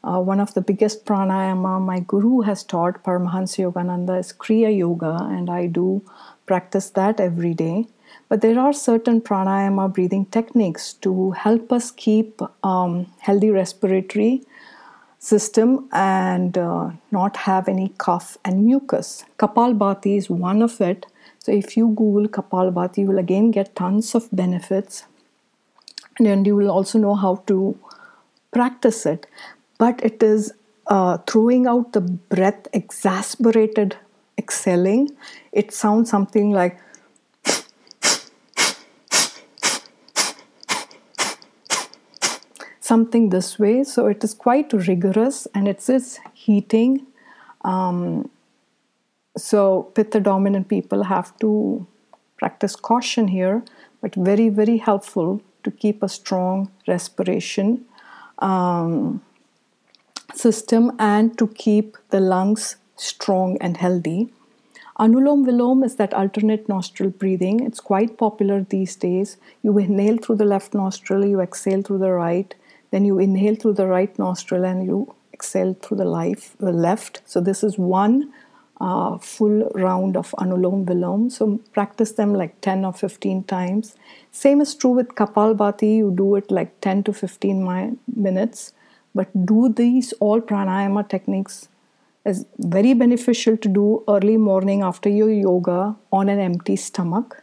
Uh, 0.02 0.18
one 0.18 0.40
of 0.40 0.54
the 0.54 0.62
biggest 0.62 1.04
pranayama 1.04 1.80
my 1.80 2.00
guru 2.00 2.40
has 2.40 2.64
taught, 2.64 3.02
Paramahansa 3.04 3.70
Yogananda, 3.70 4.18
is 4.18 4.32
Kriya 4.32 4.74
Yoga, 4.76 5.28
and 5.30 5.50
I 5.50 5.66
do 5.66 6.02
practice 6.46 6.88
that 6.90 7.20
every 7.20 7.52
day. 7.52 7.86
But 8.28 8.40
there 8.40 8.58
are 8.58 8.72
certain 8.72 9.20
pranayama 9.20 9.92
breathing 9.92 10.24
techniques 10.26 10.94
to 10.94 11.32
help 11.32 11.70
us 11.70 11.90
keep 11.90 12.40
um, 12.64 13.12
healthy 13.18 13.50
respiratory 13.50 14.42
system 15.18 15.86
and 15.92 16.56
uh, 16.56 16.90
not 17.10 17.36
have 17.36 17.68
any 17.68 17.90
cough 17.98 18.38
and 18.42 18.64
mucus. 18.64 19.24
Kapalbhati 19.38 20.16
is 20.16 20.30
one 20.30 20.62
of 20.62 20.80
it. 20.80 21.06
So 21.40 21.52
if 21.52 21.76
you 21.76 21.88
Google 21.88 22.28
Kapalbhati, 22.28 22.98
you 22.98 23.06
will 23.06 23.18
again 23.18 23.50
get 23.50 23.76
tons 23.76 24.14
of 24.14 24.28
benefits, 24.32 25.04
and 26.18 26.46
you 26.46 26.56
will 26.56 26.70
also 26.70 26.98
know 26.98 27.14
how 27.14 27.36
to 27.48 27.78
practice 28.50 29.04
it 29.04 29.26
but 29.80 30.04
it 30.04 30.22
is 30.22 30.52
uh, 30.88 31.16
throwing 31.26 31.66
out 31.66 31.92
the 31.94 32.02
breath, 32.02 32.68
exasperated 32.74 33.96
exhaling. 34.36 35.08
It 35.52 35.72
sounds 35.72 36.10
something 36.10 36.50
like 36.50 36.78
something 42.80 43.30
this 43.30 43.58
way. 43.58 43.84
So 43.84 44.06
it 44.06 44.22
is 44.22 44.34
quite 44.34 44.72
rigorous 44.74 45.46
and 45.54 45.66
it 45.66 45.88
is 45.88 46.18
heating. 46.34 47.06
Um, 47.62 48.28
so 49.38 49.84
pitta 49.94 50.20
dominant 50.20 50.68
people 50.68 51.04
have 51.04 51.38
to 51.38 51.86
practice 52.36 52.76
caution 52.76 53.28
here, 53.28 53.62
but 54.02 54.14
very, 54.14 54.50
very 54.50 54.76
helpful 54.76 55.40
to 55.64 55.70
keep 55.70 56.02
a 56.02 56.08
strong 56.08 56.70
respiration 56.86 57.84
um, 58.40 59.22
system 60.36 60.92
and 60.98 61.36
to 61.38 61.48
keep 61.48 61.96
the 62.10 62.20
lungs 62.20 62.76
strong 62.96 63.56
and 63.60 63.76
healthy. 63.76 64.32
Anulom 64.98 65.46
Vilom 65.46 65.84
is 65.84 65.96
that 65.96 66.12
alternate 66.12 66.68
nostril 66.68 67.10
breathing. 67.10 67.60
It's 67.60 67.80
quite 67.80 68.18
popular 68.18 68.62
these 68.62 68.96
days. 68.96 69.38
You 69.62 69.78
inhale 69.78 70.18
through 70.18 70.36
the 70.36 70.44
left 70.44 70.74
nostril, 70.74 71.24
you 71.24 71.40
exhale 71.40 71.82
through 71.82 71.98
the 71.98 72.12
right, 72.12 72.54
then 72.90 73.04
you 73.04 73.18
inhale 73.18 73.54
through 73.54 73.74
the 73.74 73.86
right 73.86 74.18
nostril 74.18 74.64
and 74.64 74.84
you 74.84 75.14
exhale 75.32 75.74
through 75.74 75.96
the, 75.96 76.04
life, 76.04 76.54
the 76.60 76.72
left. 76.72 77.22
So, 77.24 77.40
this 77.40 77.64
is 77.64 77.78
one 77.78 78.30
uh, 78.80 79.18
full 79.18 79.70
round 79.74 80.16
of 80.16 80.34
Anulom 80.38 80.84
Vilom. 80.84 81.30
So 81.30 81.58
practice 81.72 82.12
them 82.12 82.34
like 82.34 82.60
10 82.60 82.84
or 82.84 82.92
15 82.92 83.44
times. 83.44 83.96
Same 84.32 84.60
is 84.60 84.74
true 84.74 84.90
with 84.90 85.08
Kapalbhati, 85.08 85.98
you 85.98 86.12
do 86.16 86.34
it 86.36 86.50
like 86.50 86.80
10 86.80 87.04
to 87.04 87.12
15 87.12 87.64
mi- 87.64 87.98
minutes. 88.14 88.72
But 89.14 89.46
do 89.46 89.68
these 89.68 90.12
all 90.20 90.40
pranayama 90.40 91.08
techniques 91.08 91.68
is 92.24 92.46
very 92.58 92.94
beneficial 92.94 93.56
to 93.56 93.68
do 93.68 94.04
early 94.08 94.36
morning 94.36 94.82
after 94.82 95.08
your 95.08 95.30
yoga 95.30 95.96
on 96.12 96.28
an 96.28 96.38
empty 96.38 96.76
stomach. 96.76 97.42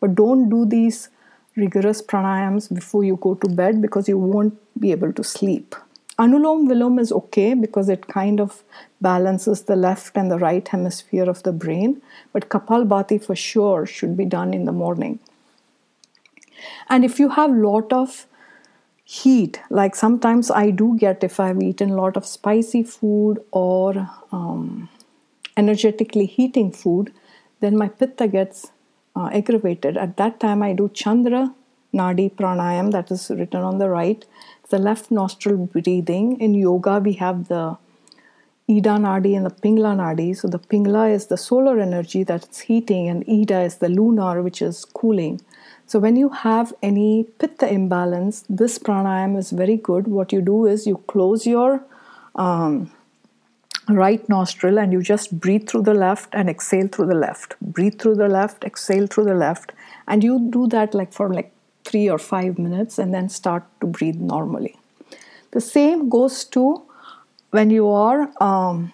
But 0.00 0.14
don't 0.14 0.48
do 0.48 0.66
these 0.66 1.08
rigorous 1.56 2.02
pranayams 2.02 2.72
before 2.72 3.04
you 3.04 3.16
go 3.16 3.34
to 3.34 3.48
bed 3.48 3.80
because 3.80 4.08
you 4.08 4.18
won't 4.18 4.58
be 4.78 4.90
able 4.90 5.12
to 5.12 5.24
sleep. 5.24 5.74
Anulom 6.18 6.66
Vilom 6.66 6.98
is 6.98 7.12
okay 7.12 7.52
because 7.52 7.90
it 7.90 8.06
kind 8.06 8.40
of 8.40 8.62
balances 9.02 9.62
the 9.64 9.76
left 9.76 10.16
and 10.16 10.30
the 10.30 10.38
right 10.38 10.66
hemisphere 10.66 11.28
of 11.28 11.42
the 11.42 11.52
brain, 11.52 12.00
but 12.32 12.48
Kapalbhati 12.48 13.22
for 13.22 13.36
sure 13.36 13.84
should 13.84 14.16
be 14.16 14.24
done 14.24 14.54
in 14.54 14.64
the 14.64 14.72
morning. 14.72 15.18
And 16.88 17.04
if 17.04 17.18
you 17.18 17.28
have 17.30 17.50
lot 17.50 17.92
of 17.92 18.26
heat, 19.08 19.60
like 19.70 19.94
sometimes 19.94 20.50
I 20.50 20.70
do 20.70 20.96
get 20.98 21.22
if 21.22 21.38
I've 21.38 21.62
eaten 21.62 21.90
a 21.90 21.94
lot 21.94 22.16
of 22.16 22.26
spicy 22.26 22.82
food 22.82 23.38
or 23.52 24.10
um, 24.32 24.88
energetically 25.56 26.26
heating 26.26 26.72
food, 26.72 27.12
then 27.60 27.78
my 27.78 27.88
pitta 27.88 28.26
gets 28.26 28.72
uh, 29.14 29.30
aggravated. 29.32 29.96
At 29.96 30.16
that 30.16 30.40
time, 30.40 30.60
I 30.60 30.72
do 30.72 30.88
Chandra 30.88 31.54
Nadi 31.94 32.32
Pranayam, 32.32 32.90
that 32.90 33.10
is 33.12 33.30
written 33.30 33.62
on 33.62 33.78
the 33.78 33.88
right, 33.88 34.24
it's 34.60 34.70
the 34.70 34.78
left 34.78 35.12
nostril 35.12 35.66
breathing. 35.66 36.38
In 36.40 36.54
yoga, 36.54 36.98
we 36.98 37.12
have 37.12 37.46
the 37.46 37.78
Ida 38.68 38.98
Nadi 38.98 39.36
and 39.36 39.46
the 39.46 39.50
Pingla 39.50 39.94
Nadi. 39.94 40.36
So 40.36 40.48
the 40.48 40.58
Pingla 40.58 41.14
is 41.14 41.26
the 41.26 41.36
solar 41.36 41.78
energy 41.78 42.24
that's 42.24 42.58
heating, 42.58 43.08
and 43.08 43.24
Ida 43.28 43.60
is 43.60 43.76
the 43.76 43.88
lunar, 43.88 44.42
which 44.42 44.60
is 44.60 44.84
cooling. 44.84 45.40
So 45.86 46.00
when 46.00 46.16
you 46.16 46.30
have 46.30 46.74
any 46.82 47.24
pitta 47.38 47.72
imbalance, 47.72 48.44
this 48.48 48.78
pranayam 48.78 49.38
is 49.38 49.50
very 49.50 49.76
good. 49.76 50.08
What 50.08 50.32
you 50.32 50.40
do 50.40 50.66
is 50.66 50.86
you 50.86 50.96
close 51.06 51.46
your 51.46 51.84
um, 52.34 52.90
right 53.88 54.28
nostril 54.28 54.80
and 54.80 54.92
you 54.92 55.00
just 55.00 55.38
breathe 55.38 55.68
through 55.68 55.82
the 55.82 55.94
left 55.94 56.34
and 56.34 56.50
exhale 56.50 56.88
through 56.88 57.06
the 57.06 57.14
left. 57.14 57.54
Breathe 57.60 58.00
through 58.00 58.16
the 58.16 58.28
left, 58.28 58.64
exhale 58.64 59.06
through 59.06 59.26
the 59.26 59.34
left, 59.34 59.72
and 60.08 60.24
you 60.24 60.48
do 60.50 60.66
that 60.68 60.92
like 60.92 61.12
for 61.12 61.32
like 61.32 61.52
three 61.84 62.10
or 62.10 62.18
five 62.18 62.58
minutes 62.58 62.98
and 62.98 63.14
then 63.14 63.28
start 63.28 63.62
to 63.80 63.86
breathe 63.86 64.16
normally. 64.16 64.76
The 65.52 65.60
same 65.60 66.08
goes 66.08 66.44
to 66.46 66.82
when 67.50 67.70
you 67.70 67.88
are, 67.88 68.32
um, 68.40 68.92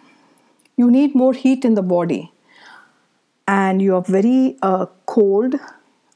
you 0.76 0.90
need 0.90 1.14
more 1.14 1.32
heat 1.32 1.64
in 1.64 1.72
the 1.72 1.82
body 1.82 2.32
and 3.48 3.80
you 3.80 3.94
are 3.96 4.02
very 4.02 4.58
uh, 4.60 4.86
cold 5.06 5.54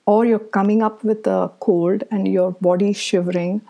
or 0.07 0.25
you're 0.25 0.39
coming 0.39 0.83
up 0.83 1.05
with 1.05 1.27
a 1.27 1.51
cold 1.61 2.05
and 2.11 2.27
your 2.29 2.53
body 2.53 2.91
is 2.91 2.97
shivering 2.97 3.61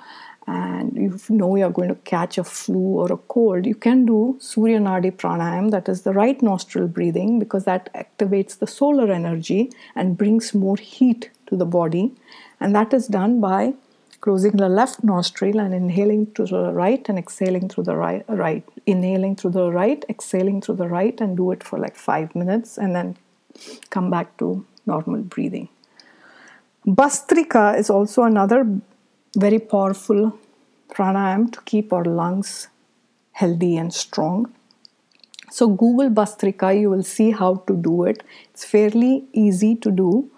and 0.47 0.95
you 0.95 1.19
know 1.29 1.57
you're 1.57 1.71
going 1.71 1.89
to 1.89 1.97
catch 1.97 2.39
a 2.39 2.45
flu 2.45 2.79
or 2.79 3.11
a 3.11 3.17
cold, 3.17 3.67
you 3.67 3.75
can 3.75 4.07
do 4.07 4.37
Surya 4.39 4.79
Nadi 4.79 5.11
Pranayam, 5.11 5.71
that 5.73 5.89
is 5.89 6.03
the 6.03 6.13
right 6.13 6.41
nostril 6.41 6.87
breathing, 6.87 7.41
because 7.41 7.65
that 7.65 7.93
activates 7.95 8.59
the 8.59 8.67
solar 8.67 9.11
energy 9.11 9.73
and 9.97 10.17
brings 10.17 10.55
more 10.55 10.77
heat 10.77 11.31
to 11.49 11.57
the 11.57 11.67
body. 11.67 12.13
And 12.61 12.75
that 12.77 12.95
is 12.95 13.09
done 13.09 13.41
by 13.41 13.75
closing 14.21 14.53
the 14.53 14.69
left 14.69 15.03
nostril 15.03 15.59
and 15.59 15.75
inhaling 15.75 16.33
to 16.35 16.47
the 16.47 16.73
right 16.73 17.09
and 17.09 17.19
exhaling 17.19 17.69
through 17.69 17.85
the 17.85 17.97
right, 17.97 18.25
right. 18.29 18.65
Inhaling 18.87 19.37
through 19.37 19.51
the 19.51 19.71
right, 19.71 20.05
exhaling 20.09 20.61
through 20.61 20.77
the 20.77 20.89
right, 20.89 21.21
and 21.21 21.37
do 21.37 21.51
it 21.51 21.65
for 21.65 21.79
like 21.79 21.97
five 21.97 22.35
minutes 22.35 22.79
and 22.79 22.95
then 22.95 23.17
come 23.91 24.11
back 24.11 24.37
to 24.39 24.65
normal 24.87 25.23
breathing. 25.23 25.69
Bastrika 26.87 27.77
is 27.77 27.91
also 27.91 28.23
another 28.23 28.65
very 29.37 29.59
powerful 29.59 30.39
pranayam 30.89 31.51
to 31.51 31.61
keep 31.63 31.93
our 31.93 32.05
lungs 32.05 32.69
healthy 33.33 33.77
and 33.77 33.93
strong. 33.93 34.53
So, 35.51 35.67
Google 35.67 36.11
Bastrika, 36.11 36.81
you 36.81 36.89
will 36.89 37.03
see 37.03 37.33
how 37.33 37.57
to 37.67 37.75
do 37.75 38.05
it. 38.05 38.23
It's 38.51 38.65
fairly 38.65 39.25
easy 39.33 39.75
to 39.75 39.91
do. 39.91 40.31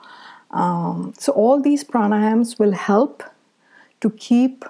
Um, 0.51 1.13
so, 1.19 1.33
all 1.33 1.61
these 1.61 1.85
pranayams 1.85 2.59
will 2.59 2.73
help 2.73 3.23
to 4.01 4.09
keep 4.09 4.65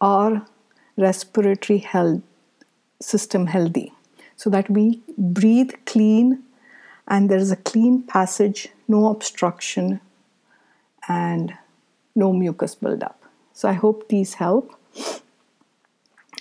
our 0.00 0.44
respiratory 0.96 1.78
health 1.78 2.22
system 3.00 3.46
healthy 3.46 3.92
so 4.34 4.50
that 4.50 4.68
we 4.68 5.00
breathe 5.16 5.70
clean 5.86 6.42
and 7.06 7.30
there 7.30 7.38
is 7.38 7.52
a 7.52 7.56
clean 7.56 8.02
passage, 8.02 8.70
no 8.88 9.06
obstruction, 9.06 10.00
and 11.08 11.54
no 12.14 12.32
mucus 12.32 12.74
buildup. 12.74 13.22
So, 13.52 13.68
I 13.68 13.72
hope 13.72 14.08
these 14.08 14.34
help. 14.34 14.74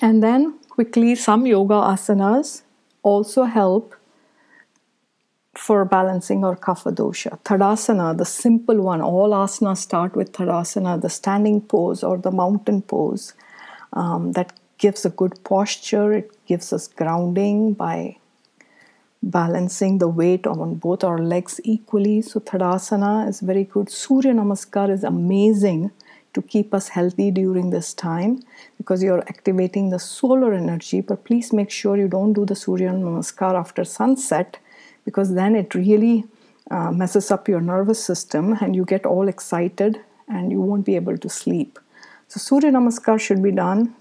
And 0.02 0.24
then, 0.24 0.60
quickly, 0.70 1.16
some 1.16 1.46
yoga 1.46 1.76
asanas 1.76 2.64
also 3.04 3.44
help 3.44 3.96
for 5.56 5.84
balancing 5.86 6.46
our 6.46 6.56
kapha 6.56 6.94
dosha. 6.94 7.40
Tadasana, 7.44 8.18
the 8.18 8.26
simple 8.26 8.82
one, 8.82 9.02
all 9.02 9.32
asanas 9.32 9.78
start 9.78 10.16
with 10.16 10.32
Tadasana, 10.32 11.02
the 11.02 11.10
standing 11.10 11.62
pose 11.62 12.04
or 12.04 12.18
the 12.18 12.32
mountain 12.32 12.82
pose. 12.82 13.34
Um, 13.94 14.32
that 14.32 14.54
gives 14.78 15.06
a 15.06 15.10
good 15.10 15.44
posture, 15.44 16.14
it 16.14 16.32
gives 16.46 16.72
us 16.74 16.88
grounding 16.88 17.74
by 17.74 18.18
balancing 19.24 19.98
the 20.00 20.08
weight 20.08 20.48
on 20.48 20.76
both 20.76 21.04
our 21.04 21.20
legs 21.20 21.60
equally. 21.64 22.22
So, 22.22 22.40
Tadasana 22.40 23.28
is 23.30 23.40
very 23.40 23.66
good. 23.66 23.90
Surya 23.90 24.34
Namaskar 24.34 24.90
is 24.90 25.04
amazing 25.04 25.92
to 26.34 26.42
keep 26.42 26.74
us 26.74 26.90
healthy 26.90 27.30
during 27.30 27.70
this 27.70 27.94
time 27.94 28.42
because 28.78 29.04
you're 29.04 29.22
activating 29.28 29.90
the 29.90 30.00
solar 30.00 30.54
energy. 30.54 31.02
But 31.02 31.24
please 31.24 31.52
make 31.52 31.70
sure 31.70 31.98
you 31.98 32.08
don't 32.08 32.34
do 32.34 32.46
the 32.46 32.56
Surya 32.56 32.92
Namaskar 32.92 33.54
after 33.54 33.84
sunset 33.84 34.58
because 35.06 35.34
then 35.34 35.56
it 35.56 35.76
really 35.76 36.26
uh, 36.70 36.92
messes 36.92 37.32
up 37.32 37.48
your 37.48 37.62
nervous 37.62 38.04
system 38.04 38.58
and 38.62 38.76
you 38.76 38.86
get 38.86 39.06
all 39.06 39.28
excited 39.28 40.00
and 40.28 40.52
you 40.52 40.62
won't 40.62 40.86
be 40.86 40.96
able 40.96 41.18
to 41.18 41.30
sleep. 41.30 41.80
So, 42.28 42.40
Surya 42.40 42.72
Namaskar 42.72 43.20
should 43.20 43.44
be 43.44 43.52
done 43.52 43.96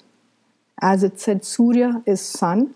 as 0.81 1.05
it 1.05 1.21
said, 1.21 1.45
Surya 1.45 2.03
is 2.07 2.21
sun. 2.21 2.75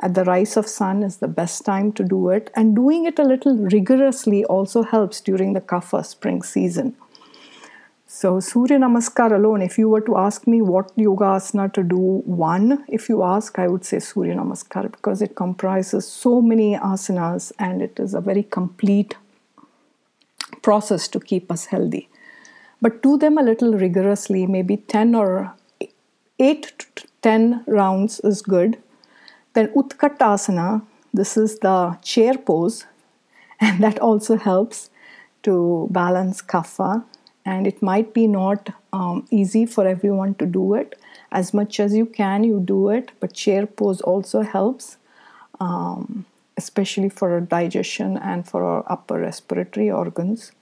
At 0.00 0.14
the 0.14 0.24
rise 0.24 0.56
of 0.56 0.68
sun 0.68 1.02
is 1.02 1.16
the 1.16 1.26
best 1.26 1.64
time 1.64 1.92
to 1.92 2.04
do 2.04 2.28
it, 2.28 2.50
and 2.54 2.76
doing 2.76 3.04
it 3.04 3.18
a 3.18 3.24
little 3.24 3.56
rigorously 3.56 4.44
also 4.44 4.82
helps 4.82 5.20
during 5.20 5.54
the 5.54 5.60
kapha 5.60 6.04
spring 6.06 6.42
season. 6.42 6.96
So, 8.06 8.40
Surya 8.40 8.78
Namaskar 8.78 9.32
alone, 9.32 9.60
if 9.60 9.76
you 9.76 9.88
were 9.88 10.00
to 10.00 10.16
ask 10.16 10.46
me 10.46 10.62
what 10.62 10.92
yoga 10.96 11.24
asana 11.24 11.72
to 11.74 11.82
do, 11.82 12.22
one, 12.24 12.84
if 12.88 13.08
you 13.08 13.22
ask, 13.22 13.58
I 13.58 13.68
would 13.68 13.84
say 13.84 13.98
Surya 13.98 14.34
Namaskar 14.34 14.90
because 14.90 15.20
it 15.20 15.34
comprises 15.34 16.06
so 16.06 16.40
many 16.40 16.74
asanas 16.74 17.52
and 17.58 17.82
it 17.82 18.00
is 18.00 18.14
a 18.14 18.20
very 18.20 18.44
complete 18.44 19.16
process 20.62 21.06
to 21.08 21.20
keep 21.20 21.52
us 21.52 21.66
healthy. 21.66 22.08
But 22.80 23.02
do 23.02 23.18
them 23.18 23.36
a 23.36 23.42
little 23.42 23.74
rigorously, 23.74 24.46
maybe 24.46 24.76
10 24.76 25.14
or 25.14 25.54
8 26.38 26.72
to 26.96 27.06
10 27.22 27.64
rounds 27.66 28.20
is 28.20 28.42
good. 28.42 28.78
Then 29.58 29.70
Utkatasana, 29.70 30.82
this 31.12 31.36
is 31.36 31.58
the 31.58 31.98
chair 32.00 32.34
pose, 32.34 32.86
and 33.60 33.82
that 33.82 33.98
also 33.98 34.36
helps 34.36 34.90
to 35.42 35.88
balance 35.90 36.40
kapha 36.40 37.02
and 37.44 37.66
it 37.66 37.82
might 37.82 38.14
be 38.14 38.28
not 38.28 38.70
um, 38.92 39.26
easy 39.32 39.66
for 39.66 39.84
everyone 39.84 40.36
to 40.36 40.46
do 40.46 40.74
it 40.74 40.94
as 41.32 41.52
much 41.52 41.80
as 41.80 41.92
you 41.92 42.06
can, 42.06 42.44
you 42.44 42.60
do 42.60 42.88
it. 42.90 43.10
But 43.18 43.32
chair 43.32 43.66
pose 43.66 44.00
also 44.00 44.42
helps, 44.42 44.96
um, 45.58 46.24
especially 46.56 47.08
for 47.08 47.32
our 47.32 47.40
digestion 47.40 48.16
and 48.16 48.46
for 48.46 48.62
our 48.62 48.84
upper 48.86 49.18
respiratory 49.18 49.90
organs. 49.90 50.52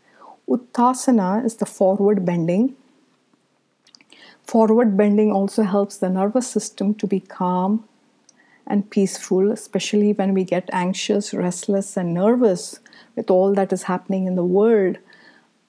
Uttasana 0.48 1.44
is 1.44 1.56
the 1.56 1.66
forward 1.66 2.24
bending. 2.24 2.74
Forward 4.42 4.96
bending 4.96 5.32
also 5.32 5.64
helps 5.64 5.98
the 5.98 6.08
nervous 6.08 6.48
system 6.48 6.94
to 6.94 7.06
be 7.06 7.20
calm 7.20 7.84
and 8.66 8.90
peaceful, 8.90 9.52
especially 9.52 10.12
when 10.12 10.34
we 10.34 10.44
get 10.44 10.68
anxious, 10.72 11.32
restless, 11.32 11.96
and 11.96 12.14
nervous 12.14 12.80
with 13.14 13.30
all 13.30 13.54
that 13.54 13.72
is 13.72 13.84
happening 13.84 14.26
in 14.26 14.34
the 14.34 14.44
world. 14.44 14.98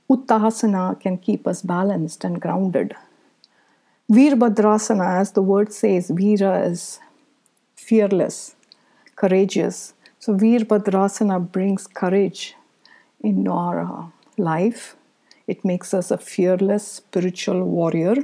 Uttasana 0.09 0.99
can 0.99 1.17
keep 1.17 1.47
us 1.47 1.61
balanced 1.61 2.23
and 2.23 2.41
grounded. 2.41 2.95
Virbhadrasana, 4.09 5.19
as 5.19 5.33
the 5.33 5.41
word 5.41 5.73
says, 5.73 6.09
Vira 6.09 6.61
is 6.61 6.99
fearless, 7.75 8.55
courageous. 9.15 9.93
So 10.19 10.33
Virbhadrasana 10.33 11.51
brings 11.51 11.87
courage 11.87 12.55
in 13.21 13.47
our 13.47 14.11
life. 14.37 14.95
It 15.45 15.65
makes 15.65 15.93
us 15.93 16.09
a 16.09 16.17
fearless 16.17 16.87
spiritual 16.87 17.63
warrior. 17.63 18.15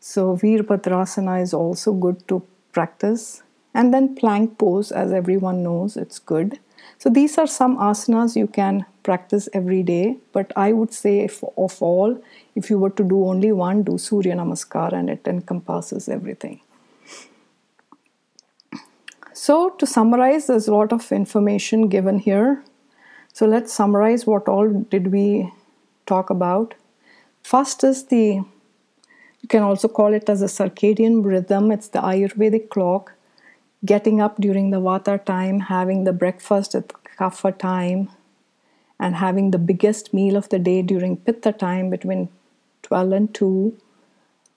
So 0.00 0.36
Virbhadrasana 0.36 1.42
is 1.42 1.54
also 1.54 1.92
good 1.92 2.26
to 2.28 2.42
practice. 2.72 3.42
And 3.74 3.92
then 3.92 4.14
plank 4.14 4.58
pose, 4.58 4.90
as 4.90 5.12
everyone 5.12 5.62
knows, 5.62 5.96
it's 5.96 6.18
good. 6.18 6.58
So 6.98 7.08
these 7.10 7.38
are 7.38 7.46
some 7.46 7.76
asanas 7.78 8.34
you 8.34 8.46
can 8.46 8.86
practice 9.02 9.48
every 9.52 9.82
day. 9.82 10.16
But 10.32 10.52
I 10.56 10.72
would 10.72 10.92
say, 10.92 11.20
if, 11.20 11.42
of 11.56 11.80
all, 11.82 12.20
if 12.54 12.70
you 12.70 12.78
were 12.78 12.90
to 12.90 13.04
do 13.04 13.24
only 13.24 13.52
one, 13.52 13.82
do 13.82 13.98
Surya 13.98 14.34
Namaskar 14.34 14.92
and 14.92 15.08
it 15.08 15.26
encompasses 15.26 16.08
everything. 16.08 16.60
So, 19.32 19.70
to 19.70 19.86
summarize, 19.86 20.48
there's 20.48 20.66
a 20.66 20.74
lot 20.74 20.92
of 20.92 21.12
information 21.12 21.88
given 21.88 22.18
here. 22.18 22.64
So, 23.32 23.46
let's 23.46 23.72
summarize 23.72 24.26
what 24.26 24.48
all 24.48 24.68
did 24.68 25.12
we 25.12 25.52
talk 26.06 26.30
about. 26.30 26.74
First 27.44 27.84
is 27.84 28.06
the, 28.06 28.42
you 29.40 29.48
can 29.48 29.62
also 29.62 29.86
call 29.86 30.12
it 30.12 30.28
as 30.28 30.42
a 30.42 30.46
circadian 30.46 31.24
rhythm, 31.24 31.70
it's 31.70 31.88
the 31.88 32.00
Ayurvedic 32.00 32.68
clock 32.70 33.14
getting 33.84 34.20
up 34.20 34.40
during 34.40 34.70
the 34.70 34.80
vata 34.80 35.24
time, 35.24 35.60
having 35.60 36.04
the 36.04 36.12
breakfast 36.12 36.74
at 36.74 36.88
kapha 37.18 37.56
time, 37.56 38.10
and 38.98 39.16
having 39.16 39.50
the 39.50 39.58
biggest 39.58 40.12
meal 40.12 40.36
of 40.36 40.48
the 40.48 40.58
day 40.58 40.82
during 40.82 41.16
pitta 41.16 41.52
time 41.52 41.90
between 41.90 42.28
12 42.82 43.12
and 43.12 43.34
2. 43.34 43.76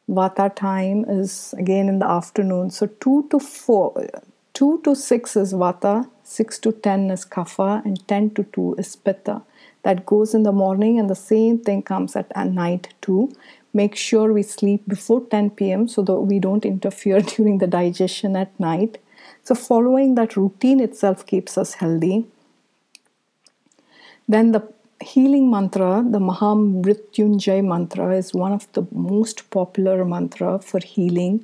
Vata 0.10 0.54
time 0.56 1.06
is 1.08 1.54
again 1.58 1.88
in 1.88 2.00
the 2.00 2.10
afternoon. 2.10 2.70
So 2.72 2.88
2 2.88 3.28
to 3.30 3.40
4, 3.40 4.10
2 4.54 4.82
to 4.84 4.96
6 4.96 5.36
is 5.36 5.54
vata, 5.54 6.10
6 6.24 6.60
to 6.60 6.72
10 6.72 7.12
is 7.12 7.26
kapha, 7.26 7.86
and 7.86 8.06
10 8.08 8.32
to 8.32 8.44
2 8.44 8.76
is 8.78 8.96
pitta. 8.96 9.42
That 9.84 10.06
goes 10.06 10.34
in 10.34 10.44
the 10.44 10.52
morning, 10.52 11.00
and 11.00 11.10
the 11.10 11.16
same 11.16 11.60
thing 11.60 11.82
comes 11.84 12.16
at, 12.16 12.32
at 12.36 12.52
night 12.52 12.94
too. 13.02 13.32
Make 13.74 13.96
sure 13.96 14.34
we 14.34 14.44
sleep 14.44 14.88
before 14.88 15.22
10 15.22 15.52
p.m. 15.52 15.88
so 15.88 16.02
that 16.04 16.16
we 16.16 16.40
don't 16.40 16.66
interfere 16.66 17.22
during 17.36 17.60
the 17.60 17.68
digestion 17.68 18.36
at 18.36 18.60
night. 18.60 18.98
So, 19.44 19.56
following 19.56 20.16
that 20.16 20.38
routine 20.38 20.80
itself 20.80 21.26
keeps 21.26 21.58
us 21.58 21.74
healthy. 21.76 22.26
Then, 24.28 24.52
the 24.52 24.72
healing 25.02 25.50
mantra, 25.50 26.06
the 26.08 26.20
Mahamrityunjay 26.20 27.66
mantra, 27.66 28.16
is 28.16 28.36
one 28.36 28.54
of 28.54 28.72
the 28.74 28.86
most 28.92 29.50
popular 29.50 30.06
mantra 30.06 30.60
for 30.60 30.80
healing. 30.80 31.44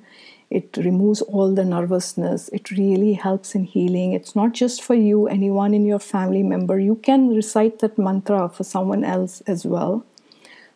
It 0.52 0.78
removes 0.78 1.22
all 1.24 1.54
the 1.56 1.66
nervousness. 1.66 2.50
It 2.50 2.70
really 2.70 3.14
helps 3.14 3.56
in 3.56 3.64
healing. 3.64 4.14
It's 4.14 4.36
not 4.36 4.54
just 4.54 4.84
for 4.84 4.94
you, 4.94 5.28
anyone 5.28 5.74
in 5.74 5.86
your 5.86 6.00
family 6.00 6.44
member. 6.44 6.80
You 6.80 6.96
can 6.96 7.30
recite 7.30 7.80
that 7.80 7.98
mantra 7.98 8.48
for 8.50 8.64
someone 8.64 9.04
else 9.04 9.42
as 9.48 9.66
well. 9.66 10.06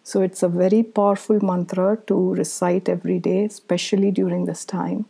So, 0.03 0.23
it's 0.23 0.41
a 0.41 0.49
very 0.49 0.81
powerful 0.81 1.39
mantra 1.45 1.99
to 2.07 2.33
recite 2.33 2.89
every 2.89 3.19
day, 3.19 3.45
especially 3.45 4.09
during 4.09 4.45
this 4.45 4.65
time. 4.65 5.05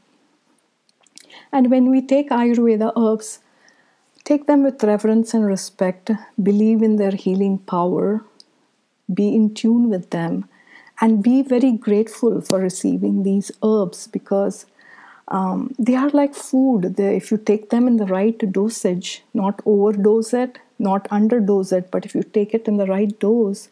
And 1.52 1.69
when 1.69 1.90
we 1.90 2.02
take 2.02 2.30
Ayurveda 2.30 2.94
herbs, 2.98 3.40
take 4.23 4.48
them 4.48 4.64
with 4.64 4.84
reverence 4.84 5.34
and 5.34 5.45
respect, 5.45 6.11
believe 6.41 6.82
in 6.82 6.95
their 6.95 7.11
healing 7.11 7.57
power, 7.60 8.23
be 9.14 9.36
in 9.36 9.53
tune 9.53 9.90
with 9.90 10.10
them, 10.11 10.48
and 11.02 11.23
be 11.23 11.41
very 11.41 11.72
grateful 11.72 12.41
for 12.41 12.60
receiving 12.60 13.23
these 13.23 13.52
herbs 13.64 14.07
because 14.07 14.65
um, 15.28 15.73
they 15.80 15.95
are 15.95 16.10
like 16.10 16.36
food. 16.36 16.95
They, 16.95 17.15
if 17.18 17.32
you 17.32 17.38
take 17.38 17.69
them 17.69 17.88
in 17.88 17.98
the 17.98 18.06
right 18.06 18.38
dosage, 18.52 19.23
not 19.34 19.61
overdose 19.65 20.34
it, 20.34 20.60
not 20.80 21.07
underdose 21.10 21.72
it, 21.72 21.90
but 21.91 22.06
if 22.06 22.15
you 22.15 22.23
take 22.23 22.53
it 22.53 22.68
in 22.68 22.78
the 22.78 22.86
right 22.86 23.18
dose, 23.19 23.69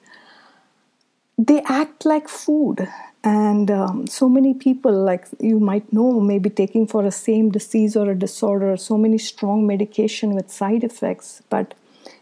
they 1.37 1.61
act 1.61 2.05
like 2.05 2.27
food 2.27 2.87
and 3.23 3.69
um, 3.69 4.07
so 4.07 4.29
many 4.29 4.53
people 4.53 4.93
like 4.93 5.27
you 5.39 5.59
might 5.59 5.91
know 5.91 6.21
maybe 6.21 6.49
taking 6.49 6.87
for 6.87 7.05
a 7.05 7.11
same 7.11 7.51
disease 7.51 7.95
or 7.95 8.09
a 8.09 8.15
disorder 8.15 8.77
so 8.77 8.97
many 8.97 9.17
strong 9.17 9.67
medication 9.67 10.33
with 10.35 10.49
side 10.49 10.83
effects. 10.83 11.41
But 11.49 11.73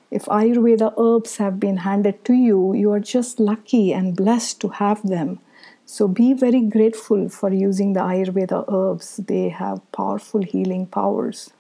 if 0.10 0.26
ayurveda 0.26 0.94
herbs 0.98 1.38
have 1.38 1.60
been 1.60 1.78
handed 1.78 2.26
to 2.26 2.34
you 2.34 2.74
you 2.74 2.92
are 2.92 3.00
just 3.00 3.40
lucky 3.40 3.94
and 3.94 4.16
blessed 4.16 4.60
to 4.62 4.70
have 4.70 5.08
them. 5.08 5.40
So 5.86 6.08
be 6.08 6.34
very 6.34 6.62
grateful 6.62 7.30
for 7.30 7.54
using 7.54 7.94
the 7.94 8.02
ayurveda 8.02 8.66
herbs. 8.68 9.18
They 9.18 9.50
have 9.50 9.90
powerful 9.92 10.42
healing 10.42 10.88
powers 10.88 11.52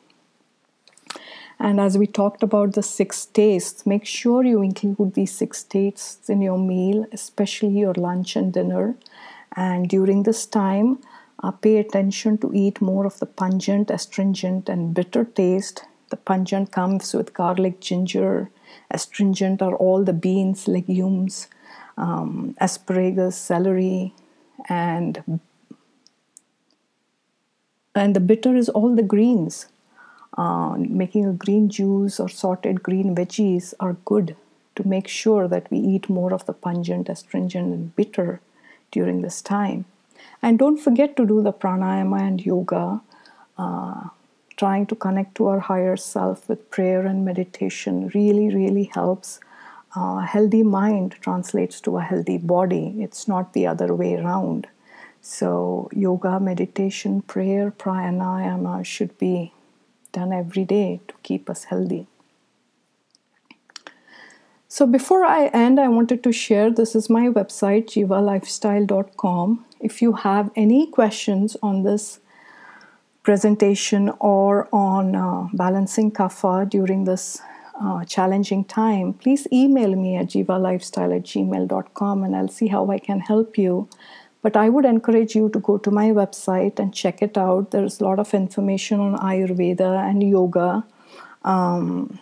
and 1.59 1.79
as 1.79 1.97
we 1.97 2.05
talked 2.05 2.43
about 2.43 2.73
the 2.73 2.83
six 2.83 3.25
tastes, 3.25 3.85
make 3.85 4.05
sure 4.05 4.43
you 4.43 4.61
include 4.61 5.15
these 5.15 5.31
six 5.31 5.63
tastes 5.63 6.29
in 6.29 6.41
your 6.41 6.57
meal, 6.57 7.05
especially 7.11 7.79
your 7.79 7.95
lunch 7.95 8.35
and 8.35 8.53
dinner. 8.53 8.95
And 9.55 9.89
during 9.89 10.23
this 10.23 10.45
time, 10.45 10.99
uh, 11.41 11.51
pay 11.51 11.77
attention 11.77 12.37
to 12.39 12.51
eat 12.53 12.79
more 12.79 13.05
of 13.07 13.19
the 13.19 13.25
pungent, 13.25 13.89
astringent, 13.89 14.69
and 14.69 14.93
bitter 14.93 15.25
taste. 15.25 15.85
The 16.09 16.17
pungent 16.17 16.71
comes 16.71 17.13
with 17.13 17.33
garlic, 17.33 17.79
ginger. 17.79 18.51
Astringent 18.91 19.61
are 19.61 19.75
all 19.75 20.03
the 20.03 20.13
beans, 20.13 20.67
legumes, 20.67 21.47
um, 21.97 22.55
asparagus, 22.59 23.35
celery, 23.35 24.13
and 24.69 25.39
and 27.95 28.15
the 28.15 28.19
bitter 28.19 28.55
is 28.55 28.69
all 28.69 28.95
the 28.95 29.01
greens 29.01 29.67
uh, 30.37 30.75
making 30.77 31.25
a 31.25 31.33
green 31.33 31.67
juice 31.67 32.19
or 32.19 32.29
sorted 32.29 32.83
green 32.83 33.15
veggies 33.15 33.73
are 33.79 33.97
good 34.05 34.35
to 34.75 34.87
make 34.87 35.07
sure 35.07 35.47
that 35.47 35.69
we 35.71 35.79
eat 35.79 36.09
more 36.09 36.31
of 36.33 36.45
the 36.45 36.53
pungent, 36.53 37.09
astringent, 37.09 37.73
and 37.73 37.95
bitter 37.95 38.39
during 38.91 39.21
this 39.21 39.41
time. 39.41 39.85
And 40.41 40.59
don't 40.59 40.77
forget 40.77 41.17
to 41.17 41.25
do 41.25 41.41
the 41.41 41.51
pranayama 41.51 42.21
and 42.21 42.45
yoga, 42.45 43.01
uh, 43.57 44.09
trying 44.55 44.85
to 44.87 44.95
connect 44.95 45.35
to 45.35 45.47
our 45.47 45.59
higher 45.59 45.97
self 45.97 46.47
with 46.47 46.69
prayer 46.69 47.05
and 47.05 47.25
meditation 47.25 48.09
really, 48.13 48.53
really 48.53 48.85
helps. 48.93 49.39
A 49.95 50.23
healthy 50.23 50.61
mind 50.61 51.15
translates 51.21 51.81
to 51.81 51.97
a 51.97 52.03
healthy 52.03 52.37
body, 52.37 52.95
it's 52.99 53.27
not 53.27 53.53
the 53.53 53.65
other 53.65 53.95
way 53.95 54.15
around. 54.15 54.67
So, 55.21 55.89
yoga, 55.91 56.39
meditation, 56.39 57.23
prayer, 57.23 57.71
pranayama 57.71 58.85
should 58.85 59.17
be 59.17 59.53
done 60.11 60.33
every 60.33 60.65
day 60.65 60.99
to 61.07 61.13
keep 61.23 61.49
us 61.49 61.65
healthy. 61.65 62.07
So, 64.69 64.85
before 64.85 65.23
I 65.23 65.47
end, 65.47 65.79
I 65.79 65.87
wanted 65.87 66.23
to 66.23 66.31
share 66.31 66.69
this 66.69 66.93
is 66.93 67.09
my 67.09 67.29
website, 67.29 67.85
jivalifestyle.com. 67.85 69.65
If 69.79 70.01
you 70.01 70.13
have 70.13 70.51
any 70.55 70.87
questions 70.87 71.55
on 71.63 71.83
this 71.83 72.19
presentation 73.23 74.11
or 74.19 74.67
on 74.73 75.15
uh, 75.15 75.47
balancing 75.53 76.11
kapha 76.11 76.69
during 76.69 77.05
this 77.05 77.41
uh, 77.81 78.03
challenging 78.05 78.65
time, 78.65 79.13
please 79.13 79.47
email 79.51 79.95
me 79.95 80.15
at 80.15 80.27
jivalifestyle 80.27 81.15
at 81.15 81.23
gmail.com 81.23 82.23
and 82.23 82.35
I'll 82.35 82.47
see 82.47 82.67
how 82.67 82.89
I 82.89 82.99
can 82.99 83.19
help 83.19 83.57
you. 83.57 83.87
But 84.41 84.55
I 84.55 84.69
would 84.69 84.85
encourage 84.85 85.35
you 85.35 85.49
to 85.49 85.59
go 85.59 85.77
to 85.77 85.91
my 85.91 86.09
website 86.09 86.79
and 86.79 86.93
check 86.93 87.21
it 87.21 87.37
out. 87.37 87.71
There's 87.71 87.99
a 87.99 88.03
lot 88.03 88.19
of 88.19 88.33
information 88.33 88.99
on 88.99 89.17
Ayurveda 89.17 90.09
and 90.09 90.23
yoga. 90.23 90.85
Um, 91.43 92.19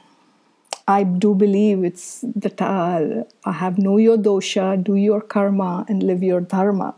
I 0.87 1.03
do 1.03 1.33
believe 1.33 1.83
it's 1.83 2.23
that 2.35 2.61
uh, 2.61 3.23
I 3.43 3.51
have 3.51 3.77
know 3.77 3.97
your 3.97 4.17
dosha, 4.17 4.81
do 4.83 4.95
your 4.95 5.21
karma, 5.21 5.85
and 5.89 6.03
live 6.03 6.21
your 6.23 6.41
dharma. 6.41 6.95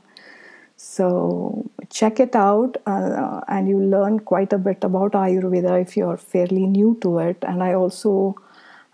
So 0.76 1.72
check 1.89 2.19
it 2.19 2.35
out, 2.35 2.77
uh, 2.85 3.41
and 3.48 3.68
you 3.68 3.80
learn 3.80 4.19
quite 4.19 4.53
a 4.53 4.57
bit 4.57 4.84
about 4.84 5.14
Ayurveda 5.14 5.81
if 5.81 5.98
you're 5.98 6.18
fairly 6.18 6.68
new 6.68 6.98
to 7.02 7.19
it. 7.19 7.38
And 7.41 7.64
I 7.64 7.73
also 7.73 8.35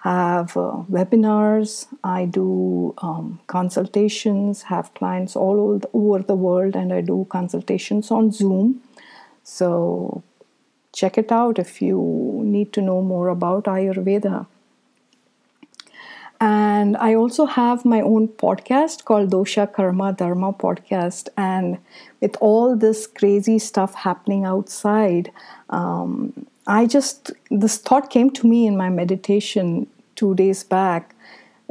have 0.03 0.57
uh, 0.57 0.83
webinars, 0.91 1.87
I 2.03 2.25
do 2.25 2.93
um, 2.97 3.39
consultations, 3.47 4.63
have 4.63 4.93
clients 4.95 5.33
all 5.33 5.79
over 5.93 6.19
the 6.19 6.35
world, 6.35 6.75
and 6.75 6.91
I 6.91 6.99
do 6.99 7.25
consultations 7.29 8.11
on 8.11 8.31
Zoom. 8.31 8.81
So 9.45 10.21
check 10.91 11.17
it 11.17 11.31
out 11.31 11.57
if 11.57 11.81
you 11.81 12.41
need 12.43 12.73
to 12.73 12.81
know 12.81 13.01
more 13.01 13.29
about 13.29 13.63
Ayurveda. 13.63 14.45
And 16.41 16.97
I 16.97 17.15
also 17.15 17.45
have 17.45 17.85
my 17.85 18.01
own 18.01 18.27
podcast 18.27 19.05
called 19.05 19.31
Dosha 19.31 19.71
Karma 19.71 20.11
Dharma 20.11 20.51
Podcast. 20.51 21.29
And 21.37 21.77
with 22.19 22.35
all 22.41 22.75
this 22.75 23.07
crazy 23.07 23.57
stuff 23.57 23.93
happening 23.95 24.43
outside, 24.43 25.31
um, 25.69 26.45
I 26.65 26.85
just, 26.85 27.31
this 27.51 27.77
thought 27.77 28.09
came 28.09 28.29
to 28.31 28.47
me 28.47 28.67
in 28.67 28.77
my 28.77 28.89
meditation 28.89 29.87
two 30.15 30.33
days 30.35 30.63
back 30.63 31.13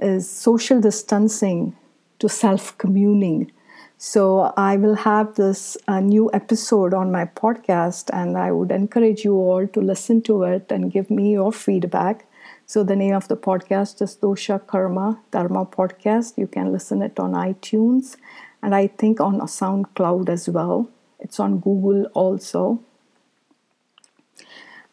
is 0.01 0.29
social 0.29 0.81
distancing 0.81 1.77
to 2.19 2.29
self 2.29 2.77
communing. 2.77 3.51
So 3.97 4.53
I 4.57 4.77
will 4.77 4.97
have 4.97 5.37
this 5.37 5.77
uh, 5.87 6.01
new 6.01 6.29
episode 6.35 6.93
on 6.93 7.13
my 7.13 7.25
podcast, 7.25 8.11
and 8.13 8.37
I 8.37 8.51
would 8.51 8.73
encourage 8.73 9.25
you 9.25 9.37
all 9.37 9.67
to 9.69 9.81
listen 9.81 10.21
to 10.23 10.43
it 10.43 10.71
and 10.71 10.93
give 10.93 11.09
me 11.09 11.33
your 11.33 11.53
feedback. 11.53 12.27
So 12.67 12.83
the 12.83 12.97
name 12.97 13.15
of 13.15 13.29
the 13.29 13.37
podcast 13.37 14.03
is 14.03 14.17
Dosha 14.17 14.67
Karma 14.67 15.21
Dharma 15.31 15.65
Podcast. 15.67 16.37
You 16.37 16.49
can 16.49 16.73
listen 16.73 17.01
it 17.01 17.19
on 17.21 17.33
iTunes 17.33 18.17
and 18.63 18.75
I 18.75 18.89
think 18.89 19.21
on 19.21 19.41
SoundCloud 19.41 20.29
as 20.29 20.49
well. 20.49 20.89
It's 21.21 21.39
on 21.39 21.61
Google 21.61 22.07
also. 22.15 22.81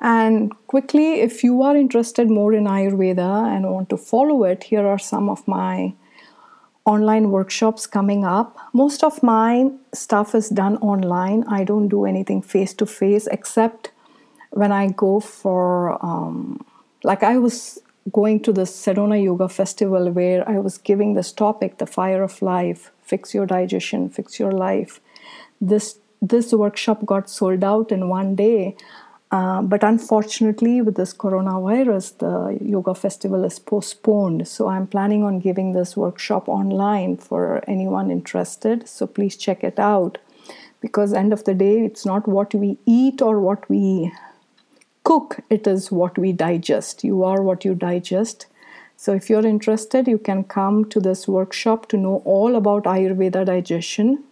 And 0.02 0.54
quickly, 0.68 1.20
if 1.22 1.44
you 1.44 1.62
are 1.62 1.76
interested 1.76 2.30
more 2.30 2.54
in 2.54 2.66
Ayurveda 2.66 3.56
and 3.56 3.70
want 3.70 3.90
to 3.90 3.98
follow 3.98 4.44
it, 4.44 4.64
here 4.64 4.88
are 4.88 5.00
some 5.00 5.30
of 5.30 5.46
my 5.48 5.94
online 6.86 7.30
workshops 7.32 7.86
coming 7.86 8.24
up. 8.26 8.58
Most 8.74 9.04
of 9.04 9.22
my 9.22 9.70
stuff 9.94 10.34
is 10.34 10.50
done 10.50 10.78
online. 10.78 11.44
I 11.48 11.64
don't 11.64 11.90
do 11.90 12.06
anything 12.06 12.42
face 12.42 12.74
to 12.76 12.86
face 12.86 13.28
except 13.28 13.92
when 14.52 14.72
I 14.72 14.88
go 14.88 15.20
for 15.20 16.04
um, 16.04 16.66
like 17.04 17.24
I 17.24 17.38
was 17.38 17.80
going 18.12 18.42
to 18.42 18.54
the 18.54 18.64
Sedona 18.64 19.22
Yoga 19.24 19.50
Festival 19.50 20.10
where 20.12 20.48
I 20.50 20.58
was 20.60 20.78
giving 20.78 21.14
this 21.14 21.32
topic, 21.32 21.78
the 21.78 21.86
fire 21.86 22.24
of 22.24 22.42
life, 22.42 22.92
fix 23.04 23.34
your 23.34 23.46
digestion, 23.46 24.10
fix 24.10 24.40
your 24.40 24.52
life. 24.52 25.00
This 25.62 26.00
this 26.22 26.52
workshop 26.52 27.06
got 27.06 27.30
sold 27.30 27.64
out 27.64 27.92
in 27.92 28.10
one 28.10 28.36
day. 28.36 28.76
Uh, 29.32 29.62
but 29.62 29.84
unfortunately, 29.84 30.82
with 30.82 30.96
this 30.96 31.14
coronavirus, 31.14 32.18
the 32.18 32.66
yoga 32.66 32.96
festival 32.96 33.44
is 33.44 33.60
postponed. 33.60 34.48
So 34.48 34.68
I'm 34.68 34.88
planning 34.88 35.24
on 35.24 35.40
giving 35.40 35.74
this 35.74 35.96
workshop 35.96 36.50
online 36.50 37.18
for 37.18 37.64
anyone 37.68 38.10
interested. 38.10 38.88
So 38.88 39.06
please 39.06 39.38
check 39.38 39.64
it 39.64 39.78
out. 39.78 40.18
Because 40.82 41.14
end 41.14 41.32
of 41.34 41.44
the 41.44 41.54
day, 41.54 41.86
it's 41.86 42.06
not 42.06 42.28
what 42.28 42.56
we 42.56 42.78
eat 42.86 43.22
or 43.22 43.40
what 43.40 43.70
we 43.70 44.12
cook, 45.04 45.40
it 45.50 45.68
is 45.68 45.92
what 45.92 46.18
we 46.18 46.32
digest. 46.32 47.04
You 47.04 47.24
are 47.24 47.42
what 47.42 47.66
you 47.66 47.76
digest. 47.76 48.48
So, 48.96 49.14
if 49.14 49.30
you're 49.30 49.46
interested, 49.46 50.08
you 50.08 50.18
can 50.18 50.44
come 50.44 50.86
to 50.90 51.00
this 51.00 51.28
workshop 51.28 51.88
to 51.90 51.98
know 51.98 52.22
all 52.26 52.56
about 52.56 52.84
Ayurveda 52.84 53.46
digestion. 53.46 54.24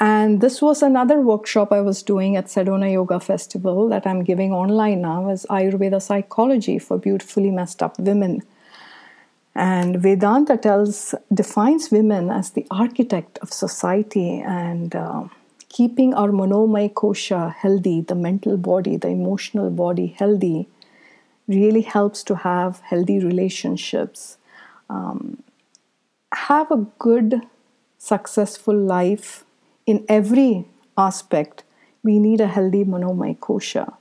And 0.00 0.40
this 0.40 0.62
was 0.62 0.80
another 0.80 1.20
workshop 1.20 1.72
I 1.72 1.80
was 1.80 2.04
doing 2.04 2.36
at 2.36 2.46
Sedona 2.46 2.92
Yoga 2.92 3.18
Festival 3.18 3.88
that 3.88 4.06
I'm 4.06 4.22
giving 4.22 4.52
online 4.52 5.00
now 5.00 5.28
is 5.30 5.44
Ayurveda 5.50 6.00
psychology 6.00 6.78
for 6.78 6.98
beautifully 6.98 7.50
messed 7.50 7.82
up 7.82 7.98
women. 7.98 8.42
And 9.56 10.00
Vedanta 10.00 10.56
tells 10.56 11.16
defines 11.34 11.90
women 11.90 12.30
as 12.30 12.50
the 12.50 12.64
architect 12.70 13.38
of 13.38 13.52
society 13.52 14.38
and 14.38 14.94
uh, 14.94 15.24
keeping 15.68 16.14
our 16.14 16.28
manomaya 16.28 16.92
kosha 16.92 17.52
healthy, 17.52 18.00
the 18.00 18.14
mental 18.14 18.56
body, 18.56 18.96
the 18.96 19.08
emotional 19.08 19.68
body 19.68 20.14
healthy, 20.16 20.68
really 21.48 21.80
helps 21.80 22.22
to 22.22 22.36
have 22.36 22.78
healthy 22.82 23.18
relationships. 23.18 24.36
Um, 24.88 25.42
have 26.32 26.70
a 26.70 26.86
good, 27.00 27.42
successful 27.98 28.76
life 28.76 29.44
in 29.88 30.04
every 30.08 30.66
aspect. 30.96 31.64
We 32.02 32.18
need 32.18 32.40
a 32.40 32.46
healthy 32.46 32.84
manomaya 32.84 33.38
kosha. 33.38 33.94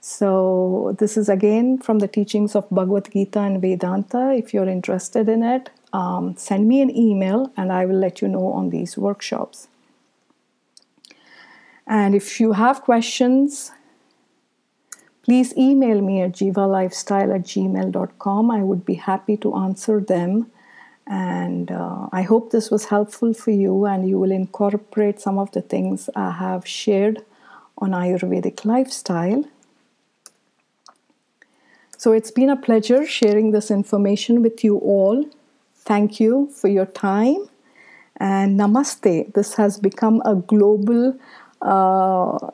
So, 0.00 0.94
this 0.98 1.16
is 1.16 1.28
again 1.28 1.78
from 1.78 1.98
the 1.98 2.08
teachings 2.08 2.54
of 2.54 2.68
Bhagavad 2.70 3.10
Gita 3.12 3.40
and 3.40 3.60
Vedanta. 3.60 4.32
If 4.32 4.54
you're 4.54 4.68
interested 4.68 5.28
in 5.28 5.42
it, 5.42 5.70
um, 5.92 6.36
send 6.36 6.68
me 6.68 6.80
an 6.80 6.94
email 6.96 7.52
and 7.56 7.72
I 7.72 7.86
will 7.86 7.98
let 7.98 8.22
you 8.22 8.28
know 8.28 8.52
on 8.52 8.70
these 8.70 8.96
workshops. 8.96 9.68
And 11.86 12.14
if 12.14 12.40
you 12.40 12.52
have 12.52 12.82
questions, 12.82 13.72
please 15.22 15.56
email 15.56 16.00
me 16.00 16.22
at 16.22 16.32
jivalifestyle 16.32 17.34
at 17.34 17.42
gmail.com. 17.42 18.50
I 18.50 18.62
would 18.62 18.84
be 18.84 18.94
happy 18.94 19.36
to 19.38 19.54
answer 19.56 20.00
them. 20.00 20.50
And 21.06 21.70
uh, 21.70 22.08
I 22.12 22.22
hope 22.22 22.50
this 22.50 22.70
was 22.70 22.86
helpful 22.86 23.32
for 23.32 23.52
you 23.52 23.84
and 23.86 24.08
you 24.08 24.18
will 24.18 24.32
incorporate 24.32 25.20
some 25.20 25.38
of 25.38 25.52
the 25.52 25.62
things 25.62 26.10
I 26.16 26.32
have 26.32 26.66
shared 26.66 27.24
on 27.78 27.90
Ayurvedic 27.90 28.64
lifestyle. 28.64 29.44
So 31.96 32.12
it's 32.12 32.30
been 32.30 32.50
a 32.50 32.56
pleasure 32.56 33.06
sharing 33.06 33.52
this 33.52 33.70
information 33.70 34.42
with 34.42 34.64
you 34.64 34.78
all. 34.78 35.24
Thank 35.74 36.20
you 36.20 36.50
for 36.52 36.68
your 36.68 36.86
time 36.86 37.48
and 38.16 38.58
namaste. 38.58 39.32
This 39.34 39.54
has 39.54 39.78
become 39.78 40.20
a 40.24 40.34
global 40.34 41.16
uh, 41.62 42.50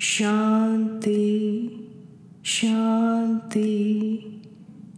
Shanti 0.00 1.68
Shanti 2.44 3.72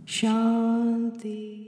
Shanti 0.09 1.64